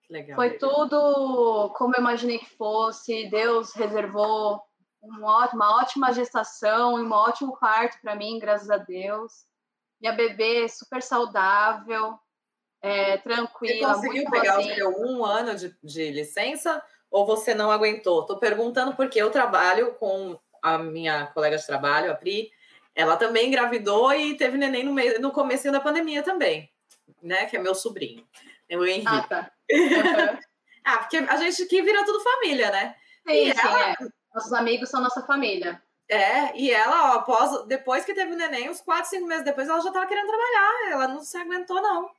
Legal. 0.07 0.35
Foi 0.35 0.59
tudo 0.59 1.73
como 1.75 1.95
eu 1.95 2.01
imaginei 2.01 2.37
que 2.37 2.55
fosse. 2.55 3.31
Deus 3.31 3.73
reservou 3.73 4.61
uma 5.01 5.79
ótima 5.79 6.13
gestação 6.13 6.99
e 6.99 7.01
um 7.01 7.11
ótimo 7.11 7.57
parto 7.57 7.99
para 7.99 8.15
mim, 8.15 8.37
graças 8.37 8.69
a 8.69 8.77
Deus. 8.77 9.47
Minha 9.99 10.13
bebê 10.13 10.69
super 10.69 11.01
saudável 11.01 12.19
é, 12.85 13.17
tranquila. 13.17 13.93
Você 13.93 14.07
conseguiu 14.07 14.29
pegar 14.29 14.59
o 14.59 14.63
seu 14.63 14.89
um 15.01 15.25
ano 15.25 15.55
de, 15.55 15.75
de 15.83 16.11
licença 16.11 16.81
ou 17.09 17.25
você 17.25 17.55
não 17.55 17.71
aguentou? 17.71 18.21
Estou 18.21 18.37
perguntando 18.37 18.95
porque 18.95 19.19
eu 19.19 19.31
trabalho 19.31 19.95
com 19.95 20.39
a 20.61 20.77
minha 20.77 21.27
colega 21.27 21.57
de 21.57 21.65
trabalho, 21.65 22.11
a 22.11 22.15
Pri, 22.15 22.51
ela 22.93 23.17
também 23.17 23.47
engravidou 23.47 24.13
e 24.13 24.35
teve 24.37 24.57
neném 24.57 24.83
no, 24.83 24.93
meio, 24.93 25.19
no 25.19 25.31
começo 25.31 25.71
da 25.71 25.79
pandemia 25.79 26.23
também, 26.23 26.71
né? 27.21 27.45
Que 27.45 27.57
é 27.57 27.59
meu 27.59 27.75
sobrinho, 27.75 28.25
o 28.71 28.85
Henrique. 28.85 29.07
Ah, 29.07 29.23
tá. 29.23 29.51
Uhum. 29.71 30.39
ah, 30.85 30.97
porque 30.97 31.17
a 31.17 31.37
gente 31.37 31.63
aqui 31.63 31.81
vira 31.81 32.05
tudo 32.05 32.19
família, 32.19 32.71
né? 32.71 32.95
Sim, 33.27 33.51
sim, 33.51 33.59
ela... 33.67 33.89
é. 33.89 33.95
Nossos 34.33 34.53
amigos 34.53 34.89
são 34.89 35.01
nossa 35.01 35.21
família. 35.21 35.81
É, 36.07 36.55
e 36.55 36.69
ela, 36.69 37.13
ó, 37.13 37.15
após, 37.15 37.65
depois 37.65 38.05
que 38.05 38.13
teve 38.13 38.33
o 38.33 38.37
neném, 38.37 38.69
uns 38.69 38.81
quatro, 38.81 39.09
cinco 39.09 39.25
meses 39.25 39.43
depois, 39.43 39.67
ela 39.67 39.81
já 39.81 39.91
tava 39.91 40.05
querendo 40.05 40.27
trabalhar. 40.27 40.91
Ela 40.91 41.07
não 41.07 41.21
se 41.21 41.37
aguentou, 41.37 41.81
não. 41.81 42.09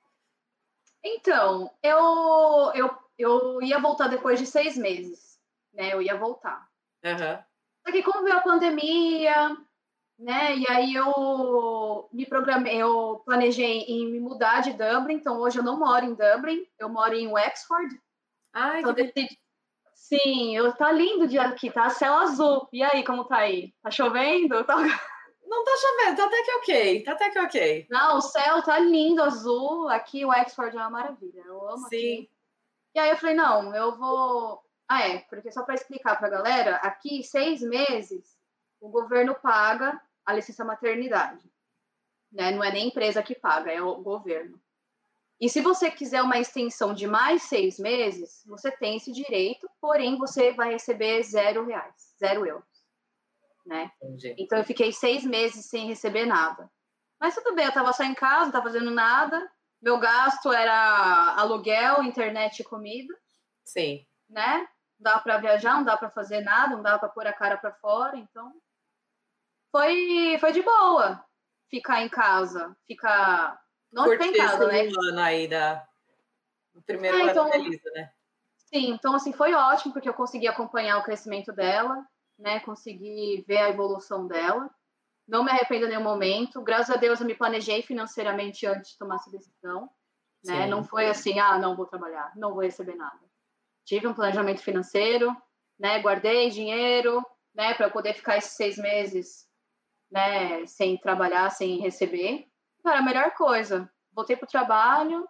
Então, 1.06 1.70
eu, 1.82 2.72
eu, 2.74 2.98
eu 3.16 3.62
ia 3.62 3.78
voltar 3.78 4.08
depois 4.08 4.40
de 4.40 4.46
seis 4.46 4.76
meses, 4.76 5.38
né? 5.72 5.92
Eu 5.92 6.02
ia 6.02 6.16
voltar. 6.16 6.68
Uhum. 7.04 7.38
Só 7.86 7.92
que 7.92 8.02
como 8.02 8.24
veio 8.24 8.36
a 8.36 8.42
pandemia, 8.42 9.56
né? 10.18 10.56
E 10.56 10.66
aí 10.68 10.94
eu 10.94 12.08
me 12.12 12.26
programei, 12.26 12.76
eu 12.76 13.22
planejei 13.24 13.82
em 13.82 14.10
me 14.10 14.18
mudar 14.18 14.62
de 14.62 14.72
Dublin, 14.72 15.14
então 15.14 15.38
hoje 15.38 15.58
eu 15.58 15.62
não 15.62 15.78
moro 15.78 16.04
em 16.04 16.14
Dublin, 16.14 16.66
eu 16.78 16.88
moro 16.88 17.14
em 17.14 17.28
Wexford. 17.28 18.00
Ai, 18.52 18.80
então, 18.80 18.92
decidi... 18.92 19.38
Sim, 19.94 20.56
eu, 20.56 20.72
tá 20.72 20.90
lindo 20.92 21.24
o 21.24 21.28
dia 21.28 21.42
aqui, 21.42 21.70
tá 21.70 21.88
céu 21.88 22.14
azul. 22.14 22.68
E 22.72 22.82
aí, 22.82 23.04
como 23.04 23.24
tá 23.24 23.38
aí? 23.38 23.72
Tá 23.82 23.90
chovendo? 23.90 24.62
Tá... 24.64 24.76
Não 25.46 25.64
tá 25.64 25.70
chovendo, 25.76 26.16
tá 26.16 26.26
até 26.26 26.42
que 26.42 26.50
ok, 26.52 27.02
tá 27.04 27.12
até 27.12 27.30
que 27.30 27.38
ok. 27.38 27.86
Não, 27.88 28.18
o 28.18 28.20
céu 28.20 28.62
tá 28.62 28.78
lindo, 28.78 29.22
azul. 29.22 29.88
Aqui 29.88 30.24
o 30.24 30.32
Export 30.32 30.74
é 30.74 30.76
uma 30.76 30.90
maravilha, 30.90 31.42
eu 31.46 31.68
amo 31.68 31.88
Sim. 31.88 31.96
Aqui. 31.96 32.30
E 32.94 32.98
aí 32.98 33.10
eu 33.10 33.16
falei, 33.16 33.34
não, 33.34 33.74
eu 33.74 33.96
vou... 33.96 34.62
Ah, 34.88 35.06
é, 35.06 35.18
porque 35.18 35.52
só 35.52 35.62
para 35.62 35.74
explicar 35.74 36.16
pra 36.18 36.28
galera, 36.28 36.76
aqui 36.76 37.22
seis 37.22 37.60
meses 37.60 38.36
o 38.80 38.88
governo 38.88 39.34
paga 39.34 40.00
a 40.24 40.32
licença 40.32 40.64
maternidade. 40.64 41.44
Né? 42.32 42.50
Não 42.50 42.62
é 42.62 42.72
nem 42.72 42.88
empresa 42.88 43.22
que 43.22 43.34
paga, 43.34 43.70
é 43.70 43.82
o 43.82 43.96
governo. 43.96 44.60
E 45.40 45.48
se 45.48 45.60
você 45.60 45.90
quiser 45.90 46.22
uma 46.22 46.38
extensão 46.38 46.94
de 46.94 47.06
mais 47.06 47.42
seis 47.42 47.78
meses, 47.78 48.42
você 48.46 48.70
tem 48.70 48.96
esse 48.96 49.12
direito, 49.12 49.68
porém 49.80 50.16
você 50.16 50.52
vai 50.52 50.72
receber 50.72 51.22
zero 51.22 51.66
reais, 51.66 52.14
zero 52.18 52.46
euros 52.46 52.75
né? 53.66 53.90
Entendi. 54.00 54.34
Então 54.38 54.58
eu 54.58 54.64
fiquei 54.64 54.92
seis 54.92 55.24
meses 55.24 55.66
sem 55.66 55.86
receber 55.86 56.24
nada. 56.24 56.70
Mas 57.20 57.34
tudo 57.34 57.54
bem, 57.54 57.64
eu 57.64 57.70
estava 57.70 57.92
só 57.92 58.04
em 58.04 58.14
casa, 58.14 58.40
não 58.40 58.46
estava 58.48 58.66
fazendo 58.66 58.90
nada. 58.90 59.50
Meu 59.82 59.98
gasto 59.98 60.52
era 60.52 61.34
aluguel, 61.36 62.02
internet 62.02 62.60
e 62.60 62.64
comida. 62.64 63.14
Sim. 63.64 64.06
Né? 64.28 64.58
Não 64.98 65.12
dá 65.12 65.18
para 65.18 65.38
viajar, 65.38 65.74
não 65.74 65.84
dá 65.84 65.96
para 65.96 66.10
fazer 66.10 66.40
nada, 66.40 66.76
não 66.76 66.82
dá 66.82 66.98
para 66.98 67.08
pôr 67.08 67.26
a 67.26 67.32
cara 67.32 67.58
para 67.58 67.72
fora, 67.74 68.16
então 68.16 68.52
foi 69.70 70.38
foi 70.40 70.52
de 70.52 70.62
boa 70.62 71.22
ficar 71.68 72.00
em 72.02 72.08
casa, 72.08 72.74
ficar 72.86 73.60
não 73.92 74.08
ficar 74.08 74.26
em 74.26 74.32
casa, 74.32 74.66
né? 74.68 74.88
ano 75.08 75.20
aí 75.20 75.48
da 75.48 75.86
o 76.74 76.82
primeiro 76.82 77.18
é, 77.18 77.20
ano 77.22 77.30
então, 77.30 77.48
da 77.50 77.56
Elisa, 77.56 77.90
né? 77.90 78.10
Sim, 78.56 78.90
então 78.90 79.14
assim 79.14 79.32
foi 79.32 79.52
ótimo 79.54 79.92
porque 79.92 80.08
eu 80.08 80.14
consegui 80.14 80.48
acompanhar 80.48 80.98
o 80.98 81.02
crescimento 81.02 81.52
dela 81.52 82.04
né? 82.38 82.60
Consegui 82.60 83.44
ver 83.46 83.58
a 83.58 83.70
evolução 83.70 84.26
dela. 84.26 84.70
Não 85.26 85.44
me 85.44 85.50
arrependo 85.50 85.86
em 85.86 85.88
nenhum 85.88 86.02
momento. 86.02 86.62
Graças 86.62 86.94
a 86.94 86.98
Deus 86.98 87.20
eu 87.20 87.26
me 87.26 87.34
planejei 87.34 87.82
financeiramente 87.82 88.66
antes 88.66 88.92
de 88.92 88.98
tomar 88.98 89.16
essa 89.16 89.30
decisão. 89.30 89.90
Né? 90.44 90.66
Não 90.66 90.84
foi 90.84 91.08
assim, 91.08 91.38
ah, 91.38 91.58
não 91.58 91.74
vou 91.74 91.86
trabalhar, 91.86 92.32
não 92.36 92.52
vou 92.52 92.62
receber 92.62 92.94
nada. 92.94 93.18
Tive 93.84 94.06
um 94.06 94.14
planejamento 94.14 94.62
financeiro, 94.62 95.34
né? 95.78 96.00
Guardei 96.00 96.50
dinheiro, 96.50 97.24
né? 97.54 97.74
Para 97.74 97.90
poder 97.90 98.14
ficar 98.14 98.36
esses 98.36 98.52
seis 98.52 98.76
meses, 98.76 99.48
né? 100.10 100.64
Sem 100.66 100.96
trabalhar, 100.98 101.50
sem 101.50 101.80
receber. 101.80 102.46
Cara, 102.82 103.00
a 103.00 103.02
melhor 103.02 103.32
coisa. 103.32 103.90
Voltei 104.12 104.36
para 104.36 104.46
o 104.46 104.50
trabalho. 104.50 105.28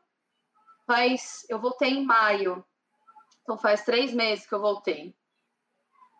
Faz, 0.86 1.46
eu 1.48 1.58
voltei 1.58 1.90
em 1.90 2.04
maio. 2.04 2.64
Então 3.42 3.56
faz 3.56 3.84
três 3.84 4.12
meses 4.12 4.46
que 4.46 4.54
eu 4.54 4.60
voltei. 4.60 5.14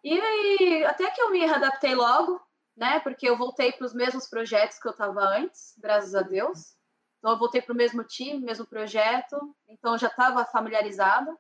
E 0.07 0.21
aí, 0.21 0.85
até 0.85 1.11
que 1.11 1.21
eu 1.21 1.33
me 1.33 1.45
adaptei 1.45 1.93
logo, 1.93 2.41
né? 2.77 3.01
Porque 3.01 3.29
eu 3.29 3.37
voltei 3.37 3.73
para 3.73 3.85
os 3.85 3.93
mesmos 3.93 4.29
projetos 4.29 4.79
que 4.79 4.87
eu 4.87 4.93
estava 4.93 5.21
antes, 5.21 5.75
graças 5.79 6.15
a 6.15 6.23
Deus. 6.23 6.77
Então, 7.19 7.33
eu 7.33 7.39
voltei 7.39 7.61
para 7.61 7.73
o 7.73 7.77
mesmo 7.77 8.05
time, 8.05 8.39
mesmo 8.39 8.65
projeto. 8.65 9.37
Então, 9.69 9.95
eu 9.95 9.99
já 9.99 10.07
estava 10.07 10.45
familiarizada, 10.45 11.37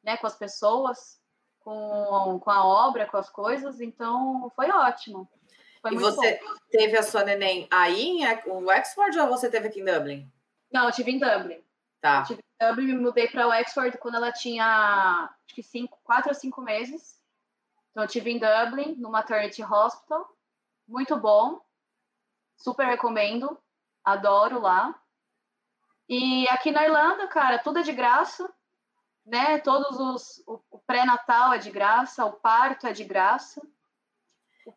né? 0.00 0.16
Com 0.16 0.28
as 0.28 0.36
pessoas, 0.36 1.20
com, 1.58 2.38
com 2.40 2.50
a 2.52 2.64
obra, 2.64 3.04
com 3.04 3.16
as 3.16 3.28
coisas. 3.28 3.80
Então, 3.80 4.48
foi 4.54 4.70
ótimo. 4.70 5.28
Foi 5.82 5.92
e 5.92 5.98
você 5.98 6.36
bom. 6.40 6.54
teve 6.70 6.96
a 6.96 7.02
sua 7.02 7.24
neném 7.24 7.66
aí 7.68 8.22
em 8.22 8.64
Wexford 8.64 9.18
ou 9.18 9.26
você 9.26 9.50
teve 9.50 9.66
aqui 9.66 9.80
em 9.80 9.84
Dublin? 9.84 10.32
Não, 10.72 10.84
eu 10.84 10.92
tive 10.92 11.10
em 11.10 11.18
Dublin. 11.18 11.60
Tá. 12.00 12.20
Eu 12.20 12.26
tive 12.26 12.40
em 12.42 12.68
Dublin, 12.68 12.86
me 12.86 12.94
mudei 12.94 13.26
para 13.26 13.48
Wexford 13.48 13.98
quando 13.98 14.14
ela 14.14 14.30
tinha, 14.30 15.28
acho 15.44 15.54
que 15.56 15.64
cinco, 15.64 15.98
quatro 16.04 16.28
ou 16.28 16.34
cinco 16.34 16.62
meses. 16.62 17.17
Então, 17.90 18.04
eu 18.04 18.08
tive 18.08 18.30
em 18.30 18.38
Dublin, 18.38 18.94
no 18.96 19.10
Maternity 19.10 19.62
Hospital, 19.62 20.28
muito 20.86 21.16
bom, 21.16 21.60
super 22.56 22.86
recomendo, 22.86 23.58
adoro 24.04 24.60
lá. 24.60 25.00
E 26.08 26.48
aqui 26.48 26.70
na 26.70 26.84
Irlanda, 26.84 27.26
cara, 27.28 27.58
tudo 27.58 27.78
é 27.80 27.82
de 27.82 27.92
graça, 27.92 28.50
né? 29.26 29.58
Todos 29.58 29.98
os 30.00 30.42
o, 30.46 30.60
o 30.70 30.78
pré-natal 30.78 31.52
é 31.52 31.58
de 31.58 31.70
graça, 31.70 32.24
o 32.24 32.32
parto 32.32 32.86
é 32.86 32.92
de 32.92 33.04
graça. 33.04 33.60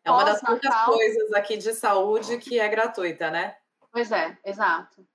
É 0.04 0.10
uma 0.10 0.24
das 0.24 0.40
poucas 0.40 0.84
coisas 0.84 1.32
aqui 1.32 1.56
de 1.56 1.72
saúde 1.74 2.38
que 2.38 2.58
é 2.58 2.68
gratuita, 2.68 3.30
né? 3.30 3.56
Pois 3.90 4.10
é, 4.10 4.38
exato. 4.44 5.06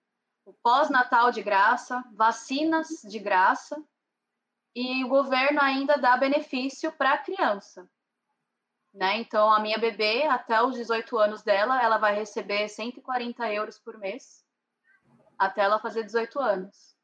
O 0.45 0.53
pós-natal 0.53 1.31
de 1.31 1.41
graça, 1.41 2.03
vacinas 2.13 3.01
de 3.03 3.19
graça 3.19 3.83
e 4.79 5.03
o 5.03 5.09
governo 5.09 5.61
ainda 5.61 5.97
dá 5.97 6.15
benefício 6.17 6.91
para 6.91 7.13
a 7.13 7.17
criança 7.17 7.89
né? 8.97 9.17
Então, 9.19 9.51
a 9.51 9.59
minha 9.59 9.77
bebê, 9.77 10.23
até 10.23 10.61
os 10.61 10.75
18 10.75 11.17
anos 11.19 11.43
dela, 11.43 11.81
ela 11.81 11.99
vai 11.99 12.15
receber 12.15 12.67
140 12.67 13.53
euros 13.53 13.77
por 13.77 13.97
mês, 13.99 14.43
até 15.37 15.61
ela 15.61 15.79
fazer 15.79 16.03
18 16.03 16.39
anos. 16.39 16.97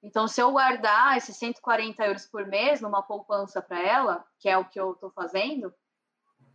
Então, 0.00 0.28
se 0.28 0.40
eu 0.40 0.52
guardar 0.52 1.16
esses 1.16 1.36
140 1.36 2.04
euros 2.04 2.26
por 2.26 2.46
mês 2.46 2.80
numa 2.80 3.02
poupança 3.02 3.60
para 3.60 3.80
ela, 3.80 4.24
que 4.38 4.48
é 4.48 4.56
o 4.56 4.64
que 4.64 4.78
eu 4.78 4.92
estou 4.92 5.10
fazendo, 5.10 5.74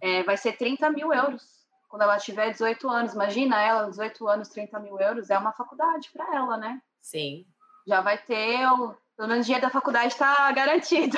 é, 0.01 0.23
vai 0.23 0.37
ser 0.37 0.57
30 0.57 0.89
mil 0.89 1.13
euros 1.13 1.43
quando 1.89 2.03
ela 2.03 2.17
tiver 2.17 2.51
18 2.51 2.89
anos. 2.89 3.13
Imagina 3.13 3.61
ela, 3.61 3.89
18 3.89 4.27
anos, 4.27 4.49
30 4.49 4.79
mil 4.79 4.99
euros, 4.99 5.29
é 5.29 5.37
uma 5.37 5.53
faculdade 5.53 6.09
para 6.11 6.33
ela, 6.33 6.57
né? 6.57 6.81
Sim. 7.01 7.45
Já 7.85 8.01
vai 8.01 8.17
ter, 8.17 8.65
o, 8.67 8.95
pelo 9.17 9.27
menos 9.27 9.45
o 9.45 9.47
dinheiro 9.47 9.65
da 9.65 9.73
faculdade 9.73 10.13
está 10.13 10.49
garantido. 10.51 11.17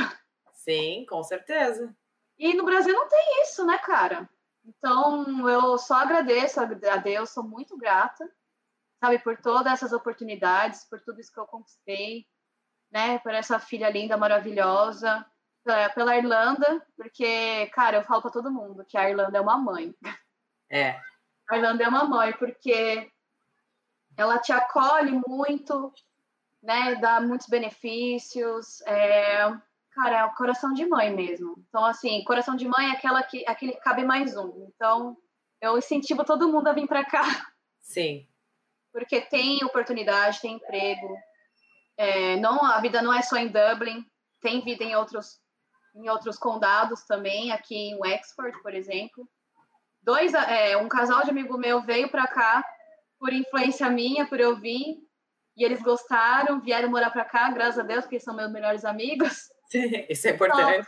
Sim, 0.54 1.06
com 1.08 1.22
certeza. 1.22 1.94
E 2.38 2.54
no 2.54 2.64
Brasil 2.64 2.94
não 2.94 3.08
tem 3.08 3.44
isso, 3.44 3.66
né, 3.66 3.78
cara? 3.78 4.30
Então, 4.64 5.50
eu 5.50 5.78
só 5.78 5.96
agradeço 5.96 6.60
a 6.62 6.66
Deus, 6.98 7.32
sou 7.32 7.44
muito 7.44 7.78
grata, 7.78 8.30
sabe, 9.00 9.20
por 9.20 9.38
todas 9.38 9.74
essas 9.74 9.92
oportunidades, 9.92 10.86
por 10.86 11.02
tudo 11.02 11.20
isso 11.20 11.34
que 11.34 11.40
eu 11.40 11.48
conquistei, 11.48 12.26
né, 12.92 13.20
por 13.20 13.34
essa 13.34 13.60
filha 13.60 13.90
linda, 13.90 14.18
maravilhosa, 14.18 15.26
pela, 15.94 16.18
Irlanda, 16.18 16.86
porque, 16.96 17.68
cara, 17.68 17.98
eu 17.98 18.04
falo 18.04 18.22
para 18.22 18.32
todo 18.32 18.52
mundo 18.52 18.86
que 18.86 18.98
a 18.98 19.10
Irlanda 19.10 19.38
é 19.38 19.42
uma 19.42 19.58
mãe. 19.58 19.94
É. 20.72 21.00
A 21.50 21.58
Irlanda 21.58 21.84
é 21.84 21.88
uma 21.88 22.06
mãe, 22.06 22.34
porque 22.34 23.12
ela 24.18 24.40
te 24.40 24.52
acolhe 24.52 25.12
muito, 25.28 25.94
né, 26.62 26.96
dá 26.96 27.22
muitos 27.22 27.48
benefícios, 27.48 28.82
é, 28.82 29.50
cara, 29.92 30.18
é 30.20 30.26
o 30.26 30.34
coração 30.34 30.74
de 30.74 30.86
mãe 30.86 31.14
mesmo. 31.14 31.56
Então, 31.70 31.86
assim, 31.86 32.24
coração 32.24 32.56
de 32.56 32.68
mãe 32.68 32.90
é 32.90 32.92
aquela 32.92 33.24
que, 33.24 33.46
aquele 33.48 33.74
que 33.74 33.82
cabe 33.82 34.04
mais 34.04 34.36
um. 34.36 34.70
Então, 34.76 35.18
eu 35.62 35.78
incentivo 35.78 36.24
todo 36.24 36.52
mundo 36.52 36.68
a 36.68 36.74
vir 36.74 36.88
para 36.88 37.06
cá. 37.06 37.24
Sim. 37.80 38.28
Porque 38.92 39.22
tem 39.22 39.64
oportunidade, 39.64 40.42
tem 40.42 40.56
emprego. 40.56 41.16
É, 41.98 42.38
não, 42.38 42.64
a 42.64 42.80
vida 42.80 43.02
não 43.02 43.14
é 43.14 43.22
só 43.22 43.38
em 43.38 43.48
Dublin, 43.48 44.06
tem 44.42 44.62
vida 44.62 44.84
em 44.84 44.96
outros, 44.96 45.40
em 45.96 46.10
outros 46.10 46.38
condados 46.38 47.04
também, 47.06 47.52
aqui 47.52 47.76
em 47.76 48.00
Wexford, 48.00 48.62
por 48.62 48.74
exemplo. 48.74 49.30
Dois, 50.02 50.34
é, 50.34 50.78
um 50.78 50.88
casal 50.88 51.24
de 51.24 51.30
amigo 51.30 51.58
meu 51.58 51.82
veio 51.82 52.10
para 52.10 52.26
cá 52.26 52.64
por 53.20 53.34
influência 53.34 53.90
minha, 53.90 54.26
por 54.26 54.40
eu 54.40 54.56
vir, 54.56 54.98
e 55.60 55.64
eles 55.66 55.82
gostaram, 55.82 56.62
vieram 56.62 56.90
morar 56.90 57.12
para 57.12 57.26
cá, 57.26 57.52
graças 57.52 57.78
a 57.78 57.84
Deus, 57.84 58.06
porque 58.06 58.18
são 58.18 58.34
meus 58.34 58.50
melhores 58.50 58.86
amigos. 58.86 59.52
Sim, 59.68 60.06
isso 60.08 60.26
é 60.30 60.32
importante. 60.32 60.80
Então, 60.80 60.86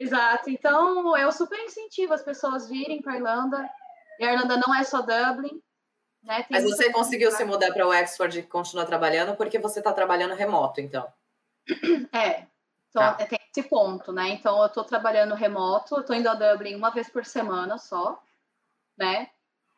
exato. 0.00 0.50
Então, 0.50 1.16
eu 1.16 1.30
super 1.30 1.60
incentivo 1.60 2.12
as 2.12 2.22
pessoas 2.22 2.68
virem 2.68 3.00
para 3.00 3.12
a 3.12 3.16
Irlanda. 3.16 3.70
E 4.18 4.24
a 4.24 4.32
Irlanda 4.32 4.60
não 4.66 4.74
é 4.74 4.82
só 4.82 5.00
Dublin. 5.00 5.62
Né? 6.24 6.44
Mas 6.50 6.64
você 6.64 6.90
conseguiu 6.90 7.30
se 7.30 7.44
mudar 7.44 7.72
para 7.72 7.86
Oxford 7.86 8.36
e 8.36 8.42
continuar 8.42 8.86
trabalhando 8.86 9.36
porque 9.36 9.60
você 9.60 9.78
está 9.78 9.92
trabalhando 9.92 10.34
remoto, 10.34 10.80
então? 10.80 11.06
É. 12.12 12.46
Então, 12.90 13.16
tá. 13.16 13.26
tem 13.26 13.38
esse 13.50 13.68
ponto, 13.68 14.12
né? 14.12 14.28
Então, 14.30 14.58
eu 14.60 14.66
estou 14.66 14.84
trabalhando 14.84 15.34
remoto, 15.34 15.96
eu 15.96 16.00
estou 16.00 16.14
indo 16.16 16.28
a 16.28 16.34
Dublin 16.34 16.74
uma 16.74 16.90
vez 16.90 17.08
por 17.08 17.24
semana 17.24 17.78
só, 17.78 18.20
né? 18.96 19.30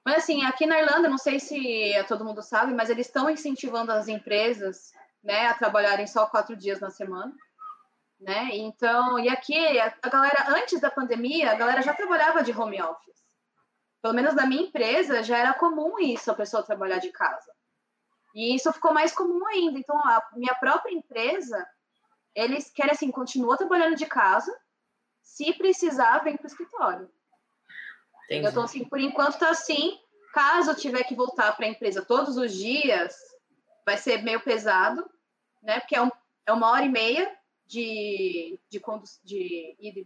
Mas, 0.07 0.19
assim, 0.19 0.45
aqui 0.45 0.65
na 0.67 0.81
Irlanda, 0.81 1.09
não 1.09 1.19
sei 1.19 1.41
se 1.41 1.93
todo 2.07 2.25
mundo 2.25 2.41
sabe, 2.41 2.73
mas 2.73 2.89
eles 2.89 3.07
estão 3.07 3.29
incentivando 3.29 3.93
as 3.93 4.09
empresas 4.09 4.93
né, 5.23 5.49
a 5.49 5.55
trabalharem 5.55 6.07
só 6.07 6.27
quatro 6.27 6.57
dias 6.57 6.81
na 6.81 6.91
semana 6.91 7.35
né? 8.21 8.51
Então, 8.53 9.19
e 9.19 9.29
aqui 9.29 9.55
a 9.79 10.09
galera 10.09 10.47
antes 10.49 10.81
da 10.81 10.91
pandemia, 10.91 11.51
a 11.51 11.55
galera 11.55 11.83
já 11.83 11.95
trabalhava 11.95 12.43
de 12.43 12.53
home 12.53 12.81
office. 12.81 13.17
Pelo 14.03 14.15
menos 14.15 14.35
na 14.35 14.47
minha 14.47 14.63
empresa 14.63 15.23
já 15.23 15.39
era 15.39 15.55
comum 15.55 15.99
isso, 15.99 16.31
a 16.31 16.35
pessoa 16.35 16.63
trabalhar 16.63 16.99
de 16.99 17.11
casa. 17.11 17.53
E 18.35 18.55
isso 18.55 18.73
ficou 18.73 18.93
mais 18.93 19.13
comum 19.13 19.47
ainda. 19.47 19.79
Então, 19.79 19.99
a 19.99 20.23
minha 20.35 20.55
própria 20.55 20.93
empresa, 20.93 21.67
eles 22.35 22.71
querem 22.71 22.93
assim, 22.93 23.11
continua 23.11 23.57
trabalhando 23.57 23.97
de 23.97 24.07
casa, 24.07 24.55
se 25.23 25.53
precisar, 25.55 26.21
vem 26.21 26.37
para 26.37 26.45
o 26.45 26.47
escritório. 26.47 27.11
Entendi. 28.27 28.49
Então, 28.49 28.63
assim, 28.65 28.85
por 28.85 29.01
enquanto 29.01 29.39
tá 29.39 29.51
assim. 29.51 29.99
Caso 30.33 30.73
eu 30.73 30.77
tiver 30.77 31.03
que 31.05 31.15
voltar 31.15 31.57
para 31.57 31.65
a 31.65 31.69
empresa 31.69 32.05
todos 32.05 32.37
os 32.37 32.53
dias, 32.53 33.17
vai 33.87 33.97
ser 33.97 34.23
meio 34.23 34.41
pesado, 34.41 35.09
né? 35.63 35.81
Porque 35.81 35.97
é, 35.97 36.03
um, 36.03 36.11
é 36.45 36.53
uma 36.53 36.71
hora 36.71 36.85
e 36.85 36.91
meia 36.91 37.35
de, 37.67 38.61
de, 38.69 38.83
de 39.25 39.77
ida, 39.81 40.01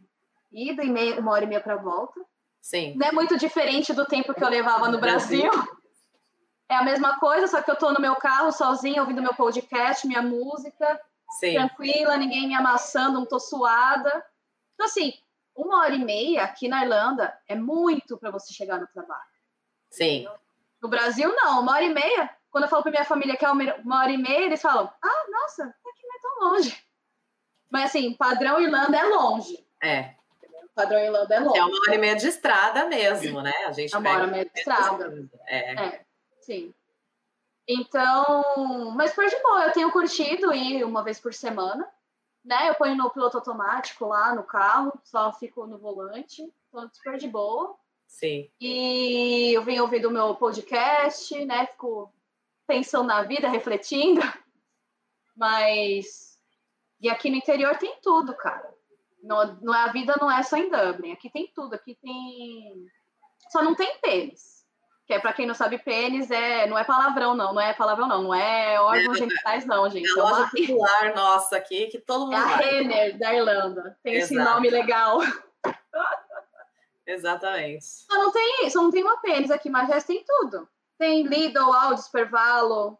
ida 0.53 0.85
e 0.85 0.91
meia, 0.91 1.19
uma 1.19 1.33
hora 1.33 1.45
e 1.45 1.49
meia 1.49 1.61
para 1.61 1.75
volta. 1.77 2.21
Sim. 2.61 2.95
Não 2.97 3.09
é 3.09 3.13
muito 3.13 3.37
diferente 3.37 3.93
do 3.93 4.05
tempo 4.05 4.35
que 4.35 4.45
eu 4.45 4.49
levava 4.49 4.89
no 4.89 5.01
Brasil. 5.01 5.51
É 6.69 6.77
a 6.77 6.85
mesma 6.85 7.19
coisa, 7.19 7.49
só 7.49 7.61
que 7.61 7.71
eu 7.71 7.75
estou 7.75 7.93
no 7.93 8.01
meu 8.01 8.15
carro 8.15 8.53
sozinha, 8.53 9.01
ouvindo 9.01 9.23
meu 9.23 9.35
podcast, 9.35 10.07
minha 10.07 10.23
música, 10.23 11.01
Sim. 11.41 11.55
tranquila, 11.55 12.17
ninguém 12.17 12.47
me 12.47 12.55
amassando, 12.55 13.15
não 13.15 13.25
estou 13.25 13.41
suada. 13.41 14.25
Então, 14.75 14.87
assim, 14.87 15.13
uma 15.61 15.81
hora 15.81 15.95
e 15.95 16.05
meia 16.05 16.45
aqui 16.45 16.69
na 16.69 16.83
Irlanda 16.83 17.37
é 17.47 17.55
muito 17.55 18.17
para 18.17 18.31
você 18.31 18.53
chegar 18.53 18.81
no 18.81 18.87
trabalho. 18.87 19.21
Sim. 19.91 20.27
No 20.81 20.89
Brasil, 20.89 21.35
não. 21.35 21.61
Uma 21.61 21.73
hora 21.73 21.85
e 21.85 21.93
meia, 21.93 22.31
quando 22.51 22.65
eu 22.65 22.71
falo 22.71 22.83
para 22.83 22.93
minha 22.93 23.05
família 23.05 23.37
que 23.37 23.45
é 23.45 23.51
uma 23.51 24.01
hora 24.01 24.11
e 24.11 24.19
meia, 24.19 24.47
eles 24.47 24.63
falam: 24.63 24.91
ah, 25.03 25.27
nossa, 25.31 25.65
aqui 25.65 26.07
não 26.07 26.17
é 26.17 26.21
tão 26.23 26.49
longe. 26.49 26.87
Mas 27.71 27.91
assim, 27.91 28.15
padrão 28.15 28.61
Irlanda 28.61 28.97
é 28.97 29.05
longe. 29.05 29.65
É. 29.83 30.15
Padrão 30.75 30.99
Irlanda 30.99 31.35
é 31.35 31.41
longe. 31.41 31.59
É 31.59 31.65
uma 31.65 31.79
hora 31.81 31.95
e 31.95 31.99
meia 31.99 32.17
de 32.17 32.27
estrada 32.27 32.87
mesmo, 32.87 33.43
né? 33.43 33.53
A 33.67 33.73
gente 33.73 33.95
é 33.95 33.99
uma 33.99 34.11
hora 34.11 34.27
e 34.27 34.31
meia 34.31 34.45
de 34.45 34.59
estrada. 34.59 35.29
É. 35.47 35.75
é. 35.75 36.05
Sim. 36.41 36.75
Então, 37.69 38.91
mas 38.97 39.13
por 39.13 39.25
de 39.27 39.41
boa, 39.43 39.67
eu 39.67 39.73
tenho 39.73 39.93
curtido 39.93 40.53
ir 40.53 40.83
uma 40.83 41.05
vez 41.05 41.21
por 41.21 41.33
semana, 41.33 41.89
né? 42.45 42.69
Eu 42.69 42.75
ponho 42.75 42.97
no 42.97 43.11
piloto 43.11 43.39
automático 43.39 44.07
lá 44.07 44.35
no 44.35 44.43
carro, 44.43 44.93
só 45.05 45.33
fico 45.33 45.67
no 45.67 45.79
volante, 45.79 46.53
tô 46.71 46.89
super 46.93 47.19
de 47.19 47.29
boa. 47.29 47.77
Sim. 48.07 48.51
E 48.61 49.53
eu 49.53 49.63
venho 49.63 49.83
ouvindo 49.83 50.09
o 50.09 50.13
meu 50.13 50.35
podcast, 50.35 51.45
né? 51.45 51.67
Fico 51.67 52.13
pensando 52.67 53.07
na 53.07 53.23
vida, 53.23 53.49
refletindo. 53.49 54.21
Mas 55.37 56.31
e 57.01 57.09
aqui 57.09 57.31
no 57.31 57.37
interior 57.37 57.77
tem 57.79 57.97
tudo, 58.03 58.35
cara. 58.35 58.75
Não, 59.23 59.59
não, 59.63 59.73
a 59.73 59.89
vida 59.89 60.15
não 60.21 60.31
é 60.31 60.43
só 60.43 60.57
em 60.57 60.71
Dublin. 60.71 61.13
Aqui 61.13 61.31
tem 61.31 61.51
tudo. 61.55 61.75
Aqui 61.75 61.95
tem. 61.95 62.87
Só 63.51 63.63
não 63.63 63.75
tem 63.75 63.99
pênis. 64.01 64.60
Que 65.11 65.15
é 65.15 65.19
para 65.19 65.33
quem 65.33 65.45
não 65.45 65.57
sabe, 65.57 65.77
pênis 65.77 66.31
é, 66.31 66.69
não 66.69 66.79
é 66.79 66.85
palavrão, 66.85 67.35
não. 67.35 67.53
Não 67.53 67.61
é 67.61 67.75
palavrão, 67.75 68.07
não. 68.07 68.23
Não 68.23 68.33
é 68.33 68.81
órgãos 68.81 69.17
é, 69.17 69.19
genitais, 69.19 69.67
não, 69.67 69.91
gente. 69.91 70.09
É 70.09 70.13
a 70.13 70.23
loja 70.23 70.37
uma... 70.37 70.51
popular 70.51 71.15
nossa 71.17 71.57
aqui, 71.57 71.89
que 71.89 71.99
todo 71.99 72.27
mundo. 72.27 72.35
É 72.35 72.39
a 72.39 72.57
Renner 72.57 73.19
da 73.19 73.35
Irlanda. 73.35 73.99
Tem 74.05 74.15
Exato. 74.15 74.35
esse 74.35 74.45
nome 74.45 74.71
legal. 74.71 75.19
Exatamente. 77.05 77.85
Só 77.85 78.17
não 78.17 78.31
tem, 78.31 78.71
só 78.71 78.83
não 78.85 78.91
tem 78.93 79.03
uma 79.03 79.21
pênis 79.21 79.51
aqui, 79.51 79.69
mas 79.69 80.05
tem 80.05 80.25
tudo. 80.25 80.69
Tem 80.97 81.25
Lidl, 81.25 81.73
Aldi, 81.73 82.03
Supervalo, 82.03 82.97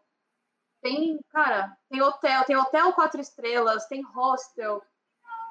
tem, 0.81 1.17
cara, 1.29 1.73
tem 1.89 2.01
hotel, 2.01 2.43
tem 2.43 2.57
hotel 2.57 2.91
quatro 2.91 3.21
estrelas, 3.21 3.85
tem 3.85 4.01
hostel. 4.01 4.83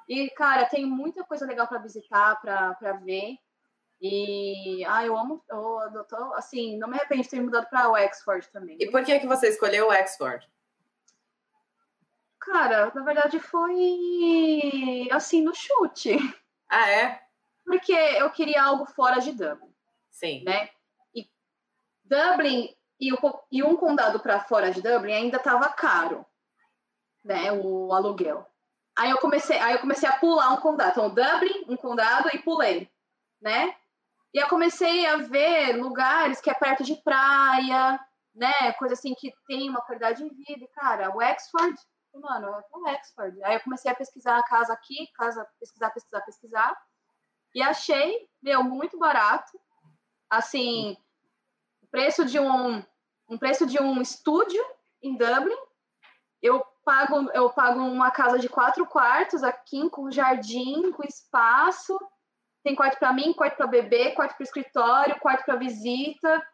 E, 0.07 0.29
cara, 0.29 0.67
tem 0.67 0.85
muita 0.85 1.25
coisa 1.25 1.47
legal 1.47 1.67
para 1.67 1.79
visitar, 1.79 2.39
para 2.39 2.93
ver. 3.03 3.39
E, 4.01 4.83
ah, 4.87 5.05
eu 5.05 5.17
amo, 5.17 5.45
eu, 5.49 6.05
tô, 6.05 6.17
assim, 6.35 6.79
não 6.79 6.89
me 6.89 6.97
arrependo 6.97 7.23
de 7.23 7.29
ter 7.29 7.41
mudado 7.41 7.69
para 7.69 7.91
Oxford 7.91 8.49
também. 8.49 8.79
E 8.81 8.91
por 8.91 9.05
que 9.05 9.21
que 9.21 9.27
você 9.27 9.49
escolheu 9.49 9.89
Oxford? 9.89 10.49
Cara, 12.39 12.91
na 12.95 13.03
verdade 13.03 13.39
foi, 13.39 15.09
assim, 15.11 15.43
no 15.43 15.55
chute. 15.55 16.17
Ah, 16.73 16.89
é? 16.89 17.21
Porque 17.65 17.93
eu 17.93 18.31
queria 18.31 18.63
algo 18.63 18.87
fora 18.87 19.21
de 19.21 19.33
Dublin. 19.33 19.75
Sim. 20.09 20.45
Né? 20.45 20.71
E 21.15 21.29
Dublin 22.05 22.75
e, 23.01 23.13
o, 23.13 23.19
e 23.51 23.63
um 23.63 23.77
condado 23.77 24.21
para 24.21 24.41
fora 24.41 24.71
de 24.71 24.81
Dublin 24.81 25.13
ainda 25.13 25.39
estava 25.39 25.69
caro, 25.71 26.25
né, 27.25 27.51
o 27.53 27.93
aluguel. 27.93 28.47
Aí 28.97 29.11
eu 29.11 29.19
comecei, 29.19 29.59
aí 29.59 29.73
eu 29.73 29.81
comecei 29.81 30.09
a 30.09 30.19
pular 30.19 30.53
um 30.53 30.59
condado, 30.59 30.91
então 30.91 31.09
Dublin, 31.09 31.65
um 31.69 31.77
condado 31.77 32.29
e 32.33 32.39
pulei, 32.39 32.91
né? 33.41 33.75
E 34.33 34.39
eu 34.39 34.49
comecei 34.49 35.07
a 35.07 35.17
ver 35.17 35.77
lugares 35.77 36.41
que 36.41 36.51
é 36.51 36.55
perto 36.55 36.85
de 36.85 36.95
praia, 37.03 37.99
né, 38.35 38.73
coisa 38.75 38.95
assim 38.95 39.15
que 39.15 39.33
tem 39.47 39.69
uma 39.69 39.81
qualidade 39.81 40.23
de 40.23 40.35
vida. 40.35 40.65
E, 40.65 40.69
cara, 40.69 41.11
o 41.11 41.17
Wexford, 41.17 41.77
mano, 42.15 42.63
o 42.73 42.83
Wexford. 42.83 43.43
Aí 43.45 43.55
eu 43.55 43.61
comecei 43.61 43.91
a 43.91 43.95
pesquisar 43.95 44.39
a 44.39 44.45
casa 44.45 44.73
aqui, 44.73 45.09
casa, 45.15 45.47
pesquisar, 45.59 45.91
pesquisar, 45.91 46.21
pesquisar. 46.23 46.77
E 47.55 47.63
achei, 47.63 48.29
meu, 48.41 48.63
muito 48.63 48.99
barato. 48.99 49.59
Assim, 50.29 50.97
o 51.83 51.87
preço 51.89 52.25
de 52.25 52.39
um 52.39 52.85
um 53.31 53.39
preço 53.39 53.65
de 53.65 53.81
um 53.81 54.03
estúdio 54.03 54.61
em 55.01 55.17
Dublin. 55.17 55.57
Eu 56.43 56.65
pago, 56.85 57.31
eu 57.33 57.49
pago 57.51 57.79
uma 57.79 58.11
casa 58.11 58.39
de 58.41 58.49
quatro 58.49 58.85
quartos 58.85 59.45
aqui, 59.45 59.89
com 59.89 60.11
jardim, 60.11 60.91
com 60.91 61.05
espaço. 61.05 61.97
Tem 62.63 62.75
quarto 62.75 62.99
para 62.99 63.13
mim, 63.13 63.33
quarto 63.33 63.57
para 63.57 63.67
bebê, 63.67 64.13
quarto 64.13 64.37
para 64.37 64.45
escritório, 64.45 65.19
quarto 65.19 65.45
para 65.45 65.57
visita, 65.57 66.47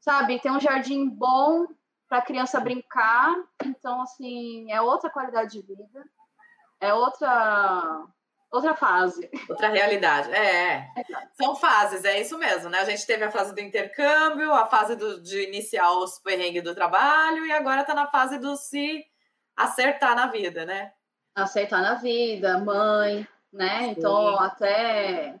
sabe? 0.00 0.40
Tem 0.40 0.50
um 0.50 0.60
jardim 0.60 1.08
bom. 1.08 1.66
para 2.08 2.22
criança 2.22 2.60
brincar. 2.60 3.34
Então, 3.64 4.02
assim, 4.02 4.70
é 4.70 4.80
outra 4.80 5.10
qualidade 5.10 5.52
de 5.52 5.62
vida, 5.62 6.04
é 6.80 6.92
outra 6.92 8.06
outra 8.50 8.74
fase. 8.74 9.28
Outra 9.48 9.68
realidade. 9.68 10.32
É, 10.32 10.88
é. 10.96 11.04
São 11.34 11.54
fases, 11.54 12.04
é 12.04 12.20
isso 12.20 12.38
mesmo, 12.38 12.70
né? 12.70 12.80
A 12.80 12.84
gente 12.84 13.06
teve 13.06 13.24
a 13.24 13.30
fase 13.30 13.54
do 13.54 13.60
intercâmbio, 13.60 14.52
a 14.52 14.66
fase 14.66 14.96
do, 14.96 15.20
de 15.20 15.46
iniciar 15.46 15.90
os 15.92 16.18
perrengues 16.18 16.62
do 16.62 16.74
trabalho 16.74 17.44
e 17.44 17.52
agora 17.52 17.82
está 17.82 17.94
na 17.94 18.06
fase 18.06 18.38
do 18.38 18.56
se 18.56 19.04
acertar 19.56 20.14
na 20.14 20.26
vida, 20.26 20.64
né? 20.64 20.92
Acertar 21.34 21.82
na 21.82 21.94
vida, 21.94 22.58
mãe, 22.58 23.26
né? 23.56 23.84
Sim. 23.84 23.90
Então, 23.90 24.38
até 24.38 25.40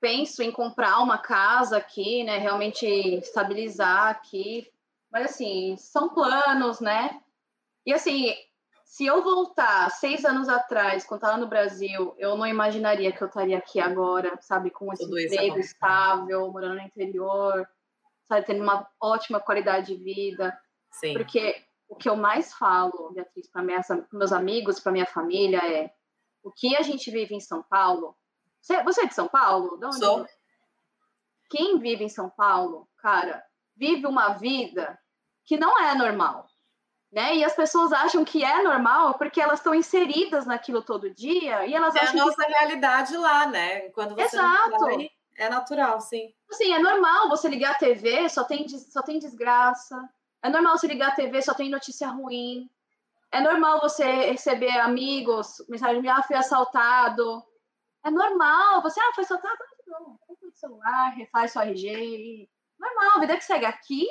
penso 0.00 0.42
em 0.42 0.52
comprar 0.52 0.98
uma 1.00 1.18
casa 1.18 1.78
aqui, 1.78 2.22
né? 2.24 2.38
Realmente 2.38 2.86
estabilizar 2.86 4.08
aqui. 4.08 4.70
Mas, 5.10 5.30
assim, 5.30 5.76
são 5.78 6.10
planos, 6.10 6.80
né? 6.80 7.20
E, 7.86 7.92
assim, 7.92 8.34
se 8.84 9.06
eu 9.06 9.22
voltar 9.22 9.90
seis 9.90 10.24
anos 10.24 10.48
atrás, 10.48 11.04
quando 11.04 11.22
estava 11.22 11.38
no 11.38 11.46
Brasil, 11.46 12.14
eu 12.18 12.36
não 12.36 12.46
imaginaria 12.46 13.10
que 13.12 13.22
eu 13.22 13.28
estaria 13.28 13.58
aqui 13.58 13.80
agora, 13.80 14.36
sabe? 14.40 14.70
Com 14.70 14.92
esse 14.92 15.04
Tudo 15.04 15.18
emprego 15.18 15.58
estável, 15.58 16.52
morando 16.52 16.74
no 16.74 16.82
interior, 16.82 17.66
sabe? 18.24 18.46
Tendo 18.46 18.62
uma 18.62 18.86
ótima 19.00 19.40
qualidade 19.40 19.86
de 19.86 20.02
vida. 20.02 20.56
Sim. 20.90 21.14
Porque 21.14 21.64
o 21.88 21.96
que 21.96 22.08
eu 22.08 22.16
mais 22.16 22.52
falo, 22.52 23.12
Beatriz, 23.12 23.48
para 23.50 23.62
meus 24.12 24.32
amigos, 24.32 24.80
para 24.80 24.92
minha 24.92 25.06
família, 25.06 25.58
é 25.58 25.90
o 26.44 26.52
que 26.52 26.76
a 26.76 26.82
gente 26.82 27.10
vive 27.10 27.34
em 27.34 27.40
São 27.40 27.62
Paulo 27.62 28.16
você, 28.64 28.82
você 28.82 29.02
é 29.02 29.06
de 29.06 29.14
São 29.14 29.28
Paulo? 29.28 29.76
De? 29.76 29.98
Sou. 29.98 30.26
Quem 31.50 31.78
vive 31.78 32.04
em 32.04 32.08
São 32.08 32.30
Paulo, 32.30 32.88
cara, 32.96 33.44
vive 33.76 34.06
uma 34.06 34.30
vida 34.30 34.98
que 35.44 35.58
não 35.58 35.78
é 35.78 35.94
normal. 35.94 36.46
Né? 37.12 37.36
E 37.36 37.44
as 37.44 37.54
pessoas 37.54 37.92
acham 37.92 38.24
que 38.24 38.42
é 38.42 38.62
normal 38.62 39.14
porque 39.14 39.40
elas 39.40 39.60
estão 39.60 39.74
inseridas 39.74 40.46
naquilo 40.46 40.82
todo 40.82 41.14
dia 41.14 41.64
e 41.64 41.74
elas 41.74 41.94
é 41.94 42.00
acham 42.00 42.22
a 42.22 42.24
nossa 42.24 42.44
que... 42.44 42.52
realidade 42.52 43.16
lá, 43.16 43.46
né? 43.46 43.90
Quando 43.90 44.16
você 44.16 44.34
Exato. 44.34 44.86
É 45.36 45.48
natural, 45.48 46.00
sim. 46.00 46.32
Assim, 46.50 46.72
é 46.72 46.78
normal 46.78 47.28
você 47.28 47.48
ligar 47.48 47.72
a 47.72 47.78
TV, 47.78 48.28
só 48.28 48.44
tem, 48.44 48.66
só 48.68 49.02
tem 49.02 49.18
desgraça. 49.18 50.08
É 50.42 50.48
normal 50.48 50.78
você 50.78 50.86
ligar 50.86 51.08
a 51.08 51.14
TV, 51.14 51.42
só 51.42 51.52
tem 51.54 51.68
notícia 51.68 52.08
ruim. 52.08 52.68
É 53.34 53.40
normal 53.40 53.80
você 53.80 54.04
receber 54.30 54.78
amigos, 54.78 55.56
mensagem 55.68 56.00
de 56.00 56.08
ah, 56.08 56.22
fui 56.22 56.36
assaltado. 56.36 57.42
É 58.04 58.10
normal. 58.10 58.80
Você, 58.82 59.00
ah, 59.00 59.12
foi 59.12 59.24
soltado? 59.24 59.58
Não, 59.88 60.16
compra 60.24 60.48
o 60.48 60.52
celular, 60.52 61.08
refaz 61.16 61.50
seu 61.50 61.62
RG. 61.62 62.48
Normal, 62.78 63.16
a 63.16 63.20
vida 63.20 63.36
que 63.36 63.44
segue 63.44 63.66
aqui. 63.66 64.06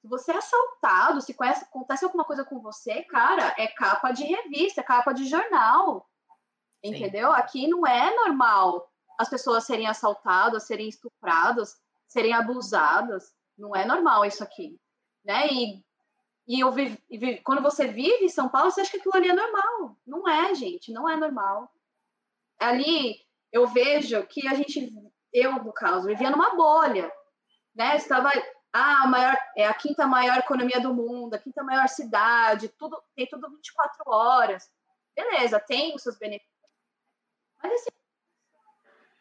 Se 0.00 0.08
você 0.08 0.30
é 0.30 0.36
assaltado, 0.36 1.20
se 1.20 1.34
conhece, 1.34 1.64
acontece 1.64 2.04
alguma 2.04 2.24
coisa 2.24 2.44
com 2.44 2.60
você, 2.60 3.02
cara, 3.04 3.52
é 3.58 3.66
capa 3.66 4.12
de 4.12 4.22
revista, 4.22 4.82
é 4.82 4.84
capa 4.84 5.12
de 5.12 5.24
jornal. 5.24 6.08
Sim. 6.84 6.94
Entendeu? 6.94 7.32
Aqui 7.32 7.66
não 7.66 7.84
é 7.84 8.14
normal 8.14 8.88
as 9.18 9.28
pessoas 9.28 9.64
serem 9.64 9.88
assaltadas, 9.88 10.62
serem 10.64 10.88
estupradas, 10.88 11.74
serem 12.06 12.32
abusadas. 12.32 13.34
Não 13.58 13.74
é 13.74 13.84
normal 13.84 14.24
isso 14.24 14.44
aqui. 14.44 14.78
Né? 15.24 15.48
E, 15.48 15.84
e 16.46 16.60
eu 16.60 16.70
vive, 16.72 16.98
quando 17.44 17.62
você 17.62 17.86
vive 17.86 18.24
em 18.24 18.28
São 18.28 18.48
Paulo, 18.48 18.70
você 18.70 18.82
acha 18.82 18.90
que 18.90 18.98
aquilo 18.98 19.16
ali 19.16 19.28
é 19.28 19.34
normal. 19.34 19.96
Não 20.06 20.28
é, 20.28 20.54
gente, 20.54 20.92
não 20.92 21.08
é 21.08 21.16
normal 21.16 21.70
ali 22.58 23.20
eu 23.52 23.66
vejo 23.66 24.26
que 24.26 24.46
a 24.48 24.54
gente, 24.54 24.92
eu 25.32 25.52
no 25.62 25.72
caso, 25.72 26.06
vivia 26.06 26.30
numa 26.30 26.56
bolha, 26.56 27.12
né? 27.74 27.96
Estava 27.96 28.30
ah, 28.72 29.04
a 29.04 29.06
maior, 29.06 29.38
é 29.56 29.66
a 29.66 29.74
quinta 29.74 30.06
maior 30.06 30.38
economia 30.38 30.80
do 30.80 30.92
mundo, 30.92 31.34
a 31.34 31.38
quinta 31.38 31.62
maior 31.62 31.88
cidade, 31.88 32.68
tudo 32.70 33.00
tem 33.14 33.28
tudo 33.28 33.50
24 33.50 34.02
horas. 34.06 34.68
Beleza, 35.14 35.60
tem 35.60 35.94
os 35.94 36.02
seus 36.02 36.18
benefícios. 36.18 36.52
Mas 37.62 37.72
assim, 37.74 37.90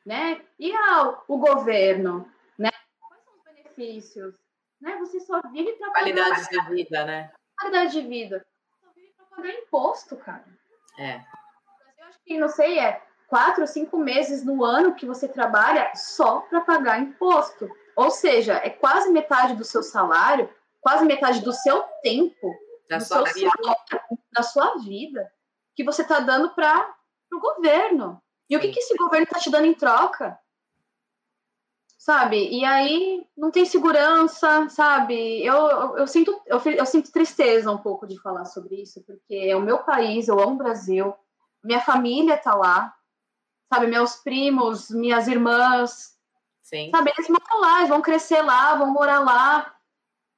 né? 0.05 0.45
E 0.57 0.73
ah, 0.73 1.21
o 1.27 1.37
governo, 1.37 2.31
né? 2.57 2.71
Quais 2.99 3.23
são 3.23 3.35
os 3.35 3.43
benefícios? 3.43 4.42
Né? 4.83 4.97
Você 4.97 5.21
só 5.21 5.41
vive 5.49 5.71
para 5.77 5.91
qualidade 5.91 6.49
de 6.49 6.61
vida, 6.65 7.05
né? 7.05 7.31
Qualidade 7.57 7.93
de 7.93 8.01
vida. 8.05 8.45
Só 8.81 8.91
vive 8.93 9.13
para 9.15 9.25
pagar 9.27 9.53
imposto, 9.53 10.17
cara. 10.17 10.43
É. 10.99 11.21
Eu 11.97 12.05
acho 12.05 12.19
que 12.25 12.37
não 12.37 12.49
sei, 12.49 12.79
é 12.79 13.01
quatro, 13.29 13.65
cinco 13.65 13.97
meses 13.97 14.43
no 14.43 14.61
ano 14.61 14.93
que 14.93 15.05
você 15.05 15.25
trabalha 15.25 15.89
só 15.95 16.41
para 16.41 16.59
pagar 16.59 16.99
imposto. 16.99 17.69
Ou 17.95 18.11
seja, 18.11 18.55
é 18.55 18.69
quase 18.69 19.09
metade 19.09 19.55
do 19.55 19.63
seu 19.63 19.81
salário, 19.81 20.53
quase 20.81 21.05
metade 21.05 21.39
do 21.39 21.53
seu 21.53 21.81
tempo, 22.01 22.53
da, 22.89 22.99
sua, 22.99 23.23
vida. 23.23 23.51
Salário, 23.55 24.19
da 24.33 24.43
sua 24.43 24.77
vida, 24.79 25.31
que 25.77 25.85
você 25.85 26.01
está 26.01 26.19
dando 26.19 26.49
para 26.53 26.93
o 27.31 27.39
governo. 27.39 28.21
E 28.49 28.57
o 28.57 28.59
que, 28.59 28.67
que 28.67 28.79
esse 28.79 28.97
governo 28.97 29.23
está 29.23 29.39
te 29.39 29.49
dando 29.49 29.65
em 29.65 29.73
troca? 29.73 30.37
Sabe? 32.03 32.49
E 32.49 32.65
aí 32.65 33.25
não 33.37 33.49
tem 33.49 33.63
segurança, 33.63 34.67
sabe? 34.67 35.41
Eu, 35.41 35.55
eu, 35.55 35.97
eu 35.99 36.05
sinto, 36.05 36.37
eu, 36.45 36.59
eu 36.59 36.85
sinto 36.85 37.13
tristeza 37.13 37.71
um 37.71 37.77
pouco 37.77 38.05
de 38.05 38.19
falar 38.19 38.43
sobre 38.43 38.81
isso, 38.81 39.01
porque 39.05 39.33
é 39.33 39.55
o 39.55 39.61
meu 39.61 39.77
país, 39.85 40.27
eu 40.27 40.37
amo 40.37 40.55
o 40.55 40.57
Brasil, 40.57 41.15
minha 41.63 41.79
família 41.79 42.35
está 42.35 42.53
lá, 42.55 42.93
sabe? 43.73 43.87
Meus 43.87 44.17
primos, 44.17 44.89
minhas 44.89 45.29
irmãs, 45.29 46.19
Sim. 46.61 46.91
sabe? 46.91 47.09
Eles 47.17 47.29
moram 47.29 47.61
lá, 47.61 47.77
eles 47.77 47.89
vão 47.89 48.01
crescer 48.01 48.41
lá, 48.41 48.75
vão 48.75 48.91
morar 48.91 49.19
lá, 49.19 49.73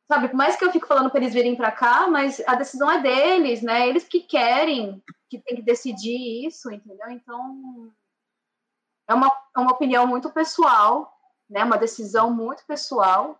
sabe? 0.07 0.27
Por 0.27 0.37
mais 0.37 0.55
que 0.55 0.65
eu 0.65 0.71
fique 0.71 0.85
falando 0.85 1.09
para 1.09 1.19
eles 1.19 1.33
virem 1.33 1.55
para 1.55 1.71
cá, 1.71 2.07
mas 2.07 2.43
a 2.45 2.53
decisão 2.53 2.91
é 2.91 3.01
deles, 3.01 3.63
né? 3.63 3.89
Eles 3.89 4.03
que 4.03 4.19
querem, 4.19 5.03
que 5.31 5.39
tem 5.39 5.55
que 5.55 5.63
decidir 5.63 6.45
isso, 6.45 6.71
entendeu? 6.71 7.09
Então, 7.09 7.91
é 9.09 9.15
uma, 9.15 9.31
é 9.57 9.59
uma 9.59 9.71
opinião 9.71 10.05
muito 10.05 10.29
pessoal, 10.29 11.14
né? 11.49 11.63
Uma 11.63 11.77
decisão 11.77 12.31
muito 12.31 12.65
pessoal. 12.65 13.39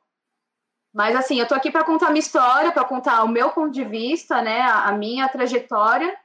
Mas 0.94 1.16
assim, 1.16 1.40
eu 1.40 1.48
tô 1.48 1.54
aqui 1.56 1.72
para 1.72 1.84
contar 1.84 2.10
minha 2.10 2.20
história, 2.20 2.72
para 2.72 2.86
contar 2.86 3.24
o 3.24 3.28
meu 3.28 3.52
ponto 3.52 3.72
de 3.72 3.84
vista, 3.84 4.42
né? 4.42 4.62
A, 4.62 4.86
a 4.86 4.92
minha 4.94 5.28
trajetória, 5.28 6.18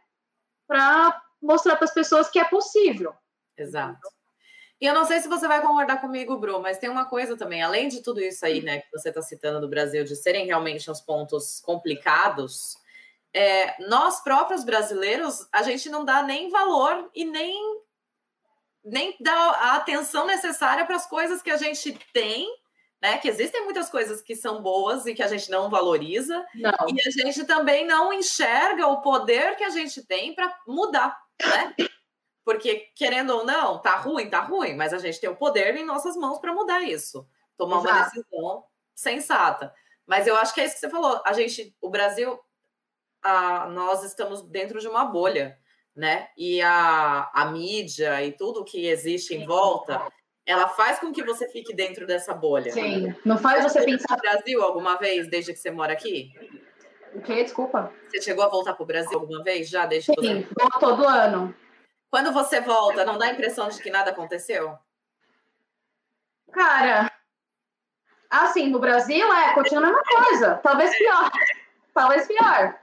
para 0.66 1.22
mostrar 1.42 1.76
para 1.76 1.84
as 1.84 1.94
pessoas 1.94 2.28
que 2.28 2.38
é 2.38 2.44
possível. 2.44 3.14
Exato. 3.56 4.08
E 4.80 4.86
eu 4.86 4.94
não 4.94 5.04
sei 5.04 5.20
se 5.20 5.28
você 5.28 5.46
vai 5.46 5.60
concordar 5.60 6.00
comigo, 6.00 6.38
Bru, 6.38 6.60
mas 6.60 6.78
tem 6.78 6.88
uma 6.88 7.04
coisa 7.04 7.36
também, 7.36 7.62
além 7.62 7.88
de 7.88 8.02
tudo 8.02 8.18
isso 8.20 8.46
aí, 8.46 8.62
né, 8.62 8.80
que 8.80 8.90
você 8.90 9.10
está 9.10 9.20
citando 9.20 9.60
do 9.60 9.68
Brasil, 9.68 10.04
de 10.04 10.16
serem 10.16 10.46
realmente 10.46 10.90
uns 10.90 11.02
pontos 11.02 11.60
complicados, 11.60 12.78
é, 13.32 13.76
nós 13.88 14.20
próprios 14.22 14.64
brasileiros, 14.64 15.46
a 15.52 15.62
gente 15.62 15.90
não 15.90 16.02
dá 16.02 16.22
nem 16.22 16.48
valor 16.48 17.10
e 17.14 17.26
nem, 17.26 17.82
nem 18.90 19.16
dá 19.20 19.32
a 19.32 19.76
atenção 19.76 20.26
necessária 20.26 20.84
para 20.84 20.96
as 20.96 21.06
coisas 21.06 21.40
que 21.40 21.50
a 21.50 21.56
gente 21.56 21.98
tem, 22.12 22.46
né? 23.00 23.18
Que 23.18 23.28
existem 23.28 23.64
muitas 23.64 23.88
coisas 23.88 24.20
que 24.20 24.34
são 24.34 24.62
boas 24.62 25.06
e 25.06 25.14
que 25.14 25.22
a 25.22 25.28
gente 25.28 25.50
não 25.50 25.70
valoriza, 25.70 26.44
não. 26.54 26.72
e 26.88 27.00
a 27.06 27.10
gente 27.10 27.44
também 27.44 27.86
não 27.86 28.12
enxerga 28.12 28.86
o 28.86 29.00
poder 29.00 29.56
que 29.56 29.64
a 29.64 29.70
gente 29.70 30.04
tem 30.04 30.34
para 30.34 30.54
mudar, 30.66 31.18
né? 31.40 31.74
Porque, 32.44 32.90
querendo 32.96 33.30
ou 33.30 33.44
não, 33.44 33.78
tá 33.80 33.96
ruim, 33.96 34.28
tá 34.28 34.40
ruim, 34.40 34.74
mas 34.74 34.92
a 34.92 34.98
gente 34.98 35.20
tem 35.20 35.30
o 35.30 35.36
poder 35.36 35.76
em 35.76 35.84
nossas 35.84 36.16
mãos 36.16 36.38
para 36.38 36.52
mudar 36.52 36.82
isso. 36.82 37.26
Tomar 37.56 37.78
Exato. 37.78 37.94
uma 37.94 38.04
decisão 38.04 38.64
sensata. 38.96 39.74
Mas 40.06 40.26
eu 40.26 40.36
acho 40.36 40.52
que 40.52 40.60
é 40.60 40.64
isso 40.64 40.74
que 40.74 40.80
você 40.80 40.90
falou. 40.90 41.22
A 41.24 41.32
gente, 41.32 41.76
o 41.80 41.88
Brasil, 41.88 42.38
a, 43.22 43.68
nós 43.68 44.02
estamos 44.02 44.42
dentro 44.42 44.80
de 44.80 44.88
uma 44.88 45.04
bolha, 45.04 45.56
né? 46.00 46.28
E 46.36 46.62
a, 46.62 47.30
a 47.32 47.44
mídia 47.52 48.24
e 48.24 48.32
tudo 48.32 48.64
que 48.64 48.86
existe 48.86 49.34
em 49.34 49.46
volta, 49.46 50.02
ela 50.46 50.66
faz 50.68 50.98
com 50.98 51.12
que 51.12 51.22
você 51.22 51.46
fique 51.46 51.74
dentro 51.74 52.06
dessa 52.06 52.32
bolha. 52.32 52.72
Sim, 52.72 53.14
não 53.22 53.36
faz 53.36 53.62
você 53.62 53.84
pensar. 53.84 54.16
no 54.16 54.22
Brasil 54.22 54.62
alguma 54.62 54.96
vez, 54.96 55.28
desde 55.28 55.52
que 55.52 55.58
você 55.58 55.70
mora 55.70 55.92
aqui? 55.92 56.32
O 57.14 57.20
quê? 57.20 57.44
Desculpa. 57.44 57.92
Você 58.08 58.22
chegou 58.22 58.42
a 58.42 58.48
voltar 58.48 58.72
para 58.72 58.82
o 58.82 58.86
Brasil 58.86 59.18
alguma 59.18 59.44
vez 59.44 59.68
já? 59.68 59.84
Desde 59.84 60.06
Sim, 60.06 60.14
você... 60.16 60.80
todo 60.80 61.06
ano. 61.06 61.54
Quando 62.10 62.32
você 62.32 62.62
volta, 62.62 63.04
não 63.04 63.18
dá 63.18 63.26
a 63.26 63.32
impressão 63.32 63.68
de 63.68 63.80
que 63.80 63.90
nada 63.90 64.10
aconteceu? 64.10 64.78
Cara, 66.50 67.12
assim, 68.30 68.70
no 68.70 68.78
Brasil 68.78 69.30
é, 69.32 69.52
continua 69.52 69.82
a 69.82 69.86
mesma 69.86 70.02
coisa. 70.02 70.60
Talvez 70.62 70.96
pior. 70.96 71.30
Talvez 71.92 72.26
pior. 72.26 72.78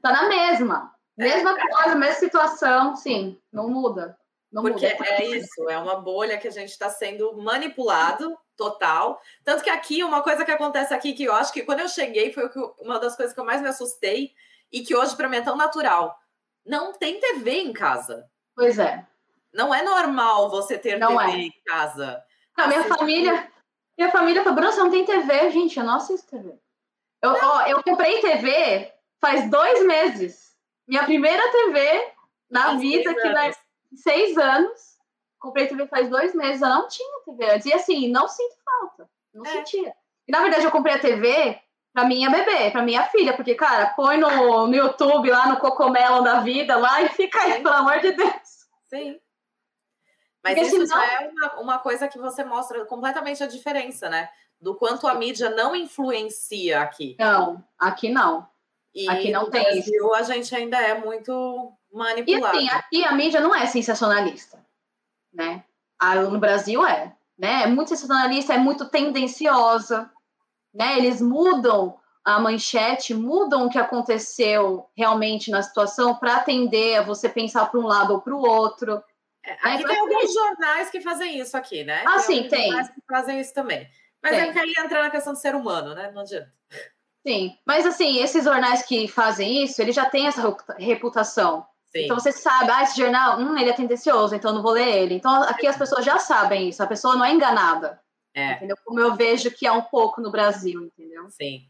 Tá 0.00 0.12
na 0.12 0.28
mesma. 0.28 0.91
Mesma 1.16 1.54
coisa, 1.58 1.94
mesma 1.94 2.18
situação, 2.18 2.96
sim. 2.96 3.40
Não 3.52 3.68
muda. 3.68 4.18
Não 4.50 4.62
Porque 4.62 4.92
muda. 4.92 5.04
é 5.08 5.24
isso, 5.24 5.68
é 5.68 5.78
uma 5.78 5.96
bolha 5.96 6.38
que 6.38 6.48
a 6.48 6.50
gente 6.50 6.70
está 6.70 6.90
sendo 6.90 7.36
manipulado 7.36 8.36
total. 8.56 9.20
Tanto 9.44 9.62
que 9.62 9.70
aqui, 9.70 10.04
uma 10.04 10.22
coisa 10.22 10.44
que 10.44 10.50
acontece 10.50 10.92
aqui, 10.92 11.14
que 11.14 11.24
eu 11.24 11.34
acho 11.34 11.52
que 11.52 11.62
quando 11.62 11.80
eu 11.80 11.88
cheguei 11.88 12.32
foi 12.32 12.50
uma 12.78 12.98
das 12.98 13.16
coisas 13.16 13.34
que 13.34 13.40
eu 13.40 13.44
mais 13.44 13.62
me 13.62 13.68
assustei 13.68 14.32
e 14.70 14.82
que 14.82 14.94
hoje 14.94 15.16
para 15.16 15.28
mim 15.28 15.38
é 15.38 15.42
tão 15.42 15.56
natural. 15.56 16.18
Não 16.64 16.92
tem 16.92 17.18
TV 17.18 17.60
em 17.60 17.72
casa. 17.72 18.28
Pois 18.54 18.78
é. 18.78 19.06
Não 19.52 19.74
é 19.74 19.82
normal 19.82 20.50
você 20.50 20.78
ter 20.78 20.98
não 20.98 21.16
TV 21.16 21.32
é. 21.32 21.36
em 21.36 21.62
casa. 21.66 22.22
Não, 22.56 22.68
minha 22.68 22.84
família, 22.84 23.52
minha 23.96 24.10
família 24.10 24.42
falou, 24.42 24.56
Bruno, 24.56 24.72
você 24.72 24.80
não 24.80 24.90
tem 24.90 25.04
TV, 25.04 25.50
gente, 25.50 25.78
eu 25.78 25.84
não 25.84 25.96
assisto 25.96 26.30
TV. 26.30 26.58
Eu, 27.22 27.30
ó, 27.30 27.66
eu 27.66 27.82
comprei 27.82 28.20
TV 28.20 28.92
faz 29.20 29.48
dois 29.50 29.84
meses. 29.86 30.51
Minha 30.92 31.04
primeira 31.04 31.50
TV 31.50 32.12
na 32.50 32.74
vida, 32.74 33.14
que 33.14 33.30
vai 33.30 33.50
seis 33.94 34.36
anos. 34.36 34.98
Comprei 35.38 35.66
TV 35.66 35.86
faz 35.86 36.10
dois 36.10 36.34
meses. 36.34 36.60
Eu 36.60 36.68
não 36.68 36.86
tinha 36.86 37.24
TV 37.24 37.50
antes. 37.50 37.64
E 37.66 37.72
assim, 37.72 38.08
não 38.08 38.28
sinto 38.28 38.56
falta. 38.62 39.08
Não 39.32 39.42
é. 39.42 39.48
sentia. 39.48 39.94
E 40.28 40.30
na 40.30 40.42
verdade, 40.42 40.66
eu 40.66 40.70
comprei 40.70 40.94
a 40.94 40.98
TV 40.98 41.58
pra 41.94 42.04
minha 42.04 42.28
bebê, 42.28 42.70
pra 42.70 42.82
minha 42.82 43.04
filha, 43.04 43.32
porque, 43.32 43.54
cara, 43.54 43.86
põe 43.96 44.18
no, 44.18 44.66
no 44.66 44.74
YouTube, 44.74 45.30
lá 45.30 45.48
no 45.48 45.56
Cocomelo 45.56 46.22
da 46.22 46.40
vida, 46.40 46.76
lá 46.76 47.00
e 47.00 47.08
fica 47.08 47.40
aí, 47.40 47.62
pelo 47.62 47.74
amor 47.74 47.98
de 48.00 48.12
Deus. 48.12 48.66
Sim. 48.90 49.18
Mas 50.44 50.58
porque 50.58 50.76
isso 50.76 50.86
senão... 50.86 51.02
é 51.02 51.30
uma, 51.30 51.60
uma 51.60 51.78
coisa 51.78 52.06
que 52.06 52.18
você 52.18 52.44
mostra 52.44 52.84
completamente 52.84 53.42
a 53.42 53.46
diferença, 53.46 54.10
né? 54.10 54.28
Do 54.60 54.74
quanto 54.74 55.08
a 55.08 55.14
mídia 55.14 55.48
não 55.48 55.74
influencia 55.74 56.82
aqui. 56.82 57.16
Não, 57.18 57.64
aqui 57.78 58.10
não. 58.10 58.46
E 58.94 59.08
aqui 59.08 59.30
não 59.30 59.50
tem 59.50 59.62
Brasil, 59.62 60.06
isso. 60.06 60.14
a 60.14 60.22
gente 60.22 60.54
ainda 60.54 60.78
é 60.78 60.98
muito 60.98 61.72
manipulado. 61.92 62.56
E 62.56 62.68
assim, 62.68 62.68
aqui 62.68 63.04
a 63.04 63.12
mídia 63.12 63.40
não 63.40 63.54
é 63.54 63.66
sensacionalista, 63.66 64.58
né? 65.32 65.64
No 66.30 66.38
Brasil 66.38 66.86
é, 66.86 67.14
né? 67.38 67.62
É 67.62 67.66
muito 67.66 67.88
sensacionalista, 67.88 68.52
é 68.52 68.58
muito 68.58 68.88
tendenciosa, 68.88 70.10
né? 70.74 70.98
Eles 70.98 71.20
mudam 71.20 71.98
a 72.24 72.38
manchete, 72.38 73.14
mudam 73.14 73.66
o 73.66 73.70
que 73.70 73.78
aconteceu 73.78 74.88
realmente 74.96 75.50
na 75.50 75.62
situação 75.62 76.14
para 76.14 76.36
atender 76.36 76.96
a 76.96 77.02
você 77.02 77.28
pensar 77.28 77.66
para 77.66 77.80
um 77.80 77.86
lado 77.86 78.14
ou 78.14 78.20
para 78.20 78.34
o 78.34 78.40
outro. 78.40 79.02
É, 79.44 79.52
aqui 79.60 79.84
tem 79.84 79.98
alguns 79.98 80.32
jornais 80.32 80.90
que 80.90 81.00
fazem 81.00 81.38
isso 81.38 81.56
aqui, 81.56 81.82
né? 81.82 82.04
Ah, 82.06 82.20
tem 82.20 82.20
sim, 82.20 82.48
tem. 82.48 82.70
que 82.70 83.02
fazem 83.08 83.40
isso 83.40 83.52
também. 83.52 83.88
Mas 84.22 84.32
tem. 84.32 84.58
aí 84.58 84.74
entra 84.78 85.02
na 85.02 85.10
questão 85.10 85.32
do 85.32 85.38
ser 85.38 85.54
humano, 85.54 85.94
né? 85.94 86.12
Não 86.12 86.22
adianta. 86.22 86.52
Sim, 87.26 87.56
mas 87.64 87.86
assim, 87.86 88.18
esses 88.18 88.44
jornais 88.44 88.82
que 88.82 89.06
fazem 89.06 89.62
isso, 89.62 89.80
ele 89.80 89.92
já 89.92 90.06
tem 90.06 90.26
essa 90.26 90.42
reputação. 90.78 91.64
Sim. 91.88 92.04
Então 92.04 92.18
você 92.18 92.32
sabe, 92.32 92.70
ah, 92.70 92.82
esse 92.82 92.96
jornal, 92.96 93.38
hum, 93.38 93.56
ele 93.56 93.70
é 93.70 93.74
tendencioso, 93.74 94.34
então 94.34 94.52
não 94.52 94.62
vou 94.62 94.72
ler 94.72 94.88
ele. 94.88 95.14
Então 95.14 95.42
aqui 95.42 95.66
as 95.66 95.76
pessoas 95.76 96.04
já 96.04 96.18
sabem 96.18 96.68
isso, 96.68 96.82
a 96.82 96.86
pessoa 96.86 97.14
não 97.14 97.24
é 97.24 97.32
enganada. 97.32 98.00
É. 98.34 98.54
Entendeu? 98.54 98.76
Como 98.84 98.98
eu 98.98 99.14
vejo 99.14 99.50
que 99.50 99.66
é 99.66 99.72
um 99.72 99.82
pouco 99.82 100.20
no 100.20 100.30
Brasil, 100.30 100.82
entendeu? 100.82 101.28
Sim. 101.30 101.68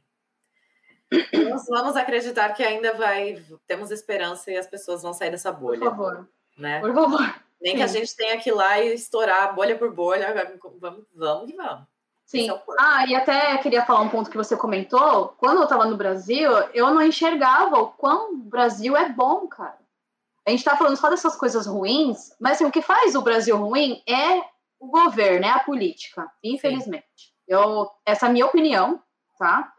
Nós 1.51 1.67
vamos 1.67 1.97
acreditar 1.97 2.51
que 2.55 2.63
ainda 2.63 2.95
vai, 2.95 3.45
temos 3.67 3.91
esperança 3.91 4.51
e 4.51 4.57
as 4.57 4.67
pessoas 4.67 5.03
vão 5.03 5.13
sair 5.13 5.31
dessa 5.31 5.53
bolha. 5.53 5.81
Por 5.81 5.91
favor. 5.91 6.29
Né? 6.57 6.81
Por 6.81 6.95
favor. 6.95 7.43
Nem 7.61 7.73
Sim. 7.73 7.77
que 7.77 7.83
a 7.83 7.87
gente 7.87 8.17
tenha 8.17 8.39
que 8.39 8.49
ir 8.49 8.53
lá 8.53 8.81
e 8.81 8.95
estourar 8.95 9.55
bolha 9.55 9.77
por 9.77 9.93
bolha, 9.93 10.33
vamos, 10.81 11.07
vamos 11.15 11.51
que 11.51 11.57
vamos. 11.57 11.92
Sim. 12.33 12.51
É 12.51 12.63
ah, 12.79 13.07
e 13.07 13.15
até 13.15 13.59
queria 13.59 13.85
falar 13.85 14.01
um 14.01 14.09
ponto 14.09 14.31
que 14.31 14.39
você 14.39 14.57
comentou. 14.57 15.35
Quando 15.37 15.59
eu 15.59 15.65
estava 15.65 15.85
no 15.85 15.99
Brasil, 15.99 16.51
eu 16.73 16.91
não 16.95 17.03
enxergava 17.03 17.77
o 17.77 17.89
quão 17.89 18.33
o 18.33 18.37
Brasil 18.39 18.97
é 18.97 19.07
bom, 19.11 19.47
cara. 19.47 19.79
A 20.47 20.51
gente 20.51 20.61
está 20.61 20.75
falando 20.75 20.97
só 20.97 21.11
dessas 21.11 21.37
coisas 21.37 21.67
ruins, 21.67 22.35
mas 22.41 22.53
assim, 22.53 22.65
o 22.65 22.73
que 22.73 22.81
faz 22.81 23.15
o 23.15 23.21
Brasil 23.21 23.55
ruim 23.55 24.03
é 24.09 24.41
o 24.81 24.87
governo, 24.89 25.45
é 25.45 25.51
a 25.51 25.59
política, 25.59 26.27
infelizmente. 26.43 27.35
Eu, 27.47 27.91
essa 28.07 28.27
é 28.27 28.29
a 28.31 28.33
minha 28.33 28.47
opinião, 28.47 29.01
tá? 29.39 29.71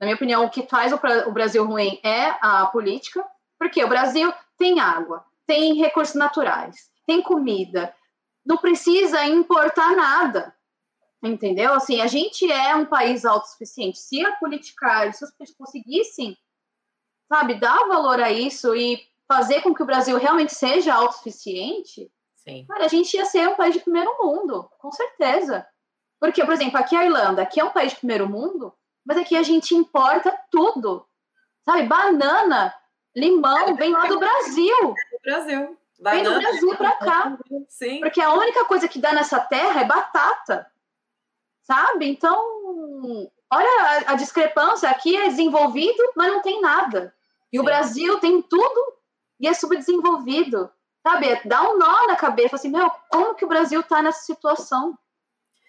Na 0.00 0.06
minha 0.06 0.16
opinião, 0.16 0.44
o 0.44 0.50
que 0.50 0.66
faz 0.66 0.92
o, 0.92 1.00
o 1.28 1.32
Brasil 1.32 1.64
ruim 1.64 2.00
é 2.02 2.34
a 2.40 2.66
política, 2.66 3.24
porque 3.56 3.82
o 3.82 3.88
Brasil 3.88 4.34
tem 4.58 4.80
água, 4.80 5.24
tem 5.46 5.74
recursos 5.74 6.16
naturais, 6.16 6.90
tem 7.06 7.22
comida, 7.22 7.94
não 8.44 8.56
precisa 8.56 9.24
importar 9.24 9.94
nada. 9.94 10.52
Entendeu? 11.22 11.72
Assim, 11.72 12.00
a 12.00 12.08
gente 12.08 12.50
é 12.50 12.74
um 12.74 12.84
país 12.84 13.24
autossuficiente. 13.24 13.98
Se 13.98 14.24
a 14.26 14.32
politicagem, 14.32 15.12
se 15.12 15.24
as 15.24 15.30
pessoas 15.30 15.56
conseguissem, 15.56 16.36
sabe, 17.28 17.54
dar 17.54 17.86
valor 17.86 18.20
a 18.20 18.32
isso 18.32 18.74
e 18.74 19.00
fazer 19.28 19.62
com 19.62 19.72
que 19.72 19.82
o 19.82 19.86
Brasil 19.86 20.18
realmente 20.18 20.52
seja 20.52 20.94
autossuficiente, 20.94 22.10
Sim. 22.34 22.66
cara, 22.66 22.86
a 22.86 22.88
gente 22.88 23.16
ia 23.16 23.24
ser 23.24 23.48
um 23.48 23.54
país 23.54 23.74
de 23.74 23.80
primeiro 23.80 24.12
mundo, 24.20 24.68
com 24.78 24.90
certeza. 24.90 25.64
Porque, 26.20 26.44
por 26.44 26.54
exemplo, 26.54 26.78
aqui 26.78 26.96
a 26.96 27.04
Irlanda, 27.04 27.42
aqui 27.42 27.60
é 27.60 27.64
um 27.64 27.70
país 27.70 27.92
de 27.92 27.98
primeiro 27.98 28.28
mundo, 28.28 28.74
mas 29.06 29.16
aqui 29.16 29.36
a 29.36 29.42
gente 29.44 29.76
importa 29.76 30.36
tudo. 30.50 31.06
Sabe, 31.64 31.84
banana, 31.84 32.74
limão, 33.14 33.76
vem 33.76 33.92
lá 33.92 34.06
do 34.06 34.18
Brasil. 34.18 34.76
do 34.82 35.20
Brasil. 35.22 35.78
Banana, 36.00 36.22
vem 36.22 36.24
do 36.24 36.40
Brasil 36.40 36.76
para 36.76 36.92
cá. 36.94 37.38
Sim. 37.68 38.00
Porque 38.00 38.20
a 38.20 38.32
única 38.34 38.64
coisa 38.64 38.88
que 38.88 38.98
dá 38.98 39.12
nessa 39.12 39.38
terra 39.38 39.82
é 39.82 39.84
batata 39.84 40.71
sabe? 41.62 42.08
Então, 42.08 42.36
olha 43.50 44.04
a, 44.06 44.12
a 44.12 44.14
discrepância. 44.14 44.88
Aqui 44.88 45.16
é 45.16 45.28
desenvolvido, 45.28 46.02
mas 46.16 46.32
não 46.32 46.42
tem 46.42 46.60
nada. 46.60 47.14
E 47.52 47.60
o 47.60 47.64
Brasil 47.64 48.18
tem 48.18 48.40
tudo 48.42 48.94
e 49.38 49.46
é 49.46 49.54
subdesenvolvido. 49.54 50.70
Sabe? 51.02 51.40
Dá 51.44 51.62
um 51.68 51.78
nó 51.78 52.06
na 52.06 52.16
cabeça, 52.16 52.56
assim, 52.56 52.70
meu, 52.70 52.88
como 53.10 53.34
que 53.34 53.44
o 53.44 53.48
Brasil 53.48 53.80
está 53.80 54.00
nessa 54.00 54.20
situação? 54.20 54.96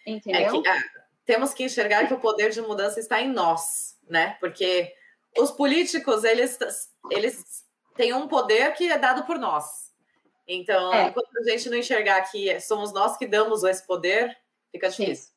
Entendeu? 0.05 0.41
É 0.41 0.49
que, 0.49 0.67
é, 0.67 0.83
temos 1.25 1.53
que 1.53 1.63
enxergar 1.63 2.07
que 2.07 2.13
o 2.13 2.19
poder 2.19 2.51
de 2.51 2.61
mudança 2.61 2.99
está 2.99 3.19
em 3.19 3.31
nós, 3.31 3.97
né? 4.07 4.37
Porque 4.39 4.93
os 5.37 5.49
políticos, 5.51 6.23
eles, 6.23 6.57
eles 7.09 7.65
têm 7.95 8.13
um 8.13 8.27
poder 8.27 8.73
que 8.73 8.91
é 8.91 8.97
dado 8.97 9.23
por 9.25 9.39
nós. 9.39 9.91
Então, 10.47 10.93
é. 10.93 11.07
enquanto 11.07 11.29
a 11.39 11.49
gente 11.49 11.69
não 11.69 11.77
enxergar 11.77 12.21
que 12.29 12.59
somos 12.59 12.93
nós 12.93 13.17
que 13.17 13.25
damos 13.25 13.63
esse 13.63 13.85
poder, 13.87 14.37
fica 14.71 14.89
difícil. 14.89 15.25
Sim, 15.25 15.32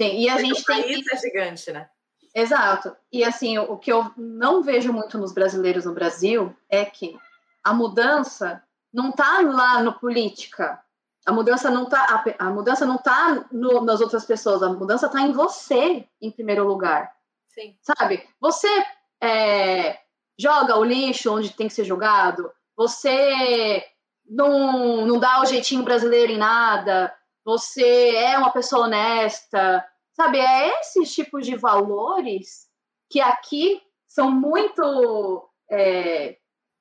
e 0.00 0.28
a 0.28 0.34
Porque 0.34 0.46
gente 0.46 0.64
tem. 0.64 1.00
Isso 1.00 1.14
é 1.14 1.16
gigante, 1.18 1.72
né? 1.72 1.88
Exato. 2.34 2.96
E 3.12 3.22
assim, 3.22 3.58
o 3.58 3.76
que 3.76 3.92
eu 3.92 4.10
não 4.16 4.62
vejo 4.62 4.92
muito 4.92 5.18
nos 5.18 5.32
brasileiros 5.32 5.84
no 5.84 5.92
Brasil 5.92 6.54
é 6.68 6.84
que 6.84 7.16
a 7.62 7.74
mudança 7.74 8.62
não 8.92 9.10
está 9.10 9.40
lá 9.40 9.82
no 9.82 9.92
política. 9.92 10.82
A 11.24 11.32
mudança 11.32 11.70
não 11.70 11.84
está 11.84 12.24
a, 12.38 12.46
a, 12.46 12.50
mudança 12.50 12.84
não 12.84 12.98
tá 12.98 13.46
no, 13.52 13.84
nas 13.84 14.00
outras 14.00 14.24
pessoas, 14.24 14.62
a 14.62 14.68
mudança 14.68 15.06
está 15.06 15.20
em 15.20 15.32
você 15.32 16.06
em 16.20 16.30
primeiro 16.30 16.66
lugar. 16.66 17.12
Sim. 17.48 17.76
Sabe? 17.80 18.26
Você 18.40 18.68
é, 19.20 20.00
joga 20.38 20.76
o 20.76 20.84
lixo 20.84 21.32
onde 21.32 21.52
tem 21.52 21.68
que 21.68 21.74
ser 21.74 21.84
jogado, 21.84 22.50
você 22.76 23.84
não, 24.28 25.06
não 25.06 25.20
dá 25.20 25.40
o 25.40 25.46
jeitinho 25.46 25.84
brasileiro 25.84 26.32
em 26.32 26.38
nada, 26.38 27.14
você 27.44 28.14
é 28.14 28.38
uma 28.38 28.50
pessoa 28.50 28.86
honesta, 28.86 29.84
sabe? 30.12 30.38
É 30.38 30.80
esses 30.80 31.12
tipos 31.14 31.46
de 31.46 31.56
valores 31.56 32.68
que 33.10 33.20
aqui 33.20 33.80
são 34.06 34.30
muito, 34.30 35.48
é, 35.70 36.36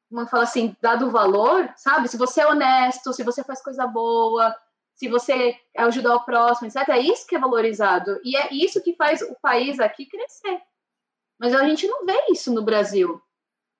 como 0.09 0.27
fala 0.27 0.43
assim, 0.43 0.75
dado 0.81 1.11
valor, 1.11 1.71
sabe? 1.75 2.07
Se 2.07 2.17
você 2.17 2.41
é 2.41 2.47
honesto, 2.47 3.13
se 3.13 3.23
você 3.23 3.43
faz 3.43 3.61
coisa 3.61 3.87
boa, 3.87 4.55
se 4.95 5.07
você 5.07 5.57
ajudar 5.77 6.15
o 6.15 6.25
próximo, 6.25 6.67
etc. 6.67 6.87
É 6.89 6.99
isso 6.99 7.25
que 7.25 7.35
é 7.35 7.39
valorizado 7.39 8.19
e 8.23 8.37
é 8.37 8.53
isso 8.53 8.83
que 8.83 8.95
faz 8.95 9.21
o 9.21 9.35
país 9.41 9.79
aqui 9.79 10.05
crescer. 10.05 10.61
Mas 11.39 11.55
a 11.55 11.63
gente 11.63 11.87
não 11.87 12.05
vê 12.05 12.25
isso 12.29 12.53
no 12.53 12.61
Brasil. 12.61 13.19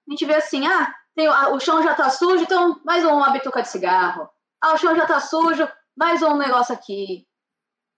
A 0.07 0.11
gente 0.11 0.25
vê 0.25 0.35
assim, 0.35 0.65
ah, 0.65 0.91
tem, 1.15 1.27
ah, 1.27 1.49
o 1.49 1.59
chão 1.59 1.83
já 1.83 1.93
tá 1.93 2.09
sujo, 2.09 2.43
então 2.43 2.81
mais 2.83 3.05
uma 3.05 3.29
bituca 3.29 3.61
de 3.61 3.67
cigarro. 3.67 4.27
Ah, 4.59 4.73
o 4.73 4.77
chão 4.77 4.95
já 4.95 5.05
tá 5.05 5.19
sujo, 5.19 5.69
mais 5.95 6.21
um 6.21 6.37
negócio 6.37 6.73
aqui. 6.73 7.27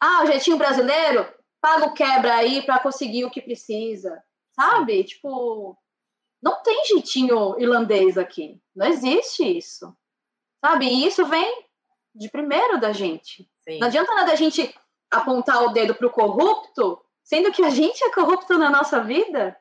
Ah, 0.01 0.23
o 0.23 0.25
jeitinho 0.25 0.57
brasileiro, 0.57 1.31
paga 1.61 1.85
o 1.85 1.93
quebra 1.93 2.35
aí 2.35 2.61
para 2.61 2.79
conseguir 2.79 3.25
o 3.25 3.31
que 3.31 3.41
precisa. 3.41 4.21
Sabe? 4.53 5.03
Tipo, 5.03 5.77
não 6.41 6.61
tem 6.61 6.85
jeitinho 6.85 7.59
irlandês 7.59 8.17
aqui. 8.17 8.61
Não 8.75 8.85
existe 8.87 9.57
isso. 9.57 9.95
Sabe? 10.63 10.85
E 10.85 11.07
isso 11.07 11.25
vem 11.25 11.65
de 12.13 12.29
primeiro 12.29 12.79
da 12.79 12.91
gente. 12.91 13.49
Sim. 13.61 13.79
Não 13.79 13.87
adianta 13.87 14.13
nada 14.13 14.31
a 14.31 14.35
gente 14.35 14.73
apontar 15.09 15.63
o 15.63 15.69
dedo 15.69 15.95
pro 15.95 16.11
corrupto, 16.11 17.03
sendo 17.23 17.51
que 17.51 17.63
a 17.63 17.69
gente 17.69 18.03
é 18.03 18.11
corrupto 18.11 18.57
na 18.57 18.69
nossa 18.69 19.01
vida, 19.01 19.57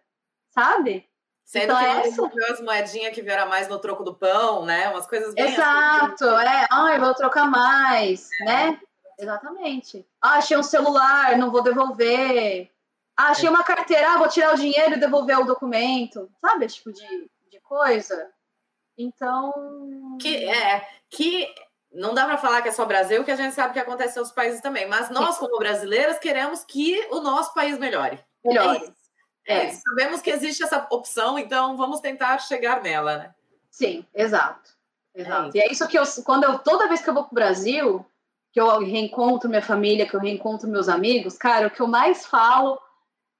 sabe? 0.50 1.08
Sendo 1.44 1.72
então, 1.72 2.02
que 2.02 2.40
essa... 2.40 2.52
as 2.52 2.60
moedinhas 2.60 3.14
que 3.14 3.22
vieram 3.22 3.48
mais 3.48 3.68
no 3.68 3.78
troco 3.78 4.04
do 4.04 4.14
pão, 4.14 4.64
né? 4.64 4.88
Umas 4.88 5.06
coisas 5.06 5.34
bem 5.34 5.44
assim. 5.44 5.54
Exato, 5.54 6.24
assim. 6.24 6.48
é. 6.48 6.66
Ai, 6.70 6.98
vou 6.98 7.14
trocar 7.14 7.46
mais, 7.50 8.28
é. 8.40 8.44
né? 8.44 8.80
Exatamente. 9.18 10.06
Ah, 10.20 10.36
achei 10.36 10.56
um 10.56 10.62
celular, 10.62 11.36
não 11.36 11.50
vou 11.50 11.62
devolver. 11.62 12.70
Ah, 13.16 13.28
achei 13.28 13.48
é. 13.48 13.50
uma 13.50 13.62
carteira, 13.62 14.12
ah, 14.14 14.18
vou 14.18 14.28
tirar 14.28 14.54
o 14.54 14.56
dinheiro 14.56 14.94
e 14.94 15.00
devolver 15.00 15.38
o 15.38 15.44
documento. 15.44 16.30
Sabe 16.40 16.64
esse 16.64 16.76
tipo 16.76 16.92
de, 16.92 17.30
de 17.50 17.60
coisa? 17.60 18.30
Então. 18.96 20.16
Que 20.20 20.48
é. 20.48 20.88
Que 21.10 21.52
não 21.92 22.14
dá 22.14 22.24
para 22.24 22.38
falar 22.38 22.62
que 22.62 22.68
é 22.68 22.72
só 22.72 22.84
Brasil, 22.86 23.24
que 23.24 23.30
a 23.30 23.36
gente 23.36 23.54
sabe 23.54 23.74
que 23.74 23.78
acontece 23.78 24.16
em 24.16 24.20
outros 24.20 24.34
países 24.34 24.60
também. 24.60 24.88
Mas 24.88 25.10
nós, 25.10 25.36
como 25.36 25.58
brasileiras, 25.58 26.18
queremos 26.18 26.64
que 26.64 27.06
o 27.10 27.20
nosso 27.20 27.52
país 27.52 27.78
melhore. 27.78 28.18
Melhore. 28.44 28.84
É 28.86 29.01
é, 29.46 29.70
sabemos 29.70 30.20
que 30.20 30.30
existe 30.30 30.62
essa 30.62 30.86
opção, 30.90 31.38
então 31.38 31.76
vamos 31.76 32.00
tentar 32.00 32.38
chegar 32.38 32.82
nela, 32.82 33.18
né? 33.18 33.34
Sim, 33.70 34.06
exato. 34.14 34.70
Exato. 35.14 35.56
É 35.56 35.60
e 35.60 35.62
é 35.62 35.72
isso 35.72 35.86
que 35.88 35.98
eu, 35.98 36.04
quando 36.24 36.44
eu, 36.44 36.58
toda 36.58 36.88
vez 36.88 37.02
que 37.02 37.10
eu 37.10 37.14
vou 37.14 37.24
para 37.24 37.32
o 37.32 37.34
Brasil, 37.34 38.06
que 38.52 38.60
eu 38.60 38.78
reencontro 38.80 39.48
minha 39.48 39.62
família, 39.62 40.06
que 40.06 40.14
eu 40.14 40.20
reencontro 40.20 40.68
meus 40.68 40.88
amigos, 40.88 41.36
cara, 41.36 41.66
o 41.66 41.70
que 41.70 41.80
eu 41.80 41.86
mais 41.86 42.26
falo 42.26 42.78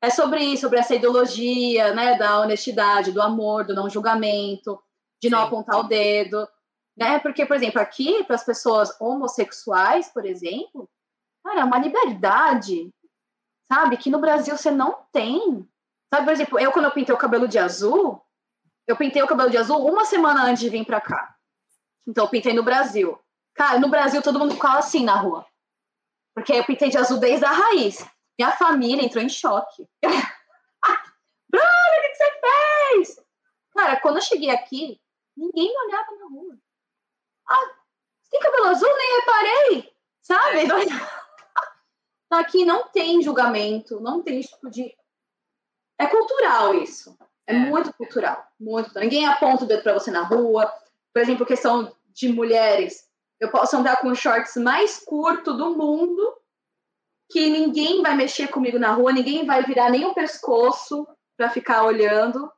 é 0.00 0.10
sobre 0.10 0.42
isso, 0.42 0.62
sobre 0.62 0.78
essa 0.78 0.94
ideologia, 0.94 1.94
né, 1.94 2.16
da 2.16 2.40
honestidade, 2.40 3.12
do 3.12 3.22
amor, 3.22 3.64
do 3.64 3.74
não 3.74 3.88
julgamento, 3.88 4.82
de 5.20 5.30
não 5.30 5.40
Sim. 5.40 5.44
apontar 5.46 5.78
o 5.78 5.84
dedo, 5.84 6.48
né? 6.96 7.20
Porque, 7.20 7.46
por 7.46 7.56
exemplo, 7.56 7.80
aqui 7.80 8.24
para 8.24 8.34
as 8.34 8.44
pessoas 8.44 9.00
homossexuais, 9.00 10.08
por 10.08 10.24
exemplo, 10.24 10.88
cara, 11.44 11.60
é 11.60 11.64
uma 11.64 11.78
liberdade, 11.78 12.90
sabe? 13.70 13.96
Que 13.96 14.10
no 14.10 14.18
Brasil 14.18 14.56
você 14.56 14.70
não 14.70 14.98
tem. 15.12 15.68
Sabe, 16.12 16.26
por 16.26 16.32
exemplo, 16.32 16.58
eu 16.58 16.70
quando 16.72 16.84
eu 16.84 16.90
pintei 16.90 17.14
o 17.14 17.18
cabelo 17.18 17.48
de 17.48 17.58
azul, 17.58 18.22
eu 18.86 18.96
pintei 18.96 19.22
o 19.22 19.26
cabelo 19.26 19.48
de 19.48 19.56
azul 19.56 19.78
uma 19.86 20.04
semana 20.04 20.44
antes 20.44 20.62
de 20.62 20.68
vir 20.68 20.84
para 20.84 21.00
cá. 21.00 21.34
Então 22.06 22.24
eu 22.24 22.28
pintei 22.28 22.52
no 22.52 22.62
Brasil. 22.62 23.18
Cara, 23.54 23.78
no 23.78 23.88
Brasil 23.88 24.20
todo 24.20 24.38
mundo 24.38 24.54
ficava 24.54 24.78
assim 24.78 25.04
na 25.04 25.14
rua. 25.14 25.46
Porque 26.34 26.52
eu 26.52 26.64
pintei 26.64 26.90
de 26.90 26.98
azul 26.98 27.18
desde 27.18 27.46
a 27.46 27.50
raiz. 27.50 28.06
Minha 28.38 28.52
família 28.52 29.02
entrou 29.02 29.24
em 29.24 29.28
choque. 29.28 29.88
Bruna, 31.50 31.66
o 31.66 32.02
que 32.02 32.14
você 32.14 32.40
fez? 32.40 33.26
Cara, 33.74 34.00
quando 34.00 34.16
eu 34.16 34.22
cheguei 34.22 34.50
aqui, 34.50 35.00
ninguém 35.34 35.68
me 35.68 35.86
olhava 35.86 36.14
na 36.18 36.26
rua. 36.26 36.58
Ah, 37.48 37.74
você 38.22 38.30
tem 38.32 38.40
cabelo 38.40 38.66
azul? 38.66 38.96
Nem 38.96 39.16
reparei. 39.20 39.94
Sabe? 40.20 40.58
É. 40.60 41.22
Então, 42.32 42.40
aqui 42.40 42.64
não 42.64 42.88
tem 42.88 43.20
julgamento, 43.20 44.00
não 44.00 44.22
tem 44.22 44.40
tipo 44.40 44.70
de. 44.70 44.96
É 46.02 46.06
cultural 46.06 46.74
isso. 46.74 47.16
É, 47.46 47.54
é. 47.54 47.58
muito 47.58 47.92
cultural. 47.94 48.44
Muito. 48.58 48.98
Ninguém 48.98 49.26
aponta 49.26 49.64
o 49.64 49.66
dedo 49.66 49.82
para 49.82 49.94
você 49.94 50.10
na 50.10 50.22
rua. 50.22 50.72
Por 51.12 51.22
exemplo, 51.22 51.46
questão 51.46 51.94
de 52.12 52.28
mulheres. 52.28 53.04
Eu 53.40 53.50
posso 53.50 53.76
andar 53.76 54.00
com 54.00 54.14
shorts 54.14 54.56
mais 54.56 54.98
curto 54.98 55.52
do 55.54 55.76
mundo 55.76 56.36
que 57.30 57.48
ninguém 57.48 58.02
vai 58.02 58.14
mexer 58.14 58.48
comigo 58.48 58.78
na 58.78 58.92
rua, 58.92 59.10
ninguém 59.10 59.46
vai 59.46 59.64
virar 59.64 59.90
nem 59.90 60.04
o 60.04 60.14
pescoço 60.14 61.06
para 61.36 61.48
ficar 61.48 61.84
olhando. 61.84 62.52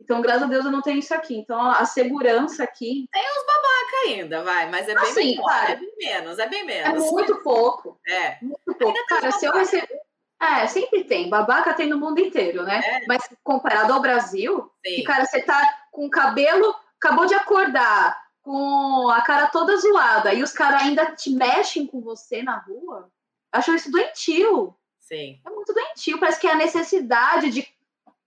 Então, 0.00 0.20
graças 0.20 0.42
a 0.42 0.46
Deus, 0.46 0.64
eu 0.64 0.70
não 0.70 0.82
tenho 0.82 0.98
isso 0.98 1.14
aqui. 1.14 1.36
Então, 1.36 1.60
a 1.60 1.84
segurança 1.84 2.62
aqui. 2.62 3.06
Tem 3.10 3.22
uns 3.22 3.46
babaca 3.46 3.96
ainda, 4.06 4.42
vai, 4.42 4.70
mas 4.70 4.88
é 4.88 4.94
bem, 4.94 5.02
assim, 5.02 5.30
menor, 5.30 5.42
claro, 5.42 5.72
é 5.72 5.76
bem 5.76 5.94
menos, 5.96 6.38
é 6.38 6.48
bem 6.48 6.64
menos. 6.66 7.02
É 7.02 7.10
muito 7.10 7.42
pouco. 7.42 7.98
É. 8.06 8.38
Muito 8.42 8.74
pouco. 8.78 9.06
Cara, 9.08 9.32
se 9.32 9.46
eu 9.46 9.52
receber. 9.52 9.99
É, 10.40 10.66
sempre 10.66 11.04
tem. 11.04 11.28
Babaca 11.28 11.74
tem 11.74 11.86
no 11.88 11.98
mundo 11.98 12.18
inteiro, 12.18 12.62
né? 12.62 12.80
É. 12.82 13.06
Mas 13.06 13.28
comparado 13.44 13.92
ao 13.92 14.00
Brasil, 14.00 14.70
Sim. 14.84 14.96
que, 14.96 15.02
cara, 15.02 15.26
você 15.26 15.42
tá 15.42 15.60
com 15.92 16.06
o 16.06 16.10
cabelo, 16.10 16.74
acabou 16.96 17.26
de 17.26 17.34
acordar, 17.34 18.18
com 18.40 19.10
a 19.10 19.20
cara 19.20 19.48
toda 19.48 19.76
zoada, 19.76 20.32
e 20.32 20.42
os 20.42 20.52
caras 20.52 20.82
ainda 20.82 21.12
te 21.12 21.30
mexem 21.30 21.86
com 21.86 22.00
você 22.00 22.42
na 22.42 22.56
rua. 22.56 23.10
Acho 23.52 23.74
isso 23.74 23.90
doentio. 23.90 24.74
Sim. 24.98 25.40
É 25.44 25.50
muito 25.50 25.74
doentio. 25.74 26.18
Parece 26.18 26.40
que 26.40 26.46
é 26.46 26.52
a 26.52 26.56
necessidade 26.56 27.50
de, 27.50 27.68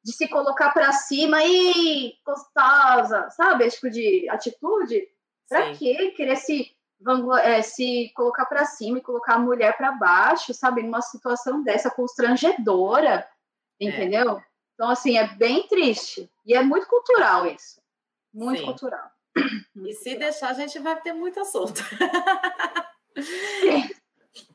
de 0.03 0.13
se 0.13 0.27
colocar 0.27 0.71
para 0.71 0.91
cima 0.91 1.43
e 1.43 2.13
gostosa, 2.23 3.29
sabe? 3.31 3.65
Esse 3.65 3.77
tipo 3.77 3.89
de 3.89 4.29
atitude. 4.29 5.07
Pra 5.49 5.73
quê? 5.73 6.13
Querer 6.15 6.35
se, 6.35 6.75
é, 7.43 7.61
se 7.61 8.11
colocar 8.15 8.45
para 8.45 8.65
cima 8.65 8.97
e 8.97 9.01
colocar 9.01 9.35
a 9.35 9.39
mulher 9.39 9.75
para 9.77 9.91
baixo, 9.91 10.53
sabe? 10.53 10.83
Numa 10.83 11.01
situação 11.01 11.63
dessa 11.63 11.89
constrangedora, 11.89 13.27
é. 13.81 13.85
entendeu? 13.85 14.37
É. 14.37 14.45
Então, 14.73 14.89
assim, 14.89 15.17
é 15.17 15.27
bem 15.35 15.67
triste. 15.67 16.31
E 16.45 16.55
é 16.55 16.63
muito 16.63 16.87
cultural 16.87 17.45
isso. 17.45 17.81
Muito 18.33 18.59
Sim. 18.59 18.65
cultural. 18.65 19.11
Muito 19.75 19.89
e 19.89 19.93
se 19.93 20.11
cultural. 20.11 20.19
deixar, 20.19 20.49
a 20.49 20.53
gente 20.53 20.79
vai 20.79 20.99
ter 21.01 21.13
muito 21.13 21.39
assunto. 21.39 21.81
Sim. 23.17 23.89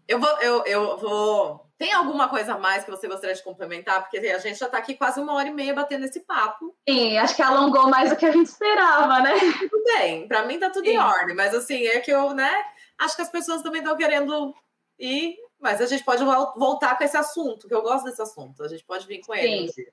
Eu 0.07 0.19
vou, 0.19 0.31
eu, 0.41 0.65
eu 0.65 0.97
vou. 0.97 1.69
Tem 1.77 1.93
alguma 1.93 2.29
coisa 2.29 2.55
a 2.55 2.59
mais 2.59 2.83
que 2.83 2.91
você 2.91 3.07
gostaria 3.07 3.37
de 3.37 3.43
complementar? 3.43 4.01
Porque 4.03 4.17
a 4.27 4.39
gente 4.39 4.59
já 4.59 4.67
está 4.67 4.79
aqui 4.79 4.95
quase 4.95 5.21
uma 5.21 5.35
hora 5.35 5.49
e 5.49 5.53
meia 5.53 5.75
batendo 5.75 6.07
esse 6.07 6.21
papo. 6.21 6.75
Sim, 6.89 7.19
acho 7.19 7.37
que 7.37 7.43
alongou 7.43 7.89
mais 7.89 8.11
do 8.11 8.17
que 8.17 8.27
a 8.27 8.33
gente 8.33 8.49
esperava, 8.49 9.21
né? 9.21 9.33
Tudo 9.59 9.85
bem, 9.85 10.27
para 10.27 10.45
mim 10.45 10.59
tá 10.59 10.71
tudo 10.71 10.87
Sim. 10.87 10.95
em 10.95 10.99
ordem, 10.99 11.37
mas 11.37 11.55
assim, 11.55 11.87
é 11.87 12.01
que 12.01 12.11
eu, 12.11 12.33
né? 12.33 12.53
Acho 12.99 13.15
que 13.15 13.23
as 13.23 13.31
pessoas 13.31 13.63
também 13.63 13.81
estão 13.81 13.97
querendo 13.97 14.55
ir, 14.99 15.37
mas 15.61 15.81
a 15.81 15.87
gente 15.87 16.03
pode 16.03 16.25
voltar 16.25 16.97
com 16.97 17.05
esse 17.05 17.17
assunto, 17.17 17.69
que 17.69 17.75
eu 17.75 17.83
gosto 17.83 18.07
desse 18.07 18.23
assunto. 18.23 18.63
A 18.65 18.69
gente 18.69 18.85
pode 18.85 19.07
vir 19.07 19.21
com 19.25 19.35
ele. 19.35 19.71
Sim, 19.71 19.85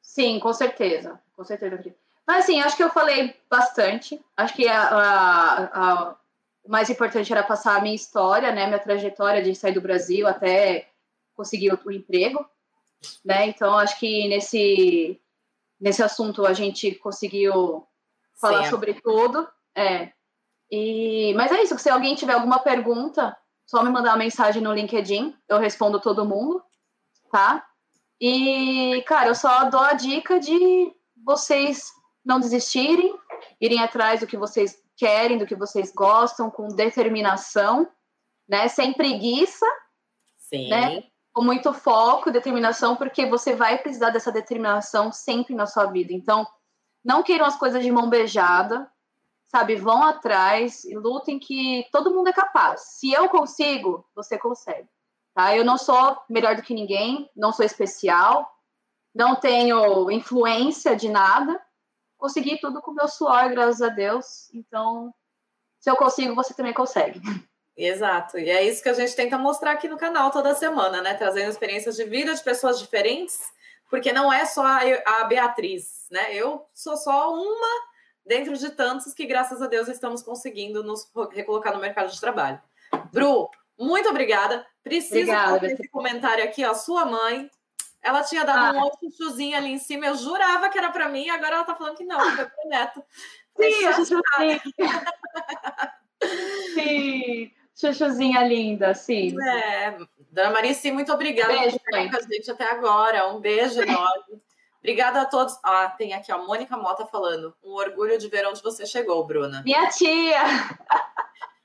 Sim 0.00 0.40
com 0.40 0.52
certeza. 0.52 1.20
Com 1.36 1.44
certeza. 1.44 1.78
Mas 2.26 2.44
assim, 2.44 2.60
acho 2.60 2.76
que 2.76 2.82
eu 2.82 2.90
falei 2.90 3.36
bastante. 3.50 4.20
Acho 4.36 4.54
que 4.54 4.66
a, 4.66 4.82
a, 4.82 5.64
a 5.64 6.16
o 6.64 6.70
mais 6.70 6.88
importante 6.88 7.32
era 7.32 7.42
passar 7.42 7.76
a 7.76 7.80
minha 7.80 7.94
história, 7.94 8.52
né, 8.52 8.66
minha 8.66 8.78
trajetória 8.78 9.42
de 9.42 9.54
sair 9.54 9.72
do 9.72 9.80
Brasil 9.80 10.26
até 10.26 10.88
conseguir 11.34 11.72
o 11.72 11.90
emprego, 11.90 12.44
né? 13.24 13.46
Então 13.46 13.76
acho 13.76 13.98
que 13.98 14.28
nesse 14.28 15.20
nesse 15.80 16.02
assunto 16.02 16.46
a 16.46 16.52
gente 16.52 16.94
conseguiu 16.94 17.84
falar 18.40 18.64
Sim. 18.64 18.70
sobre 18.70 18.94
tudo, 18.94 19.48
é. 19.74 20.12
E 20.70 21.34
mas 21.34 21.50
é 21.50 21.62
isso, 21.62 21.76
se 21.78 21.90
alguém 21.90 22.14
tiver 22.14 22.34
alguma 22.34 22.60
pergunta, 22.60 23.36
só 23.66 23.82
me 23.82 23.90
mandar 23.90 24.10
uma 24.10 24.18
mensagem 24.18 24.62
no 24.62 24.72
LinkedIn, 24.72 25.36
eu 25.48 25.58
respondo 25.58 26.00
todo 26.00 26.24
mundo, 26.24 26.62
tá? 27.30 27.66
E 28.20 29.02
cara, 29.06 29.28
eu 29.28 29.34
só 29.34 29.68
dou 29.68 29.80
a 29.80 29.94
dica 29.94 30.38
de 30.38 30.94
vocês 31.24 31.90
não 32.24 32.38
desistirem, 32.38 33.18
irem 33.60 33.82
atrás 33.82 34.20
do 34.20 34.26
que 34.26 34.36
vocês 34.36 34.81
querem, 34.96 35.38
do 35.38 35.46
que 35.46 35.54
vocês 35.54 35.92
gostam, 35.92 36.50
com 36.50 36.68
determinação, 36.68 37.88
né? 38.48 38.68
Sem 38.68 38.92
preguiça, 38.92 39.66
Sim. 40.38 40.68
né? 40.68 41.04
Com 41.32 41.42
muito 41.42 41.72
foco, 41.72 42.30
determinação, 42.30 42.96
porque 42.96 43.26
você 43.26 43.54
vai 43.54 43.78
precisar 43.78 44.10
dessa 44.10 44.30
determinação 44.30 45.10
sempre 45.10 45.54
na 45.54 45.66
sua 45.66 45.86
vida. 45.86 46.12
Então, 46.12 46.46
não 47.04 47.22
queiram 47.22 47.46
as 47.46 47.56
coisas 47.56 47.82
de 47.82 47.90
mão 47.90 48.08
beijada, 48.08 48.90
sabe? 49.46 49.76
Vão 49.76 50.02
atrás 50.02 50.84
e 50.84 50.94
lutem 50.94 51.38
que 51.38 51.86
todo 51.92 52.12
mundo 52.12 52.28
é 52.28 52.32
capaz. 52.32 52.80
Se 52.98 53.12
eu 53.12 53.28
consigo, 53.28 54.06
você 54.14 54.38
consegue. 54.38 54.88
Tá? 55.34 55.56
Eu 55.56 55.64
não 55.64 55.78
sou 55.78 56.18
melhor 56.28 56.56
do 56.56 56.62
que 56.62 56.74
ninguém, 56.74 57.30
não 57.34 57.52
sou 57.52 57.64
especial, 57.64 58.50
não 59.14 59.36
tenho 59.36 60.10
influência 60.10 60.96
de 60.96 61.08
nada, 61.08 61.60
consegui 62.22 62.56
tudo 62.60 62.80
com 62.80 62.92
meu 62.92 63.08
suor, 63.08 63.50
graças 63.50 63.82
a 63.82 63.88
Deus. 63.88 64.48
Então, 64.54 65.12
se 65.80 65.90
eu 65.90 65.96
consigo, 65.96 66.36
você 66.36 66.54
também 66.54 66.72
consegue. 66.72 67.20
Exato, 67.76 68.38
e 68.38 68.48
é 68.48 68.62
isso 68.62 68.80
que 68.80 68.88
a 68.88 68.92
gente 68.92 69.16
tenta 69.16 69.36
mostrar 69.36 69.72
aqui 69.72 69.88
no 69.88 69.98
canal 69.98 70.30
toda 70.30 70.54
semana, 70.54 71.02
né? 71.02 71.14
Trazendo 71.14 71.50
experiências 71.50 71.96
de 71.96 72.04
vida 72.04 72.32
de 72.32 72.40
pessoas 72.40 72.78
diferentes, 72.78 73.40
porque 73.90 74.12
não 74.12 74.32
é 74.32 74.44
só 74.44 74.62
a 74.64 75.24
Beatriz, 75.24 76.06
né? 76.12 76.32
Eu 76.32 76.64
sou 76.72 76.96
só 76.96 77.34
uma 77.34 77.90
dentro 78.24 78.56
de 78.56 78.70
tantos 78.70 79.12
que, 79.12 79.26
graças 79.26 79.60
a 79.60 79.66
Deus, 79.66 79.88
estamos 79.88 80.22
conseguindo 80.22 80.84
nos 80.84 81.10
recolocar 81.32 81.74
no 81.74 81.80
mercado 81.80 82.12
de 82.12 82.20
trabalho. 82.20 82.62
Bru, 83.12 83.50
muito 83.76 84.08
obrigada. 84.08 84.64
Preciso 84.84 85.32
fazer 85.32 85.72
esse 85.72 85.88
comentário 85.88 86.44
aqui, 86.44 86.64
ó. 86.64 86.72
Sua 86.72 87.04
mãe 87.04 87.50
ela 88.02 88.22
tinha 88.22 88.44
dado 88.44 88.76
ah. 88.76 88.78
um 88.78 88.82
outro 88.82 88.98
chuchuzinho 89.00 89.56
ali 89.56 89.72
em 89.72 89.78
cima, 89.78 90.06
eu 90.06 90.16
jurava 90.16 90.68
que 90.68 90.78
era 90.78 90.90
para 90.90 91.08
mim, 91.08 91.28
agora 91.30 91.56
ela 91.56 91.64
tá 91.64 91.74
falando 91.74 91.96
que 91.96 92.04
não, 92.04 92.18
que 92.18 92.36
foi 92.36 92.46
pro 92.46 92.68
neto. 92.68 93.04
Sim, 93.56 93.86
a 93.86 93.92
chuchuzinha. 93.92 94.62
sim, 96.74 97.52
chuchuzinha 97.74 98.46
linda, 98.46 98.94
sim. 98.94 99.36
É, 99.40 99.98
Dona 100.30 100.50
Maria, 100.50 100.74
sim, 100.74 100.90
muito 100.90 101.12
obrigada 101.12 101.52
beijo, 101.52 101.78
por 101.78 101.98
estar 101.98 102.10
com 102.10 102.16
a 102.16 102.34
gente 102.34 102.50
até 102.50 102.70
agora. 102.70 103.28
Um 103.32 103.40
beijo 103.40 103.80
enorme. 103.80 104.42
Obrigada 104.80 105.20
a 105.20 105.24
todos. 105.24 105.56
Ah, 105.62 105.94
tem 105.96 106.12
aqui 106.12 106.32
a 106.32 106.38
Mônica 106.38 106.76
Mota 106.76 107.06
falando. 107.06 107.54
Um 107.62 107.70
orgulho 107.70 108.18
de 108.18 108.26
ver 108.28 108.44
onde 108.48 108.60
você 108.60 108.84
chegou, 108.84 109.24
Bruna. 109.24 109.62
Minha 109.62 109.88
tia! 109.90 110.40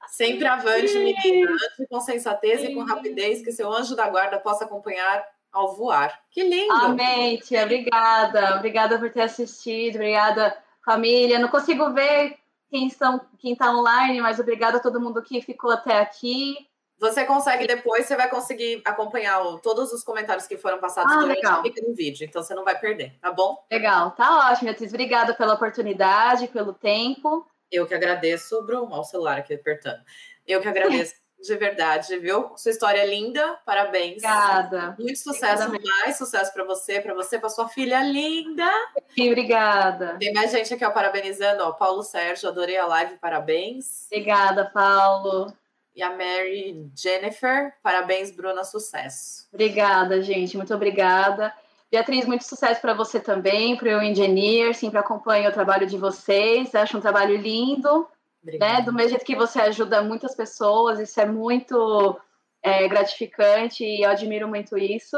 Sempre 0.07 0.45
avante, 0.45 0.93
menina, 0.99 1.51
com 1.89 1.99
sensatez 1.99 2.61
Sim. 2.61 2.67
e 2.67 2.75
com 2.75 2.83
rapidez, 2.83 3.43
que 3.43 3.51
seu 3.51 3.71
anjo 3.71 3.95
da 3.95 4.07
guarda 4.07 4.39
possa 4.39 4.65
acompanhar 4.65 5.25
ao 5.57 5.75
voar. 5.75 6.19
Que 6.29 6.43
lindo! 6.43 6.73
Amém, 6.73 7.37
tia. 7.37 7.63
Obrigada. 7.63 8.55
Obrigada 8.55 8.99
por 8.99 9.11
ter 9.11 9.21
assistido. 9.21 9.95
Obrigada, 9.95 10.57
família. 10.85 11.39
Não 11.39 11.49
consigo 11.49 11.91
ver 11.93 12.37
quem 12.69 12.87
estão, 12.87 13.21
quem 13.39 13.53
está 13.53 13.71
online, 13.71 14.21
mas 14.21 14.39
obrigada 14.39 14.77
a 14.77 14.81
todo 14.81 15.01
mundo 15.01 15.21
que 15.21 15.41
ficou 15.41 15.71
até 15.71 15.99
aqui. 15.99 16.55
Você 16.99 17.25
consegue 17.25 17.67
depois, 17.67 18.07
você 18.07 18.15
vai 18.15 18.27
conseguir 18.27 18.81
acompanhar 18.83 19.39
o, 19.41 19.59
todos 19.59 19.93
os 19.93 20.03
comentários 20.03 20.47
que 20.47 20.57
foram 20.57 20.79
passados 20.79 21.13
ah, 21.13 21.19
durante 21.19 21.37
legal. 21.37 21.63
no 21.63 21.95
vídeo, 21.95 22.25
então 22.25 22.41
você 22.41 22.55
não 22.55 22.63
vai 22.63 22.77
perder, 22.77 23.15
tá 23.21 23.31
bom? 23.31 23.63
Legal, 23.71 24.11
tá 24.11 24.49
ótimo, 24.49 24.65
Beatriz. 24.65 24.91
Obrigada 24.91 25.35
pela 25.35 25.53
oportunidade, 25.53 26.47
pelo 26.47 26.73
tempo. 26.73 27.45
Eu 27.71 27.85
que 27.85 27.93
agradeço, 27.93 28.63
Bruno, 28.63 28.95
ao 28.95 29.03
celular 29.03 29.37
aqui 29.37 29.53
apertando. 29.53 30.01
Eu 30.47 30.59
que 30.59 30.67
agradeço 30.67 31.13
de 31.41 31.55
verdade, 31.55 32.17
viu? 32.17 32.51
Sua 32.57 32.71
história 32.71 32.99
é 32.99 33.05
linda, 33.05 33.59
parabéns. 33.65 34.23
Obrigada. 34.23 34.95
Muito 34.99 35.19
sucesso, 35.19 35.65
obrigada. 35.65 36.01
mais 36.01 36.17
sucesso 36.17 36.53
para 36.53 36.63
você, 36.63 36.99
para 36.99 37.13
você, 37.13 37.37
para 37.37 37.49
sua 37.49 37.67
filha 37.69 38.01
linda. 38.01 38.69
Sim, 39.15 39.29
obrigada. 39.29 40.17
Tem 40.19 40.33
mais 40.33 40.51
gente 40.51 40.73
aqui, 40.73 40.83
ó, 40.83 40.89
parabenizando, 40.89 41.63
ó, 41.63 41.71
Paulo 41.71 42.03
Sérgio, 42.03 42.49
adorei 42.49 42.77
a 42.77 42.87
live, 42.87 43.17
parabéns. 43.17 44.07
Obrigada, 44.11 44.65
Paulo. 44.65 45.53
E 45.95 46.03
a 46.03 46.11
Mary 46.11 46.91
Jennifer, 46.95 47.73
parabéns, 47.81 48.29
Bruna, 48.29 48.63
sucesso. 48.63 49.47
Obrigada, 49.51 50.21
gente, 50.21 50.55
muito 50.55 50.73
obrigada. 50.73 51.51
Beatriz, 51.89 52.25
muito 52.25 52.43
sucesso 52.43 52.81
para 52.81 52.93
você 52.93 53.19
também, 53.19 53.75
para 53.77 53.97
o 53.97 54.03
Engineer, 54.03 54.75
sempre 54.75 54.99
acompanho 54.99 55.49
o 55.49 55.53
trabalho 55.53 55.87
de 55.87 55.97
vocês, 55.97 56.75
acho 56.75 56.97
um 56.97 57.01
trabalho 57.01 57.37
lindo, 57.37 58.07
né? 58.43 58.81
Do 58.81 58.93
mesmo 58.93 59.09
jeito 59.09 59.25
que 59.25 59.35
você 59.35 59.59
ajuda 59.59 60.01
muitas 60.01 60.35
pessoas, 60.35 60.99
isso 60.99 61.19
é 61.19 61.25
muito 61.25 62.19
é, 62.61 62.87
gratificante 62.87 63.83
e 63.83 64.03
eu 64.03 64.09
admiro 64.09 64.47
muito 64.47 64.77
isso. 64.77 65.17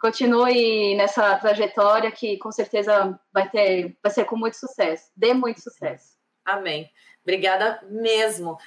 Continue 0.00 0.94
nessa 0.96 1.36
trajetória 1.36 2.10
que 2.10 2.36
com 2.38 2.52
certeza 2.52 3.18
vai 3.32 3.48
ter, 3.48 3.96
vai 4.02 4.12
ser 4.12 4.24
com 4.24 4.36
muito 4.36 4.56
sucesso. 4.56 5.10
Dê 5.16 5.32
muito 5.32 5.60
sucesso. 5.60 6.16
Amém. 6.44 6.90
Obrigada 7.22 7.80
mesmo. 7.88 8.58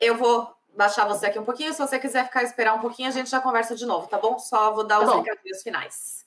Eu 0.00 0.16
vou 0.16 0.54
baixar 0.74 1.06
você 1.06 1.26
aqui 1.26 1.38
um 1.38 1.44
pouquinho. 1.44 1.72
Se 1.72 1.78
você 1.78 1.98
quiser 1.98 2.24
ficar 2.24 2.42
esperar 2.42 2.74
um 2.74 2.80
pouquinho, 2.80 3.08
a 3.08 3.12
gente 3.12 3.30
já 3.30 3.40
conversa 3.40 3.74
de 3.74 3.84
novo, 3.84 4.06
tá 4.06 4.18
bom? 4.18 4.38
Só 4.38 4.72
vou 4.72 4.84
dar 4.84 5.00
os 5.00 5.10
tá 5.10 5.16
recadinhos 5.16 5.62
finais. 5.62 6.22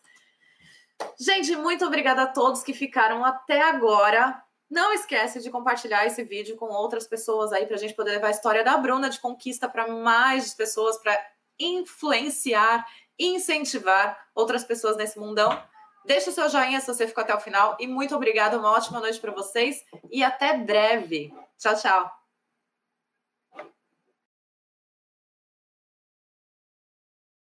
Gente, 1.19 1.55
muito 1.55 1.85
obrigada 1.85 2.23
a 2.23 2.27
todos 2.27 2.63
que 2.63 2.73
ficaram 2.73 3.23
até 3.25 3.61
agora. 3.61 4.41
Não 4.69 4.93
esquece 4.93 5.41
de 5.41 5.51
compartilhar 5.51 6.05
esse 6.05 6.23
vídeo 6.23 6.55
com 6.55 6.65
outras 6.65 7.07
pessoas 7.07 7.53
aí 7.53 7.65
para 7.65 7.75
a 7.75 7.79
gente 7.79 7.93
poder 7.93 8.11
levar 8.11 8.27
a 8.27 8.31
história 8.31 8.63
da 8.63 8.77
Bruna 8.77 9.09
de 9.09 9.19
conquista 9.19 9.69
para 9.69 9.87
mais 9.87 10.53
pessoas, 10.53 10.97
para 10.97 11.17
influenciar, 11.59 12.85
incentivar 13.17 14.27
outras 14.33 14.63
pessoas 14.63 14.97
nesse 14.97 15.19
mundão. 15.19 15.61
Deixa 16.05 16.29
o 16.29 16.33
seu 16.33 16.49
joinha 16.49 16.79
se 16.79 16.87
você 16.87 17.07
ficou 17.07 17.23
até 17.23 17.33
o 17.33 17.39
final 17.39 17.77
e 17.79 17.87
muito 17.87 18.15
obrigada, 18.15 18.57
uma 18.57 18.71
ótima 18.71 18.99
noite 18.99 19.19
para 19.19 19.31
vocês 19.31 19.83
e 20.11 20.23
até 20.23 20.57
breve. 20.57 21.33
Tchau, 21.57 21.75
tchau. 21.75 22.24